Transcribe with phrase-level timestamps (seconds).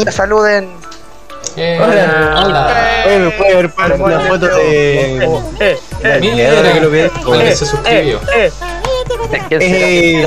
[0.00, 0.70] Mira, saluden.
[1.56, 2.42] Eh, Hola.
[2.44, 3.02] hola.
[3.06, 5.28] Oye, me puede ver para una foto de.
[6.20, 7.10] Mira, que lo ve.
[7.26, 8.20] hola que se suscribió.
[8.34, 8.50] eh.
[9.50, 10.26] Eh,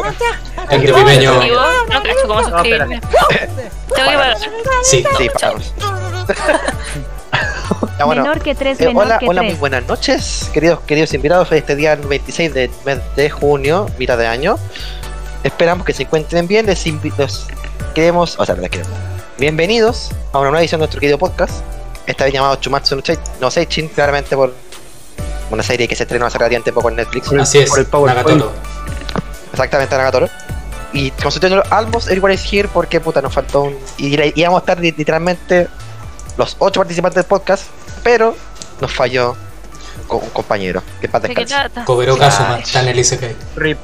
[0.69, 1.33] El de Pipeño.
[1.33, 1.59] Suscribo,
[1.91, 3.01] No cacho cómo suscribirme.
[3.01, 4.37] Tengo que pagar.
[4.83, 5.03] Sí.
[5.17, 5.73] Sí, pagamos.
[7.97, 9.59] Ya, bueno, menor que 3, eh, menor hola, que hola, muy 3.
[9.59, 11.51] buenas noches, queridos, queridos invitados.
[11.51, 14.57] Este día 26 de mes de junio, mitad de año.
[15.43, 16.65] Esperamos que se encuentren bien.
[16.65, 17.47] Les, invi- los
[17.93, 18.91] queremos, o sea, les queremos.
[19.37, 21.53] Bienvenidos a una nueva edición de nuestro querido podcast.
[22.05, 24.53] Esta vez llamado Chumatsu no Sei- no Seichin, claramente por
[25.49, 27.31] una serie que se estrenó hace relativamente poco en Netflix.
[27.33, 28.27] Así es, Por el PowerPoint.
[28.27, 28.51] Nagatoro.
[29.51, 30.29] Exactamente, Nagatoro.
[30.93, 33.77] Y con su título Almost Everyone is Here, porque puta, nos faltó un.
[33.97, 35.67] Y íbamos a estar li- literalmente
[36.37, 37.63] los ocho participantes del podcast,
[38.03, 38.35] pero
[38.81, 39.35] nos falló
[40.09, 40.83] un compañero.
[41.01, 41.83] Que paz ¿De qué descanse.
[41.85, 43.35] Kobero Kazuma, está en el ICK.
[43.55, 43.77] Rip.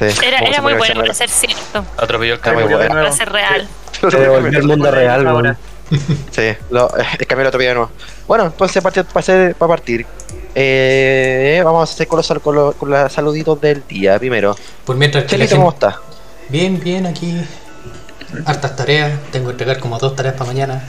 [0.00, 2.76] Sí, Era, era muy bueno para ser cierto, Atropelló el Está muy carro.
[2.76, 2.94] bueno.
[2.94, 3.68] para ser real.
[3.92, 5.56] se devolvió el mundo real, Ahora.
[6.30, 7.90] Sí, lo, el cambio otro día de nuevo.
[8.28, 10.06] Bueno, entonces para, para, para partir,
[10.54, 14.56] eh, vamos a hacer con los, con, los, con los saluditos del día primero.
[14.84, 15.86] Por mientras que Chelito, ¿cómo gente...
[15.88, 16.00] está?
[16.48, 17.40] Bien, bien, aquí.
[18.46, 19.12] Hartas tareas.
[19.32, 20.84] Tengo que entregar como dos tareas para mañana.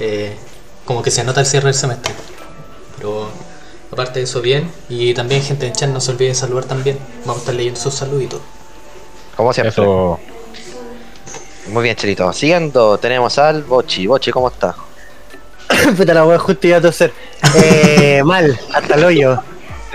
[0.00, 0.36] Eh,
[0.84, 2.14] como que se anota el cierre del semestre.
[2.96, 3.30] Pero
[3.94, 4.70] aparte de eso, bien.
[4.88, 6.98] Y también, gente en chat, no se olvide de saludar también.
[7.20, 8.40] Vamos a estar leyendo sus saluditos.
[9.36, 9.70] Como siempre.
[9.70, 10.20] Eso.
[11.68, 12.32] Muy bien, Chelito.
[12.32, 14.06] Siguiendo, tenemos al Bochi.
[14.06, 14.76] Bochi, ¿cómo está?
[15.96, 17.12] Puta la wea, justo iba a toser.
[17.56, 19.42] Eh, mal, hasta el hoyo.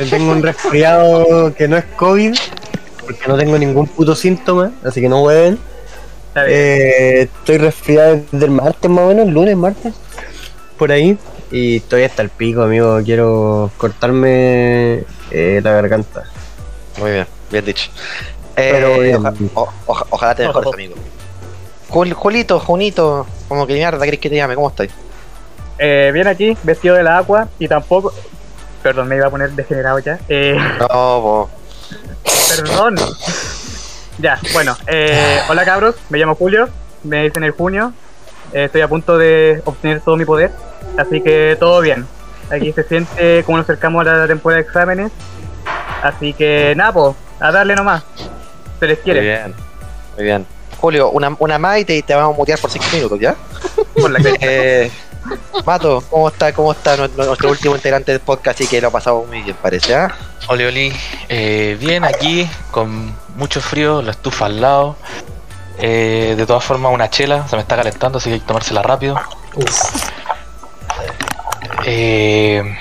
[0.09, 2.33] Tengo un resfriado que no es COVID,
[3.01, 5.59] porque no tengo ningún puto síntoma, así que no hueven.
[6.47, 9.93] Eh, estoy resfriado desde el martes más o menos, lunes, martes,
[10.77, 11.17] por ahí.
[11.51, 12.99] Y estoy hasta el pico, amigo.
[13.03, 16.23] Quiero cortarme eh, la garganta.
[16.97, 17.89] Muy bien, bien dicho.
[18.55, 19.15] Eh, Pero bien.
[19.17, 20.95] oja- o- oja- ojalá te mejores, amigo.
[21.89, 24.53] Jul- Julito, Junito, como que mierda, ¿querés que te llame?
[24.55, 24.89] ¿Cómo estás?
[25.79, 28.13] Eh, bien aquí, vestido de la agua y tampoco.
[28.83, 30.19] Perdón, me iba a poner degenerado ya.
[30.29, 31.49] Eh, No, po.
[32.49, 32.95] perdón.
[34.19, 34.77] Ya, bueno.
[34.87, 36.69] Eh, hola cabros, me llamo Julio,
[37.03, 37.93] me dicen el junio.
[38.53, 40.51] Eh, estoy a punto de obtener todo mi poder,
[40.97, 42.05] así que todo bien.
[42.51, 45.11] Aquí se siente como nos acercamos a la temporada de exámenes.
[46.01, 48.03] Así que nada, po, a darle nomás.
[48.79, 49.21] Se les Muy quiere.
[49.21, 49.53] bien,
[50.15, 50.45] muy bien.
[50.79, 53.35] Julio, una, una más y te, te vamos a mutear por 5 minutos, ¿ya?
[53.99, 54.91] Por la que- Eh,
[55.65, 58.87] Mato, ¿cómo está, cómo está nu- nu- nuestro último integrante del podcast y que lo
[58.87, 60.15] ha pasado muy bien, parece, ¿ah?
[60.47, 60.93] Oli, oli.
[61.27, 64.95] Eh, bien aquí, con mucho frío, la estufa al lado.
[65.77, 68.81] Eh, de todas formas, una chela, se me está calentando, así que hay que tomársela
[68.81, 69.15] rápido.
[69.55, 70.09] Uf,
[71.85, 72.77] Eh,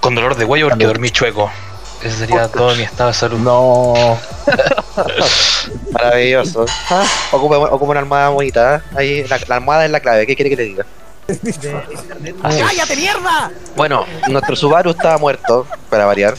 [0.00, 1.50] con dolor de cuello porque dormí chueco.
[2.02, 3.38] Ese sería todo mi estado de salud.
[3.38, 3.94] No.
[5.92, 6.66] Maravilloso.
[6.90, 8.82] Ah, Ocupa, ocupa una almohada bonita, ¿ah?
[8.96, 10.86] Ahí, la, la almohada es la clave, ¿qué quiere que le diga?
[12.42, 13.50] ¡Cállate, mierda!
[13.74, 16.34] Bueno, nuestro Subaru estaba muerto, para variar.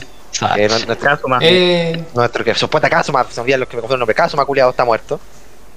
[0.55, 1.39] Eh, no- nuestro, Caso más.
[1.43, 4.85] eh, nuestro que supuesta Kazuma, se los que me confundieron el nombre, Kazuma culiado está
[4.85, 5.19] muerto.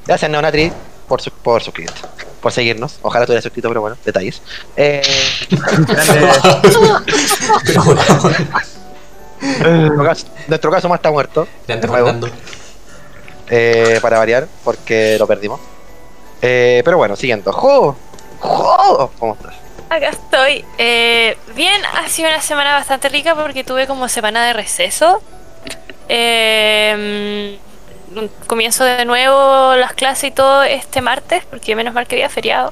[0.07, 0.73] Gracias Neonatri
[1.09, 2.01] por, su, por suscribirte,
[2.41, 2.99] por seguirnos.
[3.03, 4.43] Ojalá hubieras suscrito, pero bueno, detalles.
[4.77, 5.03] Eh,
[9.97, 11.47] nuestro, caso, Kazuma está muerto,
[13.49, 15.61] eh, para variar, porque lo perdimos.
[16.43, 17.53] Eh, pero bueno, siguiendo.
[17.53, 17.97] ¡Jo!
[18.41, 19.11] ¡Jo!
[19.19, 19.55] ¿Cómo estás?
[19.89, 20.65] Acá estoy.
[20.79, 25.21] Eh, bien, ha sido una semana bastante rica porque tuve como semana de receso.
[26.09, 27.59] Eh,
[28.47, 32.71] comienzo de nuevo las clases y todo este martes, porque menos mal que había feriado.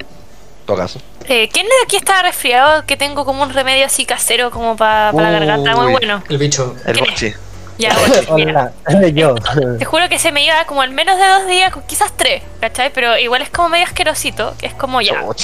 [0.67, 1.01] Todo caso.
[1.27, 2.85] Eh, ¿Quién de aquí está resfriado?
[2.87, 5.93] Que tengo como un remedio así casero como para la garganta, muy Uy.
[5.93, 6.23] bueno.
[6.29, 6.75] El bicho.
[6.87, 6.99] El.
[6.99, 7.35] Bochi.
[7.79, 8.73] Ya, bueno, mira.
[8.87, 9.35] Hola, yo.
[9.79, 12.93] Te juro que se me iba como al menos de dos días, quizás tres, ¿cachai?
[12.93, 15.23] Pero igual es como medio asquerosito, que es como ya.
[15.25, 15.35] Oh.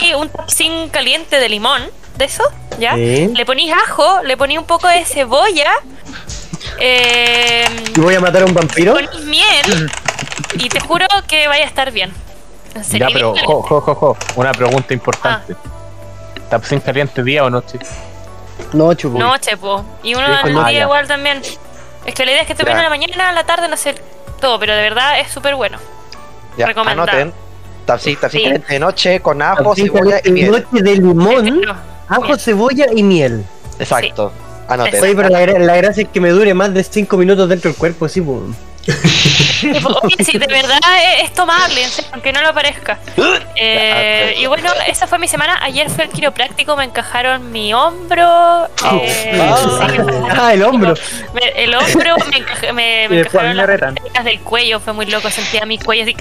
[0.00, 1.82] ahí un tapsin caliente de limón,
[2.16, 2.44] de eso,
[2.78, 2.94] ¿ya?
[2.94, 3.28] Sí.
[3.34, 5.70] Le ponís ajo, le ponís un poco de cebolla,
[6.78, 7.64] eh,
[7.96, 8.94] ¿Y voy a matar a un vampiro?
[8.94, 9.90] ponís miel
[10.54, 12.12] y te juro que vaya a estar bien.
[12.74, 13.08] En serio.
[13.08, 14.16] Ya, pero, jo, jo, jo, jo.
[14.36, 15.54] Una pregunta importante.
[16.48, 17.78] ¿Tapsin caliente día o noche?
[18.72, 19.18] No, chupo.
[19.18, 19.84] Noche, po.
[20.02, 20.84] Y uno Sí, en pues, el ah, día ya.
[20.84, 21.42] igual también.
[22.06, 22.72] Es que la idea es que te Ya.
[22.72, 23.94] en la mañana, en la tarde, no sé
[24.40, 25.78] todo, pero de verdad es súper bueno.
[26.56, 27.08] Ya, Recomendado.
[27.10, 27.32] anoten.
[27.86, 28.20] Tapsin Sí.
[28.20, 30.50] caliente de noche con ajo, cebolla y miel.
[30.52, 31.62] noche de limón,
[32.08, 33.44] ajo, cebolla y miel.
[33.78, 34.32] Exacto.
[34.72, 35.02] Anoten.
[35.02, 37.78] Oye, pero la, la gracia es que me dure más de 5 minutos dentro del
[37.78, 38.40] cuerpo, sí, pues.
[40.02, 40.78] Oye, sí, de verdad
[41.18, 42.98] es, es tomable, en serio, aunque no lo parezca.
[43.54, 45.58] Eh, y bueno, esa fue mi semana.
[45.62, 48.66] Ayer fue el quiropráctico, me encajaron mi hombro.
[48.92, 49.30] eh,
[49.60, 49.96] sí,
[50.30, 50.94] Ah, el hombro.
[51.34, 55.30] me- el hombro, me, encaja- me, me encajaron me las del cuello, fue muy loco,
[55.30, 56.16] sentía mi cuello así.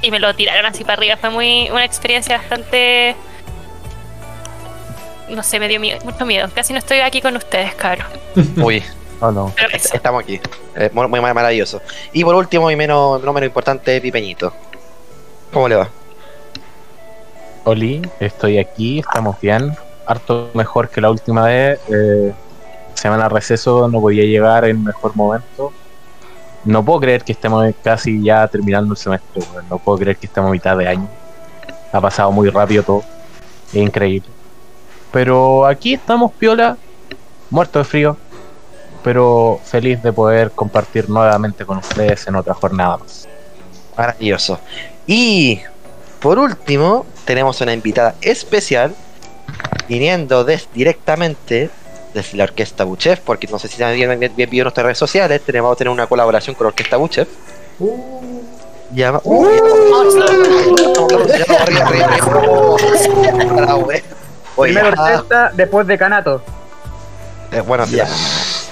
[0.00, 1.16] y me lo tiraron así para arriba.
[1.18, 3.14] Fue muy una experiencia bastante.
[5.28, 6.48] No sé, me dio miedo, mucho miedo.
[6.54, 8.06] Casi no estoy aquí con ustedes, cabrón.
[8.56, 8.82] Uy,
[9.24, 9.52] Oh, no.
[9.72, 9.94] Est- eso.
[9.94, 10.40] estamos aquí.
[10.74, 11.80] Eh, muy, muy maravilloso.
[12.12, 14.52] Y por último, y menos, no menos importante, Pipeñito.
[15.52, 15.88] ¿Cómo le va?
[17.64, 19.76] Oli, estoy aquí, estamos bien.
[20.06, 21.78] Harto mejor que la última vez.
[21.88, 22.32] Eh,
[22.94, 25.72] semana de receso, no podía llegar en mejor momento.
[26.64, 29.42] No puedo creer que estemos casi ya terminando el semestre.
[29.70, 31.08] No puedo creer que estemos a mitad de año.
[31.92, 33.04] Ha pasado muy rápido todo.
[33.68, 34.28] Es increíble.
[35.12, 36.76] Pero aquí estamos, piola,
[37.50, 38.16] muerto de frío.
[39.04, 43.28] Pero feliz de poder compartir nuevamente con ustedes en otra jornada más.
[43.96, 44.60] Maravilloso.
[45.06, 45.60] Y
[46.20, 48.94] por último, tenemos una invitada especial
[49.88, 51.68] viniendo des- directamente
[52.14, 55.42] desde la Orquesta Buchef, porque no sé si bien, bien, bien vio nuestras redes sociales,
[55.44, 57.28] tenemos vamos a tener una colaboración con la Orquesta Buchef.
[58.94, 59.20] Llama.
[59.24, 59.48] Uh,
[61.28, 61.44] ya,
[64.56, 66.42] Oye, Primero ah, orquesta, después decanato.
[67.50, 68.68] eh, buenos días.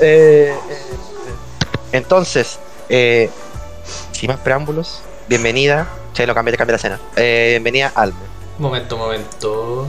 [0.00, 0.82] Eh, eh,
[1.92, 2.58] entonces,
[2.88, 3.30] eh,
[4.12, 5.86] sin más preámbulos, bienvenida.
[6.14, 7.00] Che, lo cambié, cambié la escena.
[7.16, 8.18] Eh, bienvenida Alme.
[8.58, 9.86] Momento, momento.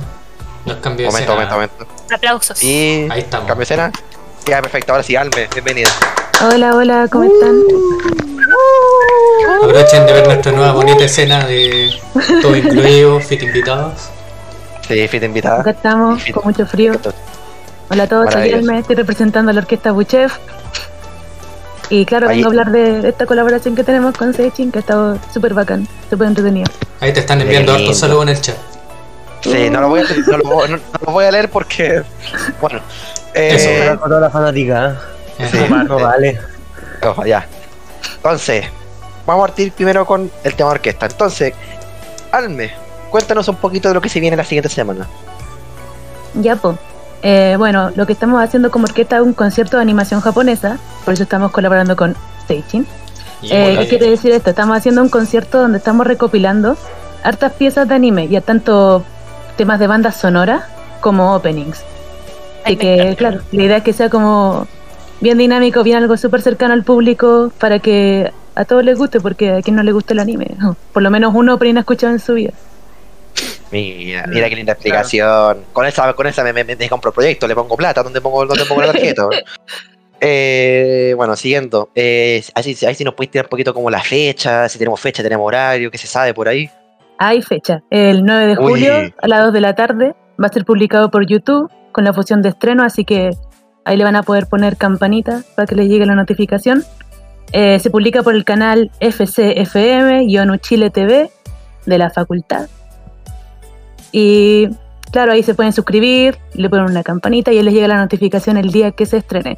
[0.65, 1.55] Nos cambió de Momento, escena.
[1.55, 2.13] momento, momento.
[2.13, 2.61] Aplausos.
[2.63, 3.07] Y.
[3.09, 3.47] Ahí estamos.
[3.47, 3.91] Cambio de escena.
[4.45, 4.91] Ya, perfecto.
[4.93, 5.89] Ahora sí, Alme, bienvenida.
[6.51, 7.61] Hola, hola, ¿cómo están?
[9.57, 11.91] Aprovechen de ver nuestra nueva bonita escena de
[12.41, 14.09] todo incluido, fit invitados.
[14.87, 15.61] Sí, fit invitada.
[15.61, 16.93] Acá estamos, con mucho frío.
[17.89, 18.49] Hola a todos, soy.
[18.49, 20.33] Elme, estoy representando a la orquesta Buchef.
[21.89, 24.81] Y claro, Ahí- vengo a hablar de esta colaboración que tenemos con Seichin, que ha
[24.81, 26.69] estado súper bacán, súper entretenido.
[26.99, 28.55] Ahí te están enviando hartos saludos en el chat.
[29.41, 32.03] Sí, no lo voy a, no lo voy, no- no lo voy a leer porque.
[32.59, 32.79] Bueno.
[33.33, 34.97] Eso, Eh, toda la fanática.
[35.39, 35.47] ¿eh?
[35.51, 35.57] sí,
[35.87, 36.39] No vale.
[37.03, 37.45] Ojo, ya.
[38.15, 38.65] Entonces,
[39.25, 41.05] vamos a partir primero con el tema de orquesta.
[41.05, 41.53] Entonces,
[42.31, 42.71] Alme,
[43.09, 45.07] cuéntanos un poquito de lo que se viene la siguiente semana.
[46.33, 46.77] Ya, po.
[47.21, 51.13] Eh, bueno, lo que estamos haciendo como orquesta es un concierto de animación japonesa, por
[51.13, 52.15] eso estamos colaborando con
[52.47, 52.85] Seichin.
[53.41, 54.49] Y Eh, ¿Qué quiere decir esto?
[54.49, 56.77] Estamos haciendo un concierto donde estamos recopilando
[57.23, 59.03] hartas piezas de anime, ya tanto
[59.57, 60.63] temas de bandas sonoras
[61.01, 61.83] como openings.
[62.63, 64.67] Así que, claro, la idea es que sea como
[65.21, 69.53] bien dinámico, bien algo súper cercano al público para que a todos les guste, porque
[69.53, 70.75] a quien no le gusta el anime, ¿no?
[70.93, 72.53] por lo menos uno opening ha escuchado en su vida.
[73.71, 75.65] Mira, mira qué linda explicación.
[75.73, 78.65] Con esa, con esa me, me, me compro proyecto, le pongo plata, ¿dónde pongo, dónde
[78.65, 79.27] pongo la tarjeta?
[80.19, 81.89] Eh, bueno, siguiendo.
[81.93, 85.21] Eh, así, ahí sí nos puedes tirar un poquito como la fecha, si tenemos fecha,
[85.21, 86.69] tenemos horario, qué se sabe por ahí.
[87.19, 88.57] Hay fecha, el 9 de Uy.
[88.57, 92.13] julio a las 2 de la tarde, va a ser publicado por YouTube con la
[92.13, 93.31] fusión de estreno, así que
[93.85, 96.83] ahí le van a poder poner campanita para que les llegue la notificación.
[97.53, 101.31] Eh, se publica por el canal FCFM-Chile TV
[101.85, 102.67] de la facultad.
[104.11, 104.69] Y
[105.11, 108.57] claro, ahí se pueden suscribir, le ponen una campanita y ahí les llega la notificación
[108.57, 109.57] el día que se estrene.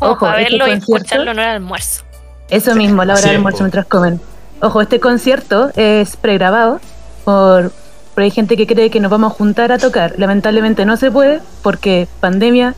[0.00, 2.02] Ojo, a este verlo y concierto- escucharlo en hora de almuerzo.
[2.48, 4.20] Eso mismo, a la hora Sí, del almuerzo mientras comen.
[4.62, 6.80] Ojo, este concierto es pregrabado
[7.24, 7.70] por,
[8.14, 10.14] por hay gente que cree que nos vamos a juntar a tocar.
[10.18, 12.74] Lamentablemente no se puede porque pandemia.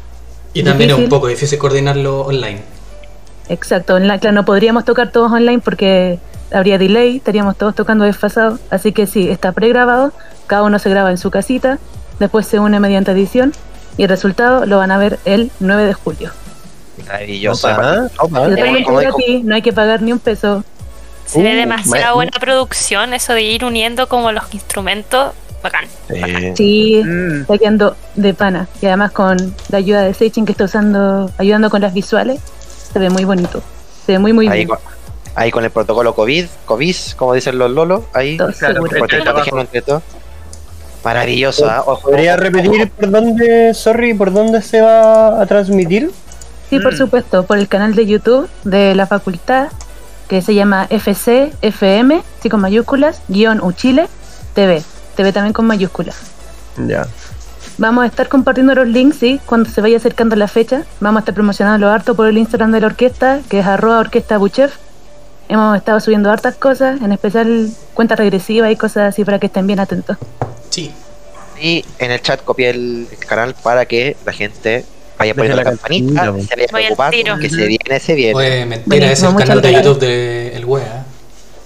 [0.54, 1.10] y también es un difícil.
[1.18, 2.60] poco difícil coordinarlo online.
[3.48, 6.18] Exacto, en la, claro, no podríamos tocar todos online porque
[6.52, 8.60] habría delay, estaríamos todos tocando desfasados.
[8.70, 10.12] Así que sí, está pregrabado,
[10.46, 11.78] cada uno se graba en su casita,
[12.18, 13.52] después se une mediante edición
[13.96, 16.30] y el resultado lo van a ver el 9 de julio.
[17.06, 17.68] Maravilloso.
[18.18, 20.64] Opa, gratis, no hay que pagar ni un peso.
[21.24, 25.32] Se ve Uh, demasiada buena producción, eso de ir uniendo como los instrumentos.
[25.62, 25.84] Bacán.
[26.08, 27.42] Eh, Sí, Mm.
[27.42, 28.66] está quedando de pana.
[28.80, 32.40] Y además con la ayuda de Seichin que está usando, ayudando con las visuales,
[32.92, 33.62] se ve muy bonito.
[34.04, 34.68] Se ve muy muy ahí, bien.
[34.68, 34.78] con,
[35.36, 38.96] ahí con el protocolo COVID, COVID, como dicen los lolos, ahí Todo Claro, seguro.
[38.96, 40.02] el prote- protegiendo entre todos.
[41.04, 41.82] Maravilloso, ¿ah?
[41.86, 46.10] Ojo, ¿Podría ojo, repetir por dónde, sorry, por dónde se va a transmitir?
[46.70, 46.96] Sí, por Mm.
[46.98, 49.68] supuesto, por el canal de YouTube de la facultad
[50.28, 54.08] que se llama FCFM, sí con mayúsculas, guion Uchile
[54.54, 54.82] TV.
[55.16, 56.16] TV también con mayúsculas.
[56.86, 57.06] Ya.
[57.78, 60.84] Vamos a estar compartiendo los links, sí, cuando se vaya acercando la fecha.
[61.00, 64.38] Vamos a estar promocionando harto por el Instagram de la orquesta, que es arroba orquesta
[64.38, 64.76] buchef.
[65.48, 69.66] Hemos estado subiendo hartas cosas, en especial cuentas regresivas y cosas así para que estén
[69.66, 70.16] bien atentos.
[70.72, 70.90] Sí.
[71.60, 74.84] Y en el chat copié el, el canal para que la gente
[75.18, 78.34] vaya poniendo la, la campanita, se vaya Voy al preocupando, que se viene, se viene.
[78.34, 79.72] Oye, mentira, Buenísimo, es el canal de.
[79.74, 81.04] YouTube de El Wea.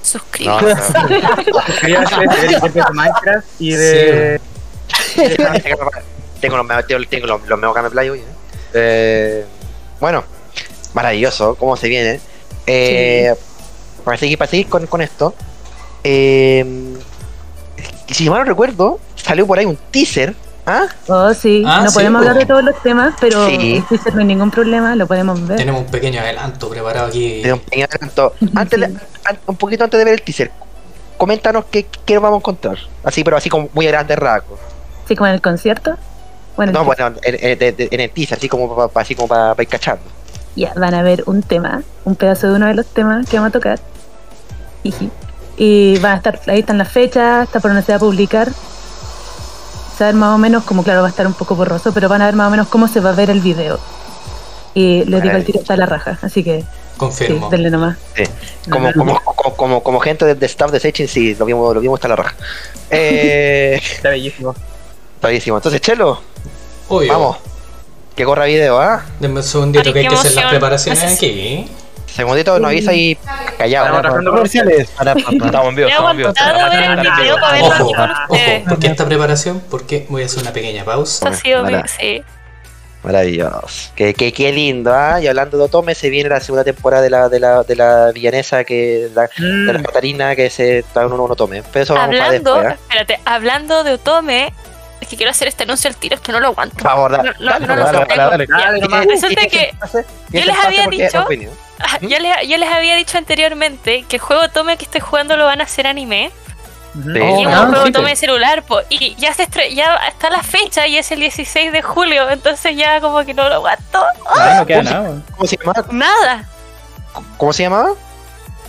[0.02, 0.66] Suscríbete.
[1.86, 4.40] de de Minecraft y de.
[5.14, 8.18] tengo los, tengo, tengo los, los mejores que me play hoy.
[8.18, 8.24] ¿eh?
[8.74, 9.44] Eh,
[10.00, 10.24] bueno,
[10.94, 12.20] maravilloso, cómo se viene.
[12.66, 13.34] Eh,
[14.04, 15.34] para seguir, para seguir con, con esto,
[16.04, 16.64] eh,
[18.14, 20.34] si mal no recuerdo, salió por ahí un teaser.
[20.68, 20.86] ¿Ah?
[21.06, 21.62] Oh, sí.
[21.64, 22.28] Ah, no sí, podemos po.
[22.28, 23.76] hablar de todos los temas, pero Sí.
[23.76, 25.58] el teaser no hay ningún problema, lo podemos ver.
[25.58, 27.40] Tenemos un pequeño adelanto preparado aquí.
[27.42, 28.32] De un pequeño adelanto.
[28.54, 28.86] Antes de-
[29.26, 30.50] an- un poquito antes de ver el teaser,
[31.16, 32.78] coméntanos qué, qué nos vamos a encontrar.
[33.04, 34.58] Así, pero así como muy a grandes rasgos.
[35.06, 35.96] Sí, como en el concierto.
[36.56, 39.14] Bueno, No, el- bueno, en, en- de- de- en el teaser, así como para así
[39.14, 40.02] como para ir cachando.
[40.56, 43.50] ya van a ver un tema, un pedazo de uno de los temas que vamos
[43.50, 43.78] a tocar.
[44.82, 45.10] Jiji.
[45.56, 48.50] Y van a estar, ahí están las fechas, está por donde se va a publicar.
[49.98, 52.26] Saber más o menos, como claro, va a estar un poco borroso, pero van a
[52.26, 53.78] ver más o menos cómo se va a ver el video.
[54.74, 56.66] Y les digo el tiro está a la raja, así que sí,
[56.98, 57.48] Confirmo.
[57.48, 57.96] denle nomás.
[58.14, 58.24] Sí.
[58.70, 61.80] Como, como, como, como, como gente de, de staff de Seichin, sí, lo vimos, lo
[61.80, 62.34] vimos hasta la raja.
[62.90, 64.50] Eh, Está bellísimo.
[65.14, 65.56] está buenísimo.
[65.56, 66.20] Entonces, Chelo,
[66.88, 67.10] Obvio.
[67.10, 67.36] vamos.
[68.14, 69.02] Que corra video, ¿ah?
[69.18, 71.68] Denme un segundito Ay, que hay que hacer las preparaciones Haces- aquí.
[72.16, 73.14] Segundito, nos avisa y
[73.58, 73.96] callado.
[73.98, 74.88] Estamos Comerciales.
[74.92, 75.46] Para, para, para.
[75.46, 76.32] Estamos en vivo, estamos en vivo.
[76.32, 78.62] Ojo, aquí con ojo, ustedes.
[78.62, 79.62] ¿por qué esta preparación?
[79.70, 81.28] Porque voy a hacer una pequeña pausa.
[81.28, 81.66] Ha sido
[82.00, 82.24] sí.
[83.02, 83.92] Maravilloso.
[83.94, 85.20] Qué lindo, ¿ah?
[85.20, 88.12] Y hablando de Otome, se viene la segunda temporada de la, de la, de la
[88.12, 91.62] villanesa, que la, de la Mm, Catarina, que se está en un Otome.
[91.70, 92.76] Pero eso vamos para después, ¿ah?
[92.88, 94.54] espérate, hablando de Otome,
[95.00, 96.76] es que quiero hacer este anuncio al tiro, es que no lo aguanto.
[96.76, 97.32] Por favor, No, dale.
[97.38, 98.80] no, dale, no lo dale, dale, dale.
[98.88, 99.06] dale.
[99.10, 99.74] Resulta que
[100.30, 101.26] yo les había dicho-.
[101.78, 105.36] Ah, yo, les, yo les había dicho anteriormente que el juego Otome que estoy jugando
[105.36, 106.30] lo van a hacer anime.
[106.94, 107.10] Sí.
[107.14, 108.04] y es ah, un juego sí, pues.
[108.06, 111.70] de celular, po, y ya se estre- ya está la fecha y es el 16
[111.70, 114.02] de julio, entonces ya como que no lo aguanto.
[114.26, 115.20] Ah, no queda nada.
[115.36, 115.84] ¿Cómo se llamaba?
[115.90, 116.44] Nada.
[117.36, 117.90] ¿Cómo se llamaba?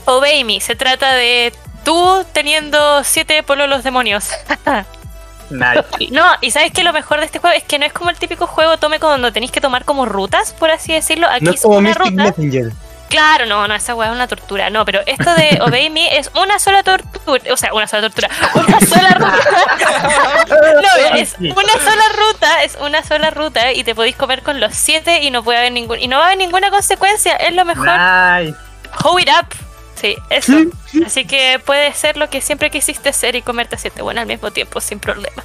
[0.03, 1.53] Obey Me, se trata de
[1.85, 4.29] tú teniendo siete pololos demonios.
[5.49, 8.17] No, y sabes que lo mejor de este juego es que no es como el
[8.17, 11.27] típico juego tome cuando tenéis que tomar como rutas, por así decirlo.
[11.27, 12.23] Aquí No es es como una Mystic ruta.
[12.23, 12.71] Messenger.
[13.09, 14.69] Claro, no, no, esa weá es una tortura.
[14.69, 17.41] No, pero esto de Obey Me es una sola tortura.
[17.53, 18.29] O sea, una sola tortura.
[18.53, 20.45] Una sola ruta.
[20.49, 22.63] no, es una sola ruta.
[22.63, 25.71] Es una sola ruta y te podéis comer con los siete y no puede haber
[25.71, 25.99] ningún.
[25.99, 27.37] Y no va a haber ninguna consecuencia.
[27.37, 27.87] Es lo mejor.
[27.87, 28.55] Nice.
[29.03, 29.66] Hold it up.
[29.99, 30.53] Sí, eso.
[31.05, 34.51] Así que puede ser lo que siempre quisiste ser y comerte siete bueno al mismo
[34.51, 35.43] tiempo, sin problema.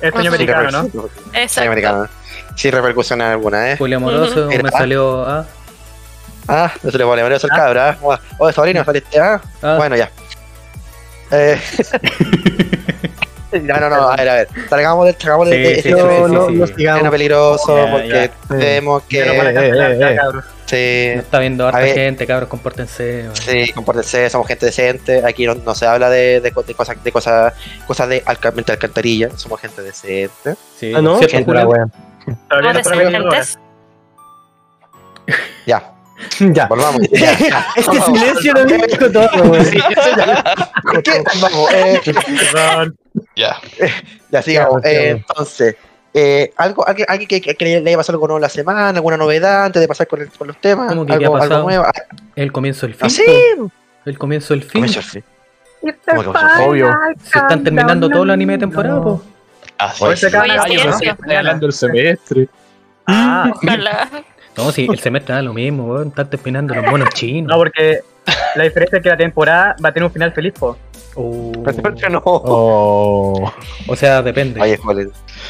[0.00, 0.84] Es sueño americano, ¿no?
[0.84, 0.90] Sí,
[1.34, 1.68] Exacto.
[1.68, 2.08] americano.
[2.56, 3.76] Sin repercusión alguna, ¿eh?
[3.76, 4.62] Poliamoroso, Ujú.
[4.62, 5.24] me salió.
[5.26, 5.44] Ah,
[6.50, 7.98] Ah, no se le vale, María el cabra.
[8.02, 8.18] ¿ah?
[8.38, 9.38] Oye, sobrino, saliste, ¿ah?
[9.62, 9.74] ah.
[9.76, 10.10] Bueno, ya.
[11.30, 11.60] Eh...
[13.52, 14.48] no, no, no, a ver, a ver.
[14.70, 16.74] Salgamos de, salgamos de, Sí, de sí, este No, sí, no, sí, no sí.
[16.74, 17.10] sigamos.
[17.10, 19.24] peligroso porque vemos que
[20.76, 21.16] ya.
[21.16, 21.94] Nos está viendo harta ver.
[21.94, 23.26] gente, cabros, compórtense.
[23.34, 25.22] sí, compórtense, somos gente decente.
[25.26, 27.52] Aquí no, no se habla de, de, co- de cosas de cosas
[27.86, 29.30] cosas de alca- de alcantarilla.
[29.36, 30.54] Somos gente decente.
[30.78, 31.84] Sí, Ah, no, ¿cierto, Pura Julio?
[31.84, 31.86] wea.
[35.66, 35.92] Ya,
[36.40, 36.66] Ya.
[36.66, 37.00] volvamos.
[37.12, 37.66] Ya, ya.
[37.76, 39.28] Este silencio lo dijo todo.
[41.04, 41.22] ¿Qué?
[41.40, 42.00] Vamos, eh.
[43.36, 43.56] Ya.
[44.30, 44.82] Ya sigamos.
[44.82, 45.10] Ya, Eh, ya.
[45.12, 45.76] entonces,
[46.14, 49.66] eh, algo, alguien, alguien que, que le haya pasado algo nuevo la semana, alguna novedad
[49.66, 51.84] antes de pasar con, el- con los temas, ¿Cómo que qué ha algo, algo nuevo.
[51.86, 51.92] Ah,
[52.36, 53.06] El comienzo del fin.
[53.06, 53.22] ah, sí.
[54.04, 54.72] El comienzo del fin.
[54.72, 55.24] Comienzo el fin.
[55.80, 56.68] ¿Cómo que el fin?
[56.68, 56.90] Obvio.
[57.22, 59.22] Se están terminando todos los animes de temporada, po.
[59.78, 60.04] Ah, sí.
[60.04, 61.06] Hoy se acaba Oye, sí, año, sí.
[61.06, 61.12] ¿no?
[61.12, 62.48] Estoy hablando del semestre.
[63.06, 64.08] Ah, Ojalá.
[64.58, 66.08] No, sí, el semestre da lo mismo, weón.
[66.08, 67.50] Están terminando los monos chinos.
[67.50, 68.00] no, porque
[68.56, 70.76] la diferencia es que la temporada va a tener un final feliz, po.
[71.14, 71.52] Oh.
[72.10, 72.22] No.
[72.24, 73.52] Oh.
[73.88, 74.60] O sea, depende.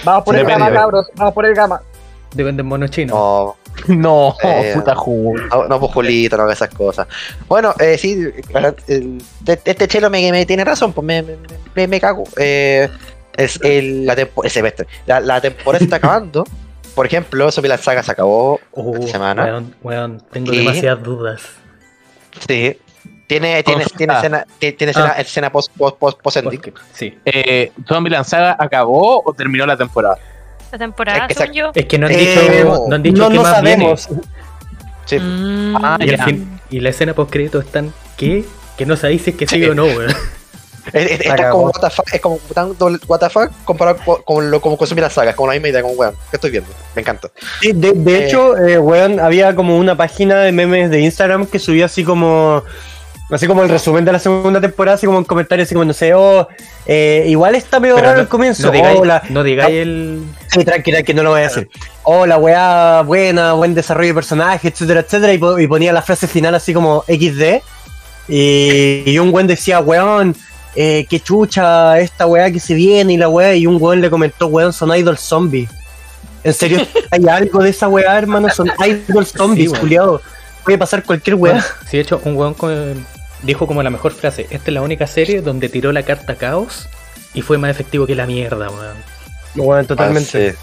[0.04, 0.64] Vamos por el Depende.
[0.64, 1.06] gama, cabros.
[1.16, 1.80] Vamos por el gama.
[2.34, 3.14] Depende del mono chino.
[3.14, 3.56] No,
[3.88, 5.34] No, Eh, puta jugo.
[5.38, 7.06] no, no, pues Julito, no esas cosas.
[7.48, 8.26] Bueno, eh, sí,
[9.46, 11.36] este chelo me, me tiene razón, pues me, me,
[11.74, 12.24] me, me cago.
[12.36, 12.88] Eh,
[13.36, 14.86] es el, la tempo- el semestre.
[15.06, 16.44] La, la temporada se está acabando.
[16.98, 19.44] Por ejemplo, Sophie la saga se acabó Oh, esta semana.
[19.44, 21.42] Weón, weón, tengo demasiadas dudas.
[22.44, 22.76] Sí.
[23.28, 25.20] Tiene, tiene, tiene escena, tiene, tiene escena, Ah.
[25.20, 26.60] escena post, post, post, post ending.
[26.92, 27.16] Sí.
[27.24, 30.16] Eh, ¿Zombieland Saga acabó o terminó la temporada?
[30.72, 31.70] La temporada, Es que según yo.
[31.72, 34.08] Es que no han Eh, dicho, no han dicho no, qué no más sabemos.
[35.04, 35.18] Sí.
[35.20, 35.76] Mm.
[35.76, 36.14] Ah, viene.
[36.14, 38.44] Y, fin- la escena post crédito es tan ¿qué?
[38.76, 40.12] Que no sabéis si es que sigue o no, weón.
[40.92, 44.22] Es, es- como what the fuck, es como tan doble- what the fuck comparado con,
[44.22, 46.50] con lo como consumir la saga, es como la misma idea, como weón, ¿qué estoy
[46.50, 46.70] viendo?
[46.94, 47.28] Me encanta.
[47.60, 48.26] Sí, de, de Eh.
[48.26, 52.62] hecho, eh, weón, había como una página de memes de Instagram que subía así como.
[53.30, 55.92] Así como el resumen de la segunda temporada, así como un comentario, así como no
[55.92, 56.48] sé, oh,
[56.86, 58.62] eh, igual está medio raro no, el comienzo.
[58.62, 60.22] no digáis, oh, la- no digáis el.
[60.46, 61.68] Sí, tranquila, que no lo voy a decir.
[62.04, 65.34] Oh, la weá buena, buen desarrollo de personaje, etcétera, etcétera.
[65.34, 67.60] Y, po- y ponía la frase final así como XD.
[68.28, 70.34] Y, y un weón decía, weón,
[70.80, 73.52] eh, qué chucha esta weá que se viene y la weá.
[73.56, 75.68] Y un weón le comentó, weón, son idol zombies.
[76.44, 78.48] ¿En serio hay algo de esa weá, hermano?
[78.50, 79.80] Son idol zombies, weón.
[79.80, 80.22] culiado.
[80.64, 81.54] Puede pasar cualquier weá.
[81.54, 83.04] Bueno, sí, de hecho, un weón con-
[83.42, 86.88] dijo como la mejor frase: Esta es la única serie donde tiró la carta caos
[87.34, 88.96] y fue más efectivo que la mierda, weón.
[89.56, 90.50] Bueno, totalmente.
[90.50, 90.58] Ah, sí.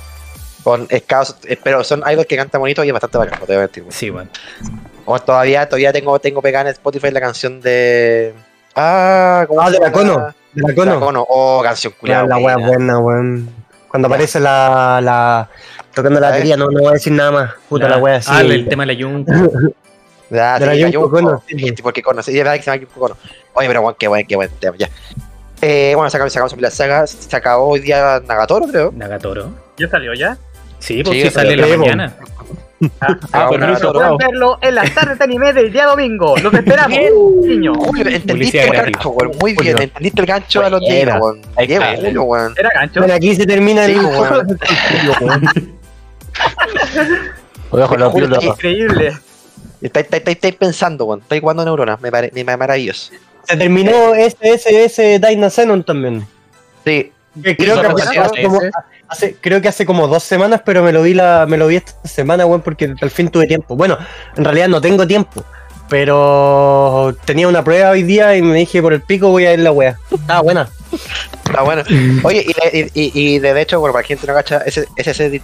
[0.63, 3.51] Con escasos, eh, pero son idols que cantan bonito y es bastante bacán, no te
[3.53, 3.83] voy a mentir.
[3.83, 3.91] weón.
[3.91, 4.29] Sí, weón.
[5.03, 8.33] O todavía, todavía tengo, tengo pegada en Spotify la canción de.
[8.75, 9.91] Ah, ¿cómo Ah, de la?
[9.91, 10.33] Cono.
[10.53, 10.93] De la Cono.
[10.95, 11.25] la Cono.
[11.29, 12.27] Oh, canción culiada.
[12.27, 13.49] la wea buena, weón.
[13.87, 15.49] Cuando aparece la, la.
[15.93, 17.51] tocando la batería, no, no voy a decir nada más.
[17.69, 18.29] Puta la, wea, sí.
[18.33, 19.31] Ah, el tema de la Yunko.
[20.27, 23.15] Ya, De la sí, Kono, sí, porque Kono, sí, es verdad que se llama Kono.
[23.53, 24.89] Oye, pero bueno, qué buen, qué buen tema, ya.
[25.61, 28.91] Eh, bueno, sacamos, sacamos la saga, se acabó hoy día Nagatoro, creo.
[28.95, 29.51] Nagatoro.
[29.77, 30.35] ¿Ya salió ya?
[30.79, 32.15] Sí, pues Sí, sí, sale en la pero- mañana.
[33.01, 33.99] Ah, Ah, Nagatoro.
[33.99, 36.35] Pueden verlo en las tardes de anime del día domingo.
[36.37, 36.99] Los esperamos,
[37.43, 37.73] niño.
[37.73, 39.81] Uy, entendiste Publicidad el gancho, weón, muy bien, Julio.
[39.81, 41.41] entendiste el gancho a los días, weón.
[41.57, 41.81] Bien.
[41.81, 42.99] Era gancho.
[42.99, 43.99] Bueno, aquí se termina Sí, el
[48.13, 48.43] pilotos.
[48.43, 49.17] Increíble.
[49.81, 51.21] Estáis pensando, weón.
[51.21, 53.13] Estáis jugando neuronas, me parece me, maravilloso.
[53.43, 56.27] Se terminó SSS Dyna Xenon también.
[56.83, 57.11] Sí,
[57.43, 57.95] Que creo, que no
[59.07, 61.77] hace, creo que hace como dos semanas, pero me lo vi la, me lo vi
[61.77, 63.75] esta semana, weón, porque al fin tuve tiempo.
[63.75, 63.97] Bueno,
[64.35, 65.43] en realidad no tengo tiempo.
[65.87, 69.59] Pero tenía una prueba hoy día y me dije por el pico voy a ir
[69.59, 69.97] la wea.
[70.11, 70.69] Estaba buena.
[71.45, 71.83] está bueno.
[72.23, 74.57] Oye, y, de- y, y- y de hecho, bueno, para la gente que no cacha,
[74.65, 75.41] ese, ese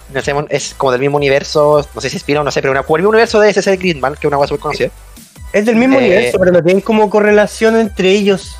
[0.49, 2.85] es como del mismo universo, no sé si inspira o no sé, pero una, el
[2.87, 4.89] mismo universo de ese Gridman, que es una cosa súper conocida.
[5.53, 8.55] Es del mismo Eh, universo, pero no tienen como correlación entre ellos.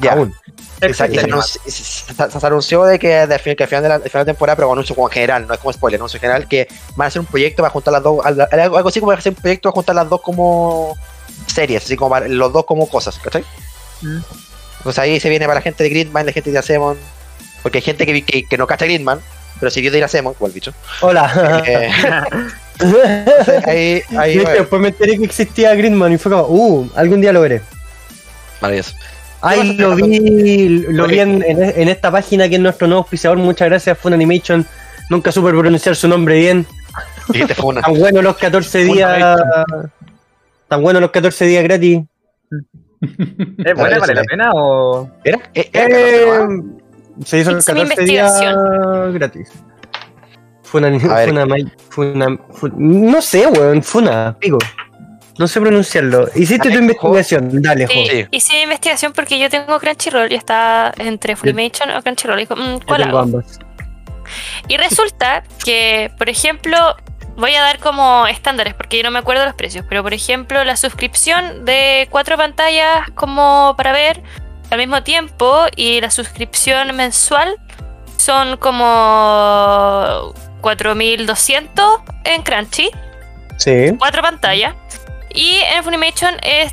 [0.00, 0.12] Ya.
[0.12, 0.34] Aún.
[0.82, 3.94] Y se, se anunció, se- se- se anunció de que, de al final de la,
[3.96, 6.20] al final de temporada, pero anuncio como en general, no es como spoiler, anuncio en
[6.22, 9.00] general, que van a hacer un proyecto para juntar las dos, al- algo, algo así
[9.00, 10.96] como hacer un proyecto para juntar las dos como
[11.46, 13.44] series, así como para- los dos como cosas, ¿cachai?
[14.02, 14.18] Mm.
[14.78, 16.98] Entonces ahí se viene para la gente de Gridman, la gente de Asemon,
[17.62, 19.20] porque hay gente que, que, que no cacha Gridman,
[19.60, 20.72] pero siguió de ir a Asemon, el bicho.
[21.00, 21.62] Hola.
[22.80, 27.20] Eh, ahí, ahí, De después me enteré que existía Gridman y fue como, uh, algún
[27.20, 27.62] día lo veré.
[28.60, 28.96] maravilloso.
[29.44, 33.38] Ay, lo vi, lo vi en, en- en esta página que es nuestro nuevo auspiciador.
[33.38, 34.66] Muchas gracias, Fun Animation.
[35.10, 36.66] Nunca supe pronunciar su nombre bien.
[37.28, 37.82] Dijiste fue una.
[37.82, 39.40] Tan bueno los 14 Fun días.
[40.68, 42.00] Tan bueno los 14 días gratis.
[43.00, 43.98] ¿Es buena?
[43.98, 45.10] ¿Vale la pena o...?
[45.24, 45.38] ¿Era?
[45.52, 45.68] ¿Era?
[45.84, 45.98] ¿Era?
[45.98, 46.48] Eh,
[47.24, 48.40] se hizo los Hice mi 14 días
[49.12, 49.52] gratis.
[50.62, 51.46] Funa, funa,
[51.90, 54.58] funa, fun- no sé, weón, Funa, pico.
[55.38, 56.28] No sé pronunciarlo.
[56.34, 57.86] Hiciste tu investigación, dale.
[57.88, 62.38] Sí, hice mi investigación porque yo tengo Crunchyroll y está entre Funimation o Crunchyroll.
[62.38, 63.24] Y dijo, mm, Yo ¿cuál tengo hago?
[63.36, 63.58] ambas.
[64.68, 66.78] Y resulta que, por ejemplo,
[67.36, 70.62] voy a dar como estándares porque yo no me acuerdo los precios, pero por ejemplo,
[70.64, 74.22] la suscripción de cuatro pantallas como para ver
[74.70, 77.56] al mismo tiempo y la suscripción mensual
[78.18, 82.88] son como 4200 en Crunchy,
[83.58, 83.94] Sí.
[83.98, 84.74] cuatro pantallas,
[85.34, 86.72] y en Funimation es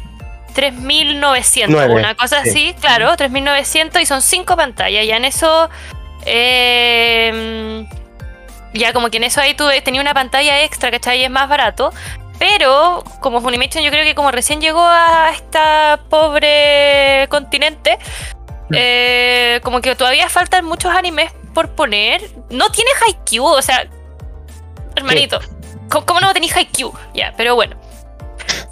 [0.53, 2.49] 3900, Nueve, una cosa sí.
[2.49, 5.69] así, claro, 3900 y son cinco pantallas, ya en eso
[6.25, 7.85] eh,
[8.73, 11.21] ya como que en eso ahí tuve, tenía una pantalla extra, ¿cachai?
[11.21, 11.91] Y es más barato.
[12.39, 17.99] Pero como Funimation yo creo que como recién llegó a esta pobre continente,
[18.71, 22.21] eh, como que todavía faltan muchos animes por poner.
[22.49, 23.87] No tiene Haikyuu, o sea,
[24.95, 25.39] hermanito,
[25.89, 26.91] ¿cómo, cómo no tenéis Haikyuu?
[27.13, 27.75] Ya, pero bueno.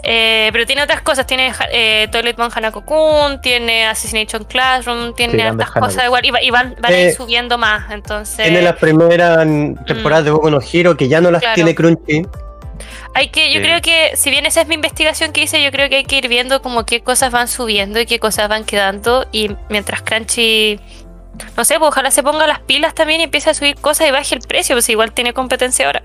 [0.03, 5.71] Eh, pero tiene otras cosas, tiene eh, Toiletman Hanako-kun, tiene Assassination Classroom, tiene Sí, otras
[5.71, 6.05] cosas Hanako.
[6.05, 8.45] igual, y, va- y van, van a ir Eh, subiendo más, entonces...
[8.45, 9.45] Tiene las primeras
[9.85, 11.55] temporadas de Boku no Hero que ya no las Claro.
[11.55, 12.23] tiene Crunchy.
[13.15, 13.65] Hay que, yo Sí.
[13.65, 16.17] creo que, si bien esa es mi investigación que hice, yo creo que hay que
[16.17, 19.27] ir viendo como qué cosas van subiendo y qué cosas van quedando.
[19.31, 20.79] Y mientras Crunchy,
[21.57, 24.11] no sé, pues ojalá se ponga las pilas también y empiece a subir cosas y
[24.11, 26.03] baje el precio, pues igual tiene competencia ahora.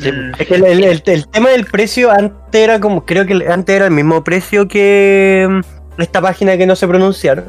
[0.00, 0.12] Sí.
[0.12, 0.32] Mm.
[0.38, 3.74] Es que el, el- el- el tema del precio antes era como, creo que antes
[3.76, 7.44] era el mismo precio que mm, esta página que no sé pronunciar.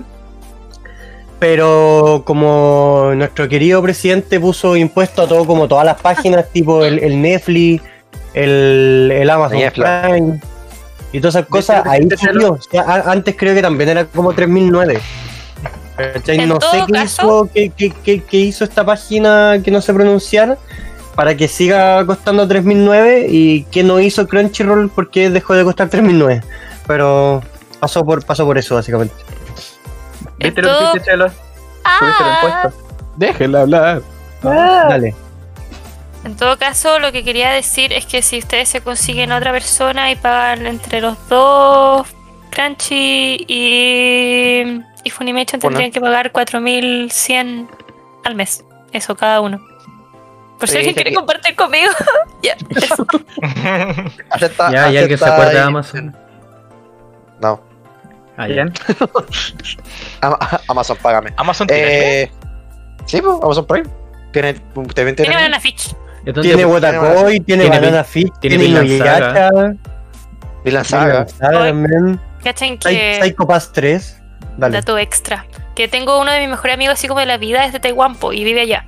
[1.40, 7.22] Pero como nuestro querido presidente puso impuesto a todo, como todas las páginas, tipo el,
[7.22, 7.82] Netflix,
[8.34, 9.60] el, Amazon.
[9.74, 10.40] Prime
[11.12, 12.52] y todas esas cosas, ahí subió.
[12.54, 15.00] O sea, antes creo que también era como 3009.
[16.14, 16.40] ¿Cachai?
[16.40, 19.94] En No sé qué hizo, qué, qué- qué- qué hizo esta página que no sé
[19.94, 20.58] pronunciar
[21.20, 26.42] para que siga costando 3009 y qué no hizo Crunchyroll porque dejó de costar 3009.
[26.88, 27.44] Pero
[27.82, 29.14] pasó por, pasó por eso, básicamente.
[30.38, 31.30] ¿Viste lo que Chelo?
[31.84, 32.74] Ah, impuestos.
[33.18, 34.02] Déjenla hablar.
[34.42, 35.14] Dale.
[36.24, 40.10] en todo caso, lo que quería decir es que si ustedes se consiguen otra persona
[40.12, 42.08] y pagan entre los dos,
[42.50, 47.68] Crunchy y, y Funimation tendrían que pagar 4100
[48.24, 48.64] al mes.
[48.94, 49.60] Eso cada uno.
[50.60, 51.92] Por si Sí, alguien quiere compartir conmigo.
[52.44, 52.56] ya.
[54.30, 56.16] Acepta, Ya, ¿y alguien se acuerda de Amazon?
[57.42, 57.62] No.
[58.38, 58.54] Ah, ya.
[58.56, 58.74] Bien.
[60.22, 61.34] Ama- Amazon, págame.
[61.38, 62.22] Amazon tiene?
[62.24, 62.32] Eh,
[63.06, 63.90] sí, pues, Amazon Prime.
[64.32, 64.54] Tiene,
[64.94, 65.36] tiene Tiene.
[65.36, 65.96] Banana Fish.
[66.26, 69.18] Entonces, Tiene pues, Wotakoi, tiene tiene Banana Fish, tiene tiene Vinland Saga.
[69.18, 69.50] Inuyasha,
[70.64, 71.06] Vinland Saga.
[71.06, 71.70] Vinland Saga Ay.
[71.72, 72.22] también.
[72.44, 73.20] ¿Cachen Psy- que...
[73.22, 74.22] Psycho Pass 3.
[74.58, 74.74] Dale.
[74.76, 75.46] Dato extra.
[75.76, 78.16] Que tengo uno de mis mejores amigos así como de la vida es de Taiwán
[78.16, 78.86] po, y vive allá.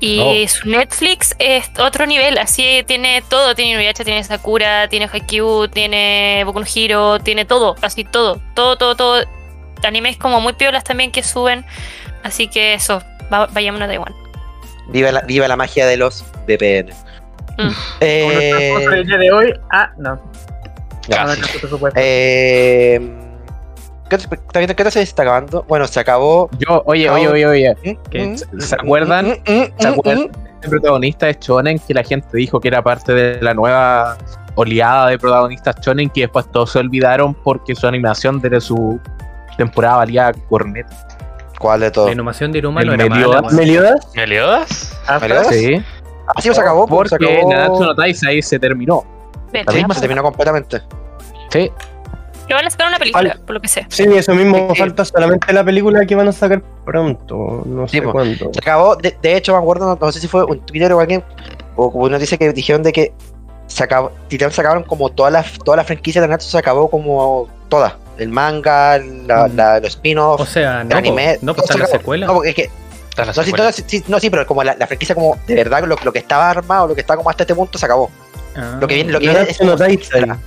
[0.00, 5.66] Y su Netflix es otro nivel, así tiene todo, tiene Inuyasha, tiene Sakura, tiene Haikyuu,
[5.68, 9.24] tiene Boku no Hero, tiene todo, así todo, todo, todo, todo.
[9.82, 11.64] Animes como muy piolas también que suben,
[12.22, 14.14] así que eso, va- vayamos a Taiwán.
[14.88, 16.92] Viva la, viva la magia de los VPN.
[17.58, 17.70] Mm.
[18.00, 19.52] Eh, día de hoy.
[19.72, 20.14] Ah, no.
[21.08, 21.34] No, no
[21.68, 21.98] supuesto.
[22.00, 23.00] eh,
[24.08, 24.74] ¿qué, está viendo?
[24.76, 25.64] ¿Qué se está acabando?
[25.68, 26.48] Bueno, se acabó.
[26.58, 27.98] Yo, oye, oye, oye, oye.
[28.10, 28.26] ¿Qué?
[28.26, 29.26] Mm, ¿Se- se acuerdan?
[29.26, 30.24] mm, mm, ¿Se mm, acuerdan?
[30.24, 30.48] mm.
[30.62, 34.16] El protagonista de Shonen que la gente dijo que era parte de la nueva
[34.56, 38.98] oleada de protagonistas Shonen que después todos se olvidaron porque su animación de su
[39.56, 41.06] temporada valía corneta.
[41.60, 42.08] ¿Cuál de todos?
[42.08, 43.52] La animación de Iruma no era Meliodas.
[43.52, 44.08] ¿Meliodas?
[44.14, 44.98] ¿Meliodas?
[45.06, 45.48] Ah, ¿me lo das?
[45.48, 45.82] Sí.
[46.36, 47.50] Así se acabó, pues, se Porque acabó.
[47.52, 49.04] Nanatsu no Taizai se terminó.
[49.72, 50.82] Misma se terminó completamente.
[51.50, 51.70] Sí.
[52.48, 53.86] Le van a sacar una película, por lo que sé.
[53.90, 54.70] Sí, eso mismo.
[54.72, 54.78] Sí.
[54.80, 57.62] Falta solamente la película que van a sacar pronto.
[57.66, 58.12] No Sí, sé po.
[58.12, 58.50] cuándo.
[58.52, 58.96] Se acabó.
[58.96, 61.22] De, de hecho, me acuerdo, no, no sé si fue un Twitter o alguien,
[61.76, 63.12] o como uno dice que dijeron de que
[63.66, 66.88] se acabó, literal se acabaron como todas las todas las franquicias de Natsu se acabó
[66.90, 67.92] como todas.
[68.16, 69.56] El manga, la, Mm.
[69.56, 71.34] la- los spin-offs, O sea, el no, anime.
[71.40, 72.26] po, no pues se la secuela.
[72.26, 72.70] No, porque es que
[73.14, 75.36] Tras la No, sí, no, sí, sí, no, sí, pero como la, la franquicia como
[75.46, 77.84] de verdad lo, lo que estaba armado, lo que está como hasta este punto se
[77.84, 78.10] acabó.
[78.56, 78.78] Ah.
[78.80, 79.92] Lo que viene, lo que viene es Taizai.
[79.94, 80.38] extra.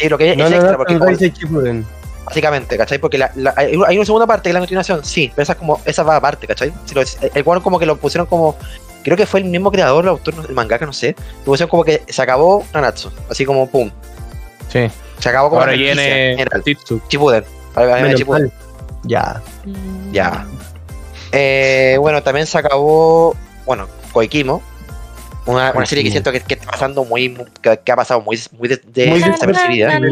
[0.00, 1.86] Sí, lo que No, es no, extra no, porque no, como- Taizai Shippuden.
[2.24, 2.98] básicamente, ¿cachai?
[2.98, 5.52] Porque la, la- hay hay una segunda parte que es la continuación, sí, pero esa
[5.52, 6.72] es como esa va aparte, ¿cachai?
[6.86, 7.02] Si lo-
[7.34, 8.56] el cual como que lo pusieron como
[9.02, 11.14] creo que fue el mismo creador, el autor, el mangaka, no sé.
[11.40, 13.90] Lo pusieron como que se acabó Nanatsu, así como pum,
[14.72, 14.88] Sí.
[15.18, 16.36] se acabó como Ahora viene
[18.26, 18.52] mal.
[19.02, 19.42] Ya.
[20.12, 20.46] Ya.
[21.32, 23.34] Eh, bueno, también se acabó,
[23.66, 24.62] bueno, Koikimo.
[25.50, 28.20] Una, una serie que siento que, que está pasando muy, muy- que, que ha pasado
[28.20, 29.96] muy, muy de, de- Muy desapercibida.
[29.96, 30.04] En,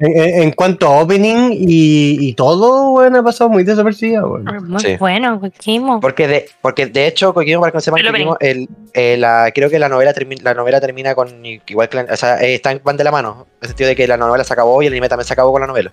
[0.00, 4.52] en- en cuanto a opening y, y todo, bueno, ha pasado muy desapercibida, bueno.
[4.62, 4.96] Muy Sí.
[4.98, 6.00] bueno, Kimo.
[6.00, 8.10] Porque de, porque de hecho, Koikimo, para que no sepan, El.
[8.10, 11.28] Koikimo, el, eh, la, creo que la novela, termi- la novela termina con.
[11.44, 13.46] Igual que la- o sea, eh, están, van de la mano.
[13.60, 15.52] En el sentido de que la novela se acabó y el anime también se acabó
[15.52, 15.92] con la novela.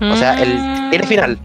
[0.00, 0.90] O sea, el, Mm.
[0.90, 1.38] tiene final.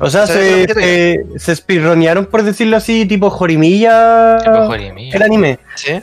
[0.00, 5.58] O sea, se, se, se speedronearon, por decirlo así, tipo Jorimilla Tipo, el anime.
[5.74, 6.00] Sí.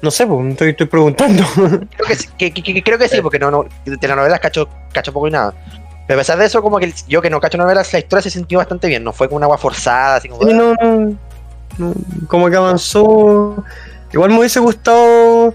[0.00, 1.42] No sé, pues, estoy, estoy preguntando.
[1.56, 4.38] Creo que, sí- que- que- que- creo que sí, porque no, no, de las novelas
[4.40, 5.54] cacho, cacho poco y nada.
[6.06, 8.30] Pero a pesar de eso, como que yo que no cacho novelas, la historia se
[8.30, 9.02] sintió bastante bien.
[9.04, 10.42] No fue como una agua forzada, así como.
[10.48, 11.14] Sí, no, no,
[11.78, 11.94] no,
[12.28, 13.62] como que avanzó.
[14.12, 15.52] Igual me hubiese gustado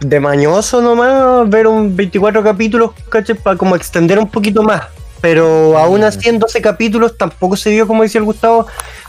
[0.00, 3.34] de mañoso nomás ver un 24 capítulos, ¿cachai?
[3.34, 4.82] Para como extender un poquito más.
[5.24, 8.66] Pero aún así en 12 capítulos tampoco se vio, como decía el Gustavo,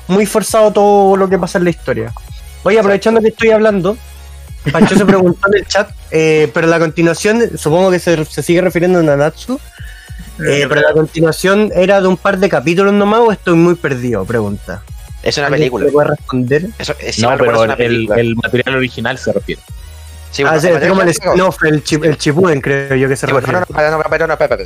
[0.07, 2.13] muy forzado todo lo que pasa en la historia.
[2.63, 3.97] Oye, aprovechando que estoy hablando,
[4.71, 8.61] Pancho se preguntó en el chat, eh, pero la continuación, supongo que se, se sigue
[8.61, 9.59] refiriendo a Nanatsu,
[10.39, 14.23] eh, pero la continuación era de un par de capítulos nomás o estoy muy perdido,
[14.23, 14.83] pregunta.
[15.21, 15.91] Es una ¿Alguien película.
[15.91, 16.69] puede responder?
[16.79, 18.21] Eso, es, si No, pero el, película.
[18.21, 19.61] el material original se refiere.
[20.31, 23.09] Sí, ah, el es como el material clásico- spin-off, el, chip, el Chipuden, creo yo
[23.09, 23.59] que se Sí, refiere.
[23.59, 24.57] no, no, no, no, no, espera.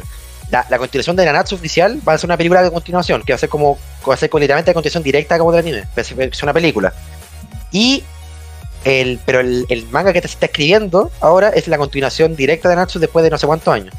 [0.52, 3.36] La, la continuación de Nanatsu oficial va a ser una película de continuación, que va
[3.36, 6.04] a ser como, va a ser literalmente la continuación directa como del anime, va a
[6.04, 6.94] ser es una película.
[7.72, 8.04] Y
[8.84, 12.76] el, pero el, el manga que te está escribiendo ahora es la continuación directa de
[12.76, 13.94] Nanatsu después de no sé cuántos años.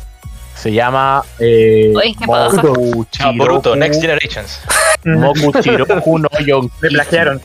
[0.56, 2.16] Se llama eh, Uy.
[2.26, 4.60] Moku Ah, Boruto, Next Generations.
[5.04, 6.72] Moku Chiroku no Yonki.
[6.82, 7.40] Me plagiaron.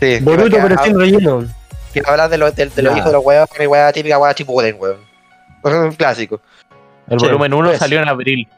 [0.00, 1.44] Sí, Boruto, pero sin relleno.
[1.92, 4.32] que hablar de, los de, de los hijos de los huevos, que hueá típica hueá
[4.34, 4.98] Chipuden, weón.
[5.64, 6.40] Es un clásico.
[7.10, 7.78] El Sí, volumen 1 pues.
[7.78, 8.48] salió en abril.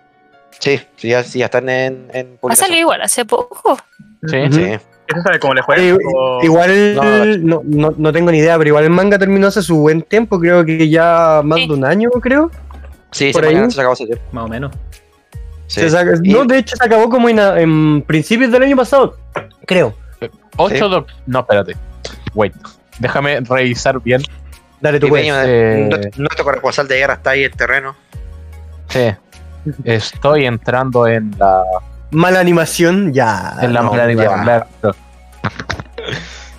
[0.59, 3.79] Sí, sí, ya, sí, ya están en, en Ha salido igual hace poco.
[4.27, 4.37] Sí.
[4.51, 4.63] Sí.
[4.63, 5.63] ¿Eso sabe cómo le?
[5.77, 9.19] Eh, O- Igual, No, no, no, no, no tengo ni idea, pero igual el manga
[9.19, 11.67] terminó hace su buen tiempo, creo que ya más Sí.
[11.67, 12.51] de un año, creo.
[13.11, 13.55] Sí, Por se, ahí.
[13.55, 14.25] mañana se acabó ese tiempo.
[14.33, 14.73] Más o menos.
[15.67, 15.81] Sí.
[15.81, 19.17] Se saca- Y- No, de hecho se acabó como en, en principios del año pasado,
[19.67, 19.95] creo.
[20.57, 20.95] 8 Sí.
[20.95, 21.05] de...
[21.27, 21.77] No, espérate.
[22.35, 22.55] Wait.
[22.99, 24.23] Déjame revisar bien.
[24.81, 25.25] Dale Y pues.
[25.27, 27.97] Eh, nuestro- nuestro corresponsal de guerra está ahí en el terreno.
[28.91, 29.11] Sí.
[29.85, 31.63] Estoy entrando en la,
[32.13, 33.57] Mala animación, ya.
[33.61, 34.43] en la no, mala animación, ya.
[34.81, 34.97] claro.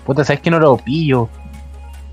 [0.05, 1.27] Puta, ¿sabes que no lo pillo?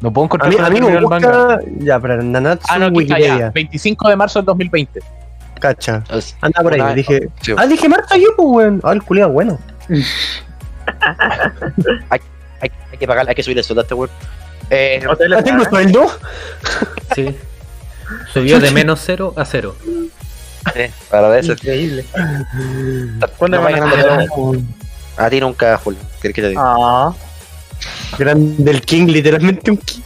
[0.01, 1.59] No puedo A encontrar mí, cuándo a mí me el manga.
[1.79, 3.39] Ya, pero Nanatsu Ah, no, aquí está Wikipedia.
[3.39, 3.51] ya.
[3.51, 5.01] 25 de marzo del 2020.
[5.61, 6.03] Cacha.
[6.41, 7.29] Anda por ahí, una- dije.
[7.41, 7.53] sí.
[7.57, 8.81] Ah, dije Marta yo, pues, weón.
[8.85, 9.59] Ah, el culiado, bueno.
[12.11, 12.21] hay,
[12.61, 14.11] hay que pagar, hay que subir el sueldo a este weón.
[14.71, 15.71] Eh, ¿A les Ah, tengo pagan?
[15.71, 16.07] sueldo.
[17.15, 17.37] Sí.
[18.33, 19.77] Subió de menos 0 a 0.
[20.75, 21.53] Sí, para ver eso.
[21.53, 22.05] Increíble.
[23.39, 24.27] ¿Cuándo No van a ganan
[25.17, 26.01] A ti nunca, Julio.
[26.21, 26.61] ¿Qué que te diga?
[26.65, 27.13] Ah,
[28.19, 30.03] Grande el King, literalmente un King.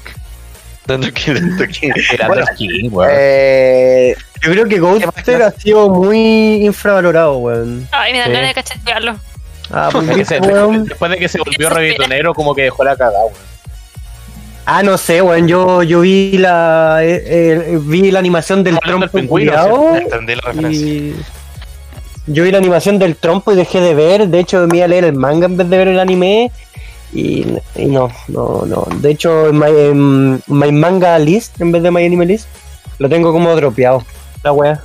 [0.87, 3.11] Dando que- Grande skin, weón.
[3.13, 7.89] eh, Yo creo que ¿Qué más, Ghoster ha sido muy infravalorado, weón.
[7.93, 8.33] Ay, me dan Sí.
[8.35, 9.17] ganas de cachetearlo.
[9.71, 13.52] Ah, pues, después de que se volvió reggaetonero, como que dejó la cagada, weón.
[14.65, 15.49] Ah, no sé, weón.
[15.49, 20.35] Yo, yo vi la eh, eh, vi la animación del Hablando del trompo pingüino, Entendí
[20.37, 20.87] la referencia.
[20.87, 21.17] y
[22.29, 24.29] yo vi la animación del trompo y dejé de ver.
[24.29, 26.53] De hecho, me iba a leer el manga en vez de ver el anime.
[27.13, 27.45] Y,
[27.75, 28.87] y no, no, no.
[29.01, 32.47] De hecho, en my, en my manga list, en vez de my anime list,
[32.99, 34.05] lo tengo como dropeado.
[34.45, 34.81] La wea.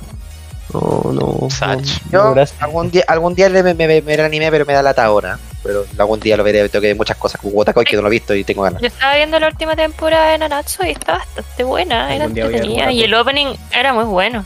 [0.74, 1.48] No, no.
[1.50, 1.78] Sach.
[2.10, 4.66] no, yo no, algún día, algún día le- me, me, me, veré el anime, pero
[4.66, 5.38] me da lata ahora.
[5.62, 8.08] Pero algún día lo veré, tengo que ver muchas cosas con Wotakoi que no lo
[8.08, 8.80] he visto y tengo ganas.
[8.80, 12.92] Yo estaba viendo la última temporada de Nanatsu y está bastante buena, era entretenida.
[12.92, 14.44] Y el opening era muy bueno.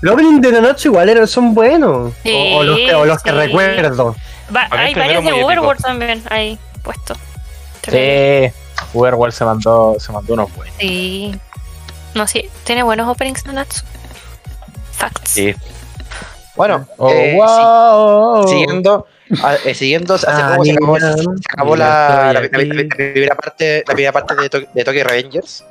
[0.00, 2.12] Los openings de Nanatsu igual eran, son buenos.
[2.24, 3.36] Sí, o, o los que, o los que sí.
[3.36, 4.16] recuerdo.
[4.54, 5.46] Va- hay varios de épico.
[5.46, 7.14] Overworld también ahí puesto.
[7.88, 8.52] Sí.
[8.94, 10.74] Overworld se mandó, se mandó unos buenos.
[10.78, 11.34] Sí.
[12.14, 13.82] No, sí, tiene buenos openings Nanatsu.
[14.92, 15.30] Facts.
[15.30, 15.54] Sí.
[16.54, 18.42] Bueno, Oh, eh, wow.
[18.46, 19.06] sí, siguiendo,
[19.64, 21.06] eh, siguiendo, hace Ah, poco se acabó, se
[21.52, 22.66] acabó la, la, la- aquí.
[22.66, 25.64] la- la primera parte, la primera parte de, To- de Tokyo Revengers.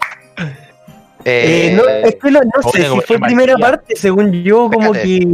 [1.24, 4.96] Eh, Eh, no, es que no, no sé si fue primera parte, según yo, como
[4.96, 5.20] Espérate.
[5.20, 5.28] que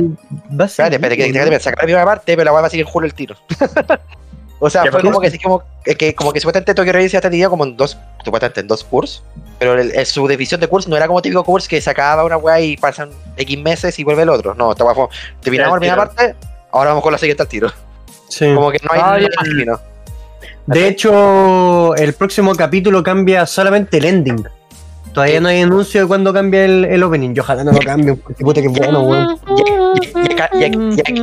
[0.59, 0.93] va a ser.
[0.93, 3.35] Espérate, espérate, la primera parte, pero la weá va a seguir julio el tiro.
[4.59, 7.13] o sea, ¿Qué fue como que, sí, como, que, que- como que supuestamente Tokyo Revengers
[7.13, 9.23] ya tenía como en dos, supuestamente en dos cursos.
[9.59, 12.25] Pero el- el- su división de cursos no era como típico curso que se acaba
[12.25, 14.53] una weá y pasan X meses y vuelve el otro.
[14.55, 15.07] No, esta weá fue,
[15.41, 16.35] terminamos la primera parte,
[16.73, 17.71] ahora vamos con la siguiente al tiro.
[18.29, 18.53] Sí.
[18.53, 19.79] Como que no hay Ah, camino.
[20.65, 24.43] De hecho, el próximo capítulo cambia solamente el ending.
[25.13, 27.33] Todavía no hay anuncio de cuándo cambia el, el opening.
[27.33, 29.39] Yo ojalá no lo cambien, porque puta que bueno, weón.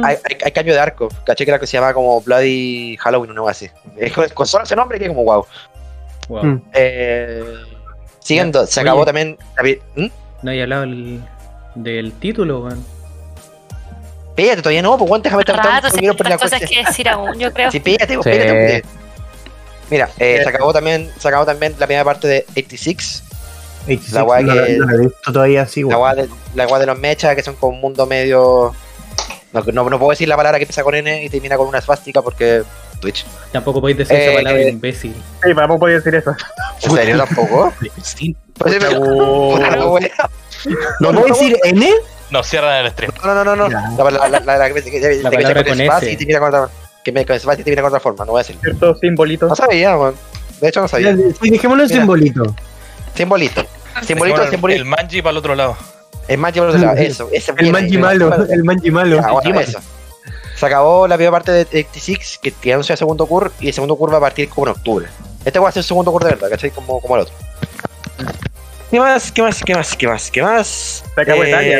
[0.02, 1.08] Hay, cambio de arco.
[1.24, 3.68] Caché que era que se llama como Bloody Halloween o algo así.
[3.96, 5.46] Es con, con solo ese nombre que como wow.
[6.28, 6.44] Wow.
[6.44, 6.62] Mm.
[6.72, 7.44] Eh,
[8.18, 9.06] siguiendo, se acabó Oye.
[9.06, 9.38] también.
[9.94, 10.06] ¿Mm?
[10.42, 11.20] No hay hablado el-
[11.76, 12.84] del título, weón.
[14.36, 16.84] Espérate, todavía no, pues weón, déjame tratar Rato, poquito por la tantas cosas cuestión.
[16.84, 17.70] que decir aún, yo creo.
[17.70, 18.30] Sí, espérate, pues, Sí.
[18.42, 18.84] espérate.
[19.90, 23.22] Mira, eh, se acabó también, se acabó también la primera parte de 86,
[23.84, 25.98] 86, La weá no, que- no la he visto todavía así, la weón.
[26.00, 28.74] guay de, la guay de los mechas, que son como un mundo medio.
[29.52, 31.78] No, no, no puedo decir la palabra que empieza con N y termina con una
[31.78, 32.64] esvástica porque
[33.00, 33.24] Twitch.
[33.52, 34.68] Tampoco podéis decir Eh, esa palabra eh.
[34.70, 35.14] imbécil.
[35.44, 36.34] sí, a poder decir eso.
[36.82, 37.72] ¿En serio tampoco?
[38.02, 38.34] Sí.
[38.58, 40.30] Pues, Puta.
[41.00, 41.88] ¿No puedo decir N?
[42.34, 43.12] No, cierran el stream.
[43.24, 43.70] No, no, no, no.
[43.70, 43.90] Ya.
[43.96, 46.68] La, la, la, la, la, que- que- que- La palabra con otra.
[47.04, 48.56] Que me con Svasti y termina con otra forma, no voy a decir.
[48.60, 49.48] Ciertos simbolitos.
[49.48, 50.14] No sabía, man.
[50.60, 51.14] De hecho, no sabía.
[51.40, 52.00] Sí, dejémoslo en Mira.
[52.00, 52.56] simbolito.
[53.14, 53.64] Simbolito.
[54.04, 54.80] Simbolito, el, simbolito.
[54.80, 55.76] el manji para el otro lado.
[56.26, 56.96] Es más llevado de lado.
[56.96, 59.20] Eso, ese El manji malo, el manji malo.
[59.22, 59.78] Ah, bueno, eso.
[60.56, 63.94] Se acabó la primera parte de 86 que, anuncia el segundo curve y el segundo
[63.94, 65.06] curve va a partir como en octubre.
[65.44, 66.72] Este va a ser el segundo curve de verdad, ¿cachai?
[66.72, 67.34] Como, como el otro.
[68.94, 69.32] ¿Qué más?
[69.32, 69.60] ¿Qué más?
[69.60, 69.96] ¿Qué más?
[69.96, 70.30] ¿Qué más?
[70.30, 71.04] ¿Qué más?
[71.16, 71.78] Se acabó Eh, Italia.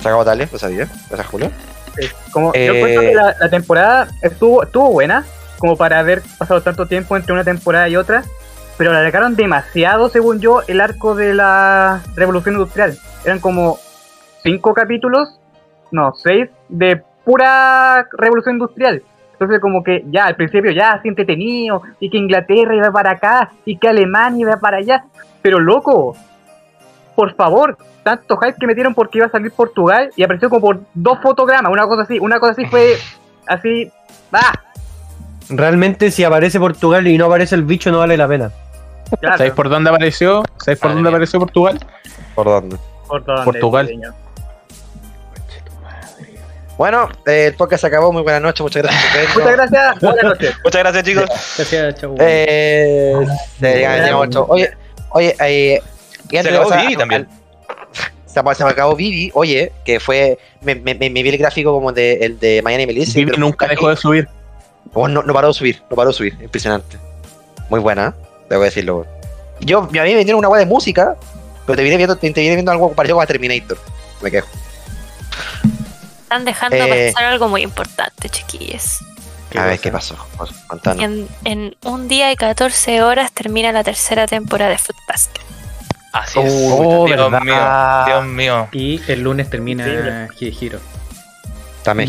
[0.00, 0.86] se acabó Italia, lo sabía.
[1.10, 1.50] Gracias, Julio.
[1.94, 2.08] Sí.
[2.32, 5.26] Como, Eh, Yo encuentro que la, la temporada estuvo, estuvo buena,
[5.58, 8.22] como para haber pasado tanto tiempo entre una temporada y otra,
[8.78, 12.96] pero la alargaron demasiado, según yo, el arco de la Revolución Industrial.
[13.22, 13.78] Eran como
[14.42, 15.38] cinco capítulos,
[15.90, 19.02] no, seis, de pura Revolución Industrial.
[19.42, 23.50] Entonces como que ya al principio ya así entretenido, y que Inglaterra iba para acá,
[23.64, 25.04] y que Alemania iba para allá.
[25.42, 26.16] Pero loco,
[27.16, 30.80] por favor, tanto hype que metieron porque iba a salir Portugal y apareció como por
[30.94, 32.96] dos fotogramas, una cosa así, una cosa así fue
[33.46, 33.90] así,
[34.32, 34.52] ¡ah!
[35.48, 38.52] Realmente, si aparece Portugal y no aparece el bicho, no vale la pena.
[39.20, 40.44] Claro, ¿Sabéis por dónde apareció?
[40.58, 41.16] ¿Sabéis por Madre dónde mía.
[41.16, 41.80] apareció Portugal?
[42.34, 42.76] ¿Por dónde?
[43.08, 43.90] por dónde, Portugal.
[46.82, 48.10] Bueno, eh, el podcast se acabó.
[48.10, 48.60] Muy buenas noches.
[48.60, 49.28] Muchas gracias.
[49.36, 50.54] Muchas gracias, buenas noches.
[50.64, 51.24] Muchas gracias, chicos.
[51.56, 52.16] Gracias, chau.
[52.18, 53.14] Eh,
[53.60, 54.14] se-
[54.48, 54.70] Oye,
[55.10, 55.80] oye, eh,
[56.28, 57.28] y antes de acabó pasar Vivi también.
[58.26, 60.40] Se, me- se me acabó Vivi, oye, que fue.
[60.60, 63.12] Me, me, me, vi el gráfico como de, el de Miami Melissa.
[63.16, 64.28] Vivi nunca dejó de subir.
[64.92, 66.36] Oh, no, no paró de subir, no paró de subir.
[66.42, 66.96] Impresionante.
[67.70, 68.12] Muy buena,
[68.50, 69.06] debo decirlo.
[69.60, 71.14] Yo, a mí me vendieron una weá de música,
[71.64, 73.78] pero te vine viendo, te, te vine viendo algo parecido a Terminator.
[74.20, 74.48] Me quejo.
[76.32, 77.12] Están dejando Eh.
[77.12, 79.00] pasar algo muy importante, chiquillos.
[79.54, 80.16] A ver, ¿qué pasó?
[80.66, 81.04] Contanos.
[81.04, 85.42] En, en un día y 14 horas termina la tercera temporada de Foot Basket.
[86.14, 86.50] Así es.
[86.72, 87.42] Oh, Dios verdad.
[87.42, 88.68] mío, Dios mío.
[88.72, 90.80] Y el lunes termina Hiro.
[91.82, 92.08] También.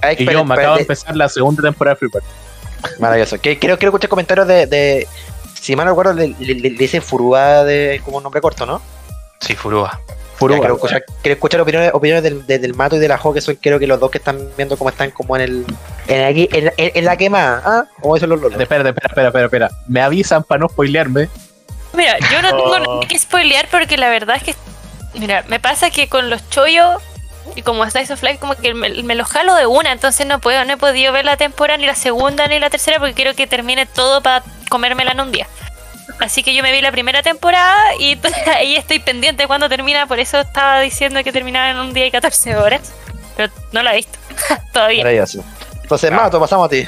[0.00, 2.24] Ay, Y yo me acabo de empezar la segunda temporada de Free Fire.
[3.00, 3.40] Maravilloso.
[3.40, 5.08] Que, creo, quiero escuchar comentarios de, de
[5.60, 8.80] si mal no recuerdo, le, le- le dicen Furúa de, como un nombre corto, ¿no?
[9.40, 10.00] Sí, Furúa.
[10.48, 13.34] Ya, quiero escuchar, quiero escuchar opiniones, opiniones del, de- del Mato y de la Jo,
[13.34, 15.66] que son creo que los dos que están viendo cómo están como en el.
[16.08, 17.84] En, aquí, en, en- en la quema, ¿ah?
[18.00, 18.60] Como dicen los lolos.
[18.60, 19.70] Espera, espera, espera, espera, espera.
[19.88, 21.28] Me avisan para no spoilearme.
[21.92, 22.78] Mira, yo no tengo Oh.
[22.78, 24.54] nada que spoilear porque la verdad es que.
[25.14, 27.02] Mira, me pasa que con los chollos
[27.56, 30.38] y como Slice of Life, como que me, me los jalo de una, entonces no
[30.38, 33.34] puedo, no he podido ver la temporada, ni la segunda, ni la tercera, porque quiero
[33.34, 35.48] que termine todo para comérmela en un día.
[36.20, 38.18] Así que yo me vi la primera temporada y
[38.56, 42.06] ahí estoy pendiente de cuándo termina, por eso estaba diciendo que terminaba en un día
[42.06, 42.92] y 14 horas.
[43.36, 44.18] Pero no la he visto
[44.72, 45.02] todavía.
[45.02, 45.42] Maravilloso.
[45.82, 46.12] Entonces.
[46.12, 46.86] Mato, pasamos a ti.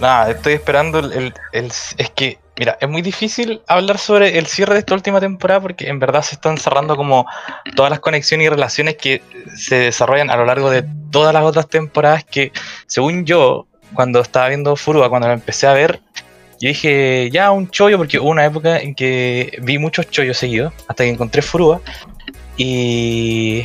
[0.00, 4.46] Nada, estoy esperando el, el- el- Es que, mira, es muy difícil hablar sobre el
[4.46, 7.26] cierre de esta última temporada porque en verdad se están cerrando como
[7.74, 9.22] todas las conexiones y relaciones que
[9.56, 12.52] se desarrollan a lo largo de todas las otras temporadas que,
[12.86, 16.00] según yo, cuando estaba viendo Furua, cuando la empecé a ver,
[16.60, 20.72] yo dije, ya, un chollo, porque hubo una época en que vi muchos chollos seguidos,
[20.86, 21.80] hasta que encontré Furua,
[22.56, 23.64] y...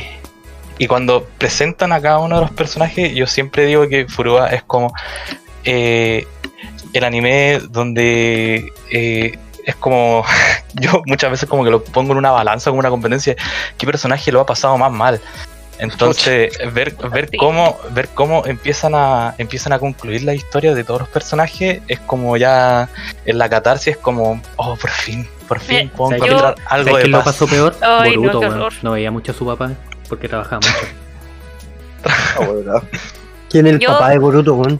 [0.76, 4.64] Y cuando presentan a cada uno de los personajes, yo siempre digo que Furua es
[4.64, 4.92] como
[5.64, 6.26] eh,
[6.92, 10.24] el anime donde eh, es como
[10.74, 13.34] yo muchas veces como que lo pongo en una balanza como una competencia
[13.76, 15.20] qué personaje lo ha pasado más mal
[15.78, 21.00] entonces ver ver cómo ver cómo empiezan a empiezan a concluir la historia de todos
[21.00, 22.88] los personajes es como ya
[23.24, 27.00] en la catarsis es como oh por fin por fin puedo encontrar algo ¿Sabes de
[27.02, 27.76] quién lo pasó peor?
[27.82, 28.72] Ay, no, Boruto, horror.
[28.82, 29.72] No veía mucho a su papá
[30.08, 30.86] porque trabajaba mucho.
[32.06, 32.82] Ah, bueno.
[33.48, 34.78] ¿Quién es el Yo- papá de Boruto, weón?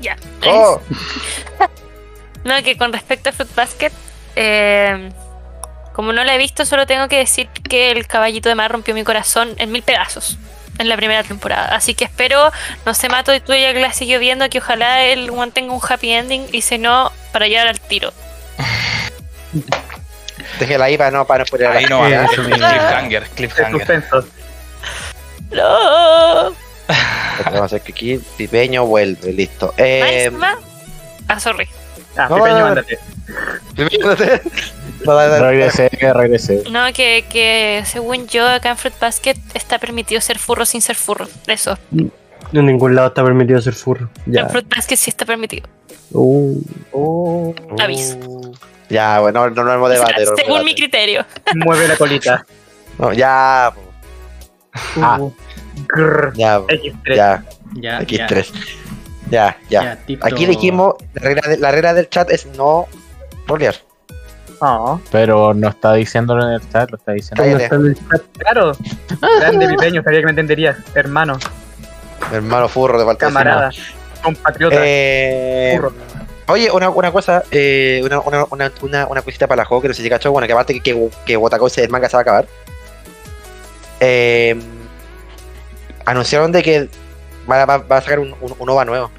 [0.00, 0.16] Ya.
[0.46, 0.80] Oh,
[2.44, 3.92] No, que con respecto a Fruit Basket,
[4.36, 5.08] eh,
[5.94, 8.94] como no la he visto, solo tengo que decir que el caballito de mar rompió
[8.94, 10.36] mi corazón en mil pedazos
[10.78, 11.74] en la primera temporada.
[11.76, 12.50] Así que espero,
[12.84, 15.72] no se mato y tú ya que la siguió viendo, que ojalá el one tenga
[15.72, 18.12] un happy ending y si no, para llegar al tiro.
[20.58, 22.28] déjela ahí para no, para no la ahí no va mismo.
[22.44, 24.24] cliffhanger cliffhanger.
[25.52, 26.54] No.
[27.44, 29.72] Vamos a hacer que aquí Pipeño vuelve, listo.
[29.76, 30.58] Eh, Máxima.
[31.28, 31.68] Ah, sorry.
[32.16, 32.98] Ah, Pipeño, no, mándate.
[33.76, 34.42] Pipeño, dale.
[35.04, 36.62] Regresé, regresé.
[36.70, 40.96] No, que, que según yo, acá en Fruit Basket está permitido ser furro sin ser
[40.96, 41.26] furro.
[41.46, 41.78] Eso.
[41.92, 44.08] En ningún lado está permitido ser furro.
[44.26, 44.42] Ya.
[44.42, 45.68] En Fruit Basket sí está permitido.
[46.12, 48.18] Uh, Aviso.
[48.88, 50.24] Ya, bueno, no, no, O sea, debate.
[50.24, 50.64] no, según debate.
[50.64, 51.26] mi criterio.
[51.56, 52.46] Mueve la colita.
[52.96, 53.72] No, ya,
[54.96, 55.18] Ah.
[55.88, 56.32] Grrr.
[56.36, 57.16] ya, X3.
[57.16, 58.46] ya, Ya, X3.
[59.30, 59.98] Ya, ya.
[60.22, 62.86] Aquí dijimos, la regla, de- la regla del chat es no
[63.48, 63.74] rolear.
[64.60, 67.42] Oh, Pero no está diciéndolo en el chat, lo está diciendo.
[67.42, 67.58] Cállate.
[67.58, 68.22] no está en el chat.
[68.38, 68.72] claro.
[69.40, 70.76] Grande Pipeño, sabía que me entenderías.
[70.94, 71.38] Hermano,
[72.32, 73.70] hermano furro de de camarada,
[74.22, 74.76] compatriota.
[74.80, 75.92] Eh, Furro.
[76.48, 79.88] oye, una, una cosa, eh, una, una, una, una, una cosita para la juego que
[79.88, 82.16] no sé si cachó, bueno, que aparte que, que, que Wotakoi se- el manga se
[82.16, 82.46] va a acabar.
[84.00, 84.56] Eh,
[86.04, 86.88] anunciaron de que
[87.50, 89.10] va, va- va a sacar un, un, un OVA nuevo.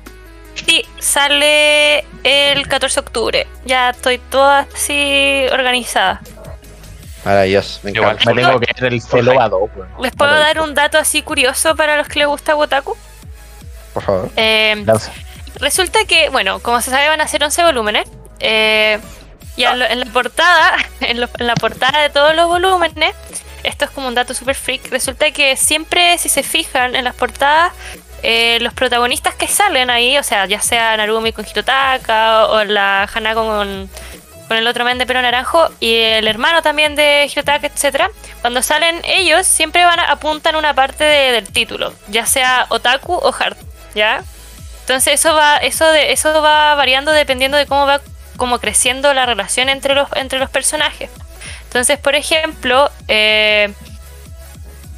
[0.54, 3.48] Sí, sale el 14 de octubre.
[3.66, 6.22] Ya estoy toda así organizada.
[7.24, 7.92] Maravilloso, me.
[7.92, 9.90] Me tengo que ver el Celoba 2, weón.
[10.02, 12.96] ¿Les puedo dar un dato así curioso para los que les gusta Wotaku?
[13.94, 14.30] Por favor.
[14.36, 14.86] Eh,
[15.60, 18.08] resulta que, bueno, como se sabe, van a ser 11 volúmenes.
[18.40, 19.00] Eh,
[19.56, 23.16] y en, lo- en la portada, en, lo- en la portada de todos los volúmenes,
[23.64, 24.92] esto es como un dato super freak.
[24.92, 27.72] Resulta que siempre, si se fijan en las portadas,
[28.28, 33.04] eh, los protagonistas que salen ahí, o sea, ya sea Narumi con Hirotaka o la
[33.14, 33.90] Hanako con,
[34.48, 38.10] con el otro men de pelo naranjo y el hermano también de Hirotaka, etcétera,
[38.42, 43.14] cuando salen ellos siempre van a, apuntan una parte de- del título, ya sea otaku
[43.14, 43.58] o hard,
[43.94, 44.24] ¿ya?
[44.82, 48.02] Entonces eso va, eso de, eso va variando dependiendo de cómo va
[48.38, 51.10] como creciendo la relación entre los, entre los personajes.
[51.64, 53.74] Entonces, por ejemplo, eh,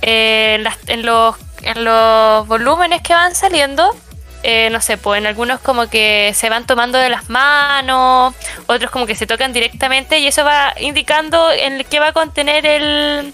[0.01, 3.95] eh, en los, en los volúmenes que van saliendo,
[4.43, 8.35] eh, no sé, pues en algunos como que se van tomando de las manos,
[8.67, 12.65] otros como que se tocan directamente y eso va indicando en qué va a contener
[12.65, 13.33] el,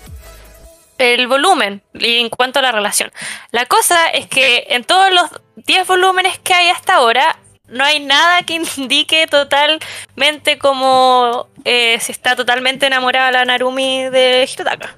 [0.98, 3.12] el volumen y en cuanto a la relación.
[3.52, 8.00] La cosa es que en todos los 10 volúmenes que hay hasta ahora, no hay
[8.00, 14.98] nada que indique totalmente como eh, si está totalmente enamorada la Narumi de Hirotaka.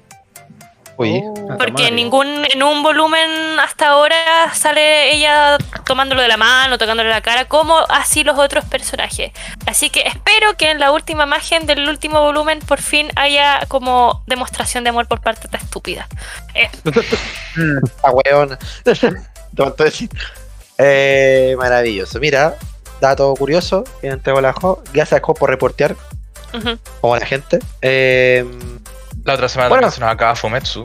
[0.98, 1.88] Uy, Ah, Porque madre.
[1.88, 3.28] en ningún en un volumen
[3.60, 4.16] hasta ahora
[4.54, 9.30] sale ella tomándolo de la mano, tocándole la cara, como así los otros personajes.
[9.66, 14.22] Así que espero que en la última imagen del último volumen por fin haya como
[14.26, 16.08] demostración de amor por parte de esta estúpida.
[16.54, 16.68] Eh,
[19.84, 20.08] decir.
[20.78, 22.18] Eh, maravilloso.
[22.20, 22.54] Mira,
[23.00, 24.82] dato curioso que entrego la Jo.
[24.92, 25.94] Gracias Jo por reportear,
[26.54, 26.78] Ujú.
[27.00, 27.58] como a la gente.
[27.82, 28.44] Eh,
[29.26, 29.90] La otra semana Bueno.
[29.90, 30.84] se nos acaba Fumetsu.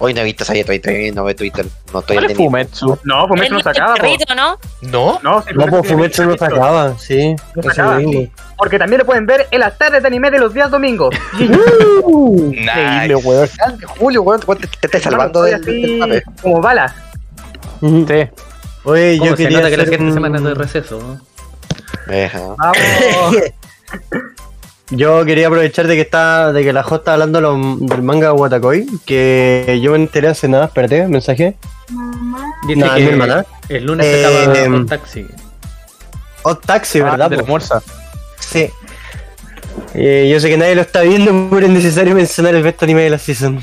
[0.00, 2.98] hoy no he visto esa Twitter, no veo Twitter, no estoy ¿Cuál es Fumetsu?
[3.04, 4.58] No, El, no se acaba, perrito, ¿no?
[4.82, 5.20] ¿No?
[5.22, 7.36] No, sí, No, pues Fumetsu no se acaba, sí.
[7.54, 7.98] No se acaba.
[7.98, 8.30] mismo.
[8.56, 11.14] Porque también lo pueden ver en las tardes de anime de los días domingos.
[11.38, 12.62] Increíble,
[13.08, 13.14] Nice.
[13.16, 13.48] weón.
[13.98, 15.42] Julio, weón, te, te estás salvando
[15.98, 16.22] mame.
[16.42, 16.92] como balas.
[17.80, 18.06] Ujú.
[18.08, 18.28] Sí.
[18.84, 20.98] Oye, ¿Cómo yo se quería nota que la gente un- se manda de receso?
[20.98, 21.20] ¿no?
[22.56, 22.78] Vamos.
[24.90, 28.32] Yo quería aprovechar de que está, de que la J está hablando lo- del manga
[28.32, 31.56] Watakoi, que yo me enteré hace nada, espérate, mensaje.
[32.66, 33.44] Dice No, que mi hermana.
[33.68, 35.26] el lunes Eh, acaba un taxi.
[36.42, 37.30] Hot Taxi, Ah, ¿verdad?
[37.30, 37.42] de la?
[37.42, 37.82] Morsa.
[38.40, 38.70] Sí.
[39.94, 43.02] Eh, yo sé que nadie lo está viendo, pero es necesario mencionar el best anime
[43.02, 43.60] de la season.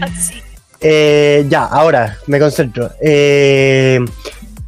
[0.00, 0.42] Ah, sí.
[0.84, 2.90] Eh, ya, ahora me concentro.
[3.00, 4.00] Eh,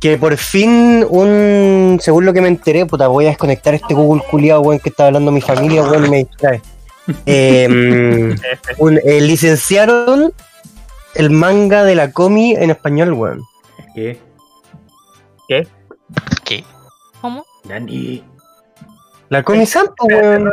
[0.04, 4.22] que por fin, un según lo que me enteré, puta, voy a desconectar este Google
[4.30, 6.60] culiado, weón, que está hablando mi familia, weón, y me distrae.
[7.26, 7.66] Eh,
[8.78, 10.32] un- eh, licenciaron
[11.14, 13.40] el manga de la comi en español, weón.
[13.94, 14.18] ¿Qué?
[15.48, 15.66] ¿Qué?
[16.44, 16.64] ¿Qué?
[17.22, 17.46] ¿Cómo?
[17.64, 18.22] Dani.
[19.30, 20.50] La comi Sampo, weón.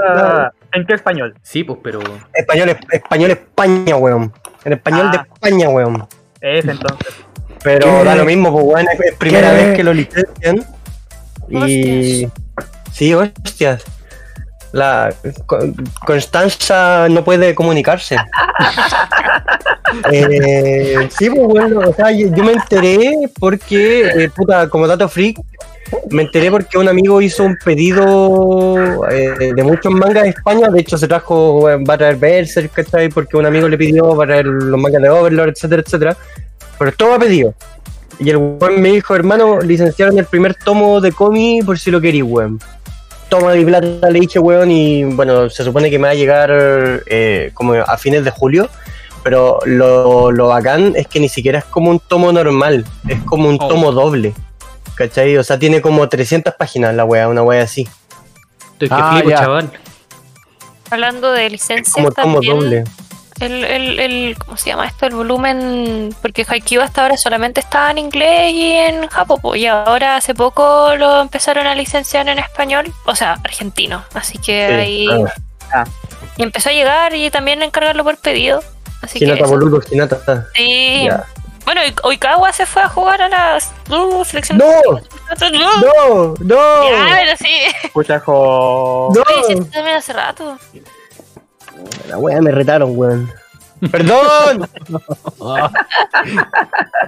[0.71, 1.35] ¿En qué español?
[1.41, 1.99] Sí, pues, pero.
[2.33, 4.31] Español, español España, weón.
[4.63, 5.27] En español de Ah.
[5.33, 6.07] España, weón.
[6.39, 7.15] Ese entonces.
[7.63, 8.03] Pero ¿Qué?
[8.05, 9.55] da lo mismo, pues weón, es primera ¿Qué?
[9.57, 10.65] vez que lo licencian.
[11.49, 12.27] Y.
[12.91, 13.83] Sí, hostias.
[14.71, 15.13] La
[15.45, 18.15] Con- Constanza no puede comunicarse.
[20.11, 25.09] eh, sí, pues bueno, o sea, yo, yo me enteré porque, eh, puta, como dato
[25.09, 25.37] freak,
[26.09, 30.69] me enteré porque un amigo hizo un pedido eh, de muchos mangas de España.
[30.69, 33.09] De hecho, se trajo, va a traer Berserk, ¿cachai?
[33.09, 36.17] Porque un amigo le pidió para traer los mangas de Overlord, etcétera, etcétera.
[36.81, 37.53] Pero todo a pedido.
[38.17, 42.01] Y el weón me dijo, hermano, licenciaron el primer tomo de cómic por si lo
[42.01, 42.59] querí, weón.
[43.29, 46.49] Toma mi plata, le dije, weón, y bueno, se supone que me va a llegar
[47.05, 48.67] eh, como a fines de julio.
[49.23, 53.47] Pero lo, lo bacán es que ni siquiera es como un tomo normal, es como
[53.47, 53.67] un Oh.
[53.67, 54.33] tomo doble.
[54.95, 55.37] ¿Cachai?
[55.37, 57.87] O sea, tiene como 300 páginas la wea, una wea así.
[58.73, 59.37] Estoy que Ah, flipo, ya.
[59.37, 59.71] chaval.
[60.89, 62.83] Hablando de licencias Como tomo también, doble.
[63.41, 65.05] El, el, el, ¿cómo se llama esto?
[65.07, 69.65] El volumen, porque Haikyuu hasta ahora solamente estaba en inglés y en Japón, po, y
[69.65, 74.73] ahora hace poco lo empezaron a licenciar en español, o sea, argentino, así que Sí,
[74.73, 75.07] ahí
[75.73, 75.85] ah,
[76.37, 78.63] y empezó a llegar y también encargarlo por pedido,
[79.01, 79.49] así que Hinata eso.
[79.49, 80.47] boludo, Hinata.
[80.55, 81.05] sí.
[81.05, 81.25] Ya.
[81.63, 84.57] Bueno, y Oikawa se fue a jugar a la uh, selección.
[84.57, 84.65] ¡No!
[84.83, 85.49] ¡No!
[85.51, 86.33] ¡No!
[86.39, 86.89] ¡No!
[86.89, 87.53] Ya, pero sí.
[87.83, 89.13] Escucha, jo.
[89.15, 89.23] ¡No!
[89.45, 90.57] Sí, esto también hace rato.
[92.07, 93.31] La wea me retaron, weón.
[93.91, 94.69] ¡Perdón!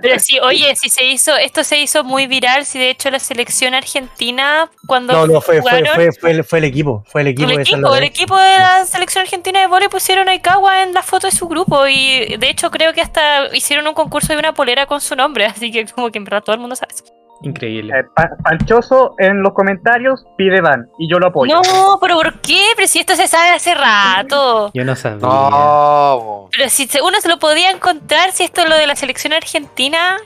[0.02, 3.20] Pero sí, oye, si se hizo, esto se hizo muy viral, si de hecho la
[3.20, 7.04] selección argentina cuando No, no, fue, fue, jugaron, fue, fue, el- fue el equipo.
[7.08, 10.28] Fue el equipo el de San el equipo de la selección argentina de vóley pusieron
[10.30, 13.88] a Ikawa en la foto de su grupo y de hecho creo que hasta hicieron
[13.88, 16.56] un concurso de una polera con su nombre, así que como que en verdad todo
[16.56, 17.04] el mundo sabe eso.
[17.44, 17.94] Increíble.
[18.00, 21.54] Eh, Pa- Panchoso en los comentarios pide van y yo lo apoyo.
[21.56, 22.62] No, pero ¿por qué?
[22.76, 24.72] Pero si esto se sabe hace rato.
[24.74, 25.20] Yo no sabía.
[25.28, 29.34] No, Pero si se- uno se lo podía encontrar, si esto lo de la selección
[29.34, 30.18] argentina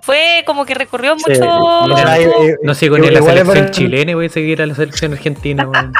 [0.00, 1.24] fue como que recurrió Sí.
[1.30, 1.48] mucho.
[1.54, 4.60] O sea, eh, No sigo ni a la selección para- chilena y voy a seguir
[4.60, 5.92] a la selección argentina, weón.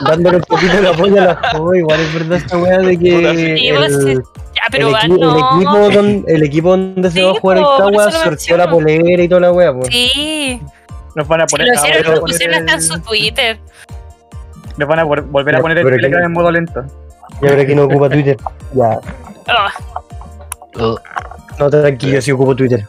[0.00, 3.56] Dándole un poquito de apoyo a la oh, igual es verdad esta wea de que
[3.56, 4.22] Sí, el, Ya,
[4.70, 5.32] pero el, va, equi- no.
[5.34, 8.70] el equipo donde, el equipo donde se Sí, va a jugar el lo sorteó la
[8.70, 9.88] polera y toda la wea, pues.
[9.88, 10.60] Sí,
[11.14, 12.82] Nos van a sí, poner, lo a hicieron, volver a lo pusieron hasta en el-
[12.84, 13.58] su Twitter.
[14.76, 16.84] nos van a vol- volver a poner el Telegram en modo lento.
[17.42, 18.36] Y ahora que no ocupa Twitter.
[18.74, 18.98] Ya.
[19.48, 19.70] Ah,
[21.58, 22.84] No, tranquilo, sí ocupo Twitter.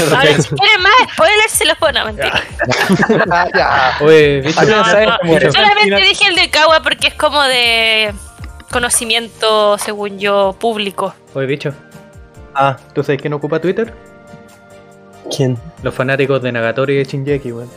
[0.00, 1.92] Ahora, si quieren más spoilers, se los puedo.
[1.92, 2.42] No, mentira.
[3.30, 3.96] Ah, ya.
[4.04, 8.14] Oye, Ah, No, ¿sabes no, solamente dije el de Kawa porque es como de
[8.74, 11.14] conocimiento, según yo, público.
[11.34, 11.72] oye, bicho.
[12.54, 13.92] Ah, ¿Tú sabes quién ocupa Twitter?
[15.34, 15.56] ¿quién?
[15.82, 17.70] Los fanáticos de Nagatori y de Shinjeki, weón.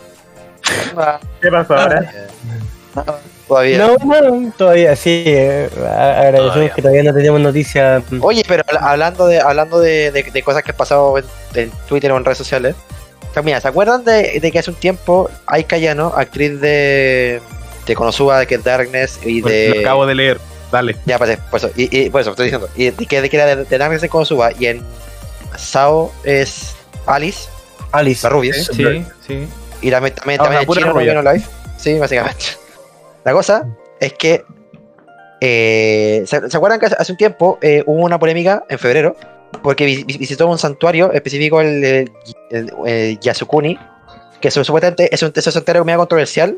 [0.98, 2.12] Ah, ¿Qué pasó ahora?
[2.96, 3.04] no,
[3.48, 3.78] Todavía.
[3.78, 5.24] No, no, todavía sí.
[5.26, 6.74] eh, a- agradecemos Todavía.
[6.74, 8.04] que todavía no teníamos noticias.
[8.22, 11.26] Oye, pero habla- hablando de hablando de, de- de cosas que han pasado en,
[11.56, 12.76] en Twitter o en redes sociales.
[13.30, 17.42] o sea, mira, ¿se acuerdan de, de que hace un tiempo Ai Cayano, actriz de,
[17.86, 19.80] de Konosuba, de que es Darkness y Lo de.
[19.80, 20.40] acabo de leer.
[20.72, 20.96] Dale.
[21.06, 22.68] Ya, pues, por eso, y, y por eso estoy diciendo.
[22.76, 24.82] Y de que, de que era de, de Darkness en Konosuba y en
[25.58, 27.48] Sao es Alice,
[27.92, 28.24] Alice.
[28.24, 28.54] la rubia.
[28.54, 29.48] Sí, sí.
[29.82, 31.14] Y también, también, Ah, también pura Chino, rubia.
[31.14, 31.44] no Live.
[31.78, 32.44] Sí, básicamente.
[33.24, 33.66] La cosa
[34.00, 34.44] es que.
[35.42, 39.16] eh, ¿se, se acuerdan que hace, un tiempo eh, hubo una polémica en febrero?
[39.64, 42.12] Porque vi- vi- visitó un santuario específico, el, el-
[42.52, 43.78] el- el Yasukuni,
[44.42, 46.58] que su- supuestamente es un, es un tema medio controversial,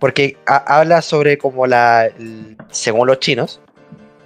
[0.00, 3.60] porque ha- habla sobre como la, el- según los chinos,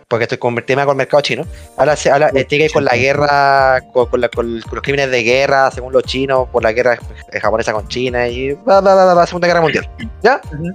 [0.08, 1.44] porque estoy con el tema con el mercado chino,
[1.76, 5.22] habla, se- habla eh, tiene con la guerra, con, con la- con- los crímenes de
[5.22, 6.98] guerra, según los chinos, por la guerra
[7.32, 9.90] eh, japonesa con China y bla, bla, bla, la Segunda Guerra Mundial.
[10.22, 10.40] ¿Ya?
[10.52, 10.70] Ujú.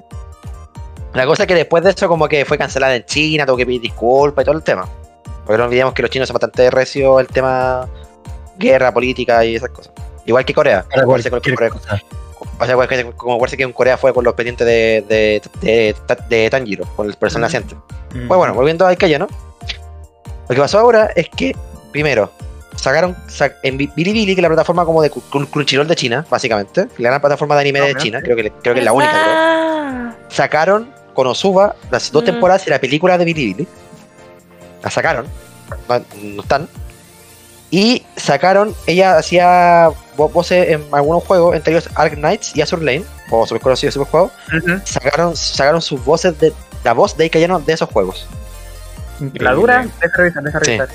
[1.14, 3.66] La cosa es que después de eso como que fue cancelada en China, tuvo que
[3.66, 4.88] pedir disculpas y todo el tema.
[5.46, 7.88] Porque no olvidemos que los chinos son bastante recios el tema
[8.60, 9.92] guerra, política y esas cosas.
[10.26, 10.86] Igual que Corea.
[10.94, 11.70] Con cualquier Corea.
[11.72, 12.00] cosa.
[12.60, 12.76] O sea,
[13.16, 15.96] como acuérdense que en Corea fue con los pendientes de, de, de,
[16.30, 17.76] de Tanjiro, con el personal naciente.
[18.10, 19.28] Pues bueno, volviendo al ¿no?
[20.50, 21.56] Lo que pasó ahora es que,
[21.92, 22.32] primero,
[22.76, 26.26] sacaron sa- en Bi- Bilibili, que es la plataforma como de Cru- Crunchyroll de China,
[26.30, 27.96] básicamente, la gran plataforma de anime de.
[27.96, 29.24] China, creo que, creo que es la única, creo.
[29.36, 32.26] Ah, Sacaron Konosuba las dos Mm.
[32.26, 33.68] temporadas y la película de Bilibili.
[34.84, 35.28] La sacaron,
[35.88, 36.68] no, no están.
[37.72, 42.84] Y sacaron, ella hacía vo- voces en algunos juegos, entre ellos Ark Knights y Azure
[42.84, 44.32] Lane, o super conocidos super juegos.
[44.48, 44.80] Ujú.
[44.86, 46.52] Sacaron, sacaron sus voces de
[46.84, 48.28] la voz de Ikayano de esos juegos.
[49.34, 50.66] La dura, deja revisar, deja Sí.
[50.78, 50.90] revisar.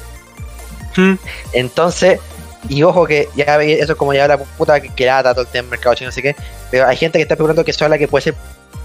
[1.53, 2.21] Entonces,
[2.69, 5.49] y ojo que ya eso es como ya la puta que, que lata todo el
[5.51, 6.35] tema del mercado chino, no sé qué.
[6.71, 8.35] Pero hay gente que está especulando que eso es la que puede ser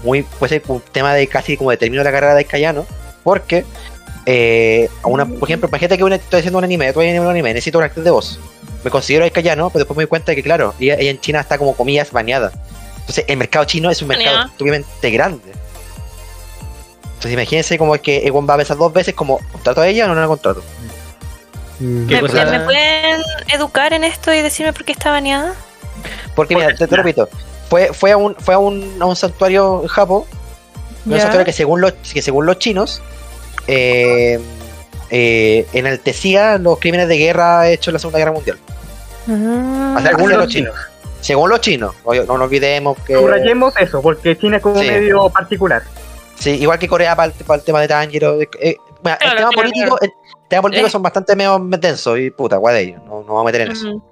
[0.04, 2.86] muy, puede ser un tema de casi como de término de la carrera de Cayano,
[3.22, 3.64] porque
[4.26, 7.30] eh, a una, por ejemplo, imagínate que una, estoy haciendo un anime, estoy haciendo un
[7.30, 8.38] anime, necesito una actriz de voz.
[8.84, 11.40] Me considero Cayano, pero después me doy cuenta de que, claro, ella, ella en China
[11.40, 12.52] está como comillas baneada.
[13.00, 14.54] Entonces, el mercado chino es un mercado Baneada.
[14.58, 15.52] obviamente grande.
[17.02, 20.06] Entonces, imagínense como es que Egon va a pensar dos veces como, ¿contrato a ella
[20.06, 20.62] o no la contrato?
[21.80, 22.06] Mm.
[22.06, 22.44] ¿Qué ¿Me, cosa?
[22.46, 23.20] ¿Me pueden
[23.52, 25.54] educar en esto y decirme por qué está baneada?
[26.34, 27.28] Porque mira, te, te repito,
[27.68, 30.24] fue, fue, a un, fue a un, a un santuario en Japón,
[31.04, 33.02] un santuario que según los, que según los chinos
[33.66, 34.40] eh,
[35.10, 38.58] eh, enaltecía los crímenes de guerra hechos en la Segunda Guerra Mundial.
[39.28, 39.94] Ah.
[39.98, 40.74] O sea, Según hacia los los chinos.
[41.20, 43.14] Según los chinos, no nos olvidemos que...
[43.14, 44.86] Subrayemos eso, porque China es como Sí.
[44.86, 45.82] medio particular.
[46.38, 48.40] Sí, igual que Corea para el, para el tema de Tanjiro.
[48.40, 50.10] eh, eh, bueno, el tema político, el
[50.48, 50.90] tema político Eh.
[50.90, 53.02] son bastante medio densos y puta, guay de ellos.
[53.04, 54.02] No, no vamos a meter en eso.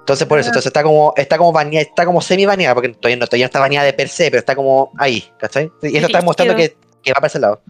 [0.00, 3.16] Entonces por eso, entonces está como, está como baneada, está como semi baneada, porque todavía
[3.16, 5.70] no, todavía no está baneada de per se, pero está como ahí, ¿cachai?
[5.82, 7.60] Y eso está mostrando que, que va para ese lado.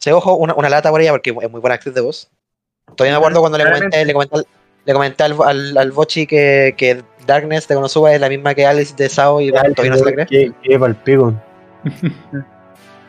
[0.00, 2.28] Se ojo, una, una lata por ella porque es muy buena actriz de voz.
[2.96, 4.46] Todavía me acuerdo cuando le comenté, le comenté, al-
[4.86, 8.66] le comenté al, al, al Bochi que, que Darkness de Konosuba es la misma que
[8.66, 10.26] Alice de Sao y todavía no se la cree.
[10.26, 11.34] Que, que palpico.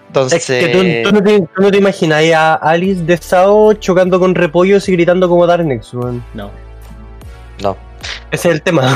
[0.08, 3.74] Entonces, Es que tú, tú no te, tú no te imaginas a Alice de Sao
[3.76, 6.22] chocando con repollos y gritando como Darnex, weón.
[6.34, 6.52] No.
[7.62, 7.78] no.
[8.32, 8.89] Ese es el tema.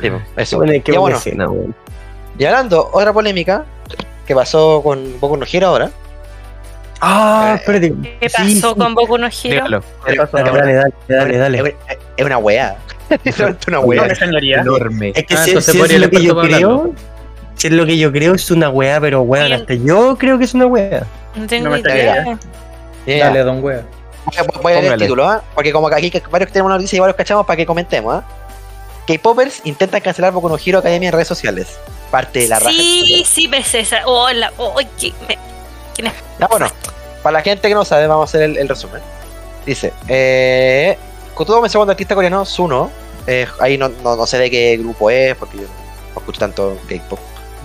[0.00, 0.56] Sí, eso.
[0.56, 1.74] Bueno, qué buena bueno, escena, weón.
[2.38, 3.66] y hablando, otra polémica
[4.26, 5.90] que pasó con Boku no Hero ahora.
[7.00, 7.94] Ah, Eh, espérate.
[8.20, 8.78] ¿Qué Sí, pasó sí.
[8.78, 9.38] con Boku no Hero?
[9.42, 9.84] Dígalo.
[10.06, 10.36] ¿Qué pasó?
[10.36, 11.58] Dale, dale, dale, dale.
[11.88, 12.76] Es, es una weá.
[13.24, 14.06] Es una weá.
[14.06, 14.60] extrañaría.
[14.60, 15.12] Enorme.
[15.14, 16.92] Es que Ah, si, es lo que yo creo,
[17.56, 19.60] si es lo que yo creo, es una weá, pero weón, Bien.
[19.60, 21.04] hasta yo creo que es una weá.
[21.34, 22.38] No tengo No idea.
[23.06, 23.24] Ya.
[23.26, 23.82] Dale, don wea.
[24.62, 25.42] Voy a- leer el título, ¿ah?
[25.54, 28.24] Porque como aquí que varios tenemos noticias y varios cachamos para que comentemos, ¿ah?
[29.08, 31.78] K-Popers intentan cancelar Boku no Hero Academia en redes sociales.
[32.10, 32.70] Parte de la raja.
[32.70, 34.06] Sí, sí, ves esa.
[34.06, 35.38] Hola, oh, ¿qué- me-
[36.00, 36.12] ¿quién es?
[36.38, 36.66] Ya, bueno,
[37.22, 39.00] para la gente que no sabe, vamos a hacer el, el resumen.
[39.66, 40.96] Dice, eh,
[41.34, 42.90] Kotudo comenzó cuando el artista coreano Suno,
[43.26, 45.62] eh, ahí no, no, no sé de qué grupo es, porque yo
[46.14, 47.18] no escucho tanto K-pop.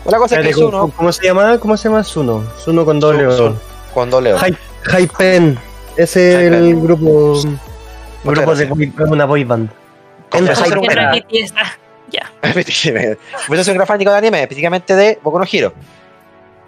[0.05, 1.57] La cosa es que Espérate, ¿cómo, Suno, cómo se llama?
[1.59, 2.43] ¿Cómo se llama Suno?
[2.63, 3.38] Suno con doble Sun- O.
[3.38, 3.59] Sun-
[3.93, 4.36] con doble
[4.91, 5.57] Hypen.
[5.97, 6.83] Ese es el Hypen.
[6.83, 7.41] grupo.
[8.23, 9.69] Grupo de boy- una boy band.
[10.29, 10.69] Confesó Hype.
[10.69, 11.53] ser un ¿Quién gran- es BTS?
[11.57, 11.71] Ah,
[12.11, 12.31] Ya.
[13.47, 15.73] Pues un gran fanático de anime, específicamente de Boku no Hero.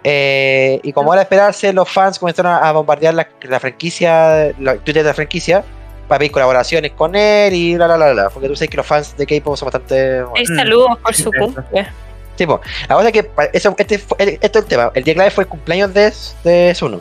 [0.04, 4.76] Eh, y como era de esperarse, los fans comenzaron a bombardear la, la franquicia, la
[4.76, 5.64] Twitter de la franquicia,
[6.06, 8.30] para pedir colaboraciones con él y la la la la.
[8.30, 10.22] Porque tú sabes que los fans de K-pop son bastante.
[10.22, 11.86] bueno, Eh, saludos por su cumple.
[12.36, 14.90] tipo, la cosa es que eso, este fue, esto es el tema.
[14.94, 16.12] El día clave fue el cumpleaños de,
[16.44, 17.00] de Suno.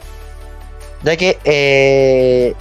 [1.04, 2.56] Ya que eh,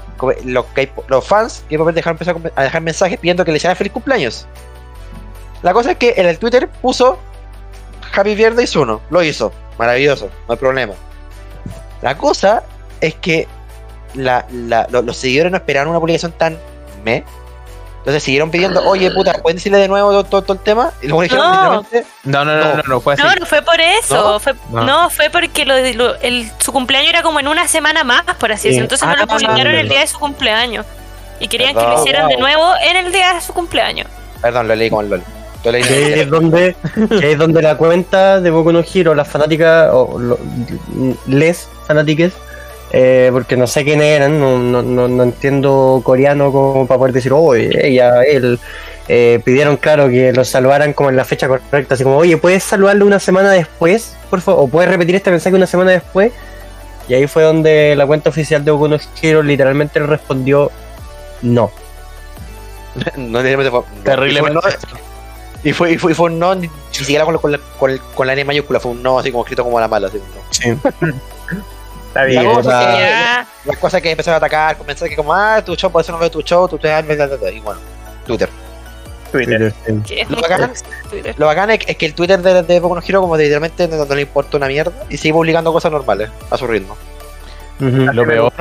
[0.45, 0.67] los,
[1.09, 4.47] los fans K-pop dejaron empezar a dejar mensajes pidiendo que le hicieran feliz cumpleaños.
[5.63, 7.19] La cosa es que en el Twitter puso
[8.15, 9.01] Happy Birthday Suno.
[9.11, 9.51] Lo hizo.
[9.79, 10.31] Maravilloso.
[10.49, 10.95] No hay problema.
[12.03, 12.63] La cosa
[13.01, 13.47] es que
[14.15, 16.59] la- la- lo- los seguidores no esperaban una publicación tan
[17.05, 17.25] me.
[17.99, 20.93] Entonces siguieron pidiendo, oye puta, ¿pueden decirle de nuevo todo, todo- todo el tema?
[21.03, 21.51] Y luego dijeron No.
[21.83, 22.75] literalmente, No, no, no, No.
[22.77, 23.23] no, no, fue así.
[23.23, 24.15] No, no fue por eso.
[24.15, 24.39] ¿No?
[24.39, 24.85] Fue, No.
[24.85, 25.11] no.
[25.11, 28.53] fue porque lo, de- lo- el, su cumpleaños era como en una semana más, por
[28.53, 28.69] así Sí.
[28.69, 28.85] decirlo.
[28.85, 30.87] Entonces no Ah, lo publicaron el día de su cumpleaños.
[31.41, 32.41] Y querían que Perdón, lo hicieran de wow.
[32.43, 34.07] nuevo en el día de su cumpleaños.
[34.41, 35.23] Perdón, lo leí como el LOL.
[35.89, 36.77] Que es donde,
[37.21, 40.39] que es donde la cuenta de Boku no Hero, las fanáticas, o lo-
[41.27, 42.33] les fanáticas,
[42.93, 47.15] eh, porque no sé quiénes eran, no, no, no, no entiendo coreano como para poder
[47.15, 48.59] decir, oh, ella, él,
[49.09, 52.63] eh, pidieron, claro, que los saludaran como en la fecha correcta, así como, oye, ¿puedes
[52.63, 54.65] saludarlo una semana después, por favor?
[54.65, 56.33] ¿O puedes repetir este mensaje una semana después?
[57.09, 60.73] Y ahí fue donde la cuenta oficial de Boku no Hero literalmente le respondió
[61.43, 61.71] no.
[63.17, 64.03] no literalmente fue- no.
[64.03, 64.41] Terrible.
[65.69, 67.41] Y fue, un no, y fue, y fue, un no ni, ni siquiera con, la-
[67.41, 67.53] con,
[67.93, 70.09] la, con, la N mayúscula, fue un no así como escrito como a la mala.
[70.09, 70.41] Así, un no.
[70.51, 70.71] Sí.
[72.09, 72.45] Está bien.
[72.45, 73.69] La cosa que-.
[73.69, 76.19] Las cosas que empezaron a atacar, con mensajes como, ah, tu show, por eso no
[76.19, 77.81] veo tu show, tu y bueno,
[78.27, 78.49] Twitter.
[79.33, 79.75] Twitter.
[80.07, 80.73] que es Lo bacán-
[81.11, 81.35] Twitter.
[81.37, 83.89] Lo bacán es, es que el Twitter de, de Boku no Hero como de literalmente
[83.89, 86.97] no, no le importa una mierda y sigue publicando cosas normales a su ritmo.
[87.81, 88.53] Lo peor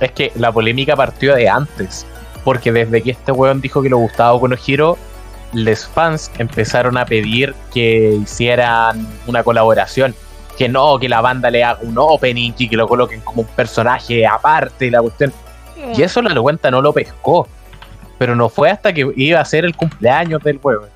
[0.00, 2.06] es que la polémica partió de antes.
[2.42, 4.98] Porque desde que este weón dijo que le gustaba Boku no Hero,
[5.54, 10.14] les fans empezaron a pedir que hicieran una colaboración.
[10.58, 13.48] Que no, que la banda le haga un opening y que lo coloquen como un
[13.48, 15.32] personaje aparte y la cuestión.
[15.96, 17.48] Y eso la cuenta no lo pescó.
[18.18, 20.88] Pero no fue hasta que iba a ser el cumpleaños del weón.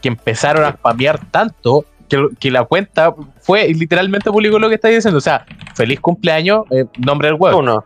[0.00, 4.88] Que empezaron a spamear tanto que, que la cuenta fue literalmente publicó lo que está
[4.88, 5.18] diciendo.
[5.18, 5.44] O sea,
[5.74, 7.56] feliz cumpleaños, eh, nombre del weón.
[7.56, 7.84] Uno.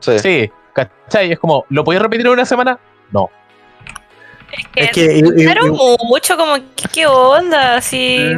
[0.00, 0.18] Sí.
[0.18, 1.32] Sí, ¿cachai?
[1.32, 2.78] Es como, ¿lo podéis repetir en una semana?
[3.10, 3.30] No.
[4.74, 5.74] Es que Claro,
[6.04, 6.54] mucho como,
[6.92, 7.76] ¿qué, onda?
[7.76, 8.32] Así.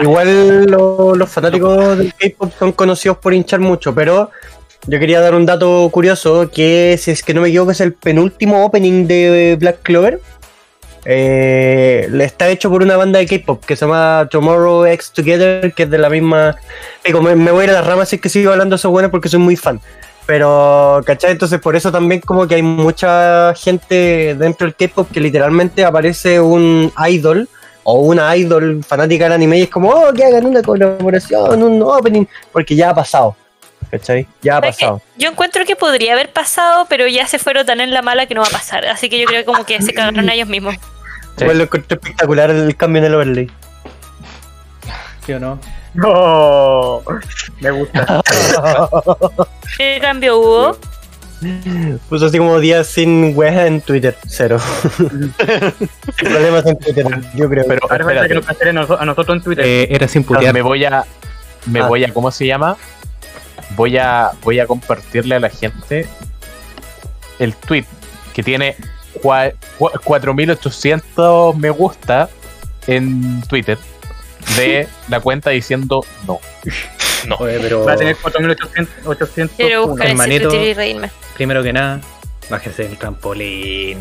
[0.00, 4.30] igual lo- los fanáticos del K-pop son conocidos por hinchar mucho, pero
[4.86, 7.92] yo quería dar un dato curioso, que si es que no me equivoco es el
[7.94, 10.20] penúltimo opening de Black Clover.
[11.10, 15.84] Eh, está hecho por una banda de K-pop que se llama Tomorrow X Together, que
[15.84, 16.56] es de la misma.
[17.04, 18.78] Digo, me, me voy a ir a las ramas si es que sigo hablando de
[18.78, 19.80] eso bueno porque soy muy fan.
[20.28, 21.30] Pero, ¿cachai?
[21.30, 26.38] Entonces, por eso también, como que hay mucha gente dentro del K-pop que literalmente aparece
[26.38, 27.48] un idol
[27.82, 31.80] o una idol fanática del anime y es como, oh, que hagan una colaboración, un
[31.80, 33.36] opening, porque ya ha pasado.
[33.90, 34.26] ¿Cachai?
[34.42, 35.00] Ya ha pasado.
[35.16, 38.34] Yo encuentro que podría haber pasado, pero ya se fueron tan en la mala que
[38.34, 38.84] no va a pasar.
[38.84, 40.74] Así que yo creo como que se cagaron a ellos mismos.
[41.38, 41.46] Sí.
[41.46, 43.50] Lo encontré espectacular el cambio en el overlay.
[45.24, 45.58] ¿Sí o no?
[45.94, 47.02] No,
[47.60, 48.22] me gusta.
[49.78, 50.76] ¿Qué cambio hubo?
[52.08, 54.58] Puso así como días sin weas en Twitter, cero.
[56.18, 57.64] Problemas en Twitter, yo creo.
[57.66, 59.64] Pero Ahora que nos a noso- a nosotros en Twitter.
[59.64, 60.52] Eh, era sin putear.
[60.52, 61.04] me voy a.
[61.66, 61.86] Me Ah.
[61.86, 62.12] voy a.
[62.12, 62.76] ¿Cómo se llama?
[63.76, 64.32] Voy a.
[64.42, 66.06] Voy a compartirle a la gente
[67.38, 67.84] el tweet
[68.34, 68.74] que tiene
[69.22, 72.28] cua- cua- 4800 me gusta
[72.88, 73.78] en Twitter
[74.56, 76.40] de la cuenta diciendo no.
[77.38, 79.06] Oye, pero Va a tener 4800.
[79.06, 80.54] 800 Quiero buscar hermanito.
[80.54, 81.10] Y reírme.
[81.34, 82.00] primero que nada,
[82.48, 83.98] bájese del trampolín.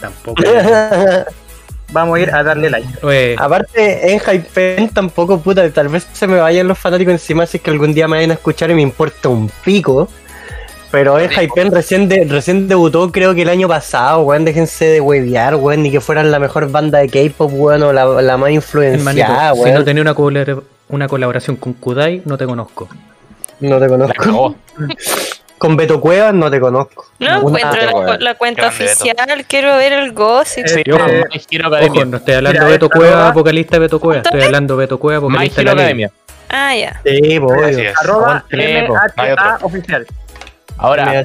[0.00, 0.42] Tampoco.
[1.92, 2.88] Vamos a ir a darle like.
[3.06, 7.58] Oye, Aparte, en Hypen tampoco, puta, tal vez se me vayan los fanáticos encima si
[7.58, 10.08] es que algún día me vayan a escuchar y me importa un pico.
[10.94, 14.44] Pero en Hypen recién, de- recién debutó, creo que el año pasado, weón.
[14.44, 15.82] Déjense de huevear, weón.
[15.82, 19.54] Ni que fueran la mejor banda de K-pop, weón, o la, la más hermanito, influenciada,
[19.54, 22.88] si no tenía una, colabora- una colaboración con Kudai, no te conozco.
[23.60, 24.54] No te conozco.
[25.58, 27.06] Con Beto Cuevas no te conozco.
[27.20, 29.16] No encuentro la, cuenta oficial,
[29.48, 30.66] quiero ver el gossip.
[30.66, 32.00] Sí, Eh, ojo, eh, My Hero Academia.
[32.02, 34.22] Ojo, no estoy hablando de Beto Cueva, vocalista de Beto Cueva.
[34.22, 35.70] Estoy hablando de Beto Cueva, vocalista de.
[35.70, 36.10] Academia.
[36.50, 37.00] Ah, ya.
[37.04, 37.38] Sí,
[37.78, 37.98] es.
[37.98, 40.06] Arroba MHA oficial.
[40.76, 41.24] Ahora,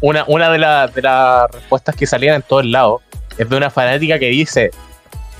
[0.00, 3.02] una, una de, la- de las respuestas que salían en todos lados
[3.36, 4.70] es de una fanática que dice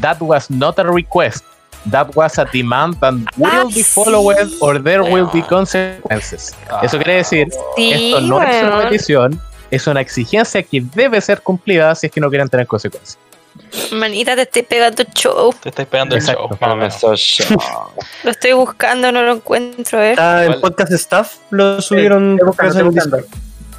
[0.00, 1.44] That was not a request.
[1.90, 4.56] That was a demand and will Ah, be followed sí.
[4.60, 6.54] or there will be consequences.
[6.82, 11.40] Eso quiere decir, Sí, esto no es una petición, es una exigencia que debe ser
[11.40, 13.18] cumplida si es que no quieren tener consecuencias.
[13.92, 15.54] Manita, te estoy pegando show.
[15.62, 16.48] Te estáis pegando el show.
[18.24, 20.10] Lo estoy buscando, no lo encuentro, eh.
[20.12, 23.24] Está en Igual- podcast staff, lo subieron estoy buscando, el.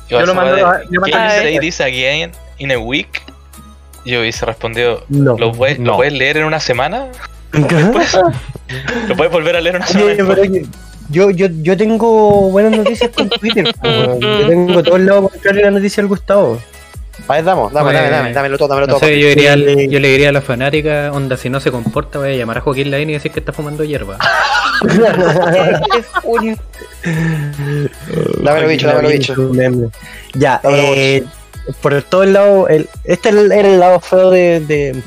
[0.10, 3.22] Yo Yo lo mando a- yo mando this again in a week?
[4.06, 5.38] Yo hubiese respondido, No.
[5.38, 5.96] ¿lo puedes, ¿lo No.
[5.98, 7.08] puedes leer en una semana?
[7.52, 10.42] ¿Lo puedes volver a leer en una semana?
[10.42, 10.66] Oye,
[11.10, 13.66] yo, yo, yo tengo buenas noticias con Twitter.
[13.84, 16.60] yo tengo todo el lado contrario de la noticia del Gustavo.
[17.28, 19.08] A ver, damos, dame, Oye, dame, dame, dámelo todo, dámelo No todo.
[19.08, 19.30] sé, yo,
[20.00, 22.90] le diría a la fanática, onda, si no se comporta, voy a llamar a Joaquín
[22.92, 24.18] Lavín y decir que está fumando hierba.
[28.42, 29.36] Dámelo bicho, dámelo bicho.
[30.34, 31.24] Ya, Dámelo eh,
[31.82, 35.02] por todo el lado, el, este era el lado feo de, de,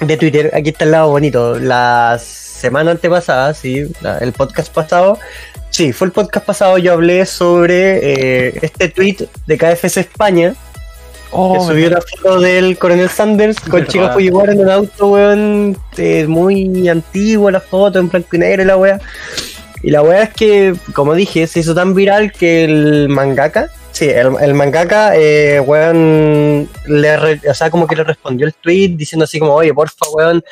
[0.00, 1.58] de Twitter, aquí está el lado bonito.
[1.58, 3.90] La semana antepasada, sí,
[4.20, 5.18] el podcast pasado,
[5.70, 10.54] sí, fue el podcast pasado, yo hablé sobre eh, este tweet de KFC España,
[11.30, 16.26] que subió una foto del Coronel Sanders con chicas Fujiwara en un auto, weón, eh,
[16.26, 19.00] muy antiguo la foto, en blanco y negro y la wea.
[19.82, 24.08] Y la wea es que, como dije, se hizo tan viral que el mangaka, Sí,
[24.08, 28.90] el, el mangaka, eh, weón, le re- o sea, como que le respondió el tweet
[28.90, 30.44] diciendo así como, oye, porfa, weón,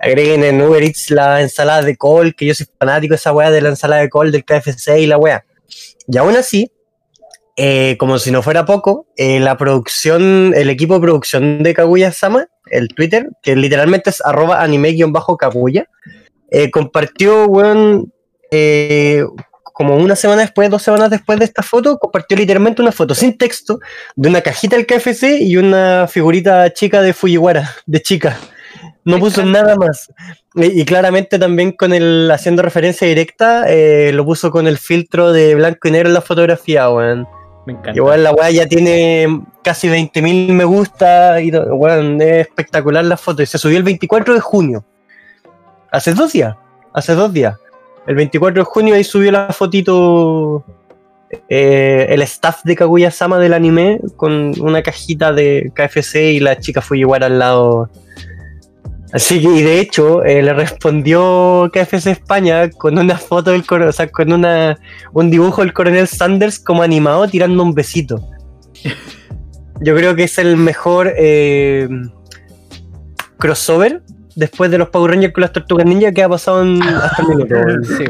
[0.00, 3.50] agreguen en Uber Eats la ensalada de col, que yo soy fanático de esa weá
[3.50, 5.44] de la ensalada de col del KFC y la weá.
[6.06, 6.72] Y aún así,
[7.60, 12.46] eh, como si no fuera poco, eh, la producción, el equipo de producción de Kaguya-sama,
[12.70, 15.88] el Twitter, que literalmente es arroba anime-kaguya,
[16.52, 18.12] eh, compartió, weón,
[18.52, 19.24] eh,
[19.64, 23.36] como una semana después, dos semanas después de esta foto, compartió literalmente una foto sin
[23.36, 23.80] texto
[24.14, 28.38] de una cajita del KFC y una figurita chica de Fujiwara, de chica.
[29.04, 30.12] No puso nada más.
[30.54, 35.32] Y, y claramente también con el, haciendo referencia directa, eh, lo puso con el filtro
[35.32, 37.26] de blanco y negro en la fotografía, weón.
[37.68, 37.92] Me encanta.
[37.92, 43.42] Igual la weá ya tiene casi 20.000 me gusta y weón, es espectacular la foto.
[43.42, 44.86] Y se subió el 24 de junio.
[45.90, 46.56] Hace dos días.
[46.94, 47.58] Hace dos días.
[48.06, 50.64] El 24 de junio ahí subió la fotito
[51.50, 56.80] eh, el staff de Kaguya-sama del anime con una cajita de KFC y la chica
[56.80, 57.90] Fujiwara al lado.
[59.12, 63.88] Así que, y de hecho, eh, le respondió KFC España con una foto del coronel,
[63.88, 64.78] o sea, con una,
[65.14, 68.20] un dibujo del coronel Sanders como animado tirando un besito.
[69.80, 71.88] Yo creo que es el mejor eh,
[73.38, 74.02] crossover
[74.34, 77.28] después de los Power Rangers con las Tortugas Ninja que ha pasado en, hasta el
[77.36, 77.54] minuto.
[77.96, 78.04] Sí.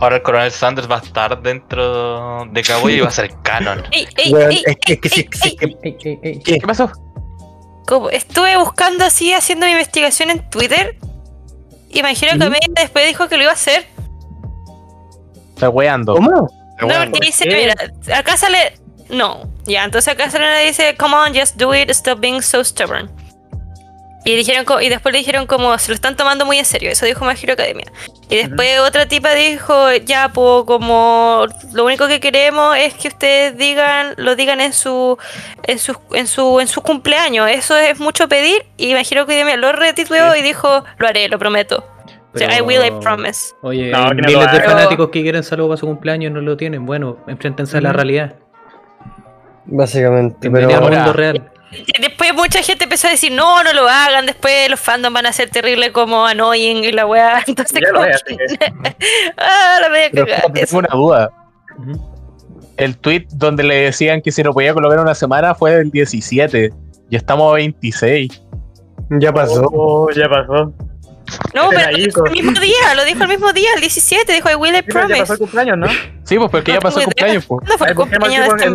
[0.00, 3.82] Ahora el coronel Sanders va a estar dentro de Kaguya y va a ser canon.
[3.92, 5.76] Ey, ey, Weón, ey, es que- ey, es que sí, ey, sí, ey.
[5.76, 6.38] que- Ey, ey, ey.
[6.40, 6.58] ¿Qué?
[6.58, 6.90] ¿Qué pasó?
[7.86, 10.96] Como estuve buscando así, haciendo mi investigación en Twitter.
[11.90, 12.48] Y me dijeron que.
[12.48, 13.86] Mega después dijo que lo iba a hacer.
[15.54, 16.14] Está weando.
[16.14, 16.48] ¿Cómo?
[16.80, 17.74] No, porque dice, mira,
[18.14, 18.74] acá sale.
[19.08, 22.64] No, ya, entonces acá sale una dice, come on, just do it, stop being so
[22.64, 23.10] stubborn.
[24.24, 27.04] Y dijeron y después le dijeron como se lo están tomando muy en serio, eso
[27.06, 27.86] dijo My Hero Academia.
[28.30, 33.56] Y después otra tipa dijo, ya pues como lo único que queremos es que ustedes
[33.58, 35.18] digan, lo digan en su
[35.64, 37.50] en su en su en su cumpleaños.
[37.50, 41.38] Eso es mucho pedir y My Hero Academia lo retitueó y dijo, lo haré, lo
[41.38, 41.84] prometo.
[42.34, 43.52] O sea, I will, I promise.
[43.60, 46.86] Oye, No, miles de fanáticos que quieren saludo para su cumpleaños no lo tienen.
[46.86, 48.36] Bueno, enfréntense a la realidad.
[49.66, 50.50] Básicamente.
[50.50, 51.50] Pero ahora- mundo real.
[51.72, 55.26] Y Después mucha gente empezó a decir, no, no lo hagan, después los fandoms van
[55.26, 57.42] a ser terribles como annoying y la weá.
[57.46, 58.36] Entonces, Ya lo es, que-
[59.38, 60.52] ah, la media cagada.
[60.52, 61.30] tengo una duda.
[62.76, 66.72] El tweet donde le decían que se lo podía colocar una semana fue del 17.
[67.10, 68.42] Y estamos a 26.
[69.20, 69.68] ya pasó.
[69.72, 70.72] Oh, ya pasó.
[71.54, 74.50] No, pero lo dijo el mismo día, lo dijo el mismo día, el 17, dijo
[74.50, 75.32] I will, I Sí, pero ya pasó promise.
[75.32, 75.86] el cumpleaños, ¿no?
[76.24, 77.46] Sí, pues porque ya pasó el cumpleaños.
[77.46, 77.58] Pues.
[77.60, 78.70] ¿Cuándo fue el cumpleaños de este?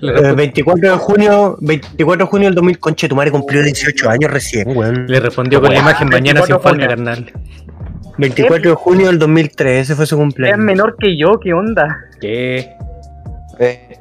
[0.00, 3.62] Le, Eh, resp- 24 de junio, 24 de junio del 2000, conche, tu madre cumplió
[3.62, 5.06] 18 años recién, weón.
[5.06, 7.32] le respondió con la imagen mañana sin 24 falta, carnal.
[8.18, 10.58] 24 de junio del 2003, ese fue su Es cumpleaños.
[10.58, 11.98] menor que yo, ¿qué onda?
[12.20, 12.70] ¿Qué?
[13.58, 13.98] Eh,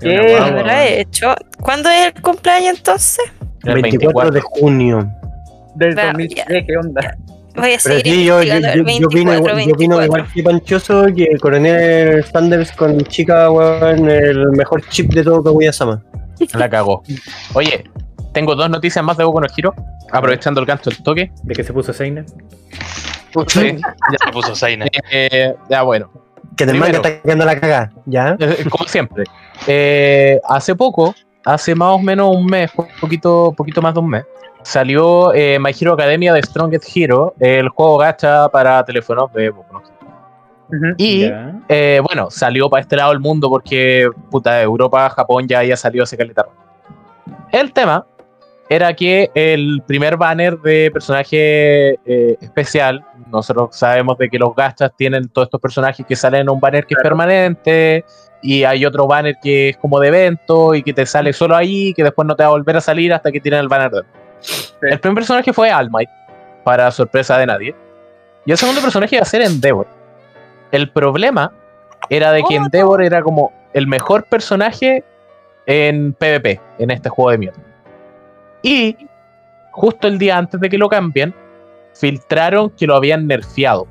[0.00, 1.06] ¿Qué?
[1.10, 1.34] ¿Qué?
[1.60, 3.24] ¿Cuándo es el cumpleaños entonces?
[3.64, 5.08] El 24 de junio.
[5.76, 7.16] Del Va, 2003, ¿qué onda?
[7.54, 10.04] Voy a Pero seguir sí, yo, yo, yo, 24, yo 24.
[10.04, 15.42] igual que Panchoso que el coronel Sanders con chica, weón, el mejor chip de todo
[15.42, 16.02] Kaguya-sama.
[16.52, 17.02] La cagó.
[17.54, 17.84] Oye,
[18.32, 19.74] tengo dos noticias más de Boku no Hero.
[20.12, 21.32] Aprovechando el gancho del toque.
[21.42, 22.24] ¿De que se puso Seina?
[23.48, 23.76] Sí.
[23.76, 24.86] Ya se puso Zaina.
[25.10, 26.10] Eh, ya bueno.
[26.56, 28.36] Que del manga está quedando la cagada, ¿ya?
[28.38, 29.24] Eh, Como siempre.
[29.66, 31.14] Eh, hace poco,
[31.44, 34.24] hace más o menos un mes, un poquito, poquito más de un mes,
[34.66, 39.64] salió eh, My Hero Academia de Strongest Hero, el juego gacha para teléfonos de Hero.
[40.68, 40.94] Ujú.
[40.96, 41.30] Y
[41.68, 46.02] eh, bueno, salió para este lado del mundo porque puta Europa, Japón ya había salido
[46.02, 46.46] ese caleta.
[47.52, 48.04] El tema
[48.68, 54.90] era que el primer banner de personaje eh, especial, nosotros sabemos de que los gachas
[54.96, 58.04] tienen todos estos personajes que salen en un banner que es permanente
[58.42, 61.94] y hay otro banner que es como de evento y que te sale solo ahí
[61.94, 64.25] que después no te va a volver a salir hasta que tienen el banner de
[64.82, 66.10] El primer personaje fue All Might,
[66.64, 67.74] para sorpresa de nadie.
[68.44, 69.86] Y el segundo personaje iba a ser Endeavor.
[70.72, 71.52] El problema
[72.10, 75.04] era de que Endeavor era como el mejor personaje
[75.66, 77.60] en PvP, en este juego de mierda.
[78.62, 78.96] Y
[79.72, 81.34] justo el día antes de que lo cambien,
[81.94, 83.86] filtraron que lo habían nerfeado.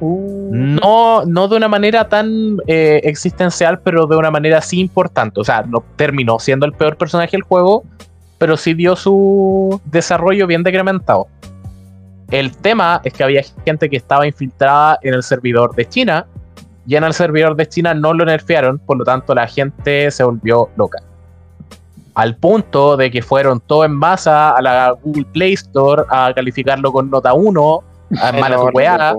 [0.00, 5.40] No, no de una manera tan eh, existencial, pero de una manera sí importante.
[5.40, 7.84] O sea, no terminó siendo el peor personaje del juego,
[8.42, 11.28] pero sí dio su desarrollo bien decrementado.
[12.28, 16.26] El tema es que había gente que estaba infiltrada en el servidor de China
[16.84, 20.24] y en el servidor de China no lo nerfearon, por lo tanto la gente se
[20.24, 20.98] volvió loca.
[22.16, 26.90] Al punto de que fueron todo en masa a la Google Play Store a calificarlo
[26.90, 27.84] con nota 1,
[28.20, 29.14] a mala weá.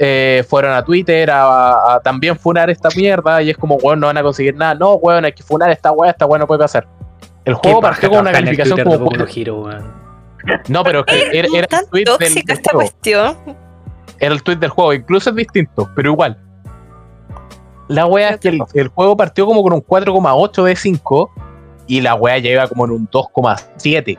[0.00, 4.08] eh, fueron a Twitter a, a también funar esta mierda y es como, weón, no
[4.08, 4.74] van a conseguir nada.
[4.74, 6.88] No, weón, hay que funar esta weá, esta weá no puede pasar.
[7.44, 8.98] El juego partió con una calificación como...
[8.98, 9.92] Boku no Hero, weón.
[10.68, 12.78] No, pero es que era, era Tan el tweet del, tóxica del esta juego.
[12.80, 13.36] cuestión.
[14.18, 16.38] Era el tweet del juego, incluso es distinto, pero igual.
[17.88, 21.30] La wea es que el, el juego partió como con un 4,8 de 5
[21.88, 24.18] y la wea ya iba como en un 2,7.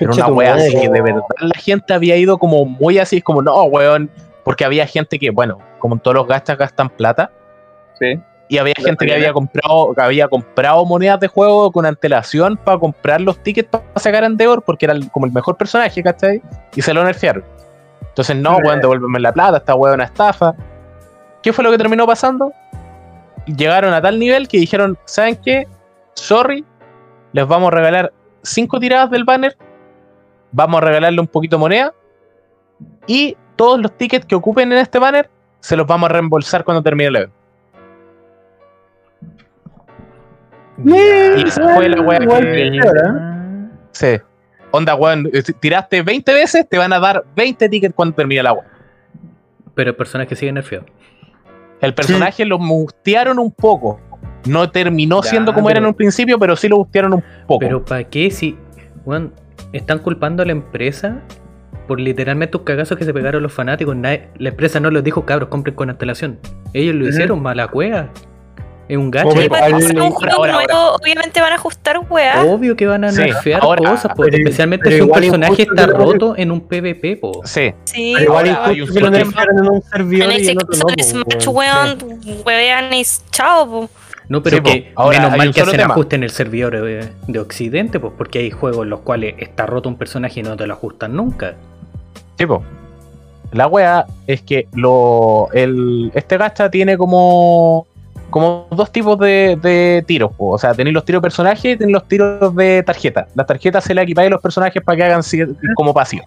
[0.00, 3.24] Era una wea así que de verdad la gente había ido como muy así, es
[3.24, 4.10] como, no, weón,
[4.44, 7.30] porque había gente que, bueno, como en todos los gastos gastan plata,
[7.98, 8.18] Sí.
[8.52, 12.58] Y había La gente que había comprado, que había comprado monedas de juego con antelación
[12.58, 16.42] para comprar los tickets para sacar a Endeavor porque era como el mejor personaje, ¿cachai?
[16.76, 17.42] Y se lo nerfearon.
[18.08, 20.54] Entonces, no, weón, devuélveme la plata, esta weón es una estafa.
[21.42, 22.52] ¿Qué fue lo que terminó pasando?
[23.46, 25.66] Llegaron a tal nivel que dijeron, ¿saben qué?
[26.12, 26.62] Sorry,
[27.32, 29.56] les vamos a regalar cinco tiradas del banner,
[30.50, 31.94] vamos a regalarle un poquito de moneda
[33.06, 35.30] y todos los tickets que ocupen en este banner
[35.60, 37.41] se los vamos a reembolsar cuando termine el evento.
[40.84, 42.80] Y esa fue la wea que.
[43.92, 44.06] Sí.
[44.70, 48.52] Onda, weón, eh, tiraste 20 veces, te van a dar 20 tickets cuando termine la
[48.54, 48.64] wea.
[49.74, 50.86] Pero el personaje sigue nerfeado.
[51.80, 54.00] El personaje lo mustearon un poco.
[54.46, 57.60] No terminó Ya, siendo como era en un principio, pero sí lo bustearon un poco.
[57.60, 58.56] Pero ¿para qué si,
[59.04, 59.32] weón,
[59.72, 61.20] están culpando a la empresa
[61.86, 63.94] por literalmente un cagazo que se pegaron los fanáticos?
[63.96, 66.38] Nadie- la empresa no les dijo, cabros, compren con antelación.
[66.72, 68.08] Ellos lo hicieron, mala cueva.
[68.88, 70.52] Es un Sí, juego ahora.
[70.52, 72.42] nuevo, obviamente van a ajustar weá.
[72.44, 75.62] Obvio que van a Sí, nerfear ahora- cosas, po, pero- especialmente pero si un personaje
[75.62, 77.40] está roto en un PvP, po.
[77.44, 77.72] Sí.
[77.84, 78.44] Sí, Pero igual
[78.92, 81.24] que lo nerfearon en un servidor en y ese en otro caso no.
[81.24, 81.98] Smash, weón.
[82.44, 83.90] weón, y chao, po.
[84.28, 85.02] No, pero Sí, que po.
[85.02, 85.92] Ahora, menos hay mal que hacen tema.
[85.94, 89.66] ajuste en el servidor eh, de Occidente, pues porque hay juegos en los cuales está
[89.66, 91.54] roto un personaje y no te lo ajustan nunca.
[92.36, 92.62] Tipo,
[93.52, 97.86] la wea es que lo, el, este gacha tiene como,
[98.32, 100.32] como dos tipos de, de tiros.
[100.32, 100.48] po.
[100.48, 103.28] O sea, tenéis los tiros de personaje y tenéis los tiros de tarjeta.
[103.36, 105.22] Las tarjetas se las equipáis a los personajes para que hagan
[105.76, 106.24] como pasivo.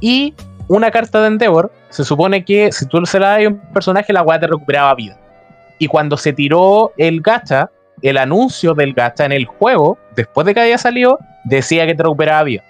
[0.00, 0.34] Y
[0.66, 4.12] una carta de Endeavor, se supone que si tú se la das a un personaje,
[4.12, 5.16] la wea te recuperaba vida.
[5.78, 10.54] Y cuando se tiró el gacha, el anuncio del gacha en el juego, después de
[10.54, 12.64] que había salido, decía que te recuperaba vida.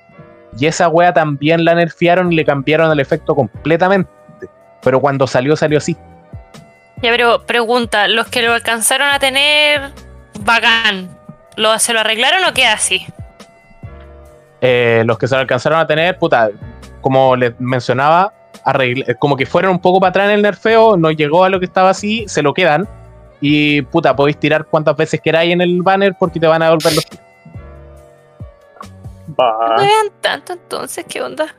[0.59, 4.11] Y esa wea también la nerfearon y le cambiaron el efecto completamente.
[4.83, 5.97] Pero cuando salió, salió así.
[7.03, 9.91] Ya, pero pregunta, ¿los que lo alcanzaron a tener
[10.41, 11.19] bacán,
[11.57, 13.05] ¿lo, ¿se lo arreglaron o queda así?
[14.61, 16.51] Eh, los que se lo alcanzaron a tener, puta,
[17.01, 18.33] como les mencionaba,
[18.65, 21.59] arregl- como que fueron un poco para atrás en el nerfeo, no llegó a lo
[21.59, 22.89] que estaba así, se lo quedan.
[23.41, 26.95] Y puta, podéis tirar cuantas veces queráis en el banner porque te van a devolver
[26.95, 27.05] los
[29.41, 29.75] Va.
[29.77, 31.53] No vean tanto entonces, ¿qué onda?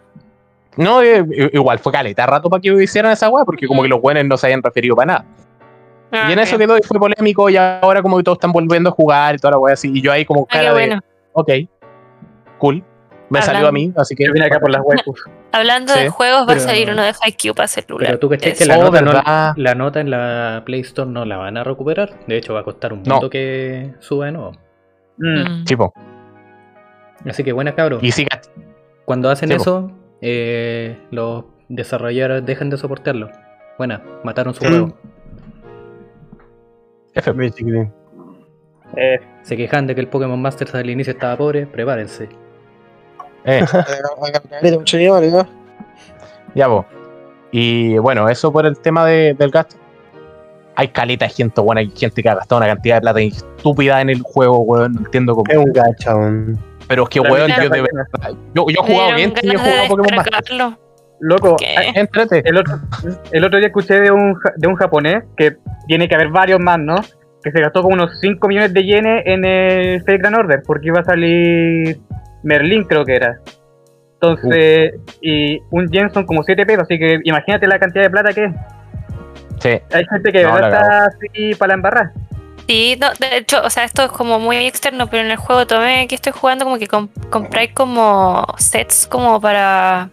[0.78, 4.02] No, eh, igual fue caleta rato para que hicieran esa wea, porque como que los
[4.02, 5.26] buenos no se habían referido para nada.
[6.12, 8.90] Ah, y en eso quedó y fue polémico y ahora como que todos están volviendo
[8.90, 9.92] a jugar y toda la wea así.
[9.94, 11.00] Y yo ahí como Ah, cara de, bueno.
[11.34, 11.50] ok,
[12.60, 12.84] cool.
[13.30, 14.30] Me salió a mí, así que...
[14.32, 15.24] Vine acá por las waifus.
[15.52, 18.06] Hablando Sí, de juegos, va pero- a salir uno de Haikyuu para celular.
[18.08, 18.60] Pero tú cachai Eso.
[18.60, 19.54] que la, Oh, nota no- ¿verdad?
[19.56, 22.12] la nota en la Play Store no la van a recuperar.
[22.28, 23.16] De hecho, va a costar un No.
[23.16, 24.52] mundo que suba de nuevo.
[25.18, 25.62] Mm.
[25.62, 25.66] Mm.
[25.66, 25.94] Tipo,
[27.28, 28.04] Así que buena cabros.
[28.04, 28.50] y sí, cach-
[29.06, 29.92] Cuando hacen eso,
[30.26, 33.30] eh, los desarrolladores dejan de soportarlo.
[33.78, 34.68] Buena, mataron su Sí.
[34.70, 34.94] juego.
[37.14, 37.32] F.
[37.34, 37.90] Basically.
[38.96, 42.30] Eh, Se quejan de que el Pokémon Masters al inicio estaba pobre, prepárense.
[43.44, 43.62] Eh,
[46.56, 46.86] ya vos.
[47.52, 49.76] Y bueno, eso por el tema de- del gasto.
[50.76, 54.02] Hay caleta de gente, bueno, hay gente que ha gastado una cantidad de plata estúpida
[54.02, 54.94] en el juego, weón.
[54.94, 55.52] No entiendo cómo.
[55.52, 56.58] Es un gacha, weón.
[56.88, 58.06] Pero es que, weón, yo de verdad.
[58.54, 60.80] Yo, yo he jugado bien, yo he jugado Pokémon descargarlo.
[61.20, 62.80] Loco, el otro,
[63.32, 65.56] el otro día escuché de un, de un japonés que
[65.88, 66.96] tiene que haber varios más, ¿no?
[67.42, 70.88] Que se gastó como unos 5 millones de yenes en el Fake Grand Order porque
[70.88, 71.98] iba a salir
[72.44, 73.40] Merlin, creo que era.
[74.16, 78.34] Entonces, y un yen son como 7 pesos, así que imagínate la cantidad de plata
[78.34, 78.52] que es.
[79.60, 79.70] Sí.
[79.94, 82.12] Hay gente que de No, verdad está así para la embarrar.
[82.68, 85.68] Sí, no, de hecho, o sea, esto es como muy externo, pero en el juego
[85.68, 90.10] tomé que estoy jugando como que comp- compráis como sets como para,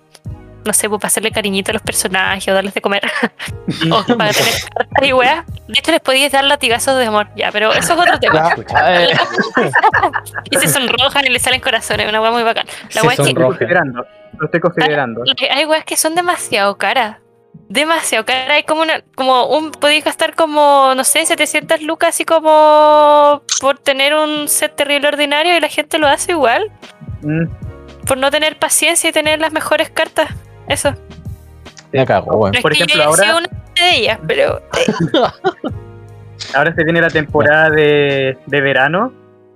[0.64, 3.02] no sé, pues para hacerle cariñito a los personajes o darles de comer.
[3.92, 5.46] o para tener cartas y weas.
[5.68, 8.52] De hecho, les podíais dar latigazos de amor, ya, pero eso es otro tema.
[8.88, 9.08] Eh,
[10.50, 12.66] y se sonrojan y le salen corazones, una wea muy bacán.
[12.94, 13.32] La wea es que.
[14.38, 15.22] Lo estoy considerando.
[15.40, 17.18] hay- hay weas que son demasiado caras.
[17.68, 18.50] Demasiado caras.
[18.50, 23.78] Hay como una, como un, podéis gastar como, no sé, 700 lucas así como por
[23.78, 26.70] tener un set terrible ordinario y la gente lo hace igual.
[27.22, 27.44] Mm.
[28.06, 30.30] Por no tener paciencia y tener las mejores cartas.
[30.66, 30.92] Eso.
[31.92, 32.52] Me cago, weón.
[32.52, 34.92] No es Por que yo ejemplo, haya ahora- sido una de ellas, pero eh,
[36.54, 39.12] Ahora se viene la temporada de, de verano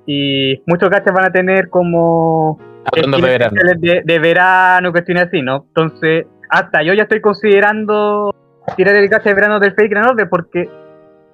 [0.06, 3.60] y muchos gachas van a tener como Hablando de verano.
[3.78, 5.64] de, de verano, cuestiones así, ¿no?
[5.68, 8.32] Entonces, hasta yo ya estoy considerando
[8.76, 10.70] tirar el gacha de verano del Fake Gran Order porque...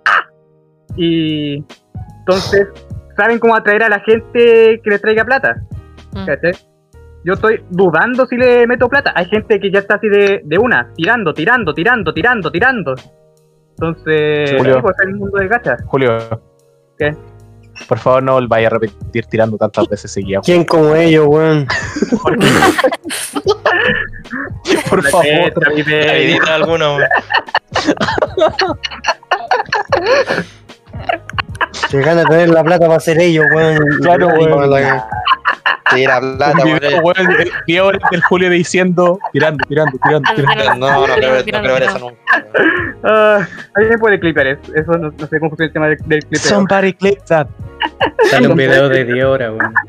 [0.07, 0.27] ¡Ah!
[0.97, 1.63] Y
[2.21, 2.69] entonces,
[3.17, 5.57] ¿saben cómo atraer a la gente que le traiga plata?
[6.13, 6.27] Mm.
[7.23, 9.13] Yo estoy dudando si le meto plata.
[9.15, 12.95] Hay gente que ya está así de, de una, tirando, tirando, tirando, tirando, tirando.
[13.73, 14.77] Entonces, Julio.
[14.77, 15.77] sí, pues es el mundo del gacha.
[15.85, 16.17] Julio.
[16.99, 17.15] ¿Qué?
[17.89, 20.43] Por favor, no vaya a repetir tirando tantas veces seguidas.
[20.45, 21.67] ¿Quién como ellos, weón?
[24.89, 25.25] Por favor.
[25.25, 26.97] Letra, vive- Navidita alguno.
[26.97, 27.09] weón.
[31.73, 33.79] Se gana tener la plata para hacer ellos, weón.
[34.03, 34.71] Claro, weón.
[34.71, 35.07] La-
[35.91, 36.79] plata, weón.
[36.81, 40.75] video, weón, de 10 horas del Julio diciendo, tirando, tirando, tirando, tirando.
[40.77, 42.17] No, no creo, no creo eso nunca.
[43.03, 44.61] Ah, alguien puede clipar eso.
[44.75, 46.49] Eso no, no sé cómo funciona el tema del, del clipeo.
[46.49, 47.49] Somebody clip that.
[48.31, 49.75] Sale un video de 10 horas, weón.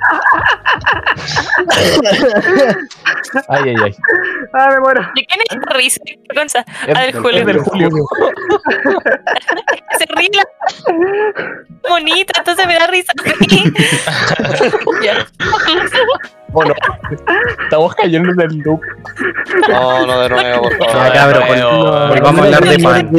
[3.47, 3.95] Ay, ay, ay.
[4.53, 5.01] Ah, me muero.
[5.15, 6.01] ¿de quién es esta risa?
[6.05, 6.65] ¿Qué cosa?
[6.93, 7.39] Ah, del del- Julio.
[7.39, 7.89] es del Julio.
[9.99, 10.43] Se ríe la
[11.89, 13.13] bonita, entonces me da risa.
[16.53, 16.73] Bueno,
[17.63, 18.81] estamos cayendo en el loop.
[19.69, 21.07] No, no, de nuevo, por favor.
[21.07, 22.07] Ya, cabrón, bueno.
[22.09, 23.09] volvamos a hablar de pan.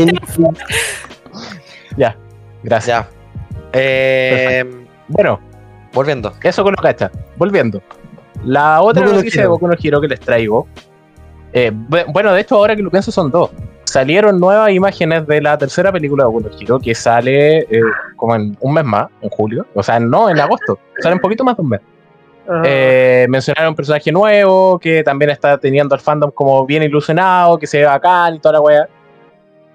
[1.97, 2.15] Ya,
[2.63, 3.07] gracias.
[3.07, 3.11] Ya.
[3.73, 5.41] Eh, Bueno,
[5.95, 6.35] volviendo.
[6.43, 7.11] eso con los cachas.
[7.37, 7.83] Volviendo.
[8.45, 9.49] La otra noticia de.
[9.49, 10.69] Boku no Hero que les traigo.
[11.55, 13.51] eh, bu- bueno, de hecho, ahora que lo pienso, son dos.
[13.93, 17.83] Salieron nuevas imágenes de la tercera película de Boku no Hero que sale eh,
[18.17, 19.67] como en un mes más, en julio.
[19.75, 20.79] O sea, no, en agosto.
[21.01, 21.81] Sale un poquito más de un mes.
[22.49, 27.59] Ah, Eh, mencionaron un personaje nuevo que también está teniendo al fandom como bien ilusionado,
[27.59, 28.89] que se ve bacán y toda la wea.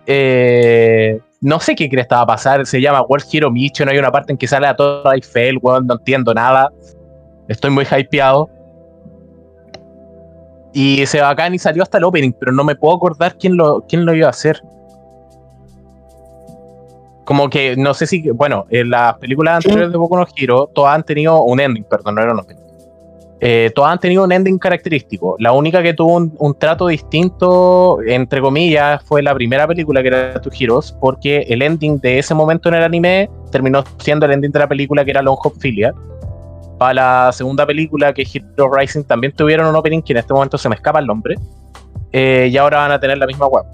[0.07, 4.11] Eh, no sé qué cresta va a pasar, se llama World Hero Mission, hay una
[4.11, 6.71] parte en que sale a todo Eiffel, weón, no entiendo nada.
[7.47, 8.49] Estoy muy hypeado.
[10.77, 13.83] Y ese bacán y salió hasta el opening, pero no me puedo acordar quién lo,
[13.89, 14.61] quién lo iba a hacer.
[17.25, 20.93] Como que, no sé si, bueno, en las películas anteriores de Boku no Hero, todas
[20.93, 22.61] han tenido un ending, perdón, no era un opening.
[23.39, 25.35] Eh, todas han tenido un ending característico.
[25.39, 30.09] La única que tuvo un, un trato distinto, entre comillas, fue la primera película que
[30.09, 34.33] era Two Heroes, porque el ending de ese momento en el anime terminó siendo el
[34.33, 35.91] ending de la película que era Long Hop Filia.
[36.77, 40.33] Para la segunda película, que es Hero Rising, también tuvieron un opening que en este
[40.33, 41.35] momento se me escapa el nombre.
[42.11, 43.65] Eh, y ahora van a tener la misma web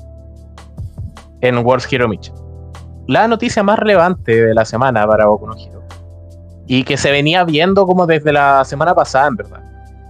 [1.42, 2.36] en World Hero Mission.
[3.08, 5.84] La noticia más relevante de la semana para Boku no Hero
[6.66, 9.60] y que se venía viendo como desde la semana pasada, en verdad.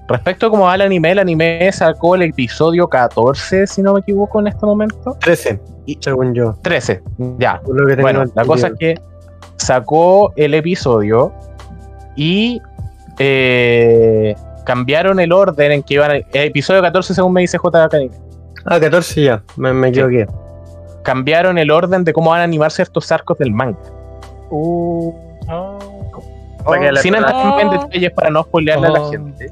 [0.07, 4.01] Respecto a cómo va el anime, el anime sacó el episodio 14, si no me
[4.01, 5.17] equivoco, en este momento.
[5.19, 5.59] 13,
[5.99, 6.55] según yo.
[6.61, 7.01] 13,
[7.39, 7.61] ya.
[7.67, 9.01] Lo que Bueno, la cosa es que
[9.55, 11.33] sacó el episodio
[12.15, 12.61] y
[13.19, 14.35] eh,
[14.65, 16.11] cambiaron el orden en que iban.
[16.11, 17.89] a- el episodio 14, según me dice J.
[18.65, 20.25] Ah, 14 ya, me, me equivoqué.
[21.03, 23.77] Cambiaron el orden de cómo van a animar ciertos arcos del manga.
[26.65, 27.71] para que la- Sin entrar en Oh.
[27.71, 29.11] detalles para no spoilearle a la Oh.
[29.11, 29.51] gente.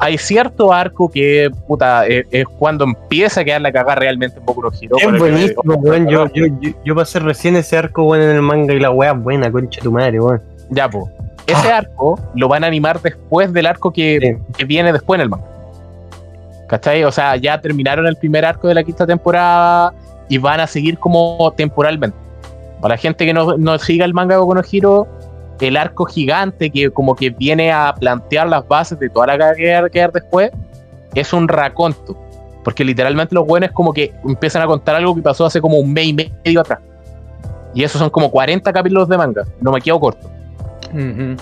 [0.00, 4.44] Hay cierto arco que, puta, es, es cuando empieza a quedar la cagada realmente en
[4.44, 4.96] Boku no Hero.
[4.98, 6.08] Es buenísimo, weón.
[6.08, 9.12] Yo, yo, yo, yo pasé recién ese arco, weón, en el manga y la weá
[9.12, 10.42] buena, concha de tu madre, weón.
[10.70, 11.04] Ya, pues.
[11.52, 14.52] Ese arco lo van a animar después del arco que, Sí.
[14.56, 15.44] que viene después en el manga.
[16.68, 17.04] ¿Cachai?
[17.04, 19.92] O sea, ya terminaron el primer arco de la quinta temporada
[20.28, 22.16] y van a seguir como temporalmente.
[22.80, 25.06] Para la gente que no, no siga el manga no Hero,
[25.60, 29.72] el arco gigante que como que viene a plantear las bases de toda la que
[29.72, 30.50] va quedar después,
[31.14, 32.16] es un raconto.
[32.64, 35.92] Porque literalmente los buenos como que empiezan a contar algo que pasó hace como un
[35.92, 36.78] mes y medio atrás.
[37.74, 39.44] Y esos son como 40 capítulos de manga.
[39.60, 40.30] No me quedo corto.
[40.92, 41.36] Mm.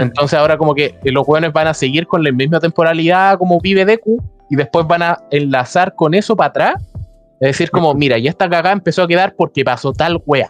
[0.00, 3.84] Entonces ahora como que los jóvenes van a seguir con la misma temporalidad como vive
[3.84, 6.74] Deku y después van a enlazar con eso para atrás.
[7.40, 10.48] Es decir, como, mira, y esta cagada empezó a quedar porque pasó tal wea.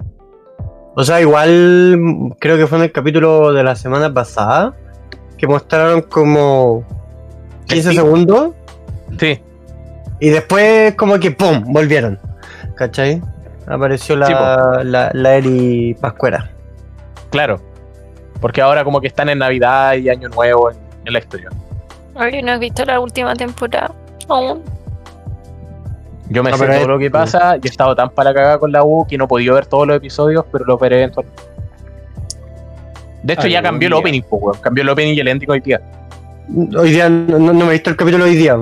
[0.94, 1.98] O sea, igual
[2.38, 4.74] creo que fue en el capítulo de la semana pasada
[5.36, 6.84] que mostraron como
[7.66, 7.96] 15 Sí.
[7.96, 8.54] segundos
[9.18, 9.40] Sí,
[10.20, 11.62] y después como que ¡pum!
[11.72, 12.18] volvieron.
[12.76, 13.20] ¿Cachai?
[13.66, 16.50] Apareció Sí, la, la, la Eri Pascuera.
[17.30, 17.60] claro.
[18.40, 21.48] Porque ahora como que están en Navidad y Año Nuevo en, en la historia.
[22.14, 23.92] Ay, no he visto la última temporada.
[24.28, 24.62] Aún.
[26.30, 28.58] Yo me No, sé todo es- lo que pasa y he estado tan para cagar
[28.58, 31.42] con la U que no he podido ver todos los episodios, pero los veré eventualmente.
[33.22, 34.00] De hecho, ya cambió el día.
[34.00, 34.58] opening, pues, weón.
[34.60, 35.80] Cambió el opening y el ending hoy día.
[36.78, 38.56] Hoy día no, no- no me he visto el capítulo hoy día.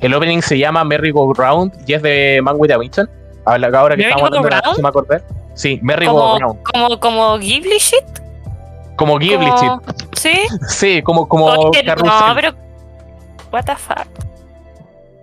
[0.00, 3.08] El opening se llama Merry Go Round y es de Man with a Mission.
[3.44, 3.58] Ahora
[3.96, 5.22] que ¿Merry estamos hablando de la me acordé.
[5.54, 6.62] Sí, Merry Go Como, Round.
[6.62, 8.04] como, como Ghibli shit.
[8.98, 9.96] Como Ghibli como- Chip.
[10.18, 10.32] Sí.
[10.68, 11.94] Sí, como, como Oye, no,
[12.34, 12.52] pero.
[13.52, 14.06] What the fuck.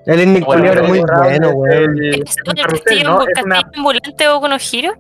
[0.07, 1.23] El ending Bueno, era muy bueno,
[1.67, 3.17] es el- ¿Es un castillo, ¿no?
[3.17, 4.93] un Es una, castillo ambulante o con un giro?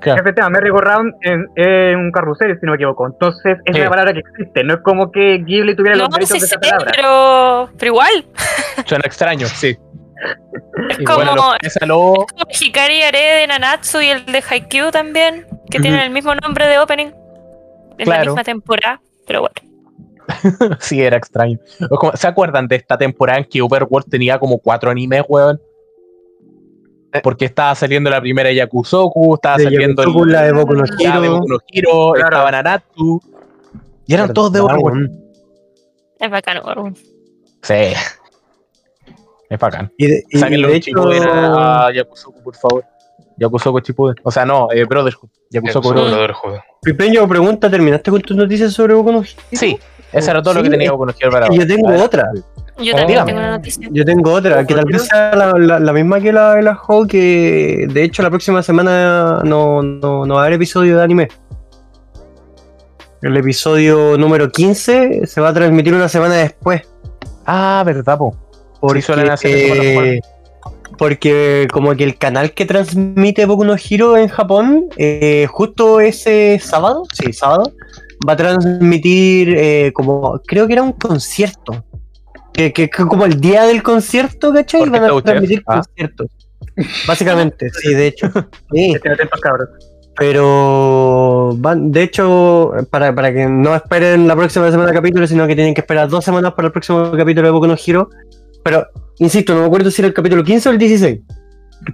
[0.00, 0.20] Claro.
[0.20, 3.06] efectivamente, Merry Go Round es, es un carrusel, si no me equivoco.
[3.06, 3.80] Entonces, es Sí.
[3.80, 4.62] una palabra que existe.
[4.62, 6.92] No es como que Ghibli tuviera No, los derechos sí de sé, esa palabra.
[6.94, 8.24] pero, pero igual.
[8.86, 9.78] Suena extraño, sí.
[10.90, 11.98] Es Y como, bueno, los pésalos.
[12.30, 15.46] como Hikari Are de Nanatsu y el de Haikyuu también,
[15.76, 17.10] que tienen el mismo nombre de opening.
[17.98, 19.54] En la misma temporada, pero bueno.
[20.80, 21.58] Sí, era extraño.
[22.14, 25.60] ¿Se acuerdan de esta temporada en que Overworld tenía como cuatro animes, weón?
[27.22, 31.20] Porque estaba saliendo la primera Yakusoku, estaba De saliendo el- la de Boku no la
[31.20, 31.28] de.
[31.28, 32.28] Boku no Hero, Claro.
[32.36, 33.20] estaba Nanatsu.
[34.06, 35.10] Y eran todos de ¿Verdad, Overworld.
[36.18, 36.96] Es bacano, weón.
[37.62, 37.92] Sí.
[39.50, 39.92] Es bacán.
[39.96, 41.08] Y de, y de de hecho,
[41.58, 42.84] a Yakusoku, por favor.
[43.36, 44.16] Yakusoku Shippuden.
[44.22, 45.28] O sea, no, eh, Brotherhood.
[45.50, 46.12] Yakusoku Brotherhood.
[46.18, 46.58] Brotherhood.
[46.82, 49.28] Pipeño pregunta, ¿terminaste con tus noticias sobre Boku no Hero?
[49.52, 49.78] Sí,
[50.12, 52.30] eso era todo lo Sí, que tenía Boku no Hero para Y yo tengo otra.
[52.76, 53.26] Yo Oh, también dígame.
[53.32, 53.88] tengo una noticia.
[53.92, 56.78] Yo tengo otra, que tal vez sea la, la- la misma que la de la
[56.88, 61.02] Ho, que de hecho la próxima semana no, no, no va a haber episodio de
[61.04, 61.28] anime.
[63.22, 66.82] El episodio número 15 se va a transmitir una semana después.
[67.46, 68.36] Ah, verdad, po.
[68.80, 70.20] Porque, suelen hacer con los eh,
[70.98, 76.60] porque como que el canal que transmite Boku no Hero en Japón, eh, justo ese
[76.62, 77.72] sábado, sí, sábado,
[78.28, 81.84] va a transmitir eh, como, creo que era un concierto.
[82.52, 84.80] Que, que, que como el día del concierto, ¿cachai?
[84.82, 85.76] ¿Por qué Van a transmitir Ah.
[85.82, 86.28] conciertos.
[87.06, 88.30] Básicamente, sí, de hecho.
[88.72, 88.94] Sí.
[90.16, 95.56] Pero van, de hecho, para, para que no esperen la próxima semana capítulo, sino que
[95.56, 98.08] tienen que esperar dos semanas para el próximo capítulo de Boku no Hero.
[98.62, 98.86] Pero,
[99.18, 101.20] insisto, no me acuerdo si era el capítulo 15 o el 16.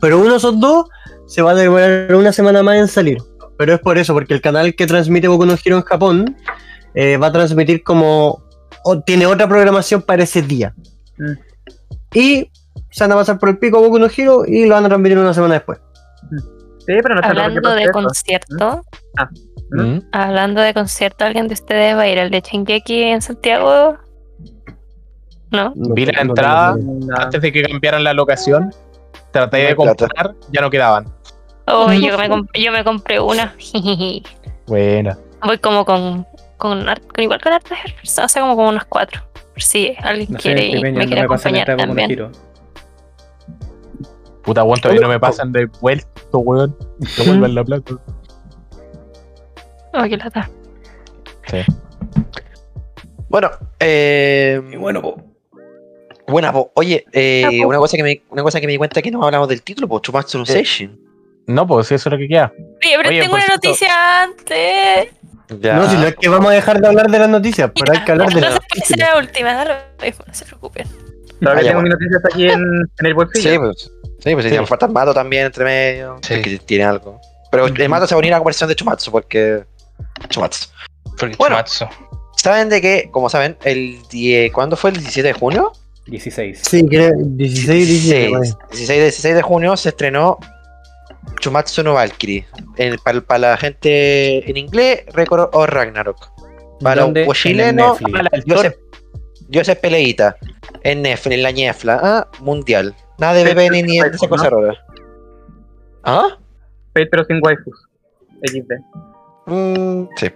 [0.01, 0.87] Pero uno de esos dos
[1.27, 3.18] se va a demorar una semana más en salir.
[3.59, 6.37] Pero es por eso, porque el canal que transmite Boku no Hero en Japón
[6.95, 8.43] eh, va a transmitir como.
[8.85, 10.75] o tiene otra programación para ese día.
[11.18, 11.33] Mm.
[12.14, 12.51] Y
[12.91, 15.18] se van a pasar por el pico Boku no Hero y lo van a transmitir
[15.18, 15.79] una semana después.
[16.87, 18.83] Sí, pero no Hablando de concierto,
[19.73, 19.99] Mm.
[20.11, 23.99] hablando de concierto, ¿alguien de ustedes va a ir al de Shingeki en Santiago?
[25.51, 25.72] ¿No?
[25.74, 26.76] No Vi la no entrada.
[26.76, 27.16] No.
[27.16, 28.72] Antes de que cambiaran la locación,
[29.32, 31.12] traté No de comprar, ya no quedaban.
[31.66, 33.55] Oh, yo, me comp- yo me compré una.
[34.66, 35.18] Buena.
[35.44, 36.26] Voy como con,
[36.57, 39.22] con, con igual con hartas personas, o sea, como con unas cuatro.
[39.53, 42.30] Por si alguien No sé, quiere y me no quiere acompañar no también.
[44.42, 46.76] Puta, weón, todavía no me pasan de vuelto, weón.
[47.16, 47.94] Que vuelvan la plata.
[49.92, 50.48] Oh, qué lata.
[53.28, 55.16] Bueno, eh, Y bueno, po.
[56.31, 56.70] Buena, po.
[56.74, 57.68] oye, eh, po.
[57.68, 59.89] una cosa que me una cosa que me di cuenta que no hablamos del título,
[59.89, 60.99] pues Chumatsu no Seishin.
[61.47, 62.53] No, pues eso es lo que queda.
[62.57, 65.09] Oye, pero Oye, tengo una cierto- noticia antes.
[65.61, 65.74] Ya.
[65.76, 68.05] No, si no es que vamos a dejar de hablar de las noticias, pero hay
[68.05, 68.91] que hablar de las noticias.
[68.99, 69.64] era la última,
[70.01, 70.87] mismo, no se preocupen.
[71.41, 71.83] Todavía Ah, tengo bueno.
[71.83, 72.62] mis noticias aquí en,
[72.99, 73.51] en el bolsillo.
[73.51, 73.91] Sí, pues.
[74.20, 74.55] Sí, pues sí.
[74.57, 76.18] nos falta el mato también entre medio.
[76.22, 76.37] Sí.
[76.37, 76.43] Sí.
[76.43, 77.20] Que tiene algo.
[77.51, 79.64] Pero el mato se va a unir a la conversación de Chumatsu porque.
[80.28, 80.68] Chumatsu.
[81.18, 81.57] Porque Bueno.
[81.57, 81.87] Chumatsu.
[82.37, 84.91] ¿Saben de que, como saben, el die- ¿cuándo fue?
[84.91, 85.72] ¿El 17 de junio?
[86.11, 86.61] 16.
[86.62, 88.30] Sí, creo, 16, 17.
[88.32, 88.48] vale.
[88.70, 90.38] 16, 16 de junio se estrenó
[91.40, 92.44] Chumatsu no Valkyrie.
[92.76, 96.30] En- para, para la gente en inglés, Record o Ragnarok.
[96.80, 97.24] Para ¿Dónde?
[97.26, 97.98] los chilenos.
[98.46, 98.74] Joseph,
[99.53, 100.37] Joseph Peleita.
[100.82, 102.00] En Netflix, en la ñefla.
[102.03, 102.95] Ah, mundial.
[103.18, 104.74] Nada de VPN ni de esa cosa rara.
[106.04, 106.38] ¿Ah?
[106.92, 107.87] Pero sin waifus.
[108.42, 108.72] XD.
[109.46, 110.30] Mm, sí.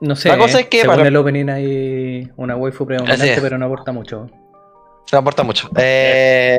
[0.00, 3.38] No sé, La cosa eh, es que según para- el opening hay una waifu predominante,
[3.42, 4.30] pero no aporta mucho.
[5.10, 5.68] Se aporta mucho.
[5.76, 6.56] Eh,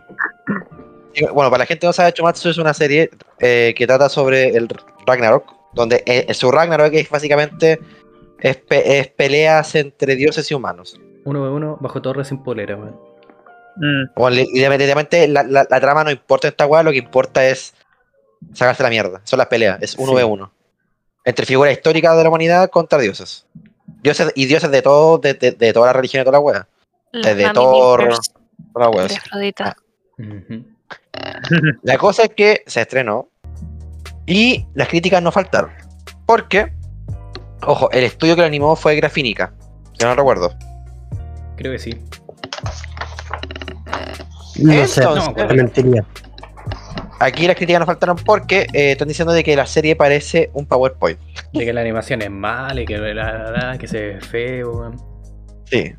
[1.34, 3.10] bueno, para la gente que no sabe, Chumatsu es una serie
[3.40, 4.68] eh, que trata sobre el
[5.08, 7.80] Ragnarok, donde eh, su Ragnarok es básicamente
[8.40, 11.00] es, pe- es peleas entre dioses y humanos.
[11.24, 13.00] Uno de uno, bajo torre sin polera, weón.
[13.78, 14.14] Mm.
[14.18, 17.74] Bueno, independientemente, la, la- la trama no importa en esta weá, lo que importa es
[18.54, 19.22] sacarse la mierda.
[19.24, 20.18] Son las peleas, es uno Sí.
[20.18, 20.52] de uno.
[21.24, 23.46] Entre figuras históricas de la humanidad contra dioses.
[24.04, 26.68] Dioses y dioses de todo, de, de, de toda la religión y toda la weá.
[27.14, 28.10] Desde Thor,
[28.76, 29.08] La weá.
[29.08, 29.76] de Afrodita.
[30.18, 30.66] Ujú.
[31.84, 33.30] La cosa es que se estrenó
[34.26, 35.72] y las críticas no faltaron.
[36.26, 36.72] Porque,
[37.64, 39.54] ojo, el estudio que lo animó fue Grafínica,
[39.98, 40.54] si no recuerdo.
[41.58, 41.98] Creo que sí.
[44.60, 45.04] No sé,
[45.36, 46.06] te mentiría.
[47.20, 50.66] Aquí las críticas no faltaron porque eh, están diciendo de que la serie parece un
[50.66, 51.20] PowerPoint.
[51.54, 54.72] De que la animación es mala y que, la, la, la, que se ve feo,
[54.72, 55.02] weón.
[55.66, 55.94] Sí.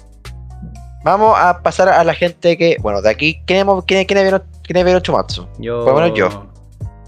[1.04, 2.76] Vamos a pasar a la gente que.
[2.80, 5.48] Bueno, de aquí, ¿quién, hemos- quién, quién vieron, quién vieron Chumatsu?
[5.58, 5.84] Yo.
[5.84, 6.46] Por lo menos yo.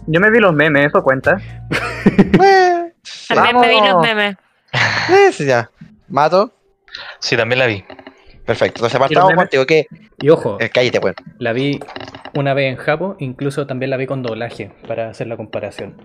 [0.07, 1.41] Yo me vi los memes, eso cuenta.
[2.07, 4.37] Eh, sí, También me vi los memes.
[5.11, 5.71] eh, sí, ya.
[6.09, 6.53] Mato.
[7.19, 7.83] Sí, también la vi.
[8.45, 8.85] Perfecto.
[8.85, 9.65] Entonces ¿Y los partamos contigo.
[9.67, 9.87] que
[10.21, 11.17] Y ojo, eh, Cállate, bueno.
[11.39, 11.81] la vi
[12.35, 15.97] una vez en Japo, incluso también la vi con doblaje para hacer la comparación.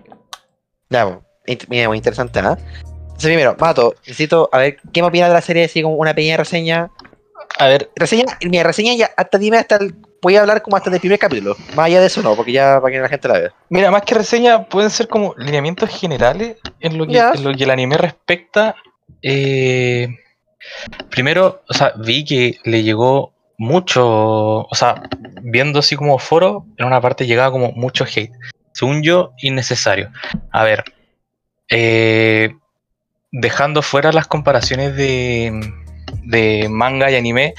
[0.88, 2.56] Ya, pues, int- mira, muy interesante, ¿ah?
[2.88, 6.14] Entonces, primero, Mato, necesito a ver qué me opina de la serie, así como una
[6.14, 6.90] pequeña reseña.
[7.60, 9.94] A ver, Reseña, mi reseña ya, hasta dime hasta el.
[10.22, 11.56] Voy a hablar como hasta el primer capítulo.
[11.74, 13.54] Más allá de eso, no, porque ya para que la gente la vea.
[13.68, 17.32] mira, más que reseña, pueden ser como lineamientos generales en lo que, Ya.
[17.34, 18.74] en lo que el anime respecta.
[19.22, 20.08] Eh,
[21.10, 25.02] primero, o sea, vi que le llegó mucho, o sea,
[25.42, 28.32] viendo así como foro, en una parte llegaba como mucho hate.
[28.72, 30.10] Según yo, innecesario.
[30.52, 30.84] A ver,
[31.68, 32.54] eh,
[33.32, 35.60] dejando fuera las comparaciones de,
[36.24, 37.54] de manga y anime,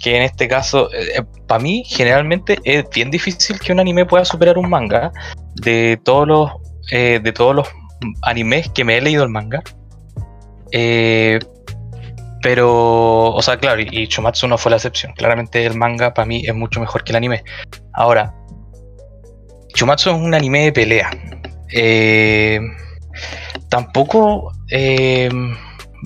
[0.00, 0.88] que en este caso,
[1.46, 5.12] para mí, generalmente es bien difícil que un anime pueda superar un manga.
[5.56, 6.50] De todos los,
[6.90, 7.68] eh, de todos los
[8.22, 9.62] animes que me he leído el manga.
[10.72, 11.38] Eh,
[12.42, 15.12] pero, o sea, claro, y, y Chumatsu no fue la excepción.
[15.14, 17.42] Claramente el manga para mí es mucho mejor que el anime.
[17.94, 18.34] Ahora,
[19.74, 21.10] Chumatsu es un anime de pelea.
[21.72, 22.60] Eh,
[23.68, 25.28] tampoco eh,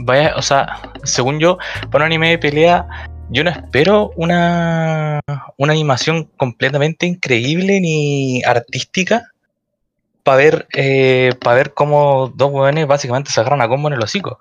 [0.05, 1.59] vaya, o sea, según yo,
[1.91, 2.87] para un anime de pelea,
[3.31, 5.21] yo no espero una,
[5.57, 9.31] una animación completamente increíble ni artística
[10.23, 14.03] para ver, eh, para ver cómo dos hueones básicamente se agarran a combo en el
[14.03, 14.39] hocico.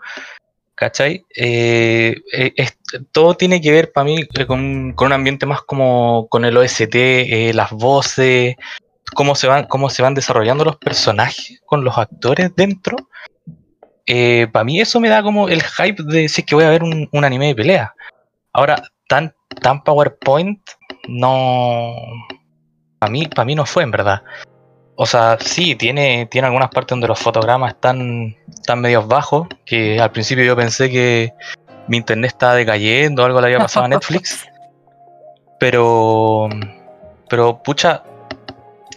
[0.77, 1.25] ¿Cachai?
[1.35, 2.69] Eh, eh,
[3.11, 6.93] todo tiene que ver para mí eh, con, un ambiente más como con el OST,
[7.55, 8.55] las voces,
[9.15, 12.95] cómo se van, cómo se van desarrollando los personajes con los actores dentro.
[14.51, 17.09] Para mí eso me da como el hype de decir que voy a ver un,
[17.11, 17.93] un anime de pelea.
[18.53, 20.59] Ahora, tan, tan PowerPoint
[21.07, 21.95] no.
[22.99, 24.23] Para mí, para mí no fue, en verdad.
[24.95, 29.99] O sea, sí, tiene, tiene algunas partes donde los fotogramas están, están medios bajos, que
[30.01, 31.33] al principio yo pensé que
[31.87, 34.45] mi internet estaba decayendo, algo le había pasado a Netflix.
[35.59, 36.49] Pero,
[37.29, 38.03] pero, pucha,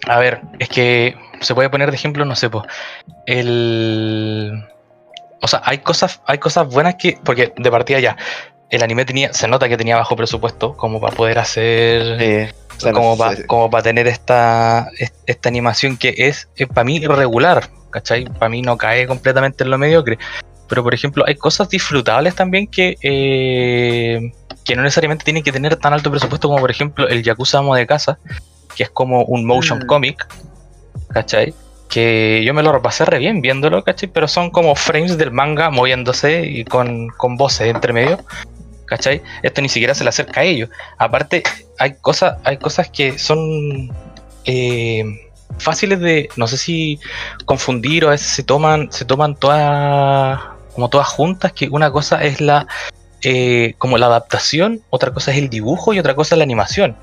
[0.06, 2.66] a ver, es que se puede poner de ejemplo, no sé, pues,
[3.24, 4.62] el...
[5.42, 8.16] O sea, hay cosas, hay cosas buenas que, porque de partida ya,
[8.70, 12.80] el anime tenía, se nota que tenía bajo presupuesto, como para poder hacer Sí, o
[12.80, 16.96] sea, como no para como para tener esta, es- esta animación que es, para mí
[16.98, 18.24] irregular, ¿cachai?
[18.26, 20.18] Para mí no cae completamente en lo mediocre.
[20.68, 24.32] Pero por ejemplo, hay cosas disfrutables también que, eh,
[24.64, 27.74] que no necesariamente tienen que tener tan alto presupuesto como por ejemplo el Yakuza Amo
[27.74, 28.18] de Casa,
[28.76, 29.86] que es como un motion Mm.
[29.86, 30.26] comic,
[31.12, 31.52] ¿cachai?
[31.90, 34.08] Que yo me lo repasé re bien viéndolo, ¿cachai?
[34.08, 38.18] Pero son como frames del manga moviéndose y con, con voces entre medio.
[38.86, 39.22] ¿Cachai?
[39.42, 40.68] Esto ni siquiera se le acerca a ello.
[40.98, 41.42] Aparte,
[41.78, 43.90] hay cosas, hay cosas que son
[44.44, 45.04] eh,
[45.58, 47.00] fáciles de, no sé si
[47.44, 50.40] confundir o a veces se toman, se toman todas
[50.74, 52.66] como todas juntas, que una cosa es la
[53.22, 56.96] eh, como la adaptación, otra cosa es el dibujo y otra cosa es la animación.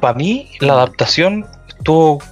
[0.00, 2.22] Para mí, la adaptación estuvo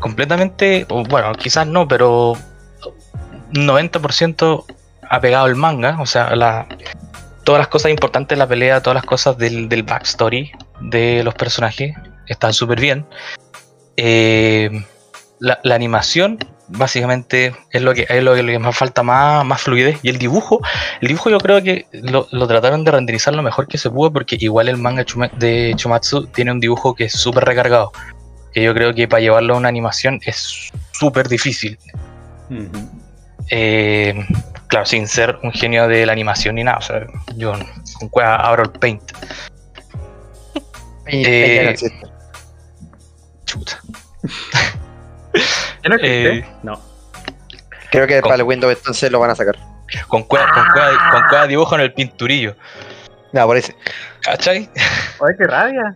[0.00, 2.34] completamente, bueno, quizás no, pero
[3.52, 4.64] 90%
[5.08, 6.66] apegado al manga, o sea,
[7.44, 11.34] todas las cosas importantes de la pelea, todas las cosas del, del backstory de los
[11.34, 11.94] personajes
[12.26, 13.06] están súper bien.
[13.96, 14.70] Eh,
[15.38, 16.38] la, animación,
[16.68, 19.98] básicamente, es lo que es lo que, más falta más, más fluidez.
[20.02, 20.60] Y el dibujo,
[21.00, 24.12] el dibujo yo creo que lo, lo trataron de renderizar lo mejor que se pudo,
[24.12, 25.04] porque igual el manga
[25.36, 27.92] de Chumatsu tiene un dibujo que es súper recargado.
[28.54, 31.78] Que yo creo que para llevarlo a una animación es súper difícil.
[33.50, 34.14] Eh,
[34.68, 36.78] claro, sin ser un genio de la animación ni nada.
[36.78, 37.06] O sea,
[37.36, 37.52] yo
[37.98, 39.02] con cueva abro el paint.
[41.06, 42.06] Eh, no existe.
[43.44, 43.78] Chuta.
[45.82, 46.38] ¿Ya no existe?
[46.38, 46.80] Eh, No.
[47.90, 49.56] Creo que con- para el Windows entonces lo van a sacar.
[50.08, 52.56] con cueva, con, cueva, con cueva dibujo en el pinturillo.
[53.32, 53.72] No, por eso.
[54.22, 54.68] ¿Cachai?
[55.20, 55.94] Oye, qué rabia.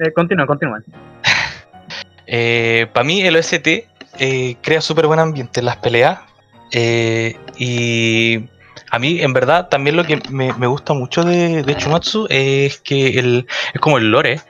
[0.00, 0.80] Eh, continúa, continúa.
[2.92, 3.66] Para mí el OST
[4.18, 6.20] eh, crea súper buen ambiente en las peleas.
[6.72, 8.48] eh, y
[8.90, 13.18] a mí, en verdad, también lo que me, gusta mucho de, de Chumatsu es que
[13.18, 14.40] el, es como el lore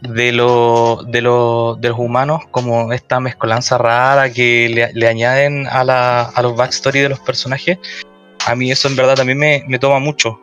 [0.00, 5.66] de, lo, de, lo- de los humanos, como esta mezcolanza rara que le, le añaden
[5.66, 7.78] a, la, a los backstory de los personajes.
[8.46, 10.40] A mí eso en verdad también me, me toma mucho.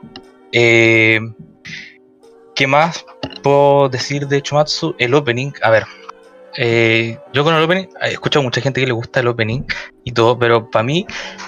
[0.52, 1.20] Eh,
[2.56, 3.06] ¿Qué más
[3.44, 4.96] puedo decir de Chumatsu?
[5.00, 5.86] El opening, a ver,
[6.58, 9.62] eh, yo con el opening, he escuchado a mucha gente que le gusta el opening
[10.04, 11.06] y todo, pero para mí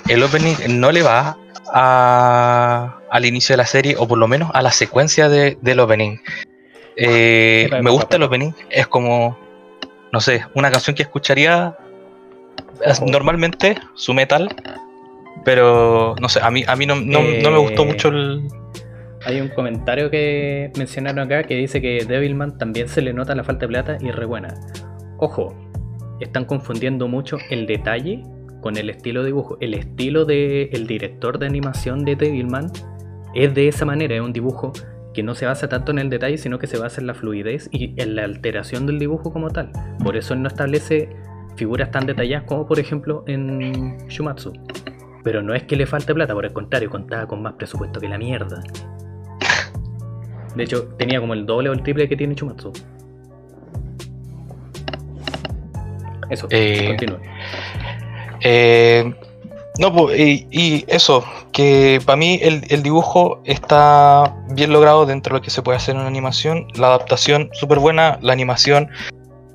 [0.08, 1.38] el opening no le va
[1.74, 5.80] a- al inicio de la serie, o por lo menos a la secuencia de, del
[5.80, 6.18] opening.
[6.96, 9.38] Eh, me gusta el opening, es como,
[10.12, 11.76] no sé, una canción que escucharía
[12.86, 14.54] es- normalmente, su metal,
[15.46, 18.42] pero no sé, a mí, a mí no, no- no me gustó Eh, mucho el...
[19.26, 23.44] Hay un comentario que mencionaron acá que dice que Devilman también se le nota la
[23.44, 24.54] falta de plata y re buena.
[25.22, 25.54] Ojo,
[26.22, 28.24] están confundiendo mucho el detalle
[28.62, 29.58] con el estilo de dibujo.
[29.60, 32.72] El estilo del director de animación de Devilman
[33.34, 34.72] es de esa manera, es un dibujo
[35.14, 37.68] que no se basa tanto en el detalle, sino que se basa en la fluidez
[37.72, 39.72] y en la alteración del dibujo como tal.
[40.04, 41.10] Por eso él no establece
[41.58, 44.54] figuras tan detalladas como por ejemplo en Shumatsu.
[45.24, 48.08] Pero no es que le falte plata, por el contrario, contaba con más presupuesto que
[48.08, 48.64] la mierda.
[50.56, 52.72] De hecho, tenía como el doble o el triple que tiene Chumatsu.
[56.30, 57.20] Eso, Eh, continúe.
[58.42, 59.14] Eh,
[59.80, 61.24] no, pues, y, y eso,
[61.54, 65.78] que para mí el, el dibujo está bien logrado dentro de lo que se puede
[65.78, 66.68] hacer en una animación.
[66.76, 68.90] La adaptación súper buena, la animación.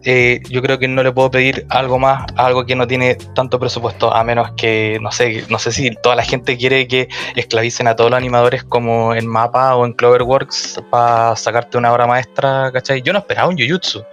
[0.06, 3.58] eh, yo creo que no le puedo pedir algo más, algo que no tiene tanto
[3.58, 7.86] presupuesto, a menos que, no sé, no sé si toda la gente quiere que esclavicen
[7.86, 12.70] a todos los animadores como en Mapa o en Cloverworks para sacarte una obra maestra,
[12.70, 13.00] ¿cachai?
[13.00, 14.04] Yo no esperaba un Jujutsu,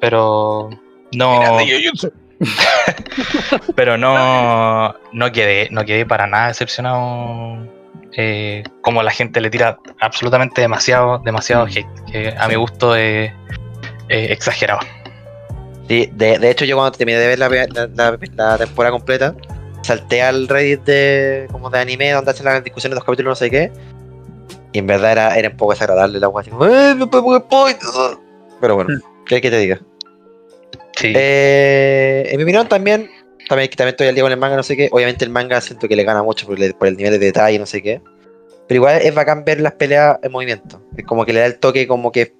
[0.00, 0.70] pero
[1.16, 1.56] no
[3.76, 7.58] pero no, no quedé, no quedé para nada decepcionado.
[8.16, 13.32] eh, como la gente le tira absolutamente demasiado, demasiado hate, que a mi gusto es
[14.08, 14.80] es exagerado.
[15.88, 19.34] Sí, de, de hecho yo cuando terminé de ver la, la- la- la temporada completa,
[19.82, 23.36] salté al Reddit de como de anime donde hacen las discusiones de los capítulos no
[23.36, 23.72] sé qué.
[24.72, 27.78] Y en verdad era, era un poco desagradable la wea así "Eh, me pongo spoiler".
[28.60, 28.90] Pero bueno,
[29.26, 29.80] ¿qué hay que te diga?
[30.96, 31.12] Sí.
[31.14, 33.10] Eh, en mi opinión también,
[33.48, 34.88] también, también estoy al día con el manga, no sé qué.
[34.92, 37.58] Obviamente el manga siento que le gana mucho por el, por el nivel de detalle,
[37.58, 38.00] no sé qué.
[38.68, 40.82] Pero igual es bacán ver las peleas en movimiento.
[40.96, 42.34] Es como que le da el toque como que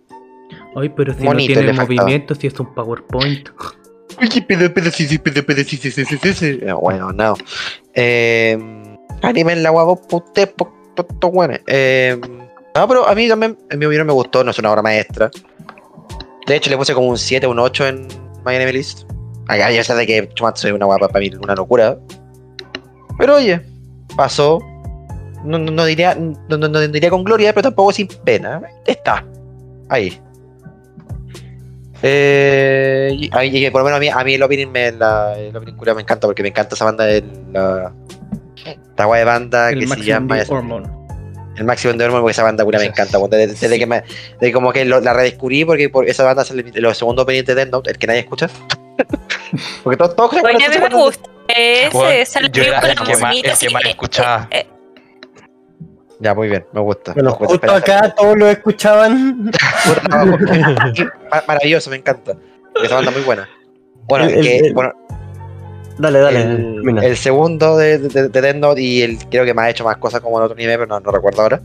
[0.77, 3.49] Ay, pero si bonito, no tiene movimiento, si es un PowerPoint.
[6.81, 7.35] Bueno, no.
[7.95, 8.59] Eh,
[9.23, 11.55] animen la guapo, puté, puto bueno.
[11.67, 12.19] Eh,
[12.75, 14.43] no, pero a mí también, en mi opinión, me gustó.
[14.43, 15.31] No es una obra maestra.
[16.47, 18.09] De hecho, le puse como un 7 o un 8 en
[18.45, 19.05] My Anime List.
[19.49, 21.99] Acá ya sé de que Chumatsu es una guapa para mí, una locura.
[23.19, 23.61] Pero oye,
[24.17, 24.59] pasó.
[25.45, 28.63] No, no, no diría, no, no- no diría con gloria, pero tampoco sin pena.
[28.87, 29.25] Está.
[29.91, 30.19] Ahí.
[32.03, 35.75] Eh, y, por lo menos a mí, a mí el opening, me, la, el opening
[35.95, 37.93] me encanta porque me encanta esa banda de la,
[38.67, 40.37] esta guay de banda El que se llama.
[41.57, 44.03] El máximo de Hormone porque esa banda culia me encanta desde, desde que me
[44.41, 47.47] desde como que lo- la redescubrí porque por esa banda es el, los segundos openings
[47.47, 48.49] de Death Note el que nadie escucha.
[49.85, 52.97] Porque todos todos Oye, a mí me escuchan- gusta ese, Bueno, yo era con el
[52.97, 54.49] la que más- el que más escuchaba.
[54.51, 54.67] eh,
[56.21, 59.51] ya muy bien me gusta Bueno, Me gusta, justo acá todos lo escuchaban.
[61.31, 62.37] Ma- maravilloso me encanta.
[62.83, 63.49] Esa banda muy buena.
[64.07, 64.93] Bueno, El- el- que, el- bueno
[65.99, 67.07] Dale, dale.
[67.07, 69.97] el, segundo de, de, de Death Note y el creo que me ha hecho más
[69.99, 71.61] cosas como en otro nivel, pero no, no recuerdo ahora.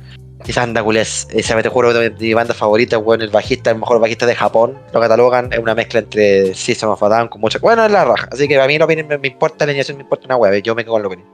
[0.47, 3.71] Esa banda culia es, esa me te juro es mi banda favorita, bueno, el bajista,
[3.71, 7.27] el mejor bajista de Japón, lo catalogan, es una mezcla entre System of a Down
[7.27, 7.59] con mucho.
[7.59, 10.03] Bueno, es la raja, así que a mí opening me, me importa, la animación me
[10.03, 11.25] importa una hueá, yo me quedo con lo opening.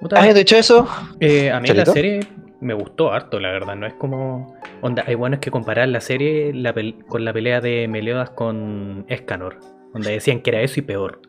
[0.00, 0.86] Puta, ¿Has dicho eso?
[1.20, 2.20] eh, a mí la serie
[2.60, 3.76] me gustó harto, la verdad.
[3.76, 4.56] No es como.
[4.82, 6.74] Onda, hay bueno es que comparar la serie la
[7.08, 9.58] con la pelea de Meliodas con Escanor.
[9.92, 11.22] Donde decían que era eso y peor.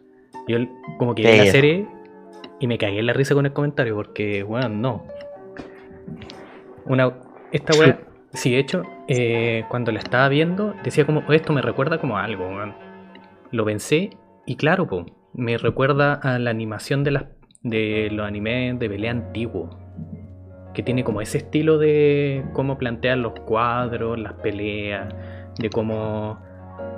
[0.48, 0.58] Yo
[0.98, 1.88] como que vi la serie
[2.60, 5.06] y me cagué en la risa con el comentario porque, bueno, no.
[6.86, 7.14] Una,
[7.52, 8.00] esta wea,
[8.34, 12.24] sí, de hecho, eh, cuando la estaba viendo, decía como, esto me recuerda como a
[12.24, 12.74] algo, weón.
[13.52, 14.12] Lo pensé
[14.46, 17.26] y claro, po, me recuerda a la animación de, las,
[17.62, 19.70] de los animes de pelea antiguo.
[20.74, 25.14] Que tiene como ese estilo de cómo plantean los cuadros, las peleas,
[25.58, 26.40] de cómo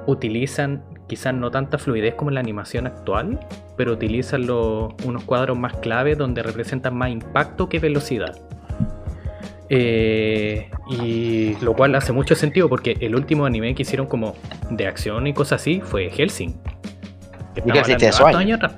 [0.05, 3.37] utilizan quizás no tanta fluidez como en la animación actual,
[3.75, 8.37] pero utilizan los- unos cuadros más clave donde representan más impacto que velocidad.
[9.71, 14.35] Eh, y lo cual hace mucho sentido porque el último anime que hicieron como
[14.71, 16.53] de acción y cosas así fue Helsing.
[17.53, 17.71] Que Y
[18.37, 18.73] años atrás.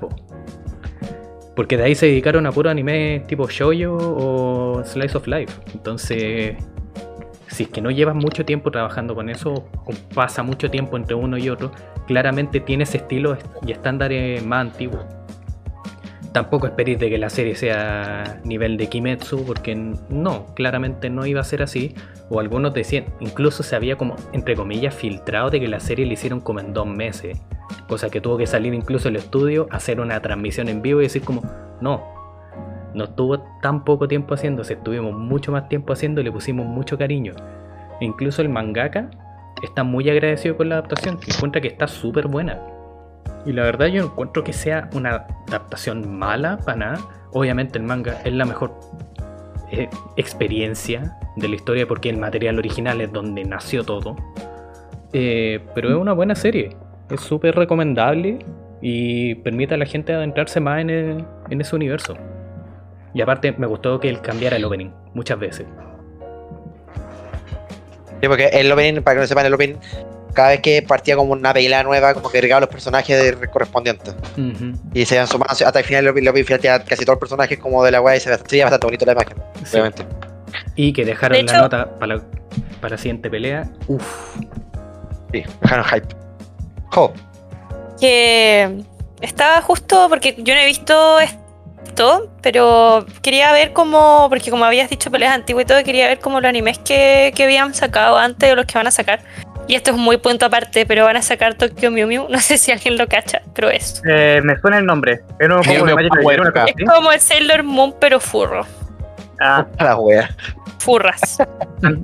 [1.56, 5.52] Porque de ahí se dedicaron a puro anime tipo shoujo o slice of life.
[5.74, 6.56] Entonces,
[7.52, 11.14] si es que no llevas mucho tiempo trabajando con eso o pasa mucho tiempo entre
[11.14, 11.70] uno y otro,
[12.06, 15.04] claramente tiene ese estilo y estándares más antiguos.
[16.32, 21.42] Tampoco esperéis de que la serie sea nivel de Kimetsu, porque no, claramente no iba
[21.42, 21.94] a ser así.
[22.30, 26.14] O algunos decían, incluso se había como, entre comillas, filtrado de que la serie la
[26.14, 27.38] hicieron como en dos meses.
[27.86, 31.20] Cosa que tuvo que salir incluso el estudio, hacer una transmisión en vivo y decir
[31.20, 31.42] como,
[31.82, 32.21] no,
[32.94, 36.98] no estuvo tan poco tiempo haciéndose, estuvimos mucho más tiempo haciendo y le pusimos mucho
[36.98, 37.32] cariño.
[38.00, 39.10] E incluso el mangaka
[39.62, 42.58] está muy agradecido con la adaptación, que encuentra que está súper buena.
[43.46, 46.98] Y la verdad yo encuentro que sea una adaptación mala para nada.
[47.32, 48.72] Obviamente el manga es la mejor
[49.70, 54.16] eh, experiencia de la historia porque el material original es donde nació todo.
[55.12, 56.76] Eh, pero es una buena serie,
[57.10, 58.38] es súper recomendable
[58.80, 62.16] y permite a la gente adentrarse más en, el- en ese universo.
[63.14, 65.66] Y aparte me gustó que él cambiara el opening muchas veces.
[68.20, 69.76] Sí, porque el opening, para que no sepan, el opening,
[70.32, 74.14] cada vez que partía como una pelea nueva, como que agregaba los personajes de- correspondientes.
[74.94, 77.16] Y se iban sumando hasta el final, el opening, el opening final tenía casi todos
[77.16, 79.36] los personajes como de la weá y se ve se veía bastante bonito la imagen,
[79.64, 79.72] Sí.
[79.76, 80.04] obviamente.
[80.76, 82.22] Y que dejaron De la hecho- nota para la,
[82.80, 83.64] para la siguiente pelea.
[83.88, 84.36] Uff.
[85.32, 86.08] Sí, dejaron hype.
[86.90, 87.12] Jo,
[88.00, 88.82] Que
[89.20, 91.18] estaba justo porque yo no he visto
[92.42, 96.40] pero quería ver cómo, porque como habías dicho peleas antiguas y todo, quería ver cómo
[96.40, 99.20] los animes que, que habían sacado antes o los que van a sacar.
[99.68, 102.26] Y esto es muy punto aparte, pero van a sacar Tokyo Mew Mew.
[102.28, 104.02] No sé si alguien lo cacha, pero es.
[104.08, 105.20] Eh, me suena el nombre.
[105.38, 108.66] Es uno como Mew Mew Power, cosa Es como el Sailor Moon, pero furro.
[109.40, 110.30] Ah, la wea.
[110.78, 111.38] Furras.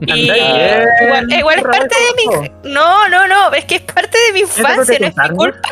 [0.07, 2.73] Y igual, igual es parte de mi.
[2.73, 5.69] No, no, no, es que es parte de mi infancia, no es mi culpa.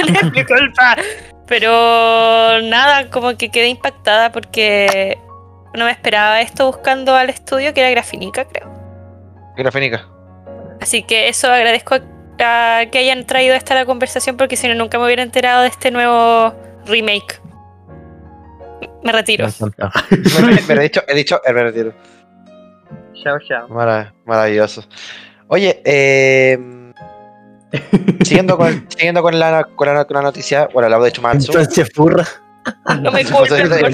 [0.08, 0.96] no es mi culpa.
[1.50, 5.18] Pero nada, como que quedé impactada porque
[5.74, 8.72] no me esperaba esto buscando al estudio que era Grafinica, creo.
[9.56, 10.06] Grafénica.
[10.80, 11.96] Así que eso agradezco
[12.38, 15.68] a que hayan traído esta la conversación porque si no nunca me hubiera enterado de
[15.68, 16.54] este nuevo
[16.86, 17.40] remake.
[19.02, 19.46] Me retiro.
[20.68, 21.92] Me he dicho, he dicho, he retiro.
[23.22, 23.68] Chao, chao.
[23.68, 24.84] Mara- maravilloso.
[25.48, 26.56] Oye, eh,
[28.24, 31.52] siguiendo, con, siguiendo con, la, con, la, con la noticia, bueno, la de hecho Matsu.
[31.52, 32.26] Entonces, furra.
[33.00, 33.48] No me eh, por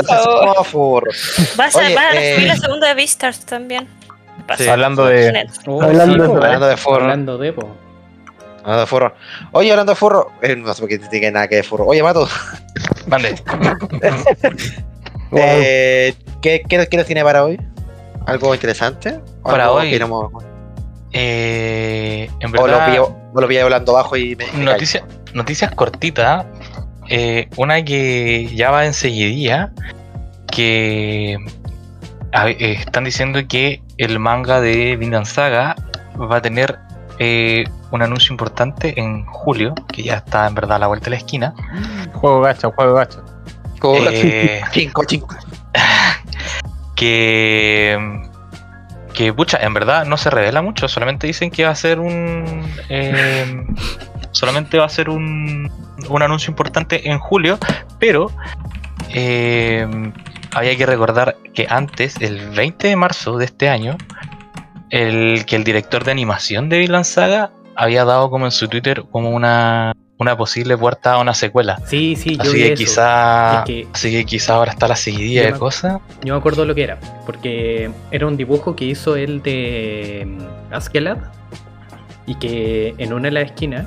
[0.05, 0.67] favor.
[0.67, 1.11] furro.
[1.57, 3.87] Vas a, Oye, van a eh, subir la segunda de Beastars también.
[4.59, 4.69] Sí.
[4.69, 5.47] Hablando de-.
[5.67, 6.37] Oh, Hablando sí, de-.
[6.37, 7.03] Hablando de furro.
[7.03, 7.77] Hablando de, po.
[8.63, 9.15] Hablando de furro.
[9.53, 10.33] Oye, hablando de furro.
[10.43, 11.87] eh, no sé por qué tiene nada que ver furro.
[11.87, 12.29] Oye, Mato,
[13.07, 13.37] Mande.
[15.33, 17.61] eh, ¿qué, qué, qué nos tiene para hoy?
[18.27, 19.21] ¿Algo interesante?
[19.43, 20.33] ¿O Para algo hoy, que queramos-
[21.13, 24.47] Eh, en O lo verdad, pillo, o lo pillo hablando bajo y me.
[24.65, 25.05] noticia-
[25.35, 26.47] noticias cortitas.
[27.09, 29.71] eh, una que ya va enseguidilla.
[30.51, 31.37] Que
[32.33, 35.77] a- eh, están diciendo que el manga de Vinland Saga
[36.19, 36.79] va a tener
[37.19, 41.11] eh, un anuncio importante en julio, que ya está en verdad a la vuelta de
[41.13, 41.55] la esquina.
[42.15, 43.21] Juego gacha, juego gacha.
[43.79, 45.35] Como- Eh, Cinco, cinco.
[46.97, 48.23] que
[49.17, 52.65] que pucha, en verdad no se revela mucho, solamente dicen que va a ser un
[52.91, 53.65] eh,
[54.31, 55.73] solamente va a ser un,
[56.09, 57.59] un anuncio importante en julio,
[57.99, 58.31] pero
[59.09, 60.13] eh,
[60.55, 63.97] había que recordar que antes, el 20 de marzo de este año,
[64.91, 69.05] el que el director de animación de Vinland Saga había dado como en su Twitter
[69.11, 71.79] como una una posible puerta a una secuela.
[71.87, 72.83] Sí, sí, yo Así vi que eso.
[72.85, 76.01] quizá Es que- así que quizá ahora está la seguidilla de me- cosas.
[76.25, 80.75] Yo me acuerdo lo que era, porque era un dibujo que hizo él de mm,
[80.75, 81.19] Askeladd
[82.27, 83.87] y que en una de las esquinas,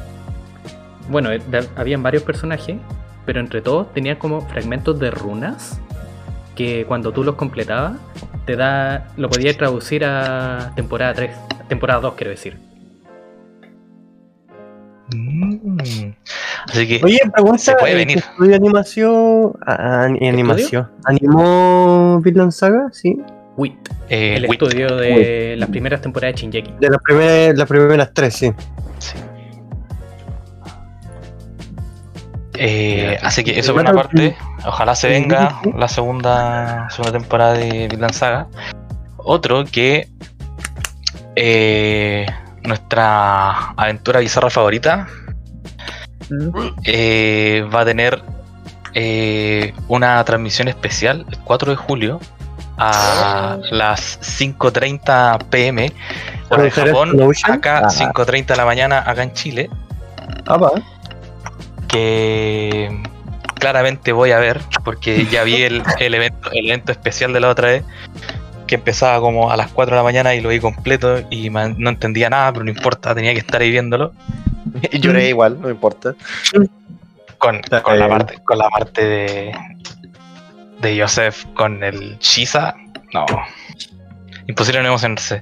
[1.10, 1.42] bueno, eh,
[1.76, 2.78] habían varios personajes,
[3.26, 5.80] pero entre todos tenían como fragmentos de runas
[6.56, 7.94] que cuando tú los completabas
[8.46, 11.32] te da, lo podías traducir a temporada 3,
[11.68, 12.60] temporada 2 quiero decir.
[15.16, 16.12] Mm.
[16.70, 17.58] Así que Oye, pregunta.
[17.58, 18.16] Se puede ¿eh, venir.
[18.16, 19.54] ¿qué estudio de animación?
[19.66, 20.90] Ah, ani- animación.
[21.06, 22.88] ¿Animó Vinland Saga?
[22.92, 23.18] Sí.
[23.58, 26.76] WIT, eh, el Wit, estudio de las primeras temporadas de Shinjeki.
[26.80, 28.54] De las primeras, las primeras tres, sí.
[29.00, 29.18] sí.
[32.62, 34.36] Eh, así que eso por una parte.
[34.66, 38.48] Ojalá se venga la segunda, segunda temporada de Vinland Saga.
[39.18, 40.08] Otro que
[41.36, 42.26] eh,
[42.64, 45.08] nuestra aventura bizarra favorita
[46.86, 48.22] eh, va a tener
[48.94, 52.20] eh, una transmisión especial el 4 de julio
[52.78, 55.92] a las 5.30 pm
[56.50, 57.52] hora de ¿Puede ser Japón, Explosion?
[57.52, 57.90] acá Ah.
[57.90, 59.70] 5.30 de la mañana acá en Chile
[60.48, 60.72] Ah, va.
[61.88, 63.02] que
[63.56, 67.50] claramente voy a ver porque ya vi el, el evento, el evento especial de la
[67.50, 67.84] otra vez
[68.70, 71.90] que empezaba como a las 4 de la mañana y lo vi completo y no
[71.90, 74.14] entendía nada, pero no importa, tenía que estar ahí viéndolo
[74.92, 76.14] Y lloré igual, no importa.
[77.40, 78.18] con, con la bien.
[78.20, 79.52] parte con la parte de
[80.82, 82.76] de Joseph con el Shiza
[83.14, 83.26] no
[84.48, 85.42] imposible no emocionarse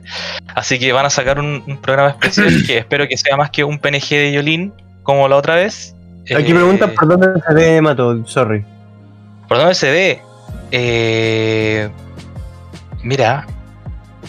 [0.55, 3.63] así que van a sacar un, un programa especial que espero que sea más que
[3.63, 4.73] un PNG de Yolín
[5.03, 5.93] como la otra vez
[6.35, 8.65] Aquí Eh, preguntan por dónde se ve Mato, sorry.
[9.47, 10.21] ¿por dónde se ve?
[10.71, 11.89] Eh,
[13.03, 13.45] mira,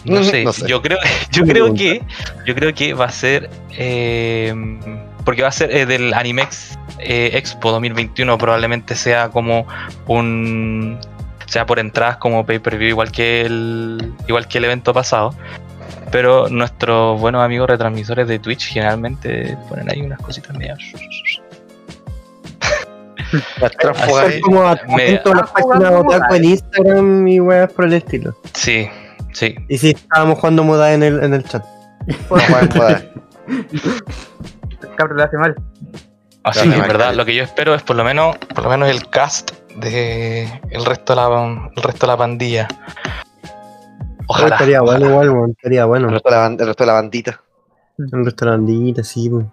[0.04, 0.68] no sé, no sé.
[0.68, 0.98] yo creo,
[1.32, 2.02] yo creo que,
[2.46, 4.54] yo creo que va a ser, eh,
[5.24, 9.66] porque va a ser eh, del Animex eh, Expo 2021, probablemente sea como
[10.06, 10.98] un,
[11.46, 15.34] sea por entradas como pay per view igual que el, igual que el evento pasado.
[16.10, 20.78] Pero nuestros buenos amigos retransmisores de Twitch generalmente ponen ahí unas cositas medias.
[24.42, 28.36] Como atento a las páginas de Otaku en Instagram y weas por el estilo.
[28.54, 28.88] Sí,
[29.32, 29.54] sí.
[29.68, 31.64] Y sí, estábamos jugando moda en el, en el chat.
[32.06, 33.12] No pueden poder.
[34.96, 35.54] Cabro lo hace mal.
[36.44, 38.88] Así que en verdad lo que yo espero es por lo menos, por lo menos
[38.88, 42.68] el cast de el resto de la el resto de la pandilla.
[44.26, 44.54] Ojalá.
[44.54, 46.08] estaría bueno igual, weón, estaría bueno.
[46.08, 47.40] el resto de la bandita.
[47.98, 49.52] El resto de la bandita, sí, weón.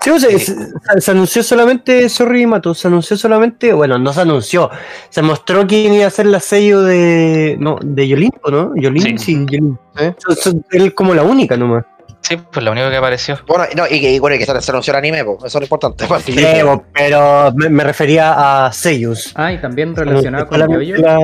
[0.00, 4.20] Sí, o sea, se, se anunció solamente, sorry Mato, se anunció solamente, bueno, no se
[4.20, 4.70] anunció,
[5.08, 8.72] se mostró quién iba a ser la sello de, no, de Yolimpo, ¿no?
[8.76, 9.18] Yolín, Sí.
[9.18, 9.78] sí, Yolín.
[9.98, 10.14] ¿Eh?
[10.18, 11.84] So- so- Él como la única nomás.
[12.20, 13.38] Sí, pues lo único que apareció.
[13.46, 15.36] Bueno, y no, y que, y bueno, y que se, se anunció el anime, po,
[15.38, 16.06] eso es lo importante.
[16.06, 16.22] pues.
[16.24, 16.34] Sí,
[16.64, 19.32] bo, pero me, me refería a sellos.
[19.34, 21.18] Ah, y también relacionado con Yoyo, la-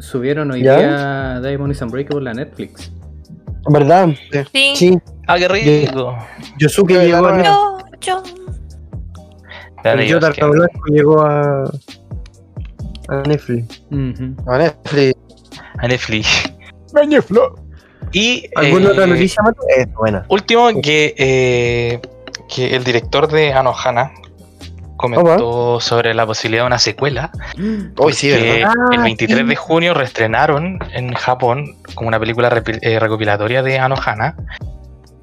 [0.00, 0.76] subieron hoy ¿Ya?
[0.78, 2.90] día Diamond is Unbreakable a Netflix.
[3.68, 4.08] ¿Verdad?
[4.52, 4.72] Sí.
[4.76, 6.16] Sí, Ah, qué rico.
[6.58, 8.22] Yosuke llegó a, Yo, yo.
[9.84, 11.64] Dale, Dios, Yota que- Blanco llegó a,
[13.08, 13.82] a Netflix.
[13.90, 14.50] Ujú.
[14.50, 15.14] A Netflix.
[15.78, 16.52] a Netflix.
[18.12, 19.62] Y ¿Alguna eh, otra noticia, Mato?
[19.76, 20.24] Es buena.
[20.28, 22.00] último que eh,
[22.54, 24.12] que el director de Anohana
[25.02, 27.30] comentó sobre la posibilidad de una secuela.
[27.98, 28.70] Hoy sí, ¿verdad?
[28.70, 29.44] Ah, el 23 sí.
[29.44, 34.36] de junio reestrenaron en Japón como una película eh, recopilatoria de Anohana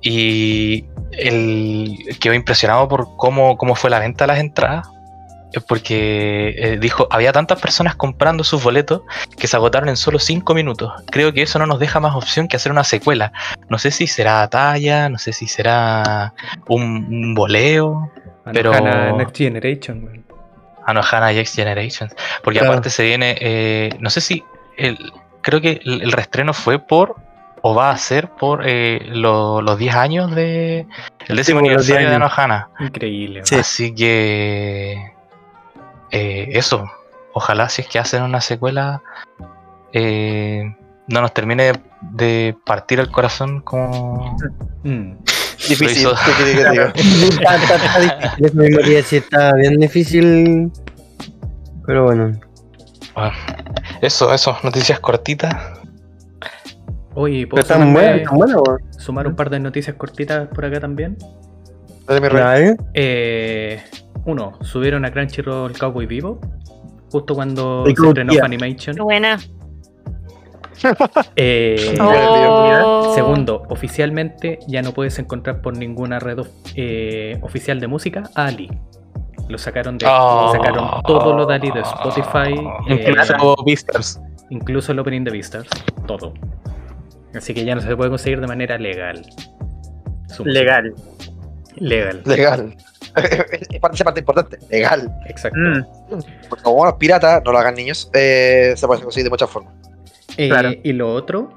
[0.01, 4.87] y él quedó impresionado por cómo, cómo fue la venta de las entradas
[5.53, 9.01] eh, porque eh, dijo había tantas personas comprando sus boletos
[9.37, 12.47] que se agotaron en solo 5 minutos creo que eso no nos deja más opción
[12.47, 13.33] que hacer una secuela
[13.67, 16.33] no sé si será talla no sé si será
[16.67, 18.11] un, un voleo
[18.53, 20.25] Pero- Anohana Next Generation, weón.
[20.85, 22.15] Anohana y X Generations.
[22.43, 22.73] Porque Claro.
[22.73, 24.43] aparte se viene, eh, no sé si,
[24.77, 24.97] el,
[25.41, 27.15] creo que el, el reestreno fue por,
[27.61, 30.87] o va a ser por eh, lo- los 10 años de,
[31.27, 32.15] el décimo por los 10 aniversario de.
[32.15, 32.69] Anohana.
[32.79, 33.41] Increíble.
[33.43, 33.55] Sí.
[33.55, 35.11] Así que,
[36.11, 36.89] eh, eso,
[37.33, 39.01] ojalá si es que hacen una secuela,
[39.93, 40.75] eh,
[41.07, 44.37] no nos termine de, de partir el corazón como...
[44.83, 45.13] Mm.
[45.67, 46.03] Difícil.
[46.03, 46.21] Lo hizo.
[46.37, 46.93] ¿qué que diga?
[46.95, 50.71] está, está- está difícil, eso mismo quería decir, está bien difícil.
[51.85, 52.39] Pero bueno.
[53.15, 53.31] Bueno,
[54.01, 55.53] eso, eso, noticias cortitas.
[57.15, 58.79] Oye, ¿puedo están sumarme- buenas, están buenas, weón.
[58.97, 61.17] sumar un par de noticias cortitas por acá también?
[62.07, 62.75] Dale, mi rey.
[62.93, 63.83] ¿eh?
[64.25, 66.39] Uno, subieron a Crunchyroll Cowboy Vivo.
[67.11, 68.95] Justo cuando se Cowboy, Funimation.
[68.95, 69.37] Qué buena.
[71.35, 73.13] Eh, Oh.
[73.15, 76.39] Segundo, oficialmente ya no puedes encontrar por ninguna red
[76.75, 78.69] eh, oficial de música a Ali.
[79.47, 80.51] Lo sacaron de Oh.
[80.53, 82.53] sacaron todo lo de Ali de Spotify,
[82.89, 84.21] eh, Incluso Beastars.
[84.49, 85.67] incluso el opening de Beastars,
[86.07, 86.33] todo.
[87.35, 89.25] Así que ya no se puede conseguir de manera legal.
[90.45, 90.93] Legal.
[91.75, 92.75] Legal, Legal.
[93.15, 94.59] Es parte- Esa parte importante.
[94.69, 95.11] Legal.
[95.27, 95.57] exacto.
[95.59, 95.83] Mm.
[96.47, 99.73] Porque como buenos piratas, no lo hagan niños, eh, se puede conseguir de muchas formas.
[100.39, 100.71] Eh, Claro.
[100.83, 101.49] Y lo otro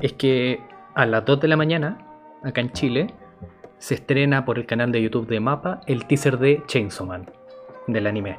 [0.00, 0.60] es que
[0.94, 1.98] a las 2 de la mañana,
[2.44, 3.06] acá en Chile,
[3.78, 7.30] se estrena por el canal de YouTube de Mapa el teaser de Chainsaw Man,
[7.86, 8.36] del anime.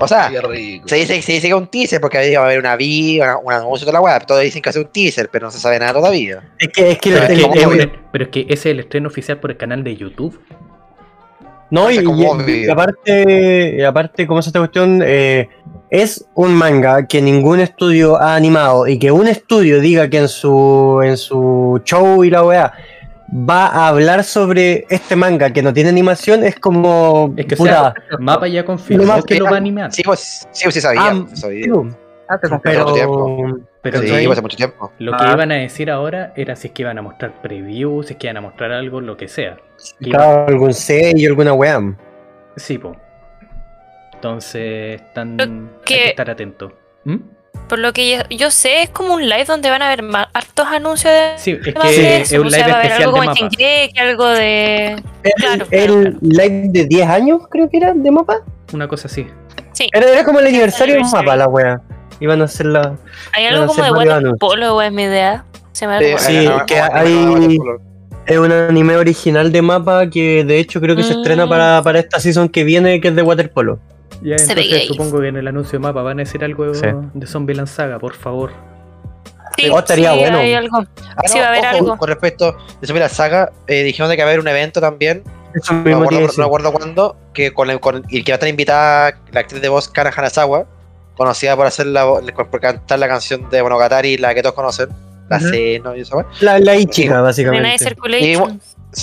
[0.00, 0.30] O sea,
[0.84, 3.18] se dice, se dice que es un teaser porque ahí va a haber una vi,
[3.20, 4.24] una, una anuncio de la web.
[4.26, 6.42] Todos dicen que hace un teaser, pero no se sabe nada todavía.
[6.58, 8.66] Es que, es que, Pero es, el- que, es un- pero es que ese es
[8.66, 10.38] el estreno oficial por el canal de YouTube.
[11.70, 11.98] No, y,
[12.70, 15.02] aparte, y aparte, ¿cómo es esta cuestión?
[15.04, 15.48] Eh,
[15.90, 20.28] es un manga que ningún estudio ha animado y que un estudio diga que en
[20.28, 22.72] su, en su show y la weá
[23.30, 27.92] va a hablar sobre este manga que no tiene animación es como Es que sea,
[28.18, 29.92] Mapa ya confirmó que que- lo va a animar.
[29.92, 31.00] Sí, pues sí, pues, sí sabía.
[31.02, 31.64] Ah, sabía.
[31.64, 31.70] sí,
[32.30, 32.86] Hace con pero.
[33.80, 34.92] Pero pues, hace mucho tiempo.
[34.98, 35.32] lo que Ah.
[35.32, 38.26] iban a decir ahora era si es que iban a mostrar previews, si es que
[38.26, 39.56] iban a mostrar algo, lo que sea.
[40.00, 41.80] Claro, algún sello, alguna weá.
[42.56, 42.94] Sí, po.
[44.22, 45.50] Entonces, están, Lo hay
[45.84, 46.72] que- que estar atentos.
[47.04, 47.18] ¿Mm?
[47.68, 50.28] Por lo que yo, yo sé, es como un live donde van a haber ma-
[50.32, 51.32] hartos anuncios de.
[51.36, 53.26] Sí, es más que es un o sea, live va a haber especial algo de
[53.26, 54.02] Mapa.
[54.02, 54.86] Algo de.
[55.22, 58.38] El, Claro, el claro, live de 10 años, creo que era, de mapa.
[58.72, 59.26] Una cosa así.
[59.72, 61.80] Sí, Era, era como el aniversario de mapa, la weá.
[62.20, 62.96] Iban a hacer la.
[63.32, 65.44] hay algo como de varios waterpolo, es mi idea.
[65.72, 67.58] Se me Sí, ah, que hay-
[68.26, 71.18] Es un anime original de mapa que de hecho creo que se Mm.
[71.18, 73.78] estrena para, para esta season que viene, que es de waterpolo.
[74.22, 76.86] Ya, Se entonces supongo que en el anuncio de mapa van a decir algo Sí.
[77.14, 78.50] de Zombieland Saga, por favor.
[79.56, 80.38] Sí, Oh, estaría sí, bueno.
[80.38, 80.78] hay algo.
[81.16, 81.96] Ah, Sí, va a haber ojo, algo.
[81.98, 84.80] Con respecto de subir la saga, eh, dijeron de que va a haber un evento
[84.80, 85.22] también,
[85.54, 88.34] Eso no me mismo acuerdo, no acuerdo cuándo, que con, el- con- y que va
[88.34, 90.66] a estar invitada la actriz de voz Kana Hanazawa,
[91.16, 94.88] conocida por hacer la por cantar la canción de Monogatari, la que todos conocen,
[95.28, 95.48] la Ujú.
[95.48, 95.96] C, ¿no?
[95.96, 96.26] Y esa wea.
[96.40, 97.78] La, la Ichiga, básicamente.
[97.78, 98.60] Circulation.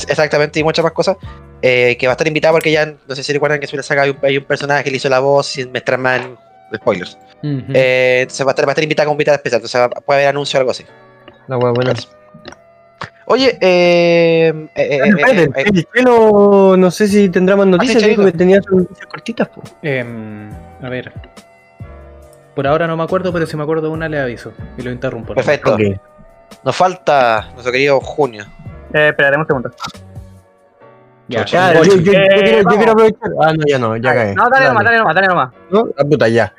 [0.07, 1.17] Exactamente, y muchas más cosas.
[1.61, 3.83] Eh, que va a estar invitada porque ya, no sé si recuerdan que en la
[3.83, 6.37] saga hay un, hay un personaje que le hizo la voz sin mezclar más en
[6.75, 7.17] spoilers.
[7.43, 7.71] Ujú.
[7.73, 10.29] Eh, entonces va a, estar, va a estar invitada como invitada especial, entonces puede haber
[10.29, 10.85] anuncio o algo así.
[11.47, 11.93] La wea buena.
[13.27, 18.09] Oye, eh, eh, eh, eh, Espérate, eh, eh, no sé si tendrá más noticias, sí,
[18.09, 19.49] dijo que tenía sus noticias cortitas.
[19.81, 20.51] Em,
[20.81, 21.11] a ver.
[22.53, 24.91] Por ahora no me acuerdo, pero si me acuerdo de una le aviso y lo
[24.91, 25.29] interrumpo.
[25.33, 25.35] ¿no?
[25.35, 25.75] perfecto.
[26.63, 28.45] Nos falta nuestro querido Junio.
[28.93, 29.71] Eh, espérate un segundo.
[31.27, 31.43] Ya.
[31.45, 32.75] Ya, yo, yo- yo Eh, quiero, yo vamos.
[32.77, 33.29] quiero aprovechar.
[33.41, 34.35] Ah, no, ya no, ya cae.
[34.35, 35.53] No, dale nomás, dale nomás, dale nomás.
[35.71, 35.87] ¿No?
[35.97, 36.53] Ah, puta, ya.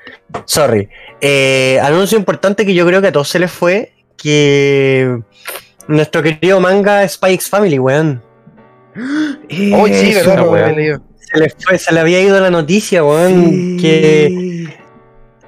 [0.44, 0.88] Sorry.
[1.20, 5.20] Eh, anuncio importante que yo creo que a todos se les fue, que
[5.86, 8.22] nuestro querido manga X Family, weón.
[8.96, 10.48] Hoy sí, Eso, ¿verdad?
[10.48, 11.02] Weón.
[11.18, 14.68] Se le fue, se le había ido la noticia, weón, que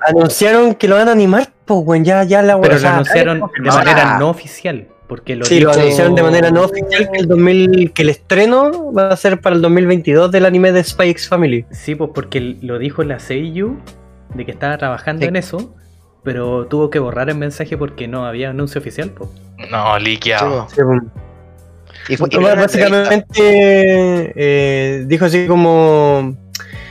[0.01, 3.41] anunciaron que lo van a animar, pues, weón, ya, ya la Pero o lo anunciaron
[3.63, 4.87] de manera no oficial.
[5.09, 8.93] Porque lo Sí, lo anunciaron de manera no oficial que el 2000, que el estreno
[8.93, 11.65] va a ser para el 2022 del anime de Spy X Family.
[11.71, 13.79] Sí, pues porque lo dijo la Seiyu
[14.35, 15.29] de que estaba trabajando Sí.
[15.29, 15.75] en eso,
[16.23, 19.11] pero tuvo que borrar el mensaje porque no había anuncio oficial.
[19.11, 19.31] Pues.
[19.71, 20.69] No, liqueado.
[20.69, 21.03] Sí, pues.
[22.11, 26.37] Y fue, y básicamente eh, dijo así como.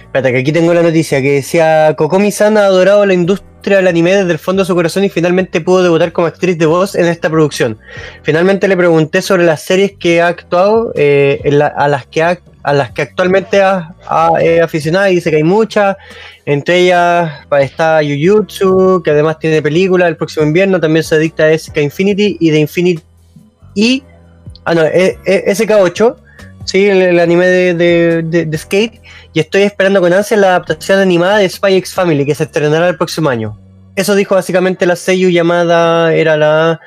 [0.07, 4.15] Espérate, que aquí tengo la noticia que decía: Kokomi-san ha adorado la industria del anime
[4.15, 7.05] desde el fondo de su corazón y finalmente pudo debutar como actriz de voz en
[7.05, 7.77] esta producción.
[8.23, 11.41] Finalmente le pregunté sobre las series que ha actuado, eh,
[11.75, 15.37] a, las que ha- a las que actualmente ha, ha- es aficionada y dice que
[15.37, 15.97] hay muchas.
[16.45, 20.79] Entre ellas pa- está Jujutsu, que además tiene película el próximo invierno.
[20.79, 23.03] También se dicta a SK Infinity y de Infinity.
[23.75, 24.03] Y
[24.69, 26.17] Ah, no, eh, eh, SK8,
[26.67, 29.01] sí, el, el anime de, de- de- de Skate.
[29.33, 32.87] Y estoy esperando con ansia la adaptación animada de Spy X Family, que se estrenará
[32.87, 33.57] el próximo año.
[33.95, 36.13] Eso dijo básicamente la Seiyu llamada.
[36.13, 36.79] Era la.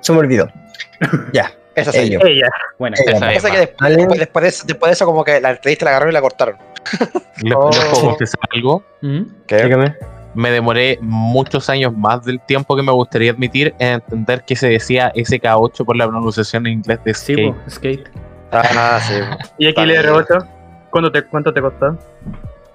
[0.00, 0.48] Se me olvidó.
[1.34, 1.52] ya.
[1.74, 2.20] Esa soy yo.
[2.24, 2.48] Ella.
[2.78, 3.32] Bueno, Ella.
[3.34, 3.96] Esa que después, Vale.
[3.96, 6.20] después, después de eso, después de eso, como que la entrevista la agarraron y la
[6.22, 6.56] cortaron.
[7.42, 7.68] ¿Les, Oh.
[7.70, 8.82] puedo confesar algo?
[9.02, 9.22] ¿Mm?
[9.46, 9.94] Dígame.
[10.34, 14.68] Me demoré muchos años más del tiempo que me gustaría admitir en entender que se
[14.68, 17.54] decía SK8 por la pronunciación en inglés de Sí, skate.
[17.54, 18.10] pues, Skate.
[18.52, 19.14] Ah, sí.
[19.58, 20.46] ¿Y XLR8?
[20.90, 21.98] ¿Cuánto te, ¿Cuánto te costó?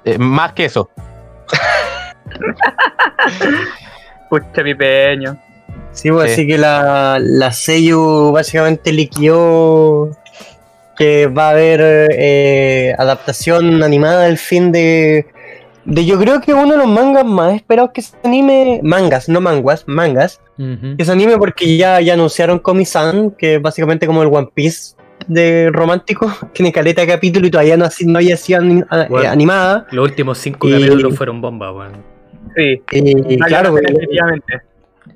[0.05, 0.89] Eh, más que eso.
[4.29, 5.37] Pucha, mi peño.
[5.91, 6.33] Sí, pues, Sí.
[6.33, 10.11] así que la, la Seiyu básicamente liquidó
[10.97, 15.25] que va a haber eh, adaptación animada del fin de,
[15.85, 16.05] de.
[16.05, 18.79] Yo creo que uno de los mangas más esperados que se anime.
[18.83, 20.39] Mangas, no manguas, mangas.
[20.57, 20.95] Ujú.
[20.97, 24.95] Que se anime porque ya, ya anunciaron Komi-san, que es básicamente como el One Piece
[25.27, 26.31] de romántico.
[26.53, 29.29] Tiene caleta de capítulo y todavía no, no haya sido eh, Bueno.
[29.29, 29.87] animada.
[29.91, 31.93] Los últimos cinco Y- capítulos fueron bomba, weón.
[32.55, 32.81] Sí.
[32.91, 34.61] Y, Vale claro, definitivamente.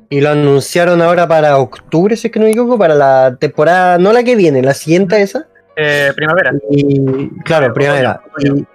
[0.10, 3.98] y lo anunciaron ahora para octubre, si es que no me equivoco, para la temporada,
[3.98, 5.48] no la que viene, la siguiente esa.
[5.76, 6.54] Eh, primavera.
[6.72, 8.22] Y claro, primavera.
[8.34, 8.66] Otoño, Y-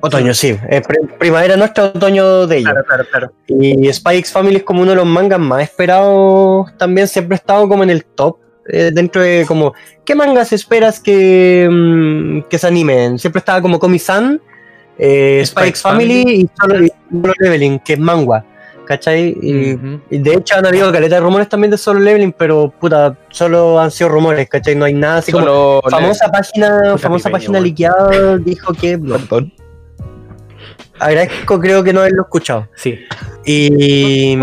[0.00, 0.56] otoño, sí.
[0.68, 2.70] eh, pri- primavera nuestra, otoño de ellos.
[2.70, 3.32] Claro, claro, claro.
[3.48, 7.38] Y Spy X Family es como uno de los mangas más esperados también, siempre ha
[7.38, 8.36] estado como en el top.
[8.68, 9.74] Eh, dentro de como,
[10.04, 13.18] ¿qué mangas esperas que, mm, que se animen?
[13.18, 14.40] Siempre estaba como Komi-san,
[14.98, 18.44] eh, X Family y Solo, y Solo Leveling, que es manga.
[18.86, 19.34] ¿Cachai?
[19.40, 19.76] Y,
[20.10, 23.90] de hecho han habido caleta de rumores también de Solo Leveling, pero puta, solo han
[23.90, 24.74] sido rumores, ¿cachai?
[24.74, 28.98] No hay nada así como Solo famosa página, famosa página liqueada dijo que.
[30.98, 32.68] Agradezco creo que no haberlo escuchado.
[32.74, 33.00] Sí.
[33.44, 34.36] Y,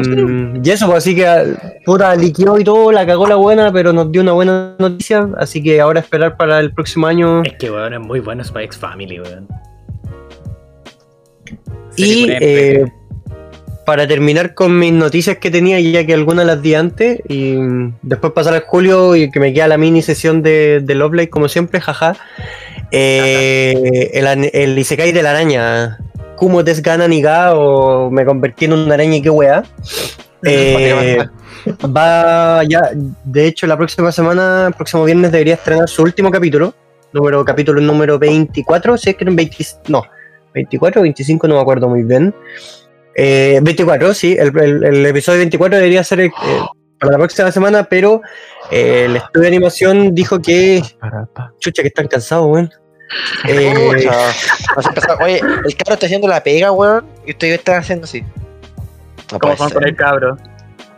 [0.63, 1.43] y eso, pues así que ah,
[1.85, 5.63] puta liqueó y todo, la cagó la buena, pero nos dio una buena noticia, así
[5.63, 7.43] que ahora esperar para el próximo año.
[7.43, 9.47] Es que, weón, es muy bueno Spy X Family, weón.
[11.97, 12.85] Y eh,
[13.85, 17.55] para terminar con mis noticias que tenía, ya que algunas las di antes, y
[18.01, 21.29] después pasar al julio y que me queda la mini sesión de, de Love Live,
[21.29, 22.15] como siempre, jaja.
[22.91, 25.97] Eh, el, el Isekai de la araña,
[26.41, 29.63] Kumo Desgana Niga, o me convertí en una araña y qué weá.
[30.43, 31.19] Eh,
[31.95, 32.81] va ya,
[33.23, 36.73] de hecho, la próxima semana, el próximo viernes, debería estrenar su último capítulo,
[37.13, 39.55] número capítulo número 24, si es que en 20,
[39.89, 40.01] no,
[40.55, 42.33] 24 o 25, no me acuerdo muy bien.
[43.13, 46.31] Eh, 24, sí, el, el- el episodio 24 debería ser eh,
[46.99, 48.21] para la próxima semana, pero
[48.71, 50.81] eh, el estudio de animación dijo que.
[51.59, 52.71] Chucha, que están cansados, weón.
[53.47, 54.09] Eh.
[55.19, 57.05] Oye, el cabro está haciendo la pega, weón.
[57.25, 58.21] Y ustedes están haciendo así.
[59.31, 60.37] No Como puede son con el cabro.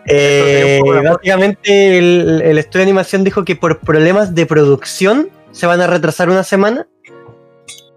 [0.05, 5.81] Eh, básicamente el, el estudio de animación dijo que por problemas de producción se van
[5.81, 6.87] a retrasar una semana.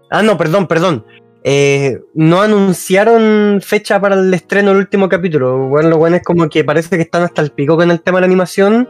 [0.09, 1.05] Ah, no, perdón, perdón.
[1.43, 5.67] Eh, no anunciaron fecha para el estreno del último capítulo.
[5.67, 8.17] Bueno, lo bueno es como que parece que están hasta el pico con el tema
[8.17, 8.89] de la animación.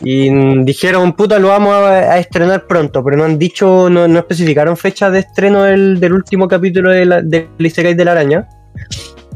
[0.00, 0.30] Y
[0.64, 5.10] dijeron, puta, lo vamos a, estrenar pronto, pero no han dicho, no, no especificaron fecha
[5.10, 8.48] de estreno del, último capítulo de la, del de la araña.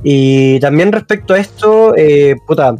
[0.02, 2.74] Y también respecto a esto, eh, puta,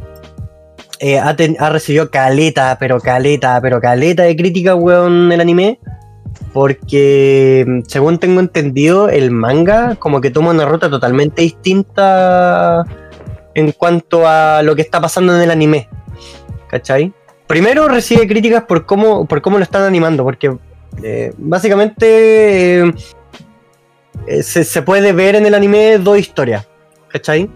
[1.00, 5.78] eh, ha, ha recibido caleta, pero caleta, pero caleta de crítica, weón, el anime.
[6.52, 12.84] Porque, según tengo entendido, el manga como que toma una ruta totalmente distinta
[13.54, 15.88] en cuanto a lo que está pasando en el anime.
[16.68, 17.12] ¿Cachai?
[17.50, 20.56] Primero recibe críticas por cómo, por cómo lo están animando, porque
[21.02, 22.94] eh, básicamente eh,
[24.28, 26.68] eh, se, puede ver en el anime dos historias.
[27.08, 27.50] ¿Cachai?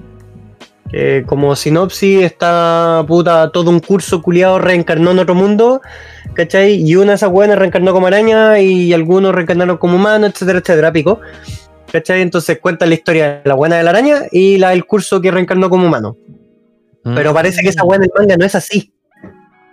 [0.91, 5.81] Que como sinopsis está puta todo un curso culiado reencarnó en otro mundo,
[6.33, 6.75] ¿cachai?
[6.75, 10.93] Y una de esas buenas reencarnó como araña y algunos reencarnaron como humano, etcétera, etcétera,
[10.93, 11.21] pico.
[11.93, 12.21] ¿Cachai?
[12.21, 15.31] Entonces cuenta la historia de la buena de la araña y la del curso que
[15.31, 16.17] reencarnó como humano.
[17.05, 18.94] Pero parece que esa buena del manga no es así.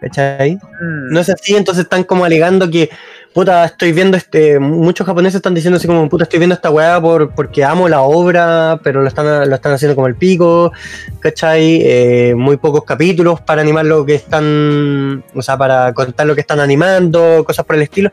[0.01, 0.55] ¿Cachai?
[0.55, 1.13] Mm.
[1.13, 2.89] No es así, entonces están como alegando que,
[3.35, 4.59] puta, estoy viendo este.
[4.59, 8.01] Muchos japoneses están diciendo así como, puta, estoy viendo esta weá por, porque amo la
[8.01, 10.71] obra, pero lo están, lo están haciendo como el pico,
[11.19, 11.81] ¿cachai?
[11.83, 15.23] Eh, muy pocos capítulos para animar lo que están.
[15.35, 18.11] O sea, para contar lo que están animando, cosas por el estilo.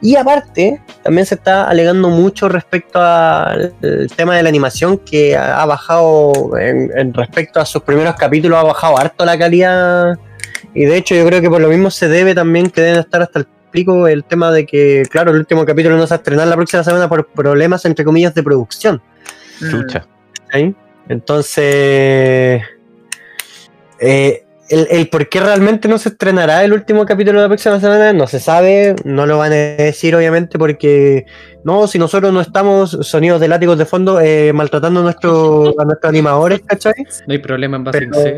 [0.00, 3.74] Y aparte, también se está alegando mucho respecto al
[4.14, 8.58] tema de la animación, que ha ha bajado, en, en respecto a sus primeros capítulos,
[8.58, 10.18] ha bajado harto la calidad.
[10.76, 13.22] Y de hecho, yo creo que por lo mismo se debe también que deben estar
[13.22, 16.18] hasta el pico el tema de que, claro, el último capítulo no se va a
[16.18, 19.00] estrenar la próxima semana por problemas, entre comillas, de producción.
[19.58, 19.70] Mm.
[19.70, 20.06] Chucha.
[20.52, 20.74] ¿sí?
[21.08, 22.62] Entonces,
[24.00, 27.80] eh, el, el por qué realmente no se estrenará el último capítulo de la próxima
[27.80, 31.24] semana no se sabe, no lo van a decir obviamente porque
[31.64, 35.84] no, si nosotros no estamos sonidos de látigos de fondo eh, maltratando a, nuestro, a
[35.86, 36.92] nuestros animadores, ¿cachai?
[37.26, 38.36] No hay problema en base Pero, C.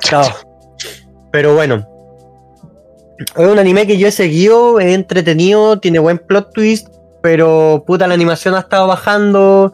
[0.00, 0.45] Claro.
[1.30, 1.86] Pero bueno.
[3.18, 6.88] Es un anime que yo he seguido, es entretenido, tiene buen plot twist,
[7.22, 9.72] pero puta la animación ha estado bajando.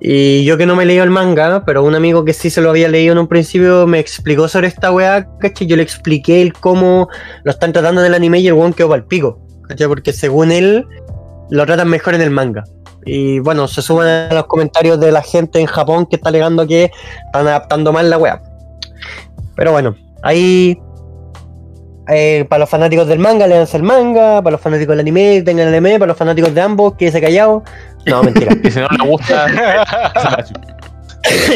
[0.00, 2.60] Y yo que no me he leído el manga, pero un amigo que sí se
[2.60, 5.68] lo había leído en un principio me explicó sobre esta weá, ¿cachai?
[5.68, 7.08] Yo le expliqué el cómo
[7.44, 9.38] lo están tratando en el anime y el weón quedó pa'l pico,
[9.68, 9.86] ¿cachai?
[9.86, 10.84] Porque según él,
[11.50, 12.64] lo tratan mejor en el manga.
[13.04, 16.66] Y bueno, se suman a los comentarios de la gente en Japón que está alegando
[16.66, 16.90] que
[17.26, 18.42] están adaptando mal la weá.
[19.54, 20.78] Pero bueno, ahí
[22.08, 25.68] eh, para los fanáticos del manga, leanse el manga, para los fanáticos del anime, tengan
[25.68, 27.62] el anime, para los fanáticos de ambos, quédese callado.
[28.06, 28.56] No, mentira.
[28.62, 29.46] Y si no le gusta,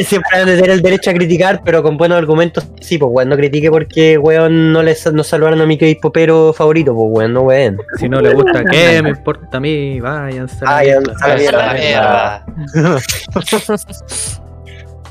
[0.05, 2.65] Siempre van a tener el derecho a criticar, pero con buenos argumentos.
[2.81, 6.95] Sí, pues weón, no critique porque weón no les no salvaron a mi K-popero favorito,
[6.95, 7.79] pues weón, no weón.
[7.99, 9.99] Si no le gusta, ¿qué me importa a mí?
[9.99, 12.47] Váyanse a la mierda.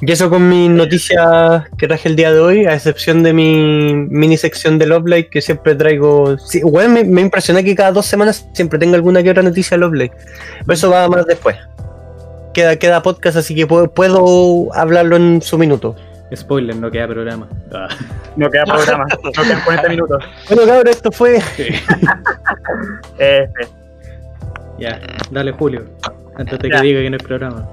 [0.07, 3.93] Y eso con mis noticias que traje el día de hoy, a excepción de mi
[4.09, 6.37] mini sección de Love Live que siempre traigo.
[6.37, 9.75] Sí, weón, me, me impresiona que cada dos semanas siempre tengo alguna que otra noticia
[9.77, 10.11] de Love Live.
[10.59, 11.55] Pero eso va más después.
[12.53, 15.95] Queda, queda podcast, así que puedo, puedo hablarlo en su minuto.
[16.35, 17.47] Spoiler, no queda programa.
[17.73, 17.87] Ah.
[18.35, 20.23] No queda programa, no quedan 40 minutos.
[20.49, 21.39] Bueno, cabrón, esto fue.
[23.17, 23.47] Eh,
[24.77, 24.99] Ya,
[25.31, 25.85] dale Julio.
[26.35, 26.81] Antes de que Ya.
[26.81, 27.67] diga que no es programa.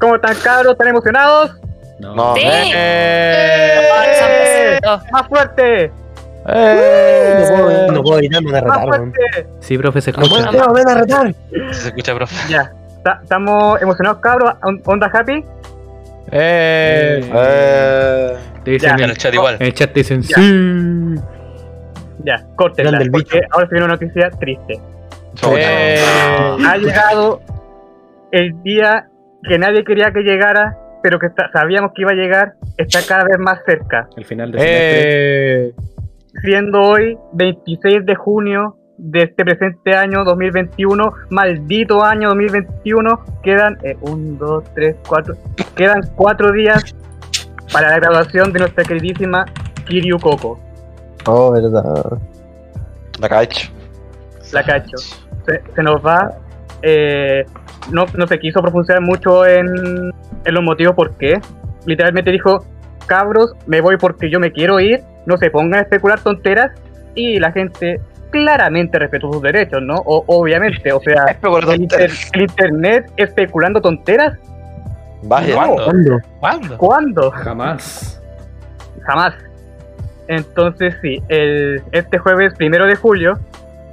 [0.00, 0.72] ¿Cómo están cabros?
[0.72, 1.52] ¿Están emocionados?
[1.98, 2.14] No.
[2.14, 2.34] No.
[2.34, 2.42] Sí.
[2.44, 3.80] Eh.
[5.12, 5.90] ¡Más fuerte!
[6.46, 6.52] No
[7.56, 9.12] puedo, no puedo evitarme de ¡Más retar, weón.
[9.14, 9.46] fuerte!
[9.60, 10.50] Sí, profe, se No escucha.
[10.50, 11.34] puedo, ven a retar.
[11.72, 12.34] Se escucha, profe.
[12.50, 12.72] Ya.
[13.02, 14.52] Ta- ¿Estamos emocionados, cabros?
[14.62, 15.44] ¿On- ¿Onda happy?
[16.32, 19.04] eh, Eh, Te dicen Ya.
[19.04, 19.56] En el chat igual.
[19.60, 20.36] en el chat te dicen Ya.
[20.36, 21.14] sí.
[22.24, 23.24] Ya, córtenla, el bicho.
[23.30, 24.80] porque ahora se viene una noticia triste.
[25.56, 26.04] eh,
[26.66, 27.40] Ha llegado
[28.32, 29.06] el día
[29.48, 33.24] que nadie quería que llegara, pero que está- sabíamos que iba a llegar, está cada
[33.24, 34.08] vez más cerca.
[34.16, 35.66] El final de semestre.
[35.68, 35.72] eh,
[36.42, 44.36] Siendo hoy 26 de junio de este presente año 2021, maldito año 2021, quedan 1,
[44.38, 45.34] 2, 3, 4,
[45.76, 46.94] quedan 4 días
[47.72, 49.44] para la graduación de nuestra queridísima
[49.86, 50.58] Kiryu Coco,
[51.26, 52.18] Oh, verdad.
[53.20, 53.70] la cacho.
[54.52, 54.96] la cacho.
[54.98, 56.30] Se, se nos va.
[56.82, 57.44] eh,
[57.90, 59.66] no, no se quiso profundizar mucho en,
[60.44, 61.40] en los motivos por qué.
[61.86, 62.64] Literalmente dijo,
[63.06, 66.72] cabros, me voy porque yo me quiero ir, no se pongan a especular tonteras.
[67.14, 68.00] Y la gente
[68.30, 69.94] claramente respetó sus derechos, ¿no?
[70.04, 72.30] O- obviamente, o sea, el, inter- tonteras.
[72.32, 74.38] el internet especulando tonteras,
[75.26, 75.54] Vaya.
[75.54, 75.84] ¿Cuándo?
[75.84, 76.18] ¿Cuándo?
[76.40, 76.78] ¿Cuándo?
[76.78, 77.30] ¿cuándo?
[77.30, 78.22] Jamás.
[79.06, 79.34] Jamás.
[80.28, 83.38] Entonces sí, el, este jueves primero de julio,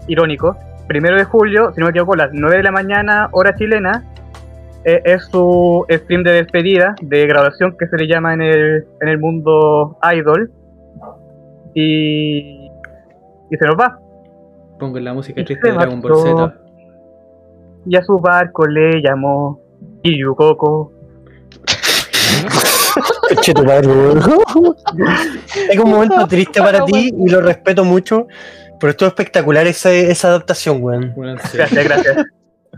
[0.08, 0.58] irónico,
[0.92, 4.04] primero de julio, si no me equivoco, a las 9 de la mañana, hora chilena,
[4.84, 9.08] eh, es su stream de despedida, de graduación que se le llama en el, en
[9.08, 10.52] el mundo idol.
[11.74, 12.70] Y,
[13.50, 13.98] y se nos va.
[14.78, 16.18] Pongo la música Y triste de Dragon Ball.
[16.18, 16.56] Z.
[17.86, 19.62] Y a su barco le llamó
[20.04, 20.92] Iyukoko.
[25.70, 28.28] Es un momento triste para ti y lo respeto mucho,
[28.82, 31.14] pero estuvo espectacular esa, esa adaptación, weón.
[31.16, 32.18] Gracias, gracias.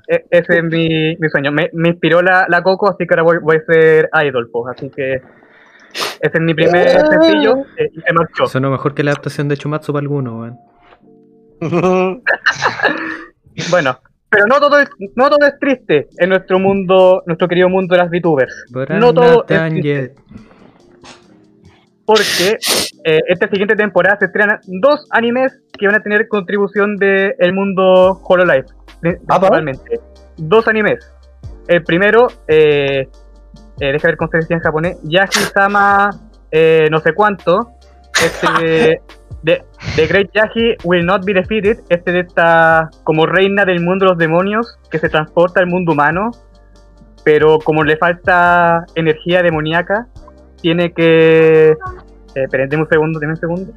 [0.09, 1.51] E- ese es mi, mi sueño.
[1.51, 4.75] Me, me inspiró la, la Coco, así que ahora voy, voy a ser idol, pues.
[4.75, 8.47] Así que ese es mi primer sencillo eh, y se marchó.
[8.47, 10.59] Sonó mejor que la adaptación de Chumatsu para alguno, weón.
[13.69, 13.99] Bueno,
[14.29, 18.01] pero no todo es, no todo es triste en nuestro mundo, nuestro querido mundo de
[18.01, 18.65] las VTubers.
[18.71, 20.11] But No I'm todo not es done triste, yet.
[22.05, 22.57] Porque
[23.05, 27.53] eh, esta siguiente temporada se estrenan dos animes que van a tener contribución del el
[27.53, 29.39] mundo Hololive, Ah, ¿pa?
[29.39, 29.99] principalmente.
[30.37, 30.99] Dos animes.
[31.67, 33.07] El primero, eh,
[33.79, 36.09] eh, deja ver cómo se decía en japonés, Yahi-sama
[36.51, 37.71] eh, no sé cuánto.
[38.23, 39.01] Este de,
[39.43, 39.63] de
[39.95, 41.79] The Great Yahi Will Not Be Defeated.
[41.89, 45.93] Este de esta como reina del mundo de los demonios que se transporta al mundo
[45.93, 46.31] humano.
[47.23, 50.07] Pero como le falta energía demoníaca,
[50.63, 51.71] tiene que.
[52.35, 53.71] Eh, esperen, un segundo, denme un segundo.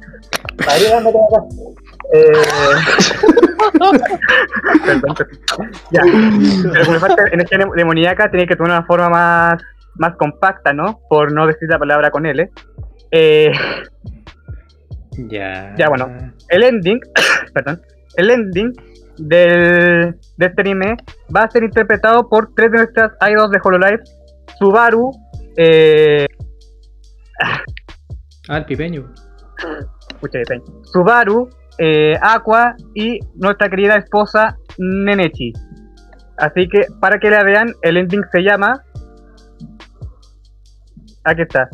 [2.13, 2.31] Eh,
[4.85, 5.71] perdón, perdón.
[5.91, 6.01] Ya.
[6.73, 9.61] Pero como falta energía demoníaca, tiene que tomar una forma más,
[9.95, 11.01] más compacta, ¿no?
[11.09, 12.49] Por no decir la palabra con L.
[13.11, 13.51] Eh,
[15.29, 15.75] Ya.
[15.77, 16.09] Ya, bueno.
[16.49, 17.01] el ending,
[17.53, 17.81] perdón,
[18.15, 18.73] el ending
[19.17, 20.95] del, de este anime
[21.35, 24.03] va a ser interpretado por tres de nuestras idols de Hololive,
[24.59, 25.11] Subaru,
[25.57, 26.27] eh,
[28.49, 29.13] Ah, el pipeño.
[30.83, 35.51] Subaru, eh, Aqua y nuestra querida esposa Nenechi.
[36.37, 38.81] Así que para que la vean, el ending se llama.
[41.23, 41.67] Aquí está.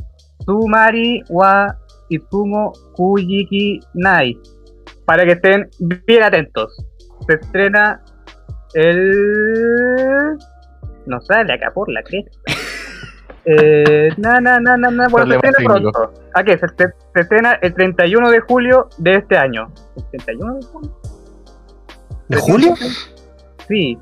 [0.45, 1.76] Sumari wa
[2.10, 4.38] Itsumo Kujiki Nai.
[5.06, 6.76] Para que estén bien atentos.
[7.27, 8.02] Se estrena
[8.73, 10.38] el.
[11.06, 12.31] No sale acá por la cresta.
[13.45, 15.07] Eh, na, na, na, na.
[15.10, 16.14] Bueno, se estrena pronto.
[16.34, 16.57] ¿A qué?
[16.57, 19.68] Se, se- se estrena el 31 de julio de este año.
[19.98, 20.91] ¿El 31 de julio?
[22.30, 22.74] ¿De julio?
[23.68, 23.98] Sí.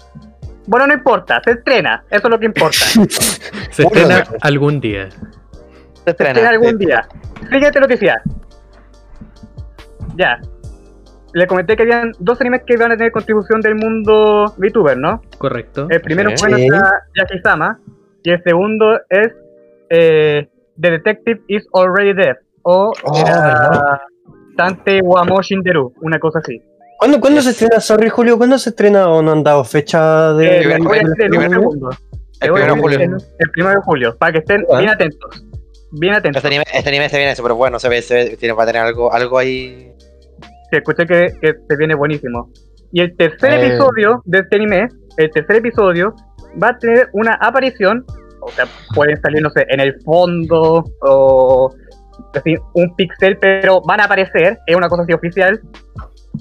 [0.68, 2.04] Bueno, no importa, se estrena.
[2.10, 2.78] Eso es lo que importa.
[3.72, 5.10] Se estrena algún día.
[5.10, 5.18] Se
[6.04, 6.32] Se estrena.
[6.32, 7.08] estrena algún día.
[7.50, 8.22] Siguiente noticia.
[10.16, 10.40] Ya.
[11.34, 15.22] Le comenté que habían dos animes que iban a tener contribución del mundo VTuber, ¿no?
[15.38, 15.88] Correcto.
[15.90, 16.36] El primero Sí.
[16.40, 17.80] fue nuestra Yaki-sama
[18.24, 19.30] y el segundo es
[19.90, 20.48] eh,
[20.80, 23.82] The Detective is Already Dead o Oh, era ¿verdad?
[24.58, 26.62] Tante Wamo Shinderu, una cosa así.
[27.00, 27.80] ¿Cuándo, ¿Cuándo se estrena?
[27.80, 30.46] Sorry, Julio, ¿cuándo se estrena o no han dado fecha de.?
[30.60, 31.90] Eh, el- voy a el- el- segundo.
[32.42, 33.00] El a primero de julio.
[33.40, 34.78] El primero de julio, para que estén Ah.
[34.80, 35.46] bien atentos.
[35.94, 36.38] Bien atentos.
[36.44, 38.66] Este anime, este anime se viene súper bueno, se ve, se ve, tiene, va a
[38.68, 39.92] tener algo, algo ahí.
[40.72, 42.50] que escuché que, que se viene buenísimo.
[42.94, 43.68] Y el tercer Eh.
[43.68, 44.88] episodio de este anime,
[45.18, 46.14] el tercer episodio,
[46.62, 48.06] va a tener una aparición,
[48.42, 48.66] o sea,
[48.96, 51.74] pueden salir, no sé, en el fondo o
[52.34, 55.60] así, un pixel, pero van a aparecer, es una cosa así oficial.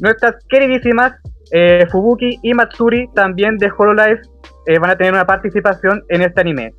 [0.01, 1.15] Nuestras queridísimas
[1.53, 4.21] eh, Fubuki y Matsuri, también de Hololive,
[4.67, 6.73] eh, van a tener una participación en este anime.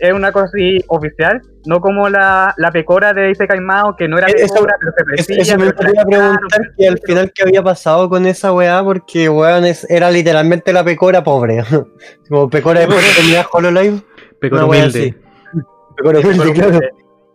[0.00, 4.18] Es una cosa así oficial, no como la, la pecora de Isekai Mao, que no
[4.18, 7.32] era Eh, eso- pecora, pero se Es- parecía, Eso me sacaron, preguntar que al final
[7.34, 11.62] qué había pasado con esa weá, porque weón es- era literalmente la pecora pobre.
[12.28, 14.02] Como pecora de pobre tenía Hololive.
[14.40, 14.86] Pecora humilde.
[14.86, 15.14] así.
[15.96, 16.80] Pecora humilde, claro.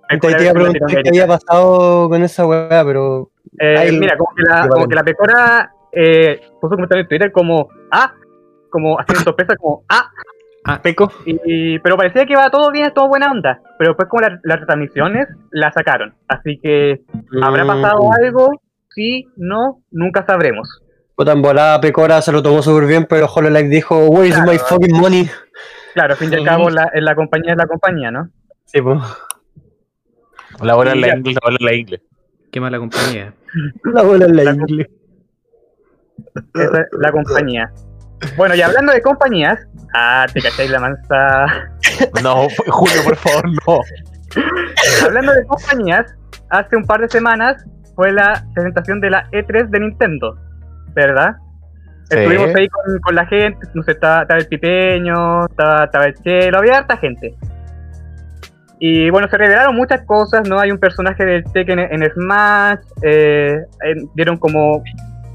[0.10, 3.30] Te, te iba a preguntar qué había pasado con esa weá, pero.
[3.60, 7.07] Eh, Ahí- mira, como que la, como que la pecora eh, puso un comentario en
[7.10, 8.14] Twitter como ah,
[8.69, 10.10] como haciendo sorpresa, como ah,
[10.84, 11.11] Peco.
[11.26, 13.61] y, pero parecía que iba todo bien, todo buena onda.
[13.77, 16.14] Pero después, como la- las retransmisiones la sacaron.
[16.27, 17.02] Así que,
[17.41, 17.68] ¿habrá Mm.
[17.68, 18.61] pasado algo?
[18.89, 20.81] Sí, no, nunca sabremos.
[21.15, 24.52] Puta en volada, Pecora se lo tomó súper bien, pero Hololive dijo, Where's Claro.
[24.52, 25.30] my fucking money?
[25.94, 28.30] Claro, al fin y al cabo, la, en la compañía es la compañía, ¿no?
[28.65, 28.99] Sí, pues.
[30.61, 32.02] La bola en Y la ingle, la bola en la ingle.
[32.52, 33.34] Qué mala compañía.
[33.84, 34.89] La bola en la La- ingle.
[36.56, 37.72] Esa es la compañía.
[38.35, 39.60] Bueno, y hablando de compañías,
[39.94, 41.45] ah, te cacháis la mansa.
[42.22, 43.80] No, Julio, por favor, no.
[45.06, 46.06] Hablando de compañías,
[46.49, 47.65] hace un par de semanas
[47.95, 50.38] fue la presentación de la E3 de Nintendo.
[50.98, 51.35] ¿verdad?
[52.10, 52.18] Sí.
[52.18, 56.15] Estuvimos ahí con, con la gente, no sé, estaba, estaba el Pipeño, estaba, estaba el
[56.15, 57.35] Chelo, había harta gente.
[58.80, 60.60] Y bueno, se revelaron muchas cosas, ¿no?
[60.60, 64.84] Hay un personaje del Tekken en, en Smash, eh, eh, dieron como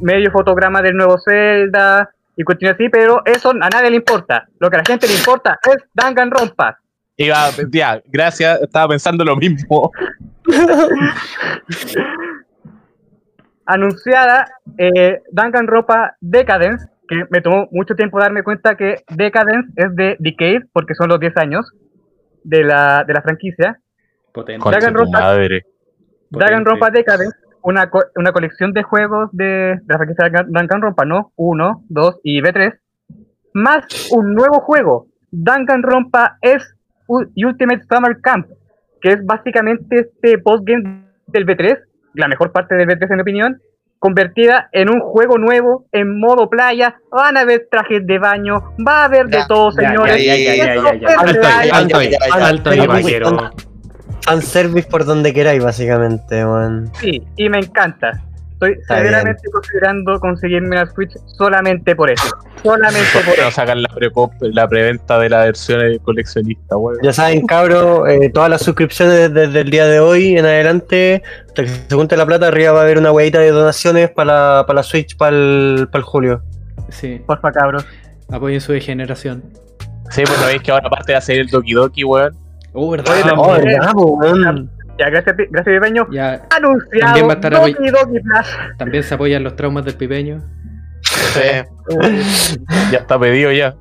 [0.00, 2.10] medio fotograma del nuevo Zelda,
[2.42, 4.46] y continúa así, pero eso a nadie le importa.
[4.58, 6.78] Lo que a la gente le importa es Danganronpa.
[7.16, 9.90] Iba, ya, gracias, estaba pensando lo mismo.
[13.66, 14.46] anunciada
[14.78, 20.66] eh, Danganronpa Decadence, que me tomó mucho tiempo darme cuenta que Decadence es de Decade,
[20.72, 21.72] porque son los 10 años
[22.44, 23.80] de la, de la franquicia.
[24.32, 24.68] Potente.
[24.68, 25.38] Danganronpa.
[26.30, 31.32] Danganronpa Decadence, una, co- una colección de juegos de, de la franquicia Dangan- Danganronpa, ¿no?
[31.36, 32.78] 1, 2 y B3,
[33.54, 36.64] más un nuevo juego, Danganronpa S
[37.06, 38.46] U- Ultimate Summer Camp,
[39.00, 41.78] que es básicamente este postgame del B3,
[42.14, 43.60] la mejor parte del B3 en mi opinión,
[43.98, 49.02] convertida en un juego nuevo, en modo playa, van a haber trajes de baño, va
[49.02, 50.24] a haber de todo, ya, señores.
[50.24, 51.08] ya, ya, ya, ya, ya.
[51.08, 51.70] es Alto ahí, real.
[51.74, 52.28] alto ahí, ya, ya,
[53.40, 53.71] ya.
[54.24, 56.90] Fanservice por donde queráis, básicamente, weón.
[57.00, 58.22] Sí, y me encanta.
[58.52, 62.28] Estoy Está severamente considerando conseguirme una Switch solamente por eso.
[62.62, 63.50] Solamente por eso.
[63.50, 66.98] sacan la, precop- la preventa de la versión de coleccionista, weón.
[67.02, 71.64] Ya saben, cabros, eh, todas las suscripciones desde el día de hoy en adelante, hasta
[71.64, 74.64] que se junte la plata, arriba va a haber una huevita de donaciones para la,
[74.64, 76.42] para la Switch para el, para el julio.
[76.90, 77.84] Sí, Porfa, cabros.
[78.30, 79.42] apoyen su degeneración.
[80.10, 82.36] Sí, pues no veis que ahora aparte de hacer el Doki Doki, weón.
[82.74, 83.06] Oh, ¿verdad?
[83.12, 84.70] Oye, Oh, Eh, ¿verdad, weón?
[84.98, 86.06] Ya, gracias, gracias Viveño.
[86.12, 88.46] Ya, Anunciado También va a estar Doki Doki Plus.
[88.78, 90.40] también se apoyan los traumas del pipeño.
[91.02, 91.40] Sí.
[92.92, 93.74] Ya está pedido ya.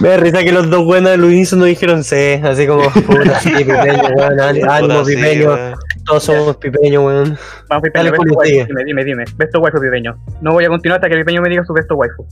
[0.00, 3.50] Me da risa que los dos buenos del unísono dijeron sí, así como, puta, sí,
[3.56, 5.56] pipeño, weón, ánimo, pipeño,
[6.04, 7.38] todos somos pipeños, weón.
[7.68, 8.66] Vamos, Pipeño, Dale, besto waifu.
[8.66, 9.24] Dime, dime, dime.
[9.36, 10.16] Besto waifu, Pipeño.
[10.42, 12.26] No voy a continuar hasta que Pipeño me diga su besto waifu.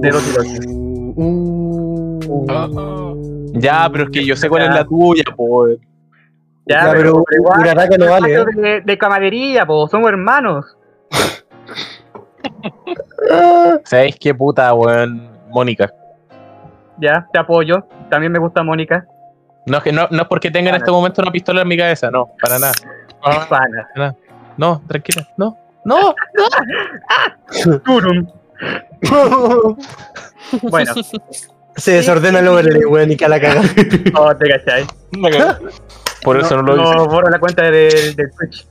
[0.00, 0.58] De Doki Doki.
[1.16, 5.78] Uh, uh, Ya, pero es que yo sé cuál es la tuya, pues.
[6.66, 8.44] Ya, Ya, pero igual, Uraraka no vale, ¿eh?
[8.54, 9.88] de, de camaradería, po.
[9.88, 10.76] Somos hermanos.
[13.84, 15.30] ¿Sabéis qué puta, weón?
[15.48, 15.92] Mónica.
[16.98, 17.86] Ya, te apoyo.
[18.10, 19.06] También me gusta Mónica.
[19.66, 21.76] No es, que, no, no es porque tenga en este momento una pistola en mi
[21.76, 22.72] cabeza, no, para nada.
[23.48, 24.14] Pana.
[24.56, 26.14] No, tranquila, no, no.
[27.84, 28.26] Turum.
[30.62, 30.92] Bueno,
[31.78, 33.62] Se desordena el overlay, weón, y que a la caga.
[34.14, 34.86] oh, te cachai.
[36.22, 37.08] Por eso no, lo no hice.
[37.08, 38.66] borro la cuenta del, del Twitch.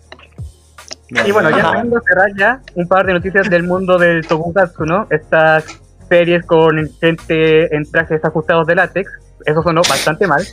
[1.25, 5.07] Y bueno, ya a cerrar ya un par de noticias del mundo del Tokusatsu, ¿no?
[5.09, 5.63] Estas
[6.09, 9.09] series con gente en trajes ajustados de látex.
[9.45, 10.43] Eso sonó bastante mal.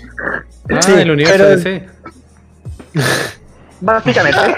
[0.71, 1.87] Ah, Sí, el universo pero- DC.
[3.81, 4.39] Básicamente.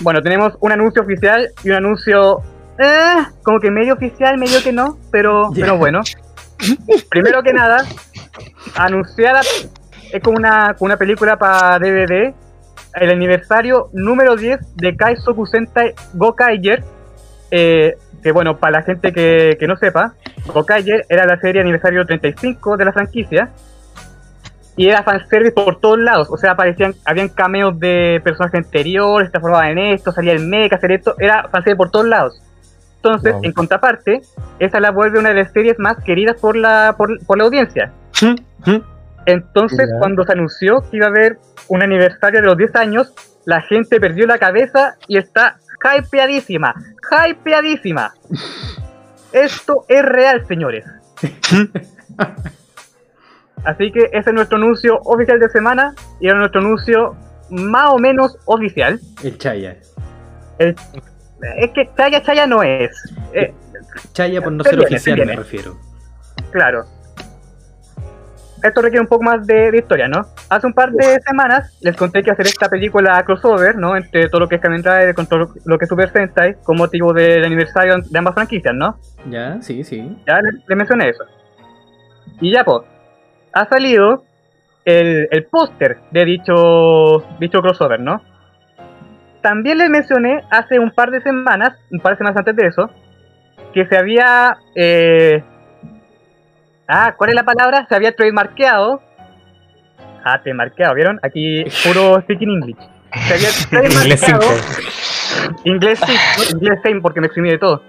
[0.00, 2.42] bueno, tenemos un anuncio oficial y un anuncio
[2.78, 6.02] eh, como que medio oficial, medio que no, pero, bueno.
[7.10, 7.84] Primero que nada,
[8.76, 9.40] anunciada
[10.12, 12.34] es como una, una película para DVD,
[12.94, 16.82] el aniversario número 10 de Kaizoku Sentai Gokaiger,
[17.50, 20.14] eh, que bueno, para la gente que, que no sepa,
[20.46, 23.50] Gokaiger era la serie aniversario 35 de la franquicia,
[24.76, 26.28] y era fanservice por todos lados.
[26.30, 30.76] O sea, aparecían, habían cameos de personajes anteriores, se transformaban en esto, salía el mecha,
[30.76, 32.42] hacer esto, era fanservice por todos lados.
[33.06, 33.44] Entonces, Wow.
[33.44, 34.20] en contraparte,
[34.58, 37.92] esa la vuelve una de las series más queridas por la, por, por la audiencia.
[39.26, 41.38] Entonces, cuando se anunció que iba a haber
[41.68, 43.12] un aniversario de los 10 años,
[43.44, 45.58] la gente perdió la cabeza y está
[45.98, 46.74] hypeadísima,
[47.28, 48.12] hypeadísima.
[49.32, 50.84] Esto es real, señores.
[53.64, 57.16] Así que ese es nuestro anuncio oficial de semana y era nuestro anuncio
[57.50, 59.00] más o menos oficial.
[59.24, 59.76] El Chaya.
[60.58, 60.76] El-
[61.56, 62.90] es que Chaya Chaya no es.
[63.32, 63.52] Eh,
[64.12, 65.76] Chaya por no Se ser viene, oficial, me refiero.
[66.50, 66.84] claro.
[68.62, 70.26] Esto requiere un poco más de, de historia, ¿no?
[70.48, 73.94] Hace un par de semanas les conté que hacer esta película crossover, ¿no?
[73.96, 76.76] Entre todo lo que es Kamen Rider con todo lo que es Super Sentai, con
[76.78, 78.98] motivo del aniversario de ambas franquicias, ¿no?
[79.30, 80.16] Ya, sí, sí.
[80.26, 81.24] Ya le, le mencioné eso.
[82.40, 82.80] Y ya, pues,
[83.52, 84.24] ha salido
[84.84, 88.22] el, el póster de dicho, dicho crossover, ¿no?
[89.46, 92.90] También les mencioné hace un par de semanas, un par de semanas antes de eso,
[93.72, 94.58] que se había...
[94.74, 95.40] eh,
[96.88, 97.86] ah, ¿cuál es la palabra?
[97.88, 99.00] Se había trademarkeado.
[100.24, 101.20] Ah, trademarkeado, ¿vieron?
[101.22, 102.76] Aquí puro speaking English.
[103.28, 103.48] Se había
[103.92, 104.40] Inglés trademarkeado...
[105.62, 107.84] Inglés sí, inglés same porque me exprimí de todo.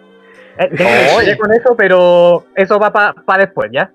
[0.60, 3.90] Eh, historia con eso, pero eso va para después, ¿ya?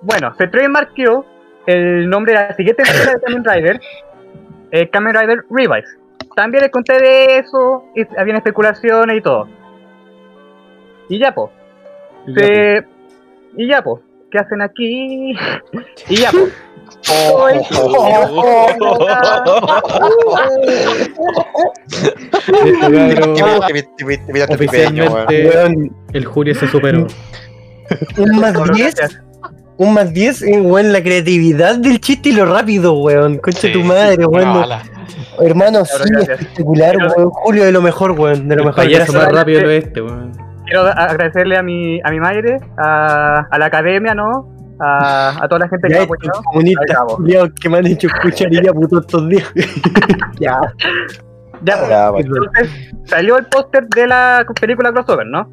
[0.00, 1.26] Bueno, se trademarqueó
[1.66, 3.80] el nombre de la siguiente entrega de Kamen Rider,
[4.70, 6.01] eh, Kamen Rider Revise.
[6.36, 9.48] También les conté de eso, y habían especulaciones y todo.
[11.08, 11.50] Y ya, po.
[12.34, 12.84] Se-
[13.56, 14.00] Y ya, po.
[14.30, 15.34] ¿Qué hacen aquí?
[16.08, 16.48] Y ya, po.
[24.54, 27.06] Oficialmente el Julio se superó.
[28.18, 28.94] un más 10.
[29.78, 33.38] Un más 10, eh, weón, la creatividad del chiste y lo rápido, weón.
[33.38, 34.64] Concha Sí, tu madre, weón.
[35.44, 36.40] Hermano, sí, gracias.
[36.40, 37.30] espectacular, Pero- weón.
[37.30, 38.48] Julio de lo mejor, weón.
[38.48, 38.76] De lo mejor.
[38.84, 39.24] payaso Gracias.
[39.24, 40.32] más rápido del oeste, weón.
[40.64, 44.48] Quiero agradecerle a mi, a mi madre, a, a la academia, ¿no?
[44.80, 46.42] A, a toda la gente que me Ya ha apoyado.
[46.44, 46.98] comunistas
[47.60, 49.52] que me han hecho escuchar y ya puto estos días.
[50.40, 50.60] ya.
[51.64, 51.76] Ya,
[52.10, 52.24] pues.
[52.24, 52.30] Ya.
[52.34, 55.48] Entonces, salió el póster de la película crossover, ¿no?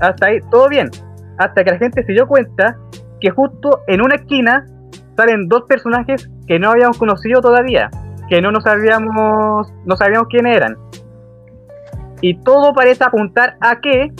[0.00, 0.90] Hasta ahí, todo bien.
[1.38, 2.76] Hasta que la gente se dio cuenta
[3.20, 4.64] que justo en una esquina
[5.16, 7.90] salen dos personajes que no habíamos conocido todavía,
[8.28, 10.76] que no nos sabíamos, no sabíamos quiénes eran.
[12.20, 14.10] Y todo parece apuntar a que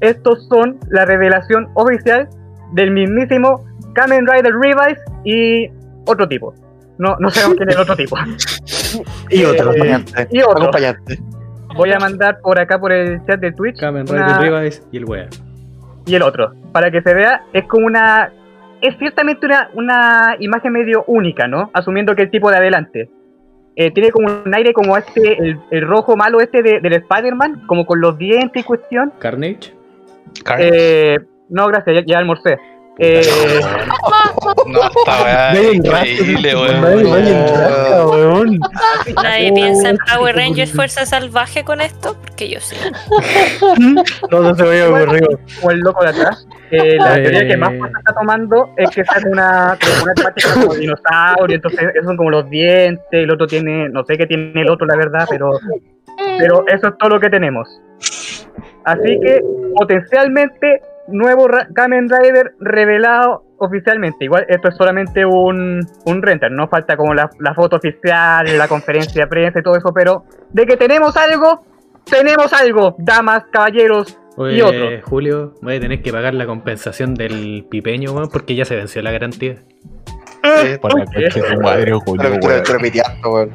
[0.00, 2.28] estos son la revelación oficial
[2.72, 3.64] del mismísimo
[3.94, 5.68] Kamen Rider Revise y
[6.06, 6.54] otro tipo.
[6.98, 8.16] No, no sabemos quién es el otro tipo.
[9.30, 9.68] Y otro.
[9.72, 10.28] Eh, Acompañante.
[10.32, 10.58] y otro.
[10.62, 11.18] Acompañante.
[11.76, 14.96] Voy a mandar por acá por el chat de Twitch Kamen una- Rider Rivas y
[14.96, 15.28] el wea.
[16.06, 16.52] y el otro.
[16.72, 18.32] Para que se vea, es como una.
[18.82, 21.70] Es ciertamente una, una imagen medio única, ¿no?
[21.74, 23.10] Asumiendo que el tipo de adelante.
[23.76, 27.62] Eh, tiene como un aire como este, el, el rojo malo este de, del Spider-Man,
[27.66, 29.12] como con los dientes y cuestión.
[29.18, 29.72] Carnage.
[30.58, 31.18] Eh,
[31.48, 32.58] no, gracias, ya, ya almorcé.
[33.02, 33.22] Eh,
[34.66, 38.58] No, esta weá es Vayan rápido, increíble, vayan, weón.
[39.22, 42.76] Nadie piensa en Power Rangers Fuerza Salvaje con esto, porque yo sí.
[44.30, 45.22] No, no se vaya a ocurrir.
[45.60, 46.46] como el loco de atrás.
[46.70, 47.22] Eh, la Eh.
[47.22, 51.80] teoría que más fuerza está tomando es que sale una, una temática como dinosaurio, entonces
[51.94, 54.96] esos son como los dientes, el otro tiene, no sé qué tiene el otro la
[54.96, 55.50] verdad, pero,
[56.38, 57.66] pero eso es todo lo que tenemos.
[58.84, 59.40] Así que
[59.74, 64.24] potencialmente nuevo Ra- Kamen Rider revelado oficialmente.
[64.24, 68.68] Igual esto es solamente un, un render, no falta como la, la foto oficial, la
[68.68, 71.64] conferencia de prensa y todo eso, pero de que tenemos algo,
[72.10, 74.16] tenemos algo, damas, caballeros,
[74.50, 74.88] y otro.
[75.04, 79.02] Julio, voy a tener que pagar la compensación del pipeño, weón, porque ya se venció
[79.02, 79.56] la garantía.
[80.80, 83.50] Por la madre, Julio, lo piteando.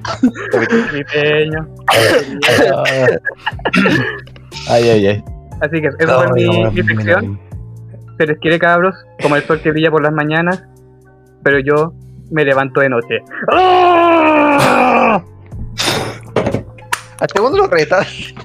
[0.91, 1.68] Pipeño.
[4.69, 5.23] Ay, ay, ay.
[5.61, 7.40] Así que esa fue mi, mi sección.
[8.18, 10.64] Se les quiere cabros, como el sol que brilla por las mañanas,
[11.44, 11.94] pero yo
[12.32, 13.20] me levanto de noche.
[13.52, 15.22] ¡Ah!
[17.20, 18.08] ¿Hasta cuándo lo retas?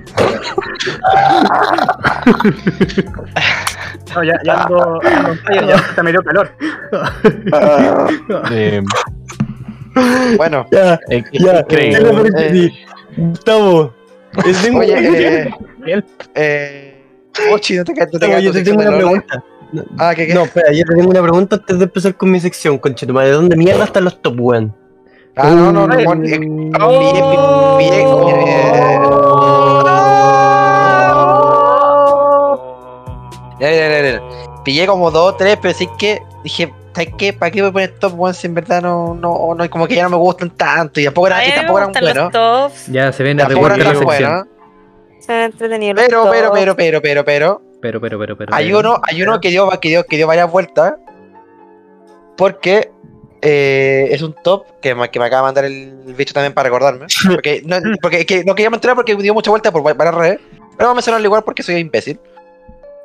[4.15, 6.51] No, ya, ya ando, ando ya hasta me dio calor.
[8.51, 8.83] Eh,
[10.37, 11.61] Bueno, Ya, es ya.
[11.61, 11.93] increíble.
[11.93, 12.73] Ya lo perdí.
[13.17, 13.95] Gustavo.
[14.75, 15.51] oye,
[15.87, 16.03] eh.
[16.35, 17.05] eh
[17.53, 19.25] Ochi, no te quedas, no te yo tengo de una Lola?
[19.71, 19.95] Pregunta.
[19.99, 20.35] Ah, ¿qué qué?
[20.35, 23.29] No, espera, yo te tengo una pregunta antes de empezar con mi sección, conchetumare.
[23.29, 24.71] ¿De dónde mierda están los top one?
[25.37, 26.05] Ah, no, no, no, Ay.
[26.05, 26.41] Juan, eh, pillé,
[27.79, 28.11] pillé, eh,
[33.61, 34.23] ya, ya, ya, ya.
[34.65, 37.33] Pillé como dos, tres, pero sí que dije, ¿sabes qué?
[37.33, 39.95] ¿Para qué voy a poner top one si en verdad no, no, no, como que
[39.97, 42.87] ya no me gustan tanto y tampoco A eran, y tampoco eran buenos.
[42.89, 44.05] Ya se viene a la tan sección.
[44.05, 44.47] buenos.
[45.21, 46.59] Se han entretenido Pero, pero, tops.
[46.59, 48.55] pero, pero, pero, pero, Pero, pero, pero, pero.
[48.55, 50.95] hay uno, hay uno que dio, que dio, que dio varias vueltas.
[52.37, 52.91] Porque
[53.43, 56.69] eh, es un top que me, que me acaba de mandar el bicho también para
[56.69, 57.07] recordarme.
[57.29, 60.41] Porque no, porque, que no quería mencionar porque dio mucha vuelta por va- varias redes.
[60.49, 62.19] Pero vamos a mencionarlo igual porque soy imbécil.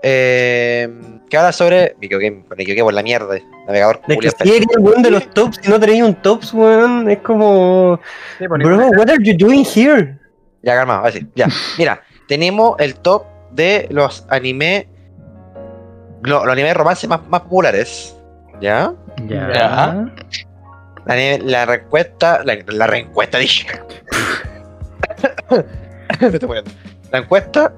[0.04, 0.88] Eh,
[1.30, 1.96] que habla sobre.
[2.00, 3.36] Me equivoqué, me equivoqué por la mierda.
[3.68, 7.10] Navegador De que eres el weón de los tops, si no tenéis un tops, weón,
[7.10, 8.00] es como.
[8.38, 10.18] Sí, pues, Bro, what are you doing here?
[10.62, 11.28] Ya, calma, a ver si.
[11.36, 11.48] Ya.
[11.78, 13.26] Mira, tenemos el top
[13.56, 14.88] de los anime.
[16.24, 18.16] lo- los animes de romance más, más populares.
[18.62, 18.94] ¿Ya?
[19.28, 19.50] Ya.
[19.54, 20.06] Ya.
[21.06, 22.42] La, anime- la respuesta.
[22.44, 23.68] La, la reencuesta, dije.
[26.20, 26.72] Me estoy muriendo.
[27.12, 27.74] La encuesta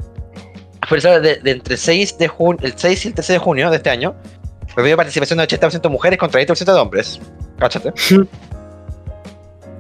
[0.88, 3.70] fue realizada de, de entre 6 de junio, el 6 y el 13 de junio
[3.70, 4.16] de este año.
[4.74, 7.20] Promedio de participación de 80% de mujeres contra 20% de hombres.
[7.60, 7.92] Cáchate.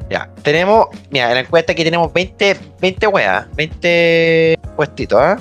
[0.10, 0.88] ya, tenemos.
[1.12, 5.38] Mira, en la encuesta aquí tenemos 20, 20 weas, 20 puestitos, ¿ah?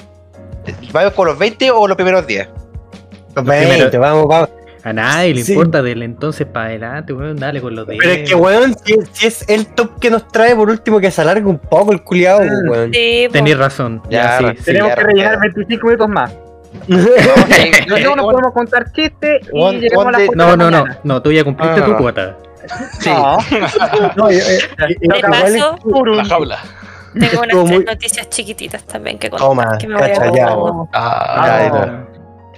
[0.93, 2.49] ¿Vamos con los 20 o los primeros 10?
[3.35, 4.49] Los primero- 20, vamos, vamos.
[4.85, 5.53] A nadie le Sí.
[5.53, 7.37] importa del entonces para adelante, weón.
[7.37, 7.97] Dale con los de.
[7.97, 11.11] Pero es que, weón, si, si es el top que nos trae, por último, que
[11.11, 12.69] se alargue un poco el culiado, Mm.
[12.71, 12.93] weón.
[12.95, 13.27] Sí.
[13.33, 14.01] Tenés razón.
[14.09, 14.65] Ya, Ya, sí, sí.
[14.67, 15.41] Tenemos ya, que rellenar ya.
[15.41, 16.33] 25 minutos más.
[16.33, 16.89] Ok,
[17.89, 21.43] No nos podemos contar chistes y One- llegamos one No, no, no, no, tú ya
[21.43, 21.99] cumpliste Ah, tu no.
[21.99, 22.37] cuota.
[23.01, 23.11] Sí.
[23.11, 23.39] No.
[24.17, 26.59] No, eh, eh, eh, De La jaula.
[27.19, 29.49] Tengo unas tres muy- noticias chiquititas también que contar.
[29.49, 30.47] Toma, que me voy a cacha, ya.
[30.49, 30.89] acordar.
[30.93, 31.61] Ah,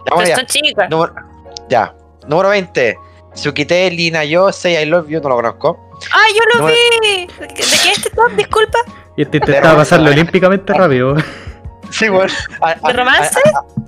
[0.06, 0.36] Ya, Ah, ya.
[0.36, 0.88] son chicas.
[0.90, 1.14] Número,
[1.68, 1.94] ya.
[2.26, 2.98] Número 20.
[3.34, 5.90] Tsukite Lina Yo Say I Love You, no lo conozco.
[6.12, 7.26] ¡Ay, yo lo Número- vi!
[7.26, 8.30] ¿De qué es este top?
[8.36, 8.78] Disculpa.
[9.16, 11.16] Y este intentaba pasarlo olímpicamente rápido.
[11.90, 12.32] Sí, bueno.
[12.86, 13.40] ¿De romance?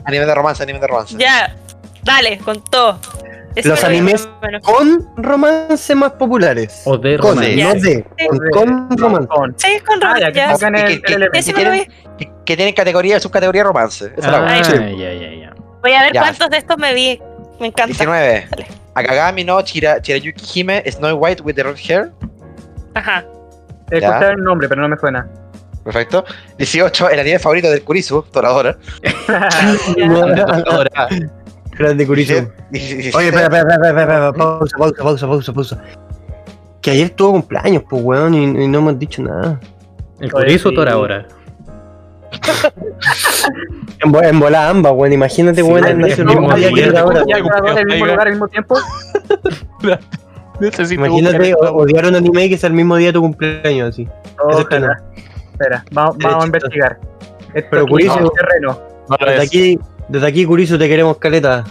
[0.04, 1.14] Anime de romance, anime de romance.
[1.18, 1.54] Ya.
[2.02, 2.98] Dale, con todo.
[3.56, 4.60] Eso Los animes bueno.
[4.60, 6.82] con romance más populares.
[6.84, 7.56] O de Con, romance.
[7.56, 8.04] no de.
[8.28, 8.38] Con,
[8.88, 9.28] con romance.
[9.28, 9.54] Con.
[9.58, 11.88] Sí, con Ah, romance.
[12.44, 14.06] que tienen categoría, subcategoría romance.
[14.16, 14.64] Esa es la Ah, buena.
[14.64, 14.72] Sí.
[14.98, 15.54] ya, ya, ya.
[15.82, 16.20] Voy a ver Ya.
[16.20, 17.20] cuántos de estos me vi.
[17.58, 17.88] Me encanta.
[17.88, 18.46] 19.
[18.50, 18.66] Dale.
[18.94, 22.12] Akagami no Chira, Chirayuki Hime Snow White with the red hair.
[22.94, 23.24] Ajá.
[23.90, 25.26] He escuchado el nombre, pero no me suena.
[25.84, 26.24] Perfecto.
[26.58, 27.08] 18.
[27.10, 28.76] El anime favorito del Kurisu, Toradora.
[30.70, 31.08] Ahora,
[31.80, 32.04] Grande.
[32.04, 33.16] 17.
[33.16, 35.82] Oye, espera, espera, espera, espera, espera, pausa, pausa, pausa, pausa, pausa.
[36.82, 39.58] Que ayer tuvo cumpleaños, pues, weón, y, y no hemos dicho nada.
[40.20, 40.74] El sí.
[40.74, 41.26] Tora ahora.
[44.02, 47.04] En, en volada ambas, weón, imagínate, Sí, weón, el nació el mismo día que la
[47.04, 47.22] hora.
[47.26, 48.78] Ya jugadores en el mismo lugar al mismo tiempo.
[50.60, 54.02] necesito Imagínate o- odiar un anime que sea el mismo día de tu cumpleaños, así.
[54.02, 54.56] Es no.
[54.58, 55.02] Ojalá.
[55.52, 56.98] Espera, vamos, vamos a investigar.
[57.54, 58.80] Esto Pero es un terreno.
[59.08, 59.48] No Desde es.
[59.48, 59.78] aquí,
[60.10, 61.64] desde aquí, Kurisu, te queremos caleta.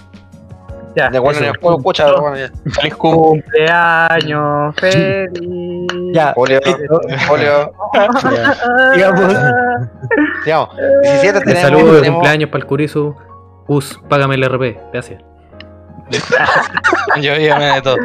[0.96, 1.10] Ya.
[1.10, 1.40] De bueno,
[1.78, 2.22] escucha, No.
[2.22, 2.50] bueno, ya.
[2.72, 3.16] Feliz cum.
[3.16, 5.88] Cumpleaños feliz.
[6.14, 6.60] Ya, Julio,
[7.28, 7.72] Julio.
[8.96, 9.36] digamos.
[10.44, 10.70] Digamos.
[11.04, 11.62] 17 Un tenemos.
[11.62, 13.16] saludo de tenemos- cumpleaños para el Kurisu.
[13.68, 14.80] Us, págame el RP.
[14.92, 15.22] Gracias.
[17.22, 17.98] yo dígame de todo.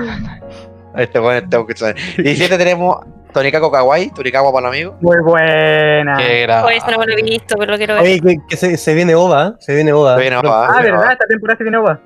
[0.96, 1.94] Este, bueno, este, que sabe.
[2.18, 2.98] 17 tenemos
[3.34, 4.96] Tonikako Kawaii, Tonikako para el amigo.
[5.00, 6.16] Muy buena.
[6.16, 6.46] Qué.
[6.64, 8.02] Oye, eso no me lo he visto, pero lo quiero ver.
[8.04, 9.52] Oye, que, que se, se viene OVA, ¿eh?
[9.58, 10.14] se viene OVA.
[10.14, 10.36] Se viene.
[10.36, 10.66] OVA.
[10.78, 11.12] Ah, ¿verdad?
[11.12, 12.00] Esta temporada se viene agua.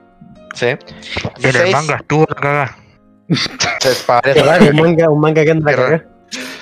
[0.54, 0.66] Sí.
[0.66, 0.78] En
[1.36, 2.76] el 16, manga estuvo la cagada.
[3.80, 4.42] se parece.
[4.42, 5.98] Raro, un manga, un manga que anda a Qué raro.
[5.98, 6.08] cagar.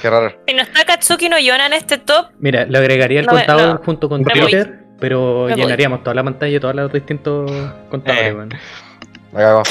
[0.02, 0.32] Qué raro.
[0.47, 3.38] Si no está Katsuki no Yona en este top, Mira, le agregaría el No me-
[3.47, 3.84] contador no.
[3.84, 4.40] junto con Me voy.
[4.43, 5.62] Twitter, pero Me voy.
[5.62, 7.51] llenaríamos toda la pantalla, todos los distintos
[7.90, 8.34] contadores.
[8.34, 8.59] Eh.
[9.32, 9.62] La cago.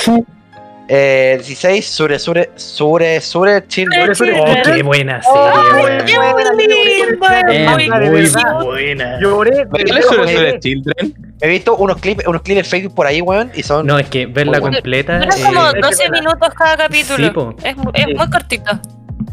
[0.88, 3.90] Eh, 16, Sure, Sure, Sure, Sure, Chill.
[3.92, 4.40] Sure, Sure.
[4.40, 6.06] Oh, qué buena serie, ¡Ay, weón.
[6.06, 6.76] qué buena, lindo!
[6.76, 9.20] qué Es buena, muy buena.
[9.20, 9.68] Lloré.
[9.74, 10.50] ¿Qué suele lloré.
[10.52, 11.16] ser Children?
[11.42, 13.88] He visto unos clips, unos clips en Facebook por ahí, weón, y son.
[13.88, 15.20] No, es que verla completa.
[15.20, 16.20] Dura eh, como que 12 buena.
[16.20, 17.56] minutos cada capítulo.
[17.64, 18.72] Es, es muy cortito.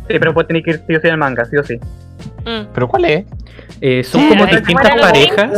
[0.08, 1.76] Sí, pero pues tenés que ir sí o sí al manga, sí o sí.
[2.44, 2.66] Mm.
[2.74, 3.24] ¿Pero cuál es?
[3.80, 5.50] Eh, son Sí, como distintas parejas.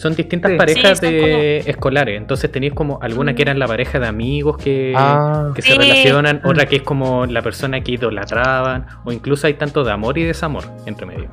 [0.00, 0.56] Son distintas Sí.
[0.58, 2.16] parejas Sí, son de escolares.
[2.18, 5.50] Entonces tenéis como alguna que eran la pareja de amigos que, Ah.
[5.54, 5.78] que se Sí.
[5.78, 6.48] relacionan, Mm.
[6.48, 10.24] otra que es como la persona que idolatraban, o incluso hay tanto de amor y
[10.24, 11.28] desamor entre medio.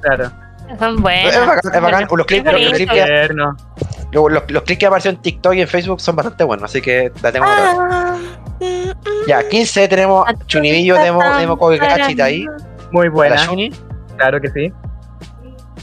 [0.00, 0.30] Claro.
[0.78, 2.06] Son Es bacán, es bacán.
[2.16, 5.68] Los clips, los, clips que, los, los- los clips que aparecieron en TikTok y en
[5.68, 7.44] Facebook son bastante buenos, así que la tengo.
[7.48, 8.16] Ah,
[8.60, 8.92] mm, mm.
[9.28, 12.46] Ya, 15 tenemos Chunibillo, tenemos, tenemos Kogekachi ahí,
[12.92, 13.36] Muy buena.
[13.36, 13.70] Shuni.
[14.16, 14.72] Claro que sí.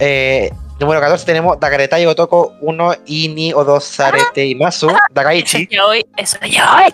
[0.03, 5.69] Eh, número 14 tenemos Dakaretai Otoko 1 Ini o 2 Sarete y Masu, Eso Dakaichi.
[5.71, 6.03] es.
[6.17, 6.93] Eso es ya hoy.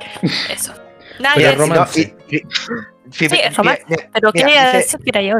[0.53, 0.73] Eso.
[1.19, 2.13] Nada que romance.
[2.29, 2.41] Y- y-
[3.09, 3.85] Sí, es mira, romance.
[4.13, 5.35] Pero quería decir que era yo.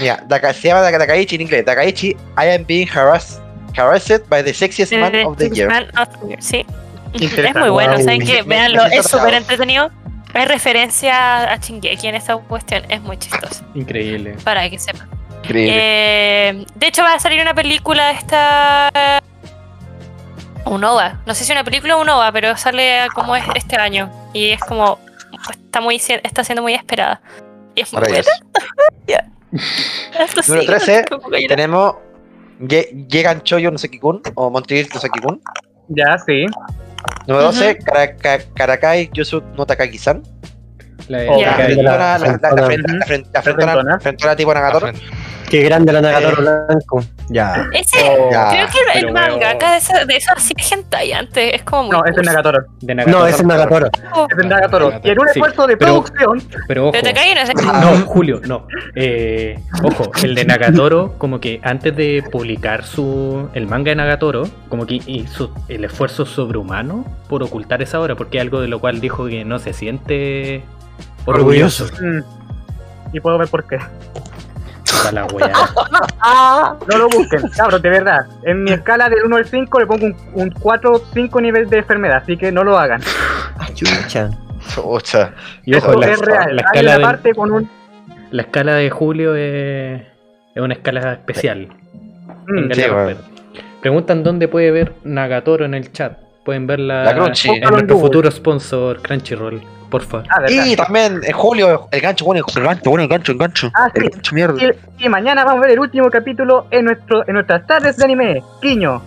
[0.00, 1.64] Mira, se llama Daka- Dakaichi en inglés.
[1.64, 3.40] Dakaichi, I am being harassed,
[3.76, 5.88] harassed by the sexiest man Eh, of the year.
[6.40, 6.66] Sí.
[7.14, 8.02] Es muy bueno, Wow.
[8.02, 8.42] ¿saben qué?
[8.42, 9.90] Veanlo, es súper entretenido.
[10.34, 14.34] Hay referencia a Shingeki en esta cuestión, es muy chistoso, Increíble.
[14.44, 15.08] para que sepan.
[15.46, 15.76] Increíble.
[15.78, 19.20] Eh, de hecho, va a salir una película esta.
[20.64, 21.20] Un OVA.
[21.26, 24.10] No sé si una película o un OVA, pero sale como es este año.
[24.32, 24.98] Y es como.
[25.50, 27.20] Está, muy, está siendo muy esperada.
[27.74, 28.24] Y es muy buena.
[29.52, 31.48] Sí, Número 13, no tengo que ir.
[31.48, 31.94] Tenemos
[32.58, 35.40] Yegan Choyo no Seki-kun o Montevideo no Seki-kun.
[35.88, 36.46] Ya, sí.
[37.26, 40.22] Número 12, Karaka- Karakai Yusu no Takagi-san.
[41.08, 42.66] La Oh, La la la- la- la frentona.
[42.66, 44.00] frente- la frente- la frentona- frentona.
[44.00, 44.92] frentona tipo Nagatoro.
[45.48, 47.04] Qué grande la Nagatoro Blanco.
[47.28, 47.68] Ya.
[47.72, 51.54] Ese, Oh, Ya, creo que el manga acá de eso, de eso hacía hentai antes.
[51.54, 51.92] Es como muy.
[51.92, 52.28] No, ese es cursi.
[52.30, 52.58] Nagatoro.
[52.80, 53.26] de No, Nagatoro.
[53.26, 53.86] ese es Nagatoro.
[53.86, 54.92] Ese es Nagatoro.
[55.04, 56.42] Y en un Sí, esfuerzo de pero- producción.
[56.68, 56.92] Pero ojo.
[56.92, 57.54] Pero te caí en ese.
[57.54, 58.66] No, Julio, no.
[58.94, 64.48] Eh, ojo, el de Nagatoro, como que antes de publicar su el manga de Nagatoro,
[64.68, 68.80] como que hizo el esfuerzo sobrehumano por ocultar esa obra, porque es algo de lo
[68.80, 70.62] cual dijo que no se siente
[71.24, 71.86] orgulloso.
[72.00, 72.20] Mm.
[73.12, 73.78] Y puedo ver por qué.
[74.96, 75.52] Puta la wea.
[76.88, 78.26] No lo busquen, cabros, de verdad.
[78.42, 81.68] En mi escala del 1 al 5 le pongo un, un 4 o 5 nivel
[81.70, 83.00] de enfermedad, así que no lo hagan.
[83.74, 84.30] Chucha.
[84.74, 85.32] Chucha.
[85.64, 86.56] Y ojo, Eso la, es real.
[86.56, 87.70] la Hay escala de, con un.
[88.30, 90.02] la escala de Julio es,
[90.54, 91.68] es una escala especial.
[92.48, 92.82] Mm, sí.
[93.80, 96.18] Preguntan dónde puede ver Nagatoro en el chat.
[96.44, 97.50] Pueden verla La Crunchy.
[97.50, 99.60] en nuestro futuro sponsor Crunchyroll.
[100.30, 100.44] Ah.
[100.48, 103.70] Y también en julio, el gancho, bueno, el gancho, bueno, el gancho, el gancho.
[103.74, 104.00] Ah, sí.
[104.04, 104.62] El gancho, mierda.
[104.98, 108.04] Y, y mañana vamos a ver el último capítulo en nuestro en nuestras tardes de
[108.04, 108.42] anime.
[108.60, 109.02] Quiño.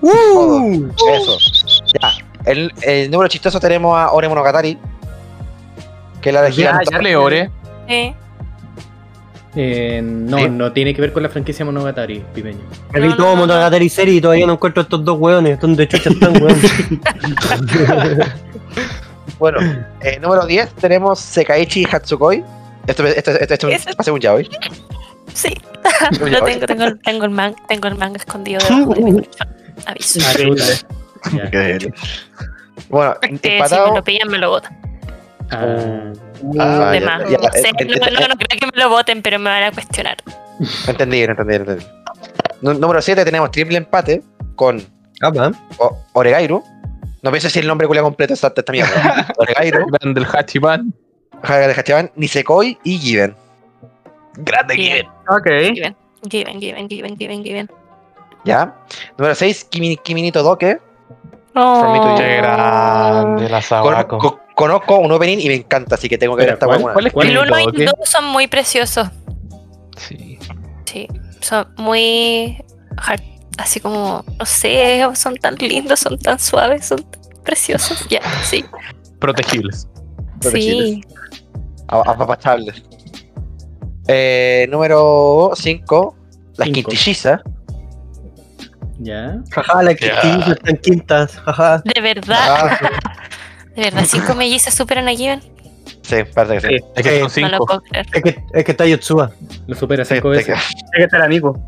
[0.00, 0.88] ¡Uh!
[1.14, 1.38] Eso.
[2.00, 2.10] Ya.
[2.44, 4.78] El, el número chistoso tenemos a Ore Monogatari.
[6.20, 6.84] Que es la de Ya, Gigante.
[6.90, 6.96] ya.
[6.96, 7.50] Dale, Ore.
[7.88, 8.14] Sí.
[9.56, 10.48] Eh, no, Sí.
[10.48, 12.60] no tiene que ver con la franquicia Monogatari, pipeño.
[12.92, 15.58] Me vi No, todo no, no, Monogatari serie y todavía no encuentro estos dos weones.
[15.60, 16.56] ¿Dónde chucha están, weón?
[19.40, 19.58] Bueno,
[20.02, 22.44] eh, número 10 tenemos Sekaichi Hatsukoi.
[22.86, 24.48] Esto, esto, esto, esto, ser un yaoi.
[25.34, 25.52] Sí.
[26.22, 26.52] Un Lo yaoi.
[26.52, 29.28] tengo, tengo, el- tengo, el man, tengo el manga escondido debajo de mi.
[29.86, 30.20] Aviso.
[31.24, 31.38] Ah.
[31.52, 31.78] Ya.
[32.88, 33.58] Bueno, si me
[33.94, 34.76] lo pillan, me lo botan.
[35.50, 36.12] Ah,
[36.58, 37.28] Ah, de ya, más.
[37.28, 39.72] ya, no, sé, no, no, no creo que me lo voten, pero me van a
[39.72, 40.16] cuestionar.
[40.86, 41.84] Entendí, entendí, entendí.
[42.62, 44.22] Nú- Número 7 tenemos triple empate
[44.54, 44.82] con
[46.14, 46.62] Oregairu.
[47.22, 49.28] No pienso si el nombre culia completo está esta mierda.
[49.36, 50.92] Oregairu, Grande del Hachiman.
[51.42, 53.34] Haga de Hachiban, Nisekoi y Given.
[54.34, 55.06] Grande Given.
[55.28, 55.46] Ok.
[55.74, 55.96] Given,
[56.30, 57.70] given, given, given, given, given.
[58.44, 58.74] ¿Ya?
[59.18, 60.80] Número 6, Kimi, Kiminito Doke.
[61.54, 61.80] Oh.
[61.80, 64.18] From me to Qué grande la Con- Sabako.
[64.18, 66.78] co- conozco un opening y me encanta, así que tengo que ver esta ¿cuál?
[66.80, 66.92] buena.
[66.94, 67.98] ¿Cuál es ¿Cuál El Kiminito 1 y el Doke?
[68.00, 69.08] 2 son muy preciosos.
[69.96, 70.38] Sí.
[70.86, 71.08] Sí,
[71.40, 72.56] son muy.
[72.96, 73.22] hard-
[73.60, 78.06] Así como, no sé, son tan lindos, son tan suaves, son tan preciosos.
[78.08, 78.64] Ya, sí.
[79.18, 79.86] Protegibles.
[80.40, 81.02] Sí.
[81.88, 82.82] A- Apapachables.
[84.08, 86.16] Eh, número 5,
[86.56, 86.74] las Cinco.
[86.90, 87.40] quintillizas.
[88.98, 89.38] ya.
[89.50, 90.20] Jaja, las Ya.
[90.20, 91.32] quintillas están quintas.
[91.36, 91.82] Jaja.
[91.94, 92.78] De verdad, Ah,
[93.76, 95.40] de verdad, cinco mellizas superan a Given.
[96.02, 96.68] sí, parece que sí.
[96.68, 96.84] Sí.
[96.96, 97.20] Es que Sí.
[97.20, 97.82] son cinco.
[97.92, 99.30] Es que, es que está Yotsuba
[99.66, 100.66] Lo supera Sí, cinco es que, veces.
[100.94, 101.58] Hay que estar amigo.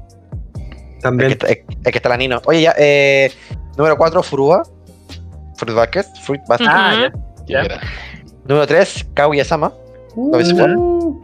[1.03, 1.29] Es también.
[1.29, 2.41] que está- es- es que está la Nino.
[2.47, 3.33] Oye, ya, eh,
[3.77, 4.63] número 4, Furuba.
[5.57, 6.05] Fruit Basket.
[6.23, 6.67] Fruit Basket.
[6.69, 7.11] Ah,
[7.47, 7.63] ya.
[7.65, 7.81] Ya.
[8.45, 9.73] Número 3, Kaguya-sama.
[10.17, 10.77] ¿Lo ves igual?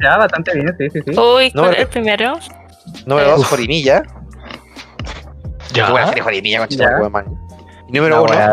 [0.02, 1.18] Ya, bastante bien, sí, sí, sí.
[1.18, 2.38] Uy, ¿cuál es el primero?
[3.06, 3.50] Número 2, Uf.
[3.50, 4.02] Jorimilla.
[5.72, 5.86] Ya.
[5.86, 7.24] Qué buena serie man.
[7.88, 8.52] Y número La 1, wea.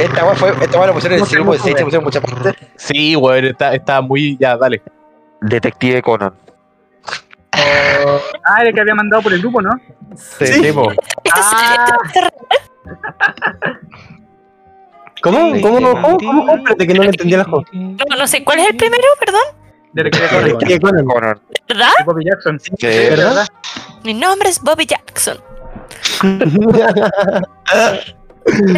[0.00, 2.22] esta weá fue, esta lo pusieron en el grupo de 6, lo pusieron en muchas
[2.22, 2.54] partes.
[2.76, 4.36] Sí, weón, está, está muy.
[4.38, 4.82] Ya, dale.
[5.42, 6.32] Detective Conan.
[8.44, 9.70] Ah, el que había mandado por el grupo, ¿no?
[10.16, 10.90] Sí, sí, po.
[11.24, 11.86] Esta Ah.
[15.22, 15.60] ¿Cómo?
[15.60, 15.80] ¿Cómo?
[15.80, 16.00] ¿Cómo?
[16.00, 16.18] ¿Cómo?
[16.18, 16.56] ¿Cómo?
[16.56, 17.64] Espérate que no le entendí la juego.
[17.72, 19.02] No, no sé, ¿cuál es el primero?
[19.18, 19.42] Perdón,
[19.94, 21.04] que de Detective Conan.
[21.06, 21.40] Conan.
[21.68, 21.90] ¿verdad?
[22.04, 22.60] Bobby Jackson.
[22.60, 23.46] Sí, ¿verdad?
[24.04, 25.38] Mi nombre es Bobby Jackson.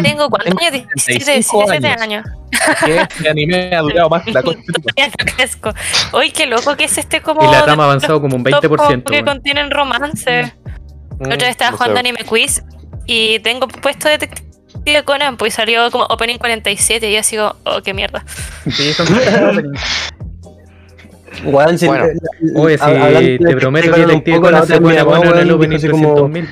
[0.03, 0.71] Tengo cuántos años?
[0.71, 2.25] 17, 35 17 años.
[2.85, 5.73] este anime ha durado más que la de crezco.
[6.13, 7.43] Uy, qué loco que es este como.
[7.43, 9.03] Y la de trama ha avanzado como un top 20%.
[9.03, 10.53] que contienen romance.
[11.19, 12.63] La otra vez estaba jugando anime quiz
[13.05, 17.93] y tengo puesto Detective Conan, pues salió como Opening 47 y yo sigo, oh, qué
[17.93, 18.23] mierda.
[18.69, 19.07] Sí, son
[21.43, 21.77] Bueno.
[22.55, 25.77] Oye, si de te prometo que un Detective Conan se pone bueno en el opening
[25.77, 26.47] dijo así como, 300.000.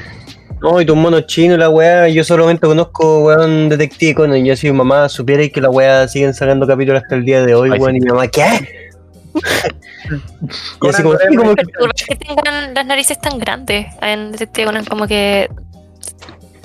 [0.62, 4.44] No, y tus monos chinos y la weá, yo solamente conozco weón Detective Conan.
[4.44, 7.56] Yo si mi mamá supiera que la weá siguen sacando capítulos hasta el día de
[7.56, 7.98] hoy, Ay, weón, sí.
[7.98, 8.90] y mi mamá, ¿qué?
[10.82, 14.66] y así como, sí, como que- Perturba que tengan las narices tan grandes en Detective
[14.66, 15.50] Conan, como que.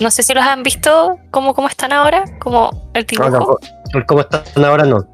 [0.01, 3.31] No sé si los han visto como, como están ahora, como el no, dibujo.
[3.31, 3.61] tampoco.
[4.09, 4.85] ¿Cómo están ahora?
[4.85, 5.07] No.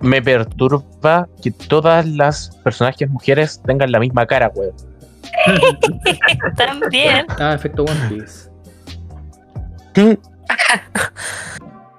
[0.00, 4.74] Me perturba que todas las personajes mujeres tengan la misma cara, weón.
[6.56, 7.26] También.
[7.38, 8.48] Ah, efecto One Piece.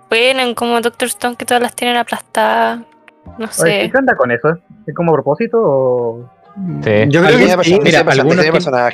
[0.09, 2.79] Bueno, en como Doctor Stone que todas las tienen aplastadas.
[3.37, 3.89] No Oye, sé.
[3.91, 4.57] ¿Qué onda con eso?
[4.87, 6.29] ¿Es como propósito o...?
[6.83, 6.91] Sí.
[7.07, 7.79] Yo creo que sí.
[7.81, 8.45] Mira, algunos,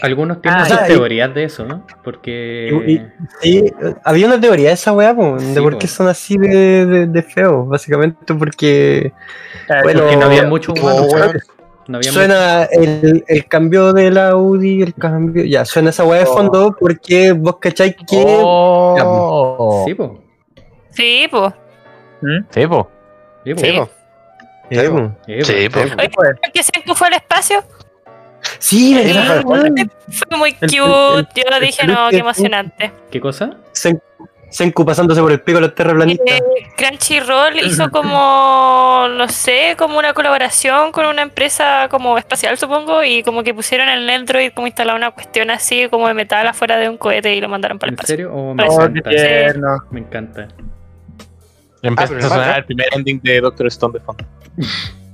[0.04, 1.84] algunos tienen Ah, sus ya, y- teorías de eso, ¿no?
[2.04, 2.70] Porque.
[2.86, 3.08] Y- y-
[3.42, 3.74] Sí,
[4.04, 5.80] había una teoría de esa weá, po, de Sí, por po.
[5.80, 9.14] qué son así de, de, de feos, básicamente porque Eh,
[9.82, 11.32] Bueno, porque no había mucho Oh, humano.
[11.88, 11.92] Weón.
[11.92, 16.20] No había suena el, el cambio de la Audi, el cambio, ya, suena esa weá
[16.20, 16.34] de Oh.
[16.34, 18.24] fondo porque vos cacháis que...
[18.26, 19.86] Oh.
[19.86, 20.20] mucho- Sí, po.
[20.92, 21.28] Sí.
[21.28, 21.54] Sí, po.
[22.52, 22.90] Sí, po.
[23.46, 23.86] Sí, po.
[23.86, 23.92] Po.
[24.72, 25.10] Sí, po.
[25.44, 26.36] Sí, pues.
[26.54, 27.64] Que se fue al espacio.
[28.60, 29.14] Sí, Sí.
[30.10, 30.66] Fue muy cute.
[30.66, 32.92] el- Yo el dije, no, qué emocionante.
[33.12, 33.58] ¿Qué cosa?
[34.50, 36.40] Senku pasándose por el pico de los terraplanistas.
[36.40, 36.44] Eh,
[36.78, 43.24] Crunchyroll hizo como, no sé, como una colaboración con una empresa como espacial, supongo, y
[43.24, 46.78] como que pusieron en el Android como instalar una cuestión así como de metal afuera
[46.78, 48.16] de un cohete y lo mandaron para el ¿En espacio.
[48.16, 48.34] serio?
[48.34, 49.10] Oh, me encanta.
[49.10, 49.78] tierno.
[49.92, 50.48] Me encanta.
[51.82, 54.26] Empieza pero a sonar el primer ending de Doctor Stone de fondo.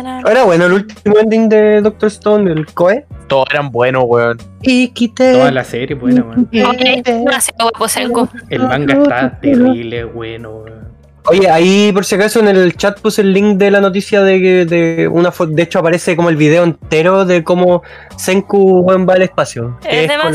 [0.00, 3.06] Era bueno el último ending de Doctor Stone, el Koe.
[3.28, 4.38] Todos eran buenos, weón.
[4.62, 5.32] Y quité.
[5.32, 6.48] Toda la serie buena, weón.
[6.66, 8.28] Ok, demasiado guapo Senku.
[8.50, 10.86] El manga está terrible, bueno, weón.
[11.28, 14.40] Oye, ahí por si acaso en el chat puse el link de la noticia de
[14.40, 15.52] que de una foto.
[15.52, 17.82] De hecho, aparece como el video entero de cómo
[18.16, 19.78] Senku weón, va al espacio.
[19.80, 20.34] que Es con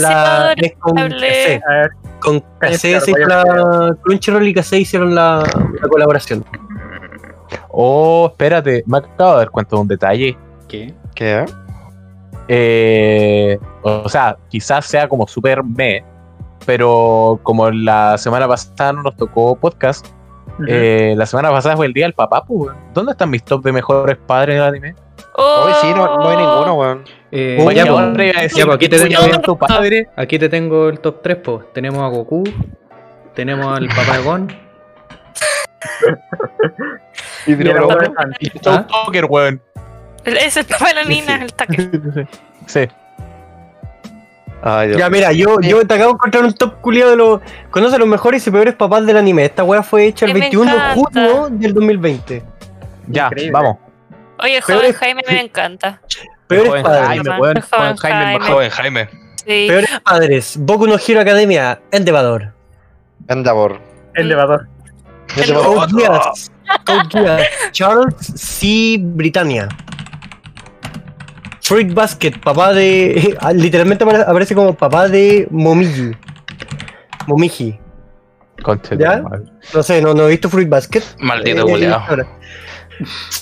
[0.58, 0.96] es con.
[0.96, 1.62] KC.
[2.20, 5.44] Con KC, la, Crunchyroll y KC hicieron la,
[5.82, 6.46] la colaboración.
[7.74, 10.38] Oh, espérate, me acabo de dar cuenta de un detalle.
[10.68, 10.94] ¿Qué?
[11.16, 11.46] ¿Qué?
[12.48, 16.04] Eh, o sea, quizás sea como super me,
[16.66, 20.06] pero como la semana pasada no nos tocó podcast,
[20.68, 22.76] eh, la semana pasada fue el día del papá, pues.
[22.94, 24.96] ¿Dónde están mis top de mejores padres en el anime?
[25.38, 27.04] Hoy sí, no, no hay ninguno, weón.
[27.32, 30.10] Eh, ya, pues, decir, ya, pues, aquí te ¿quién tengo- padre?
[30.18, 31.72] Aquí te tengo el top 3, pues.
[31.74, 32.44] Tenemos a Goku,
[33.34, 34.48] tenemos al papá de Gon.
[37.46, 39.62] Y y Joe Tucker, weón.
[40.24, 41.90] Es el papá de la nina, el taque.
[42.68, 42.88] Sí.
[44.64, 47.42] Ay, Ya, mira, yo, yo te acabo de encontrar un top culiado de los.
[47.72, 49.46] Conoce los mejores y peores papás del anime.
[49.46, 52.44] Esta weá fue hecha el Que me 21 de junio del 2020.
[53.08, 53.52] Ya, Increíble.
[53.52, 53.78] vamos.
[54.38, 56.02] Oye, Pero joven Jaime me encanta.
[56.48, 57.08] Peores Joven padres.
[57.08, 57.62] Jaime, weón.
[57.62, 58.46] Joven Joven Jaime.
[58.46, 59.10] Joven Jaime.
[59.36, 59.66] Sí.
[59.68, 60.56] Peores padres.
[60.60, 61.82] Boku no Hero Academia.
[61.92, 62.54] Endeavor.
[63.28, 63.80] Endeavor.
[64.14, 64.68] Elevador.
[65.36, 66.52] Code Geass.
[66.86, 67.48] Code Geass.
[67.72, 68.98] Charles C.
[69.00, 69.68] Britannia.
[71.62, 73.38] Fruit Basket, papá de.
[73.40, 76.12] ah, Literalmente apare- aparece como papá de Momiji.
[77.28, 77.80] Momiji.
[78.64, 79.24] Conche ¿Ya?
[79.74, 81.02] No sé, no, no he visto Fruit Basket.
[81.20, 82.00] Maldito Eh, culiao.
[82.00, 82.28] ahora.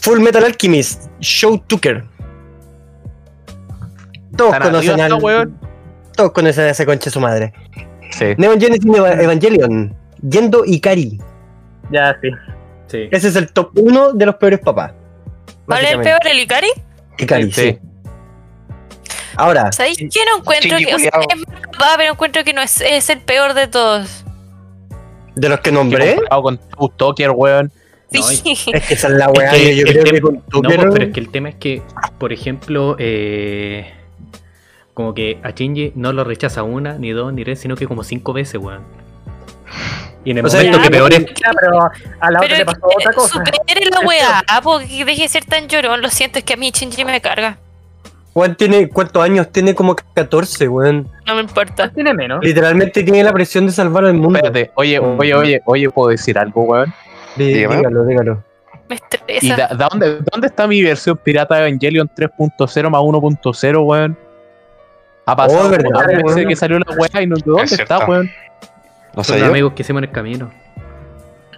[0.02, 1.10] Full Metal Alchemist.
[1.20, 2.06] Show Tucker.
[4.38, 5.20] Todos Tan conocen al.
[6.16, 7.54] Todos conocen a ese concha de su madre.
[8.12, 8.34] Sí.
[8.38, 9.96] Neon Genesis Eva- Evangelion.
[10.22, 11.20] Yendo Ikari.
[11.92, 12.30] Ya, sí.
[12.88, 13.08] Sí.
[13.12, 14.94] Ese es el top 1 de los peores papás.
[15.66, 16.70] ¿Cuál es el peor, el Ikari?
[17.18, 17.62] Ikari, Sí.
[17.62, 17.80] sí.
[19.36, 20.96] Ahora, ¿Sabéis que no encuentro que.
[20.96, 24.26] O sea, es más papá, pero encuentro que no es, es el peor de todos.
[25.36, 26.60] de los que nombré, con
[26.98, 27.72] Tucker, weón.
[28.12, 28.42] No, Sí.
[28.74, 29.52] es que esa es la weá.
[29.56, 30.76] Es que yo creo que con No, Tucker.
[30.80, 31.82] pues, pero es que el tema es que,
[32.18, 33.94] por ejemplo, eh,
[34.96, 38.04] como que a Shinji no lo rechaza una, ni dos, ni tres, sino que como
[38.04, 38.82] cinco veces, weón.
[40.26, 41.26] Y en el O sea, momento ya, que peor es.
[41.26, 41.80] Ya, pero
[42.20, 43.44] a la otra Pero le pasó otra cosa.
[43.44, 46.02] supere la weá, porque deje de ser tan llorón.
[46.02, 47.58] Lo siento, es que a mí Shinji me carga.
[48.34, 49.52] Juan tiene, ¿cuántos años?
[49.52, 51.08] Tiene como 14, weón.
[51.26, 51.90] No me importa.
[51.90, 52.44] Tiene menos.
[52.44, 54.38] Literalmente tiene la presión de salvar al mundo.
[54.38, 55.20] Espérate, oye, Mm.
[55.20, 56.94] oye, oye, oye, ¿puedo decir algo, weón?
[57.36, 57.78] Dí- Dígame.
[57.78, 58.44] dígalo, dígalo.
[58.90, 59.00] Me ¿Y
[59.40, 59.56] estresa.
[59.56, 64.18] da- da dónde, dónde está mi versión pirata de Evangelion 3.0 más 1.0, weón?
[65.26, 66.48] Ha pasado Oh, verdad, weón.
[66.48, 68.12] que salió la weá y no, ¿dónde Es está, cierto.
[68.12, 68.32] weón?
[69.16, 70.52] No Son sé los amigos que hicimos en el camino.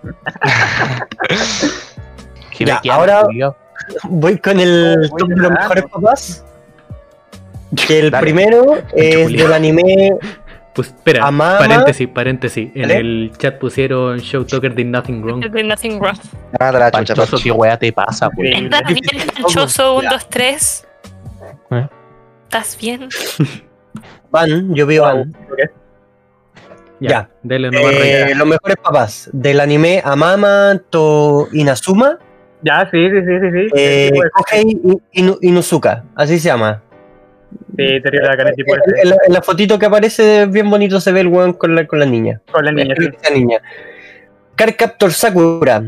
[2.89, 3.27] Ahora-.
[4.03, 6.45] Voy con el Voy top de los mejores papás.
[7.87, 8.21] Que el Dale.
[8.21, 9.43] primero es Julián.
[9.43, 10.11] del anime.
[10.73, 11.57] Pues espera, Amama.
[11.59, 12.71] paréntesis, paréntesis.
[12.75, 15.41] En el chat pusieron Show Talker did nothing wrong.
[15.41, 16.17] There's nothing wrong.
[16.57, 18.29] Nada de la chucha, qué weá te pasa.
[18.37, 19.09] ¿Estás bien.
[22.43, 23.09] ¿Estás bien?
[24.31, 25.35] Van, yo veo Van.
[27.01, 27.29] Ya, Ya.
[27.43, 32.19] dele Eh, los mejores papás del anime Amama to Inazuma,
[32.61, 33.49] Ya, sí, sí, sí, sí.
[33.51, 33.67] sí.
[33.75, 36.83] eh, Sí, Kohei Inu- Inu- Inuzuka, así se llama.
[37.75, 41.11] Sí, terrible bacán el tipo En, la, en la fotito que aparece, bien bonito se
[41.11, 42.39] ve el weón con la, con la niña.
[42.51, 43.09] Con la niña, sí.
[43.21, 43.57] Esa niña.
[44.55, 45.81] Cardcaptor Sakura,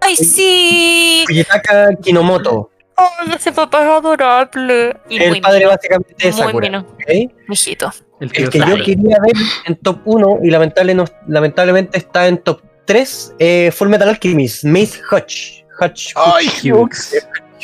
[0.00, 1.24] ¡Ay, sí!
[1.26, 4.96] Fujitaka Kinomoto, ¡Ay, ese papá es adorable!
[5.08, 6.66] Y el muy padre mino, básicamente de muy Sakura.
[6.68, 6.80] mino.
[6.80, 7.32] ¿ok?
[7.48, 7.90] Mijito.
[8.20, 9.32] El El que yo quería ver
[9.66, 14.64] en top 1 y lamentable no- lamentablemente está en top 3, eh, Full Metal Alchemist,
[14.64, 15.62] Mace Hutch.
[15.80, 16.12] Hutch.
[16.16, 17.14] Ay, Hughes.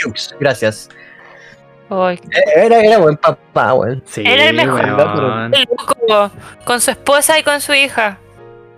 [0.05, 0.89] Hughes, gracias.
[1.90, 4.02] Ay, Eh, Era, era buen papá, weón.
[4.06, 4.81] Sí, Era el mejor.
[5.52, 6.31] qué loco.
[6.65, 8.19] Con su esposa y con su hija.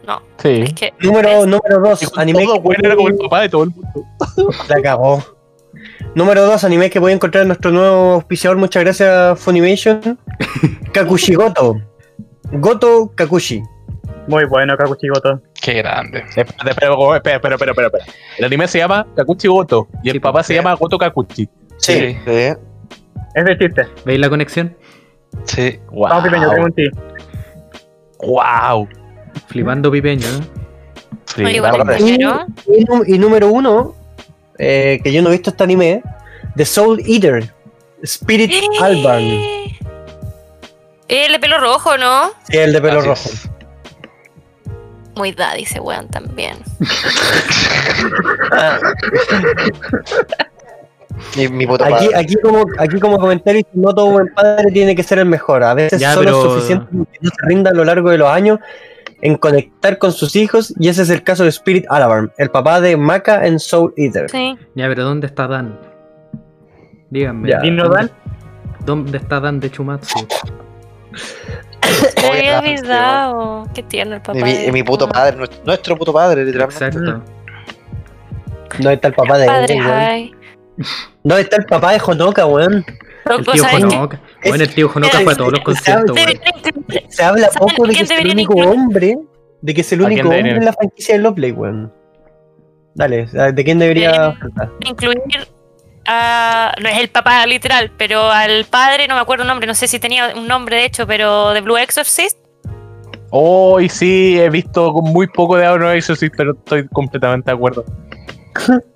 [0.06, 0.62] No, Sí.
[0.62, 0.94] es que.
[1.00, 2.44] Número, es- número 2, Y con anime.
[2.44, 4.06] todo, que era como el papá de todo el mundo.
[4.68, 5.35] La cagó.
[6.16, 8.56] Número 2, anime que voy a encontrar en nuestro nuevo auspiciador.
[8.56, 10.18] Muchas gracias, Funimation.
[10.92, 11.78] Kakushigoto.
[12.52, 13.62] Goto Kakushi.
[14.26, 15.42] Muy bueno, Kakuchigoto.
[15.60, 16.24] Qué grande.
[16.34, 18.04] Espera, espera, espera, espera, espera.
[18.38, 20.56] El anime se llama Kakuchi Goto y el Sí, papá se pues.
[20.64, 21.48] llama Goto Kakuchi.
[21.76, 22.16] Sí.
[22.24, 22.54] Sí.
[23.34, 23.86] Es de chiste.
[24.06, 24.74] ¿Veis la conexión?
[25.44, 25.78] Sí.
[25.90, 26.08] Wow.
[26.08, 26.84] Vamos, Pipeño, tengo un ti.
[28.20, 28.88] wow.
[29.48, 30.26] Flipando pipeño.
[30.26, 31.44] ¿eh?
[31.44, 31.94] Oye, Flipando.
[31.98, 33.18] Y, nu- y
[34.58, 36.02] 1, que yo no he visto este anime,
[36.56, 37.52] The Soul Eater.
[38.02, 39.22] Spirit Alban.
[41.08, 42.30] El de pelo rojo, ¿no?
[42.48, 43.22] Sí, el de pelo Así rojo.
[43.32, 43.48] es.
[45.14, 46.58] Muy daddy ese weón también.
[51.36, 55.02] Mi, mi puto Aquí, aquí, como, aquí como comentario, no todo buen padre tiene que
[55.02, 55.62] ser el mejor.
[55.64, 58.18] A veces Ya, solo pero- es suficiente que no se rinda a lo largo de
[58.18, 58.58] los años
[59.22, 62.80] en conectar con sus hijos y ese es el caso de Spirit Alarm, el papá
[62.80, 64.28] de Maka en Soul Eater.
[64.30, 64.56] Sí.
[64.74, 65.78] Ya, pero ¿dónde está Dan?
[67.10, 67.48] Díganme.
[67.48, 67.60] Ya.
[67.60, 68.10] ¿Dino ¿dónde- Dan?
[68.84, 70.26] ¿Dónde está Dan de Chumatsu?
[72.22, 73.66] Me había olvidado.
[73.74, 74.34] Qué tierno el papá.
[74.38, 76.84] Mi, de- es mi puto padre, nuestro, nuestro puto padre, literalmente.
[76.86, 77.22] Exacto.
[78.80, 80.34] No está el papá de Padre, ay.
[81.24, 82.84] No está el papá de Honoka, weón.
[83.24, 84.20] El o tío Honoka.
[84.48, 86.16] Bueno, el tío Honoka es- fue a todos los conciertos,
[87.08, 89.18] Se habla ¿Saben poco de que quién es el único hombre,
[89.62, 91.92] de que es el ¿A único hombre en la franquicia de Lovely, weón.
[92.94, 94.70] Dale, ¿de quién debería faltar?
[94.86, 95.20] incluir
[96.06, 96.72] a.
[96.80, 99.86] No es el papá literal, pero al padre, no me acuerdo el nombre, no sé
[99.86, 102.38] si tenía un nombre de hecho, pero de Blue Exorcist.
[103.30, 107.84] Hoy sí, he visto con muy poco de eso sí, pero estoy completamente de acuerdo.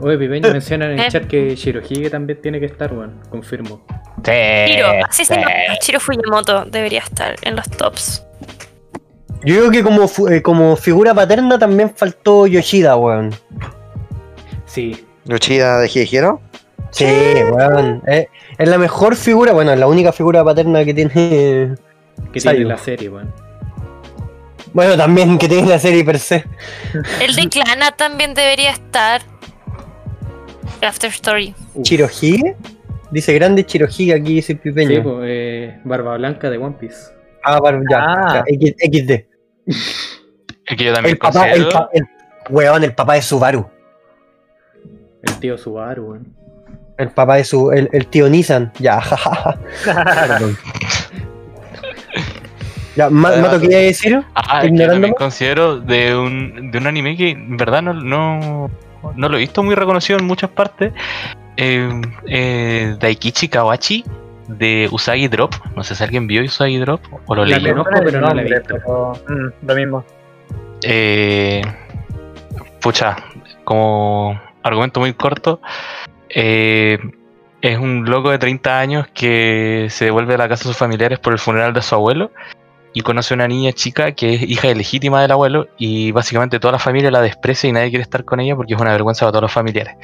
[0.00, 1.08] Oye, Pipeño menciona en el Eh.
[1.10, 3.20] chat que Shirohige también tiene que estar, weón.
[3.30, 3.84] Confirmo.
[4.24, 4.32] Sí,
[4.66, 5.40] Chiro, así se sí.
[5.40, 5.52] llama.
[5.80, 8.24] Chiro Fujimoto debería estar en los tops.
[9.44, 13.34] Yo creo que como, eh, como figura paterna también faltó Yoshida, weón.
[14.66, 15.06] Sí.
[15.24, 16.40] Yoshida de Hiro.
[16.90, 17.04] Sí,
[17.50, 18.02] weón.
[18.06, 18.28] Eh,
[18.58, 21.74] es la mejor figura, bueno, es la única figura paterna que tiene.
[22.32, 22.56] Que Sayo.
[22.58, 23.32] tiene la serie, weón.
[24.72, 26.44] Bueno, también que tiene la serie per se.
[27.20, 29.22] El de Clana también debería estar.
[30.82, 31.54] After Story.
[31.82, 32.56] Chirohige.
[33.10, 35.02] Dice grande Chirohige aquí, dice el Sí, pipeño.
[35.02, 37.12] pues, eh, Barba Blanca de One Piece.
[37.44, 38.44] ah, bar- ya, Ah.
[38.46, 39.26] XD.
[39.66, 41.70] Es que yo también El papá, el, considero.
[41.70, 42.06] pa- el-
[42.50, 43.68] weón, el papá de Subaru.
[45.22, 46.34] El tío Subaru, weón.
[46.98, 47.72] El papá de su.
[47.72, 48.72] El, el tío Nissan.
[48.78, 49.58] Ya, jajaja.
[50.28, 50.56] Perdón.
[52.96, 54.22] Ya, Ma- Mato, ¿qué iba a decir?
[54.34, 57.94] Ah, es que yo también considero de un, de un anime que en verdad no,
[57.94, 58.70] no,
[59.14, 60.92] no lo he visto muy reconocido en muchas partes.
[61.56, 64.04] Eh, eh, Daikichi Kawachi
[64.48, 65.54] de Usagi Drop.
[65.76, 67.56] No sé si alguien vio Usagi Drop o lo leyó.
[67.56, 68.74] el pero no la he nombre, visto.
[68.74, 70.04] pero, mm, lo mismo.
[70.82, 71.62] Eh,
[72.80, 73.16] pucha,
[73.64, 75.60] como argumento muy corto,
[76.28, 76.98] eh,
[77.60, 81.18] es un loco de 30 años que se devuelve a la casa de sus familiares
[81.18, 82.30] por el funeral de su abuelo
[82.92, 86.72] y conoce a una niña chica que es hija ilegítima del abuelo y básicamente toda
[86.72, 89.32] la familia la desprecia y nadie quiere estar con ella porque es una vergüenza para
[89.32, 89.94] todos los familiares.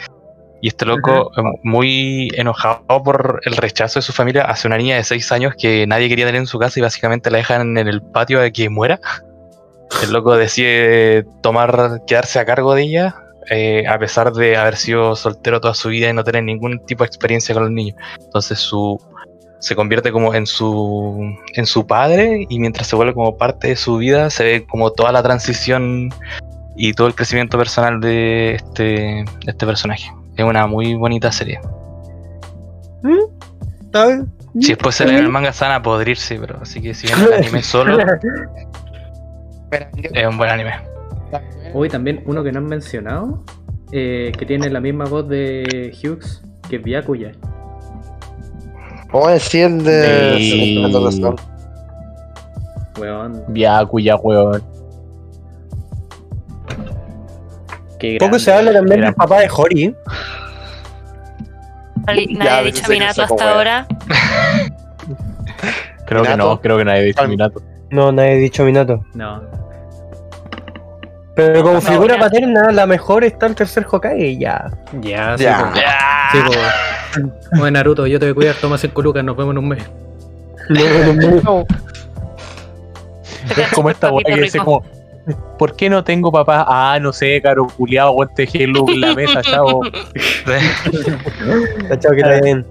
[0.62, 4.96] Y este loco, eh, muy enojado por el rechazo de su familia, hace una niña
[4.96, 7.88] de 6 años que nadie quería tener en su casa y básicamente la dejan en
[7.88, 9.00] el patio de que muera.
[10.02, 13.16] El loco decide tomar, quedarse a cargo de ella,
[13.50, 17.04] eh, a pesar de haber sido soltero toda su vida y no tener ningún tipo
[17.04, 17.96] de experiencia con los niños.
[18.18, 18.98] Entonces su
[19.58, 23.76] se convierte como en su en su padre y mientras se vuelve como parte de
[23.76, 26.10] su vida se ve como toda la transición
[26.76, 30.12] y todo el crecimiento personal de este, de este personaje.
[30.36, 31.58] Es una muy bonita serie.
[33.80, 34.32] ¿Está bien?
[34.60, 37.26] Si después se leen el manga se van a podrirse, pero así que si ven
[37.26, 37.98] el anime solo,
[39.70, 40.72] es un buen anime.
[41.74, 43.44] Hoy también uno que no han mencionado,
[43.92, 47.32] eh, que tiene la misma voz de Hughes, que es Byakuya.
[49.10, 50.90] Puedo decir el de.
[50.92, 51.36] Razón.
[52.98, 53.44] Weón,
[54.22, 54.62] weón.
[57.98, 58.38] qué Poco grande.
[58.40, 59.94] se habla también del papá de Hori.
[62.06, 63.86] Nadie Ya, ha dicho Minato hasta ahora.
[66.06, 67.62] Creo que no, creo que nadie ha dicho Minato.
[67.90, 69.04] No, nadie ha dicho Minato.
[69.14, 69.42] No,
[71.36, 72.20] Pero como figura ya.
[72.20, 74.70] paterna, la mejor está el tercer Hokage, ya.
[75.02, 75.70] ya, sí, Ya.
[76.32, 76.38] Sí.
[77.60, 79.82] Oye, Naruto, yo te voy a cuidar, toma 5 lucas, nos vemos en un mes.
[83.56, 84.82] Es como esta weá que dice como,
[85.58, 86.64] ¿por qué no tengo papá?
[86.66, 89.82] Ah, no sé, caro culiado, weón, te dejé el look en la mesa, chavo.
[90.46, 92.66] Que está bien.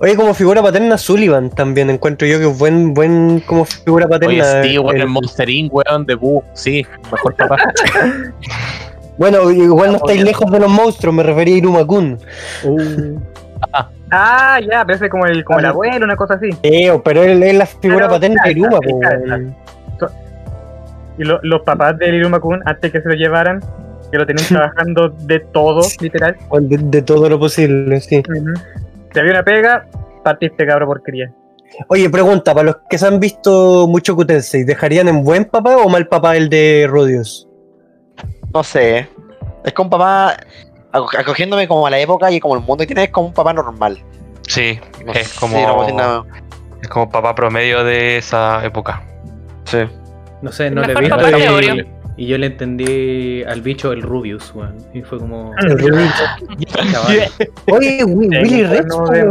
[0.00, 4.60] Oye, como figura paterna, Sullivan también encuentro yo que es buen, buen como figura paterna.
[4.62, 7.56] Oye, weón, el- el Monster Inc, weón, de Boo, sí, mejor papá.
[9.18, 12.18] Bueno, igual no estáis lejos de los monstruos, me refería a Iruma-kun.
[14.12, 16.50] Ah, ya, parece como el, como el abuelo, una cosa así.
[16.62, 19.56] Eh, pero él es la figura paterna de Iruma, weón.
[21.18, 23.60] Y lo- los papás del Iruma-kun, antes que se lo llevaran,
[24.12, 26.36] que lo tenían trabajando de todo, literal.
[26.60, 28.18] De, de todo lo posible, sí.
[28.18, 28.54] Ujú.
[29.12, 29.86] Si había una pega,
[30.24, 31.32] partiste cabro porquería.
[31.88, 35.88] Oye, pregunta, para los que se han visto mucho Kutensei, ¿dejarían en buen papá o
[35.88, 37.48] mal papá el de Rodius?
[38.52, 39.08] No sé.
[39.64, 40.36] Es como un papá
[40.92, 43.34] aco- acogiéndome como a la época y como el mundo que tiene es como un
[43.34, 43.98] papá normal.
[44.48, 45.58] Sí, No es sé, como,
[45.88, 46.24] no nada.
[46.82, 49.02] es como papá promedio de esa época.
[49.64, 49.78] Sí.
[50.40, 51.16] No sé, no le he visto
[52.18, 54.74] y yo le entendí al bicho el Rubius, weón.
[54.92, 55.54] Y fue como.
[55.58, 56.12] El Rubius.
[56.92, 57.16] Chaval.
[57.70, 58.86] Oye, Willy Rex,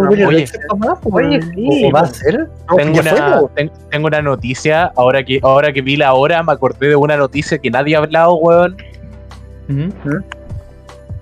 [0.09, 0.37] Willy oye.
[0.37, 1.53] Rex es papá, pues, Oye, weón.
[1.53, 2.47] sí, ¿O va a ser?
[2.77, 6.87] Tengo una, ten- tengo una noticia, ahora que, ahora que vi la hora, me acordé
[6.87, 8.77] de una noticia que nadie ha hablado, weón.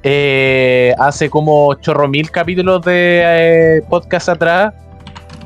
[0.04, 4.72] Eh, hace como chorro mil capítulos de eh, podcast atrás,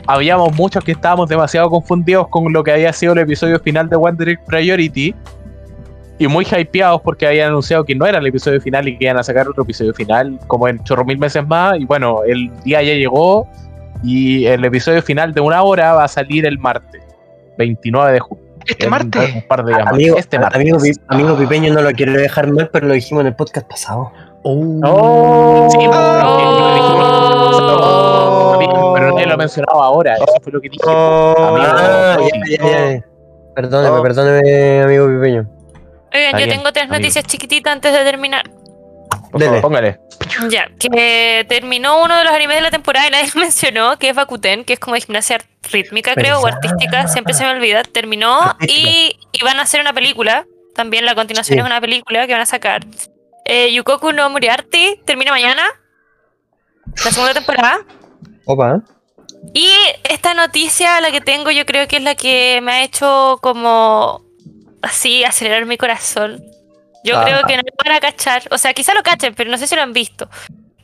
[0.06, 3.96] habíamos muchos que estábamos demasiado confundidos con lo que había sido el episodio final de
[3.96, 5.16] One Direct Priority
[6.20, 9.18] y muy hypeados porque habían anunciado que no era el episodio final y que iban
[9.18, 11.78] a sacar otro episodio final como en chorro mil meses más.
[11.80, 13.48] Y bueno, el día ya llegó
[14.04, 17.02] y el episodio final de una hora va a salir el martes,
[17.58, 18.44] 29 de junio.
[18.68, 19.34] Este En martes.
[19.36, 19.94] Un par de días más.
[19.94, 20.60] Amigo, este martes.
[20.62, 23.68] amigo, Pi- amigo Pipeño no lo quiero dejar mal, pero lo dijimos en el podcast
[23.68, 24.12] pasado.
[24.44, 25.68] Oh.
[25.72, 27.06] Sí, pero lo dijimos-
[27.82, 28.91] Oh.
[28.96, 30.16] Pero nadie lo ha mencionado ahora.
[30.16, 30.84] Eso fue lo que dije.
[30.86, 31.36] Oh.
[31.38, 31.66] amigo.
[31.70, 32.18] Ah,
[32.50, 33.06] ya, ya, ya.
[33.56, 34.04] Perdóneme, Oh.
[34.04, 35.48] perdóneme, amigo Pipeño.
[36.14, 36.99] Oigan, yo tengo tres amigo.
[36.99, 38.49] noticias chiquititas antes de terminar.
[39.34, 39.61] Dele.
[39.61, 39.99] Póngale.
[40.49, 44.10] Ya, que terminó uno de los animes de la temporada y nadie lo mencionó, que
[44.10, 45.38] es Bakuten, que es como de gimnasia
[45.72, 47.84] rítmica, creo, o artística, siempre se me olvida.
[47.84, 50.45] Terminó y, y van a hacer una película.
[50.76, 51.60] También la continuación Sí.
[51.60, 52.86] es una película que van a sacar.
[53.45, 55.64] Eh, Yukoku no Moriarty termina mañana,
[57.03, 57.80] la segunda temporada.
[58.45, 58.81] Opa.
[59.53, 59.69] Y
[60.03, 64.22] esta noticia, la que tengo, yo creo que es la que me ha hecho como
[64.81, 66.43] así acelerar mi corazón.
[67.03, 67.23] Yo Ah.
[67.26, 68.43] creo que no lo van a cachar.
[68.51, 70.30] O sea, quizá lo cachen, pero no sé si lo han visto.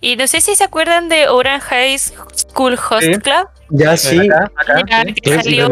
[0.02, 3.14] Y no sé si se acuerdan de Orange High School Host Sí.
[3.20, 3.48] Club.
[3.70, 4.20] Ya sí.
[4.20, 5.14] Acá, acá, Ya, sí.
[5.16, 5.36] que ¿Sí?
[5.44, 5.72] salió el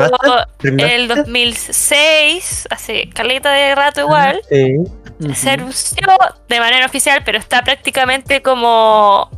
[0.59, 1.07] ¿Remaster?
[1.07, 4.41] 2006, hace caleta de rato igual.
[4.49, 4.75] Sí.
[5.35, 6.07] Se anunció
[6.49, 9.29] de manera oficial, pero está prácticamente como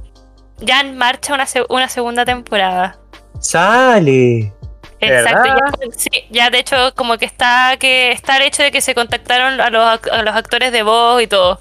[0.60, 2.98] ya en marcha una, una segunda temporada.
[3.42, 4.54] Sale.
[5.08, 8.96] Exacto, sí, ya de hecho como que está que está el hecho de que se
[8.96, 11.60] contactaron a los, a los actores de voz y todo.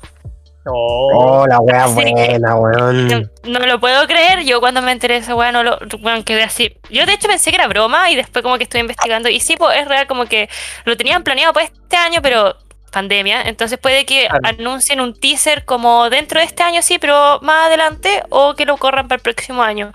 [0.66, 1.10] Oh.
[1.42, 1.94] Oh, la wea Sí.
[2.12, 3.30] buena, weón.
[3.44, 6.42] No lo puedo creer, yo cuando me enteré de esa weá no lo bueno, quedé
[6.42, 6.74] así.
[6.88, 9.56] Yo de hecho pensé que era broma y después como que estoy investigando y sí,
[9.56, 10.48] pues es real como que
[10.86, 12.56] lo tenían planeado para este año, pero
[12.90, 14.40] pandemia, entonces puede que Claro.
[14.44, 18.76] anuncien un teaser como dentro de este año sí, pero más adelante o que lo
[18.78, 19.92] corran para el próximo año.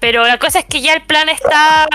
[0.00, 1.86] Pero la cosa es que ya el plan está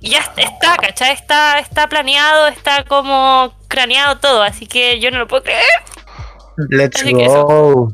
[0.00, 1.12] ya está, ¿cachai?
[1.12, 5.60] Está está planeado, está como craneado todo, así que yo no lo puedo creer.
[6.70, 7.88] Let's Así go.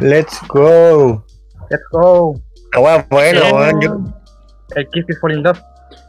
[0.00, 1.24] Let's go.
[1.70, 2.40] Let's go.
[2.72, 3.52] La wea Sí.
[3.52, 3.80] weón.
[3.80, 3.98] Yo-
[4.76, 5.60] El Kiss is Falling Love.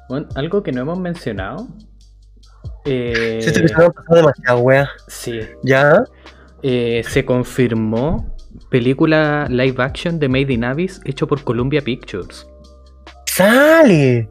[0.10, 1.68] Bueno, algo que no hemos mencionado.
[2.86, 4.90] Eh, Sí, este episodio ha pasado demasiado, wea.
[5.08, 5.40] sí.
[5.64, 6.04] Ya.
[6.64, 8.36] Eh, se confirmó
[8.70, 12.48] película live action de Made in Abyss hecho por Columbia Pictures.
[13.26, 14.30] Sale.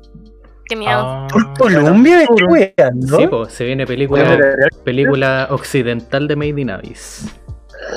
[0.71, 1.01] Qué miedo.
[1.01, 2.25] Ah, ¿Por Colombia?
[2.37, 3.17] ¿Qué wea, no?
[3.17, 4.39] Sí, pues, se viene película,
[4.85, 7.27] película occidental de Made in Abyss.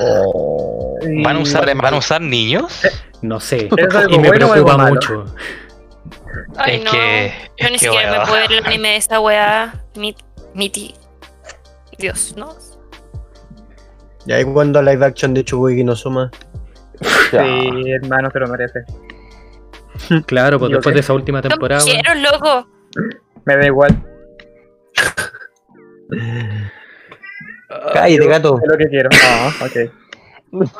[0.00, 0.98] Oh.
[1.22, 2.82] ¿Van a usar, van a usar niños?
[3.22, 3.68] No sé.
[3.76, 5.24] ¿Es algo Y me bueno preocupa mucho.
[6.56, 6.90] Ay, es no.
[6.90, 7.32] que.
[7.58, 9.84] Yo ni siquiera me puedo ver el anime de esa weá.
[9.94, 10.16] Mi,
[10.52, 10.96] miti.
[11.96, 12.56] Dios, ¿no?
[14.26, 16.28] Y ahí cuando live action de Chubuki no suma.
[17.30, 18.84] Sí, hermano, se lo merece.
[20.26, 21.82] Claro, pues después de esa última No temporada.
[21.84, 22.68] quiero, loco.
[23.44, 24.02] Me da igual.
[27.92, 28.58] Cállate, gato.
[28.62, 29.10] Es lo que quiero.
[29.24, 29.90] Ah, ok.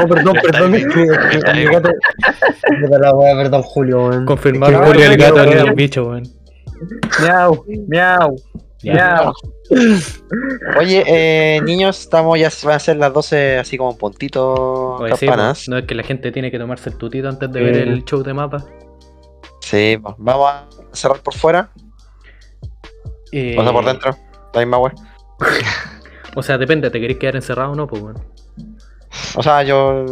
[0.00, 0.70] Oh, perdón, perdón.
[0.70, 0.80] mi
[1.64, 1.90] gato-
[3.00, 4.26] la wea, perdón, Julio, weón.
[4.26, 5.58] Confirmar Julio el gato weón.
[5.58, 6.22] al bicho, weón.
[7.20, 8.36] Miau, miau,
[8.82, 9.32] miau.
[10.78, 15.58] Oye, eh, niños, estamos ya van a ser las 12 así como puntito Oye, campanas.
[15.58, 18.04] pues, no es que la gente tiene que tomarse el tutito antes de ver el
[18.04, 18.64] show de mapa.
[19.60, 21.70] Sí, pues, vamos a cerrar por fuera,
[23.32, 24.16] Eh, o sea, por dentro,
[24.54, 24.92] la misma web.
[26.36, 27.88] O sea, depende, ¿te querés quedar encerrado o no?
[27.88, 28.20] Pues bueno.
[29.34, 30.04] O sea, yo.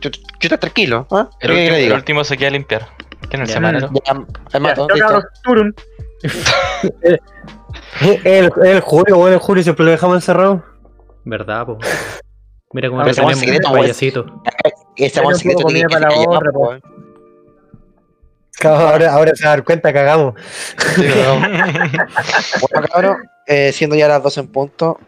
[0.00, 0.10] Yo, yo
[0.40, 1.30] estoy tranquilo, ¿ah?
[1.38, 2.88] El, ¿Qué último, el último se queda limpiar.
[3.30, 3.54] ¿Quién es el Ya.
[3.54, 3.90] semanero?
[4.04, 4.14] Ya,
[4.96, 5.22] Ya,
[8.00, 8.20] turun.
[8.24, 10.62] El, el Julio, weón, el Julio siempre lo dejamos encerrado.
[11.24, 11.78] ¿Verdad, po?
[12.72, 14.42] Mira cómo somos tenemos secretos, un payasito.
[14.96, 16.74] Ese buen secreto tiene para la otra, po.
[18.64, 20.34] Ahora, ahora se va a dar cuenta, cagamos.
[22.60, 24.98] Bueno, cabrón, eh, siendo ya las 12 en punto,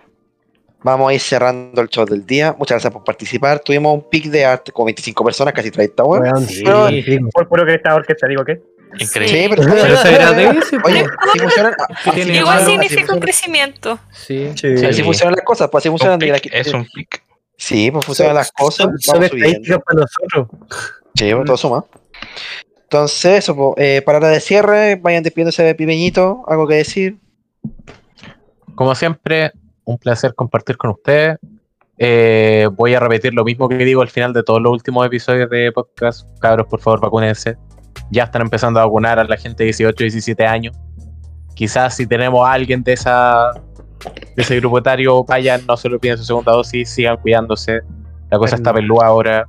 [0.82, 2.54] vamos a ir cerrando el show del día.
[2.58, 3.60] Muchas gracias por participar.
[3.60, 6.22] Tuvimos un pick de arte con 25 personas, casi 30, weón.
[6.24, 6.62] Weón, Sí.
[6.64, 7.18] pero- sí.
[7.32, 8.60] Por puro que esta orquesta, digo que.
[8.98, 9.62] Increíble.
[9.62, 10.88] Sí, pero, Pero se agradece, po.
[10.88, 11.74] Oye, si funcionan,
[12.04, 13.98] Sí, así Igual significa un crecimiento.
[14.12, 14.50] Sí.
[14.54, 14.68] Sí.
[14.68, 16.40] funcionan, así funcionan las cosas, pues así Un funcionan.
[16.52, 17.22] es un pick.
[17.56, 18.88] Sí, pues funcionan las cosas.
[19.00, 20.48] Son, estadísticas para nosotros.
[21.14, 21.84] Sí, pues, todo suma.
[22.82, 27.16] Entonces, eso, pues, eh, palabra de cierre, vayan despidiéndose de Pipeñito, algo que decir.
[28.74, 29.52] Como siempre,
[29.84, 31.38] un placer compartir con ustedes.
[31.96, 35.48] Eh, voy a repetir lo mismo que digo al final de todos los últimos episodios
[35.48, 36.26] de podcast.
[36.40, 37.56] Cabros, por favor, vacúnense.
[38.10, 40.76] Ya están empezando a vacunar a la gente de 18 y 17 años.
[41.54, 43.52] Quizás si tenemos a alguien de esa
[44.10, 47.80] de ese grupo etario, vayan, no se lo piden su segunda dosis, sigan cuidándose.
[48.30, 49.46] La cosa está pelúa ahora.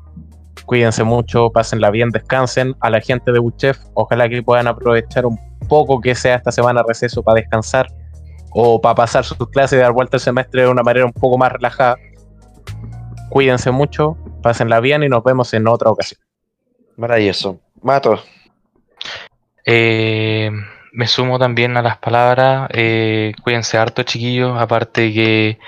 [0.66, 2.76] Cuídense mucho, pásenla bien, descansen.
[2.80, 6.84] A la gente de Buchef, ojalá que puedan aprovechar un poco que sea esta semana
[6.88, 7.88] receso para descansar
[8.52, 11.38] o para pasar sus clases y dar vuelta al semestre de una manera un poco
[11.38, 11.98] más relajada.
[13.30, 16.22] Cuídense mucho, pásenla bien y nos vemos en otra ocasión.
[16.96, 17.60] Maravilloso.
[17.82, 18.20] Mato.
[19.66, 20.52] Eh,
[20.92, 22.70] me sumo también a las palabras.
[22.74, 24.60] eh, cuídense harto, chiquillos.
[24.60, 25.60] Aparte que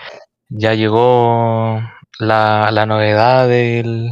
[0.49, 1.82] ya llegó
[2.19, 4.11] la, la novedad del,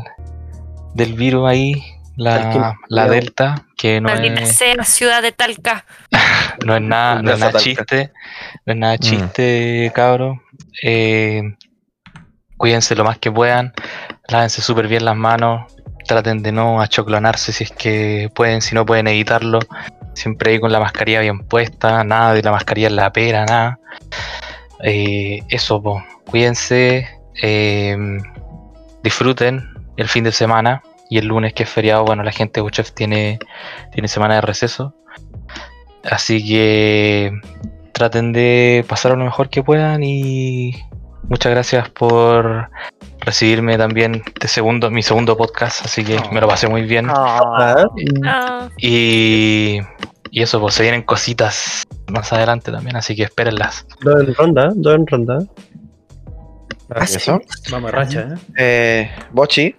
[0.93, 1.83] del virus ahí,
[2.17, 5.85] la, la Delta, que no es, sea ciudad de Talca.
[6.65, 8.11] no es nada, no es nada chiste.
[8.65, 10.37] No es nada chiste, cabros.
[10.81, 11.43] Eh,
[12.57, 13.73] cuídense lo más que puedan.
[14.27, 15.74] Lávense súper bien las manos.
[16.07, 19.59] Traten de no achoclonarse si es que pueden, si no pueden evitarlo.
[20.13, 22.03] Siempre ahí con la mascarilla bien puesta.
[22.03, 23.79] Nada de la mascarilla en la pera, nada.
[24.83, 25.81] Eh, eso,
[26.29, 27.07] cuídense.
[27.41, 27.97] eh,
[29.03, 29.63] disfruten
[29.97, 30.83] el fin de semana.
[31.09, 33.39] Y el lunes que es feriado, bueno, la gente de Uchef tiene,
[33.91, 34.95] tiene semana de receso.
[36.03, 37.31] Así que
[37.91, 40.73] traten de pasar lo mejor que puedan y
[41.29, 42.69] muchas gracias por
[43.19, 47.07] recibirme también de segundo, mi segundo podcast, así que me lo pasé muy bien.
[47.09, 47.85] Ah,
[48.25, 49.79] Ah, Y,
[50.31, 53.85] y eso, pues se vienen cositas más adelante también, así que espérenlas.
[54.01, 55.39] dos en ronda, dos en ronda.
[57.01, 57.41] Eso.
[57.71, 58.35] Vamos a racha, ¿eh?
[58.57, 59.75] Eh, Bochi.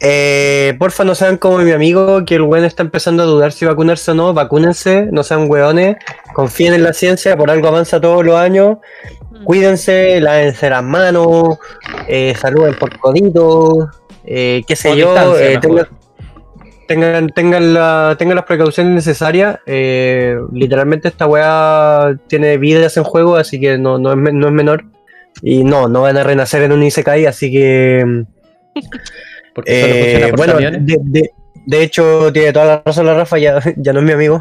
[0.00, 3.64] Eh, porfa, no sean como mi amigo, que el weón está empezando a dudar si
[3.64, 4.34] vacunarse o no.
[4.34, 5.96] Vacúnense, no sean weones.
[6.32, 8.78] Confíen en la ciencia, por algo avanza todos los años.
[9.42, 11.58] Cuídense, lávense las manos,
[12.08, 13.90] eh, saluden por codito,
[14.24, 15.14] eh, qué sé yo.
[15.38, 15.88] eh, tengan,
[16.88, 19.58] tengan, tengan, la- tengan las precauciones necesarias.
[19.66, 24.46] eh, literalmente esta weá tiene vidas en juego, así que no, no, es, me- no
[24.48, 24.84] es menor.
[25.42, 28.24] Y no, no van a renacer en un Isekai, así que...
[29.54, 29.80] Porque
[30.12, 31.30] solo Eh, por bueno, de, de-
[31.66, 34.40] de hecho, tiene toda la razón la Rafa, ya, ya no es mi amigo,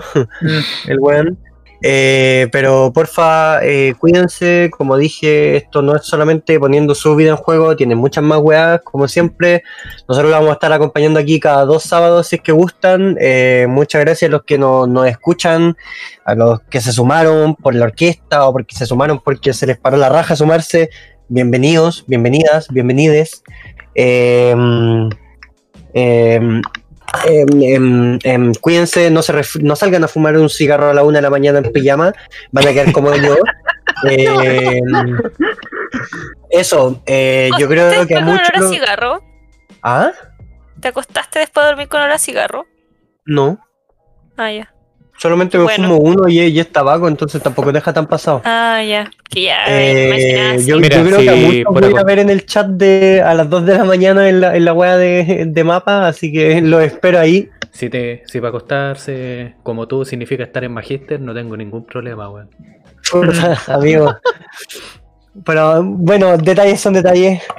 [0.87, 1.37] el weón.
[1.85, 7.35] Eh, pero porfa, eh, cuídense, como dije, esto no es solamente poniendo su vida en
[7.35, 9.63] juego, tiene muchas más weas, como siempre.
[10.07, 13.17] Nosotros vamos a estar acompañando aquí cada dos sábados si es que gustan.
[13.19, 15.75] Eh, muchas gracias a los que no- nos escuchan,
[16.23, 19.77] a los que se sumaron por la orquesta o porque se sumaron porque se les
[19.77, 20.89] paró la raja sumarse.
[21.27, 23.43] Bienvenidos, bienvenidas, bienvenides.
[23.93, 24.55] Eh,
[27.25, 31.17] em, em, em, cuídense, no, se no salgan a fumar un cigarro a la una
[31.19, 32.13] de la mañana en pijama,
[32.51, 33.35] van a quedar como yo.
[34.05, 35.17] Em,
[36.49, 38.71] eso, eh, yo creo ¿Te que a con olor a muchos.
[38.71, 39.23] cigarro?
[39.81, 40.11] ¿Ah?
[40.79, 42.65] ¿Te acostaste después de dormir con olor a cigarro?
[43.25, 43.59] No,
[44.35, 44.72] Ah, ya.
[45.17, 45.87] Solamente me Bueno.
[45.87, 48.41] fumo uno y, y es tabaco, entonces tampoco deja tan pasado.
[48.43, 49.09] Ah, ya.
[49.29, 52.45] Que ya Eh, yo, Mira, yo creo que a muchos voy a ver en el
[52.45, 55.63] chat de a las 2 de la mañana en la, en la wea de, de
[55.63, 57.49] mapa, así que los espero ahí.
[57.71, 62.29] Si, te, si para acostarse como tú significa estar en Magister, no tengo ningún problema,
[62.29, 62.49] weón.
[63.67, 64.15] Amigo.
[65.43, 67.41] Pero bueno, detalles son detalles.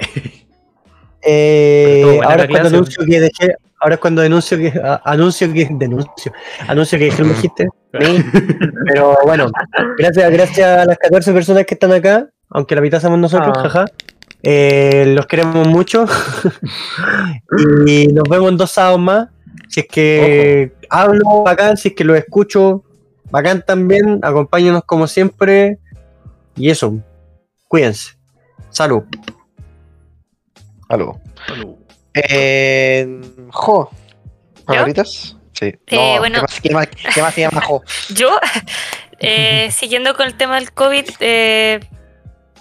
[1.27, 5.67] Eh, ahora es cuando anuncio que dejé, ahora es cuando denuncio que a- anuncio que
[5.71, 6.33] denuncio,
[6.67, 7.67] anuncio que el Magister.
[8.01, 8.25] Sí.
[8.87, 9.47] Pero bueno,
[9.97, 13.61] gracias, gracias a las 14 personas que están acá, aunque la mitad somos nosotros, Ah.
[13.61, 13.85] jaja.
[14.41, 16.05] Eh, los queremos mucho.
[17.85, 19.27] y nos vemos en dos sábados más.
[19.69, 22.83] Si es que hablo bacán, si es que lo escucho
[23.31, 25.77] bacán también, acompáñenos como siempre.
[26.55, 26.97] Y eso,
[27.67, 28.13] cuídense.
[28.71, 29.03] Salud.
[30.89, 31.19] Aló.
[32.15, 33.21] Eh,
[33.51, 33.89] jo.
[34.65, 35.35] ¿Palabritas?
[35.53, 35.73] Sí.
[35.87, 36.39] Eh, bueno.
[36.39, 37.83] ¿qué, más, qué, más, qué más se llama Jo?
[38.09, 38.37] Yo,
[39.19, 41.79] eh, siguiendo con el tema del COVID, eh,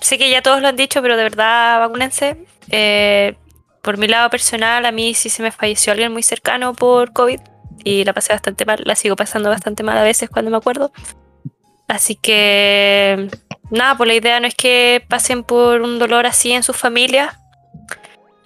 [0.01, 2.37] sé que ya todos lo han dicho, pero de verdad vacúnense.
[2.71, 3.37] Eh,
[3.83, 7.41] por mi lado personal, a mí sí se me falleció alguien muy cercano por COVID
[7.85, 10.93] y la pasé bastante mal, la sigo pasando bastante mal a veces cuando me acuerdo.
[11.87, 13.29] Así que,
[13.71, 17.37] nada, pues la idea no es que pasen por un dolor así en sus familias.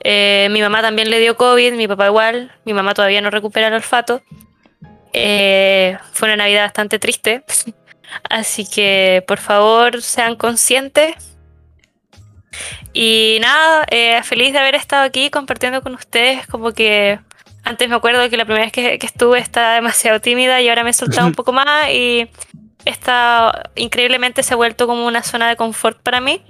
[0.00, 3.68] Eh, mi mamá también le dio COVID, mi papá igual, mi mamá todavía no recupera
[3.68, 4.22] el olfato.
[5.12, 7.44] Eh, fue una Navidad bastante triste.
[8.30, 11.14] Así que por favor sean conscientes.
[12.92, 16.46] Y nada, eh, feliz de haber estado aquí compartiendo con ustedes.
[16.46, 17.20] Como que
[17.64, 20.84] antes me acuerdo que la primera vez que, que estuve estaba demasiado tímida y ahora
[20.84, 21.90] me he soltado un poco más.
[21.90, 22.30] Y
[22.84, 26.42] esta increíblemente se ha vuelto como una zona de confort para mí.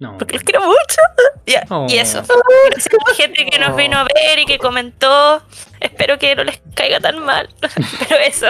[0.00, 0.16] No.
[0.18, 1.00] Porque los quiero mucho.
[1.46, 1.86] Ya, Oh.
[1.88, 2.22] Y eso.
[2.70, 5.42] Gracias a la gente que nos vino a ver y que comentó.
[5.80, 7.48] Espero que no les caiga tan mal.
[8.08, 8.46] Pero eso.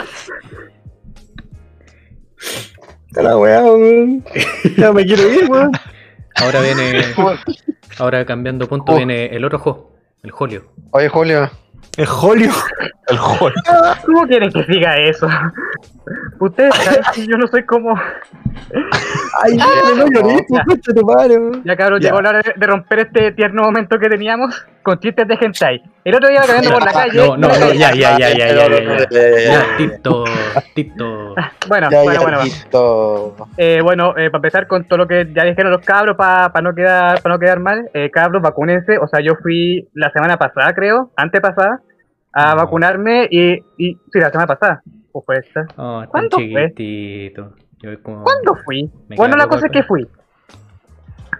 [3.12, 4.25] La weá, weón.
[4.77, 5.70] Ya me quiero ir, weón.
[6.36, 7.02] Ahora viene.
[7.99, 8.97] Ahora cambiando punto Oh.
[8.97, 10.73] viene el otro juego, el Jolio.
[10.93, 11.51] Oye, Julio.
[11.97, 12.50] El Julio.
[13.08, 13.55] El juego.
[14.07, 15.28] ¿Cómo quieren que diga eso?
[16.39, 17.94] Ustedes saben que yo no soy como.
[19.42, 21.62] Ay, no, no madre, weón.
[21.65, 25.34] Ya cabrón, llegó la hora de romper este tierno momento que teníamos con chistes de
[25.41, 25.83] hentai.
[26.05, 27.17] El otro día caminando por la calle.
[27.18, 29.08] No, no, no, ya, ya, ya, ya, ya, ya.
[29.10, 30.25] Ya, Tito,
[30.75, 31.34] Tito.
[31.68, 32.41] Bueno, bueno, bueno.
[33.58, 36.75] Eh, bueno, eh, para empezar con todo lo que ya dijeron los cabros, para no
[36.75, 38.97] quedar para no quedar mal, eh, cabros, vacúnense.
[38.99, 41.83] O sea, yo fui la semana pasada, creo, antepasada,
[42.33, 42.57] a No.
[42.57, 44.83] vacunarme y, y sí, la semana pasada.
[45.12, 45.67] O fue esta.
[45.76, 46.73] Oh, ¿Cuándo fue?
[46.75, 47.52] chiquitito.
[47.83, 48.91] Yo como- ¿Cuándo fui?
[49.15, 50.07] Bueno, la cosa es que fui.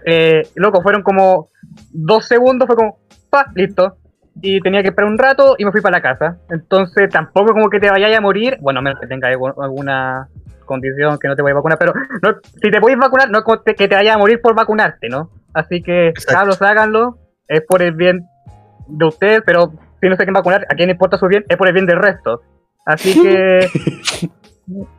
[0.05, 1.49] Eh, loco, fueron como
[1.91, 2.99] dos segundos, fue como,
[3.29, 3.97] pa, listo.
[4.41, 6.37] Y tenía que esperar un rato y me fui para la casa.
[6.49, 10.27] Entonces tampoco como que te vayas a morir, bueno, a menos que tengas algu- alguna
[10.65, 13.43] condición que no te vayas a vacunar, pero no, si te podéis vacunar, no es
[13.43, 15.29] como te- que te vayas a morir por vacunarte, ¿no?
[15.53, 17.17] Así que, cabros, háganlo,
[17.47, 18.25] es por el bien
[18.87, 21.57] de ustedes, pero si no se quieren vacunar, a quién le importa su bien, es
[21.57, 22.43] por el bien del resto.
[22.85, 23.67] Así que,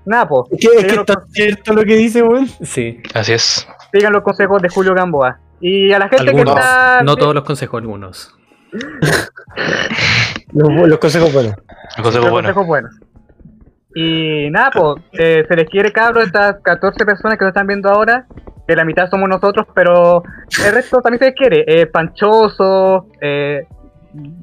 [0.05, 2.47] nada, pues, Es que, es que está cierto lo que dice, weón.
[2.63, 3.67] Sí, Así es.
[3.93, 5.39] sigan los consejos de Julio Gamboa.
[5.61, 6.55] Y a la gente algunos.
[6.55, 7.03] que está.
[7.03, 8.35] No todos los consejos, algunos.
[10.53, 11.55] Los, los consejos buenos.
[11.97, 12.93] Los consejos buenos.
[13.95, 17.89] Y nada, pues, eh, se les quiere, cabros, estas 14 personas que nos están viendo
[17.89, 18.27] ahora.
[18.67, 20.23] Que la mitad somos nosotros, pero
[20.65, 21.65] el resto también se les quiere.
[21.67, 23.67] Eh, Panchoso, eh,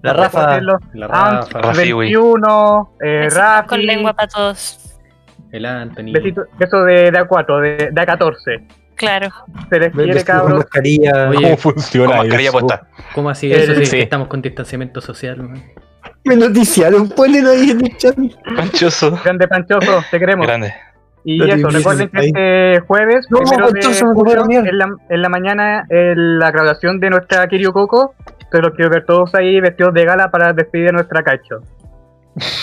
[0.01, 0.47] La ¿cómo Rafa.
[0.49, 0.77] decirlo?
[0.93, 1.93] La Rafa, güey.
[1.93, 4.99] 21, eh, Rafi, con lengua para todos.
[5.51, 6.11] el Anthony.
[6.13, 8.67] besito- eso de, de A4, de, de A14.
[8.97, 9.29] Claro.
[9.69, 10.57] Se les quiere, cabros.
[10.59, 11.29] mascarilla.
[11.29, 12.59] Oye, ¿Cómo funciona Con mascarilla eso?
[12.59, 12.87] puesta.
[13.13, 13.75] ¿Cómo así eso?
[13.75, 13.99] Sí, sí.
[13.99, 15.37] Estamos con distanciamiento social.
[15.37, 15.63] man.
[16.23, 18.15] Me noticiaron, ponen ahí en el chat.
[18.55, 19.17] Panchoso.
[19.23, 20.45] Grande Panchoso, te queremos.
[20.45, 20.73] Grande.
[21.23, 25.29] Y Lo eso, recuerden que este jueves, No, primero de julio, en la, en la
[25.29, 28.13] mañana, en la graduación de nuestra Kiryu Coco.
[28.29, 31.61] Entonces los quiero ver todos ahí vestidos de gala para despedir a nuestra cacho.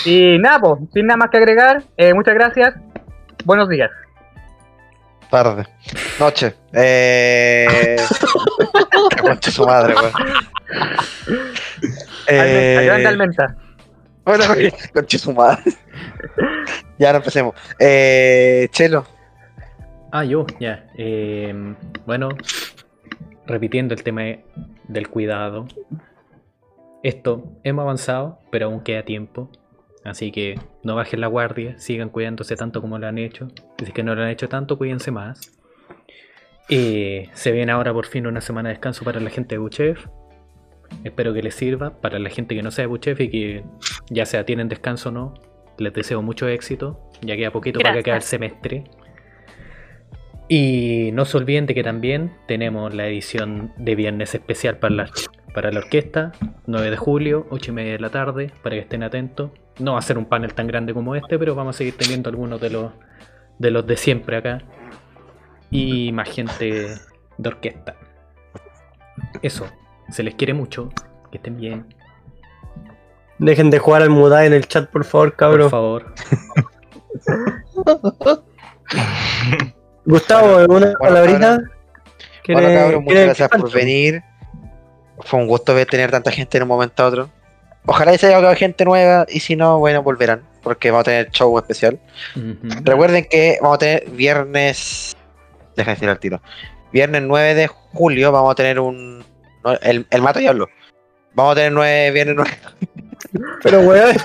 [0.05, 2.73] Y nada, pues, sin nada más que agregar, eh, muchas gracias.
[3.45, 3.91] Buenos días.
[5.29, 5.65] Tarde.
[6.19, 6.55] Noche.
[6.73, 7.97] Eh.
[9.09, 10.11] que conche su madre, weón.
[12.27, 13.55] Eh, Almenta.
[14.23, 14.43] bueno,
[14.93, 15.63] conche su madre.
[16.97, 17.55] ya no empecemos.
[17.79, 19.05] Eh, Chelo.
[20.11, 20.85] Ah, yo, ya.
[20.97, 21.53] Eh,
[22.05, 22.29] bueno,
[23.45, 24.45] repitiendo el tema de-
[24.87, 25.65] del cuidado.
[27.03, 29.49] Esto, hemos avanzado, pero aún queda tiempo.
[30.03, 33.47] Así que no bajen la guardia, sigan cuidándose tanto como lo han hecho.
[33.79, 35.51] Si es que no lo han hecho tanto, cuídense más.
[36.69, 40.05] Eh, se viene ahora por fin una semana de descanso para la gente de Buchef.
[41.03, 41.99] Espero que les sirva.
[41.99, 43.63] Para la gente que no sea de Buchef y que
[44.11, 45.33] ya sea tienen descanso o no,
[45.79, 47.09] les deseo mucho éxito.
[47.21, 48.29] Ya queda poquito para que acabe el Gracias.
[48.29, 48.83] semestre.
[50.47, 55.09] Y no se olviden de que también tenemos la edición de viernes especial para la,
[55.55, 56.31] para la orquesta,
[56.67, 59.49] 9 de julio, 8 y media de la tarde, para que estén atentos.
[59.79, 62.29] No va a ser un panel tan grande como este, pero vamos a seguir teniendo
[62.29, 62.91] algunos de los
[63.59, 64.61] de, los de siempre acá.
[65.71, 66.95] Y más gente
[67.37, 67.95] de orquesta.
[69.41, 69.65] Eso,
[70.09, 70.89] se les quiere mucho,
[71.31, 71.93] que estén bien,
[73.37, 75.69] Dejen de jugar al mudá en el chat, por favor, por cabrón.
[75.69, 76.13] favor.
[80.05, 81.57] Gustavo, ¿alguna Bueno, palabrita?
[81.57, 81.69] Bueno,
[82.43, 84.23] ¿Quiere- cabrón, muchas gracias por venir.
[85.19, 87.29] Fue un gusto ver tener tanta gente en un momento a otro.
[87.87, 91.11] Ojalá y se haya quedado gente nueva y si no, bueno, volverán, porque vamos a
[91.11, 91.99] tener show especial.
[92.83, 95.15] Recuerden que vamos a tener viernes.
[95.75, 96.41] Deja de decir al tiro.
[96.91, 99.23] Viernes 9 de julio vamos a tener un.
[99.63, 100.67] no, el, el mato diablo.
[101.33, 102.51] Vamos a tener 9, viernes 9.
[103.63, 104.11] Pero, weón,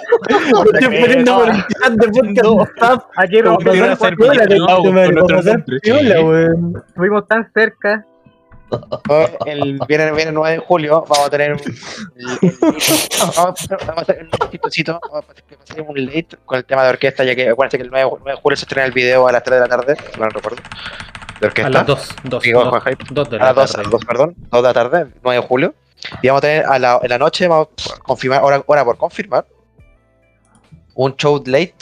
[0.74, 3.06] estoy poniendo por el chat de podcast.
[3.16, 6.82] Aquí iban a hacer piola, weón.
[6.88, 8.06] estuvimos tan cerca.
[9.46, 11.60] El viernes, viernes 9 de julio vamos a tener un.
[13.36, 17.48] a a chistosito, vamos a hacer un late con el tema de orquesta, ya que
[17.48, 19.68] acuérdense que el 9, 9 de julio se estrena el video a las 3 de
[19.68, 20.62] la tarde, si no recuerdo.
[21.40, 21.68] De orquesta.
[21.68, 22.98] A las 2, 2, Digo, Juan Jaime.
[23.10, 24.06] 2 de a la las 2, tarde.
[24.06, 25.74] perdón, 2 de la tarde, 9 de julio.
[26.22, 28.96] Y vamos a tener a la, en la noche, vamos a confirmar, hora, hora por
[28.96, 29.46] confirmar,
[30.94, 31.74] un show late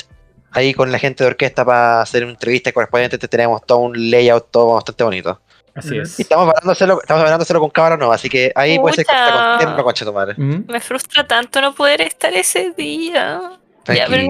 [0.53, 3.19] ahí con la gente de orquesta para hacer una entrevista correspondiente.
[3.19, 5.41] Tenemos todo un layout todo bastante bonito.
[5.79, 6.19] Así es.
[6.19, 10.05] Y estamos hablándoselo, estamos hablándoselo con cámara nueva, así que ahí puede ser con concha
[10.05, 10.35] tu madre.
[10.37, 10.65] Ujú.
[10.67, 13.59] Me frustra tanto no poder estar ese día.
[13.87, 14.27] Ya, pero.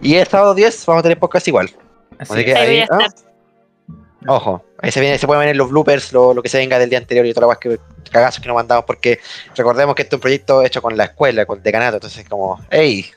[0.00, 1.70] Y el sábado 10 vamos a tener podcast igual.
[2.18, 2.54] Así Así que.
[2.54, 3.08] Ahí ah,
[4.26, 6.88] ojo, ahí se, viene, se pueden ver los bloopers, lo, lo que se venga del
[6.88, 7.78] día anterior y todas las que
[8.10, 9.20] cagazos que nos mandamos, porque
[9.56, 12.60] recordemos que este es un proyecto hecho con la escuela, con el decanato, entonces como,
[12.70, 13.10] ey,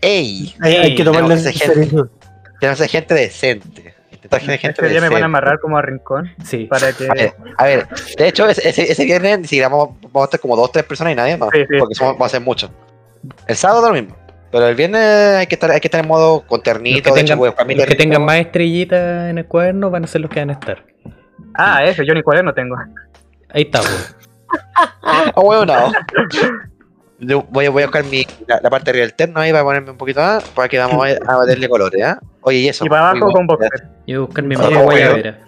[0.00, 1.54] ey, Hay, hay que ser
[2.60, 3.95] gente, gente decente.
[4.30, 6.64] Ser gente Este día me van a amarrar como a rincón Sí.
[6.66, 7.08] para que.
[7.08, 7.88] A ver, a ver,
[8.18, 11.12] de hecho, ese, ese, viernes ni siquiera vamos, vamos a estar como dos, tres personas
[11.12, 11.76] y nadie más, Sí, sí.
[11.78, 12.70] porque somos, vamos a ser muchos.
[13.46, 14.16] El sábado lo mismo,
[14.50, 15.02] pero el viernes
[15.36, 17.52] hay que estar, hay que estar en modo con Los ternito, que, de hecho, tengan,
[17.54, 20.50] familia los que tengan más estrellitas en el cuaderno van a ser los que van
[20.50, 20.84] a estar.
[21.54, 22.76] Ah, ese, yo ni cuaderno tengo.
[23.50, 24.16] Ahí está, pues.
[25.08, 25.92] Ah, bueno, no.
[27.18, 29.50] Yo voy, a- voy a buscar mi, la, la parte de arriba del terno ahí
[29.52, 32.20] para ponerme un poquito más, para que vamos a, a meterle colores, ¿ah?
[32.42, 32.84] Oye, y eso.
[32.84, 33.70] Y para abajo con boxer.
[34.06, 34.82] Yo voy a buscar mi media bueno.
[34.84, 35.38] guayabera.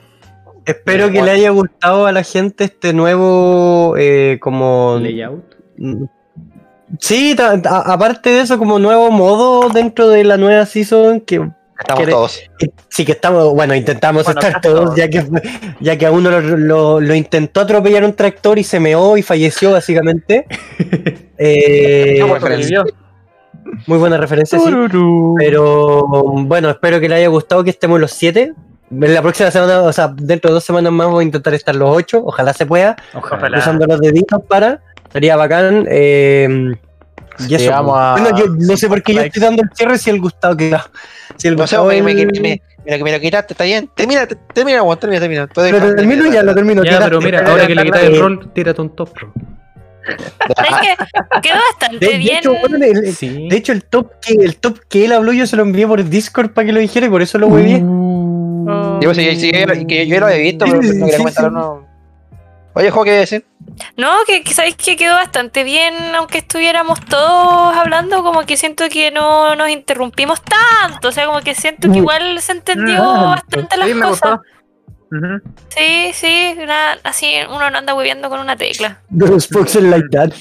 [0.65, 5.45] Espero que le haya gustado a la gente este nuevo eh, como Layout.
[5.79, 6.05] Mm.
[7.01, 12.11] Sí, aparte de eso, como nuevo modo dentro de la nueva season, que Estamos que-
[12.11, 12.41] todos.
[12.59, 14.97] que- sí que estamos, bueno, intentamos Bueno, estar todos, todos.
[14.97, 15.25] ya que
[15.81, 19.23] ya que a uno lo, lo- lo intentó atropellar un tractor y se meó y
[19.23, 20.47] falleció básicamente.
[21.41, 22.19] Eh,
[23.87, 24.65] muy buena referencia, sí.
[25.39, 28.53] Pero bueno, espero que le haya gustado que estemos los siete.
[28.91, 31.77] En la próxima semana, o sea, dentro de dos semanas más voy a intentar estar
[31.77, 33.49] los ocho, ojalá se pueda, Ojalá.
[33.59, 34.81] Cruzando los deditos para,
[35.13, 35.87] sería bacán.
[35.91, 36.73] eh,
[37.41, 38.03] y eso, Llegamos pues.
[38.03, 40.57] a- Bueno, yo no sé por qué yo estoy dando el cierre si el Gustavo
[40.57, 40.91] queda.
[41.39, 43.65] Si el No sé, me, me, el- me, me, me lo- me lo quitaste, está
[43.65, 43.89] bien.
[43.95, 45.47] Termina, te- termina, Juan, termina, termina.
[45.55, 46.85] Pero termino ya, lo termino.
[46.85, 49.33] Ya, pero mira, ahora que le quitas el Eh, rol, tírate un top pro.
[50.57, 51.41] ¿Sabes qué?
[51.43, 52.39] Quedó bastante De, de bien.
[52.39, 53.47] hecho, bueno, el, Sí.
[53.49, 56.03] de hecho, el top que el top que él habló yo se lo envié por
[56.03, 57.83] Discord para que lo dijera y por eso lo hueví.
[57.85, 58.99] Oh.
[59.03, 61.51] Yo, sí, sí, yo, que yo lo había visto, pero Sí, no quería sí, comentarlo.
[61.51, 61.55] sí.
[61.55, 61.89] No.
[62.75, 63.45] Oye, Jo, ¿qué decir?
[63.97, 68.85] No, que, que sabéis que quedó bastante bien, aunque estuviéramos todos hablando, como que siento
[68.89, 73.25] que no nos interrumpimos tanto, o sea, como que siento que igual se entendió Ah,
[73.37, 74.11] bastante las me cosas.
[74.11, 74.43] gustó.
[75.69, 79.01] Sí, sí, nada, así uno no anda hueveando con una tecla.
[79.17, 80.33] Those folks are like that.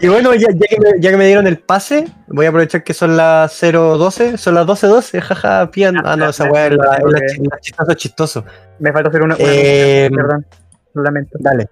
[0.00, 2.84] y bueno, ya, ya que me, ya que me dieron el pase, voy a aprovechar
[2.84, 5.96] que son las 0.12, son las 12.12, jaja, pian.
[6.06, 6.98] Ah, no, esa weá es la,
[7.60, 8.44] chistoso chistoso.
[8.78, 9.34] Me falta hacer una.
[9.34, 10.46] una Eh, perdón,
[10.94, 11.38] lo lamento.
[11.40, 11.68] Dale.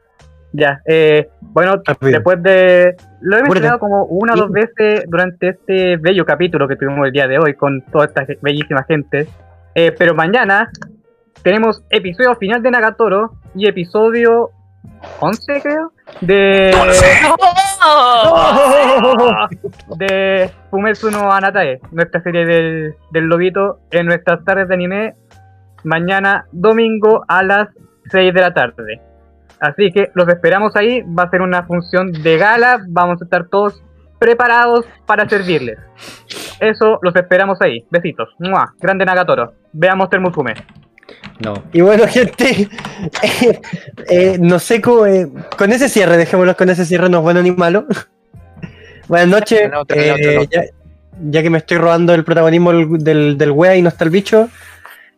[0.52, 2.12] Ya, eh, bueno, Rápido.
[2.12, 2.97] después de.
[3.20, 7.12] Lo he mencionado como una o dos veces durante este bello capítulo que tuvimos el
[7.12, 9.28] día de hoy con toda esta bellísima gente.
[9.74, 10.70] Eh, pero mañana
[11.42, 14.50] tenemos episodio final de Nagatoro y episodio
[15.20, 16.74] 11, creo, de.
[19.97, 25.15] de Fumetsu no Anatae, nuestra serie del, del lobito, en nuestras tardes de anime,
[25.84, 27.68] mañana domingo a las
[28.10, 29.00] 6 de la tarde.
[29.61, 33.47] Así que los esperamos ahí, va a ser una función de gala, vamos a estar
[33.49, 33.83] todos
[34.19, 35.79] preparados para servirles.
[36.61, 37.85] Eso, los esperamos ahí.
[37.91, 38.29] Besitos.
[38.39, 38.75] ¡Mua!
[38.79, 39.55] Grande Nagatoro.
[39.73, 40.55] Veamos Termufume.
[41.41, 41.55] No.
[41.73, 42.69] Y bueno, gente,
[43.23, 43.61] eh,
[44.09, 45.07] eh, no sé cómo.
[45.07, 47.87] eh, con ese cierre, dejémoslo con ese cierre, no es bueno ni malo.
[49.09, 49.71] Buenas noches.
[49.89, 50.49] Eh,
[51.23, 54.11] ya que me estoy robando el protagonismo del, del, del wea y no está el
[54.11, 54.49] bicho.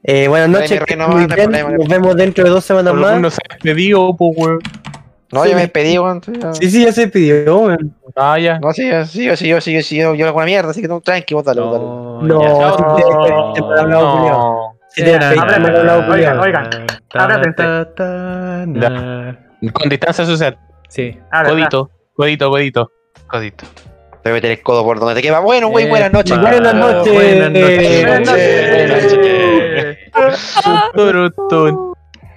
[0.05, 0.81] Eh, buenas No noches.
[0.97, 3.15] no, muy no bien, problema, no Nos vemos dentro de dos semanas más.
[3.15, 4.59] menos se despedido, pues, weón.
[5.31, 7.57] No, Sí, yo me despedí, tú ya- Sí, sí, ya se pidió.
[7.59, 7.97] weón.
[8.17, 8.59] Ah, ya.
[8.59, 10.71] No, sí, yo- sí, yo sí, yo sí, yo sí, yo, yo hago una mierda,
[10.71, 11.85] así que no, tranqui, vos dale, vos dale.
[11.85, 12.41] No, No,
[12.77, 12.83] si
[13.55, 14.39] te por hablado, culiao.
[14.39, 14.79] No.
[14.89, 15.15] Si te.
[15.17, 16.69] Oigan,
[17.15, 17.51] ábranse.
[18.67, 19.39] Na.
[19.73, 20.59] Con distancia social.
[20.89, 21.17] Sí.
[21.47, 22.91] Codito, codito, codito.
[23.27, 23.65] Codito.
[24.23, 25.41] Te voy a meter el codo por donde te quema.
[25.41, 26.39] Bueno, güey, Eh, buenas noches.
[26.39, 27.13] Buenas noches.
[27.15, 28.07] Buenas noches.
[28.07, 29.42] Buenas noches.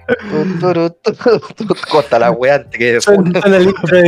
[1.90, 2.98] Corta la wea antes que.
[3.44, 4.04] El intro de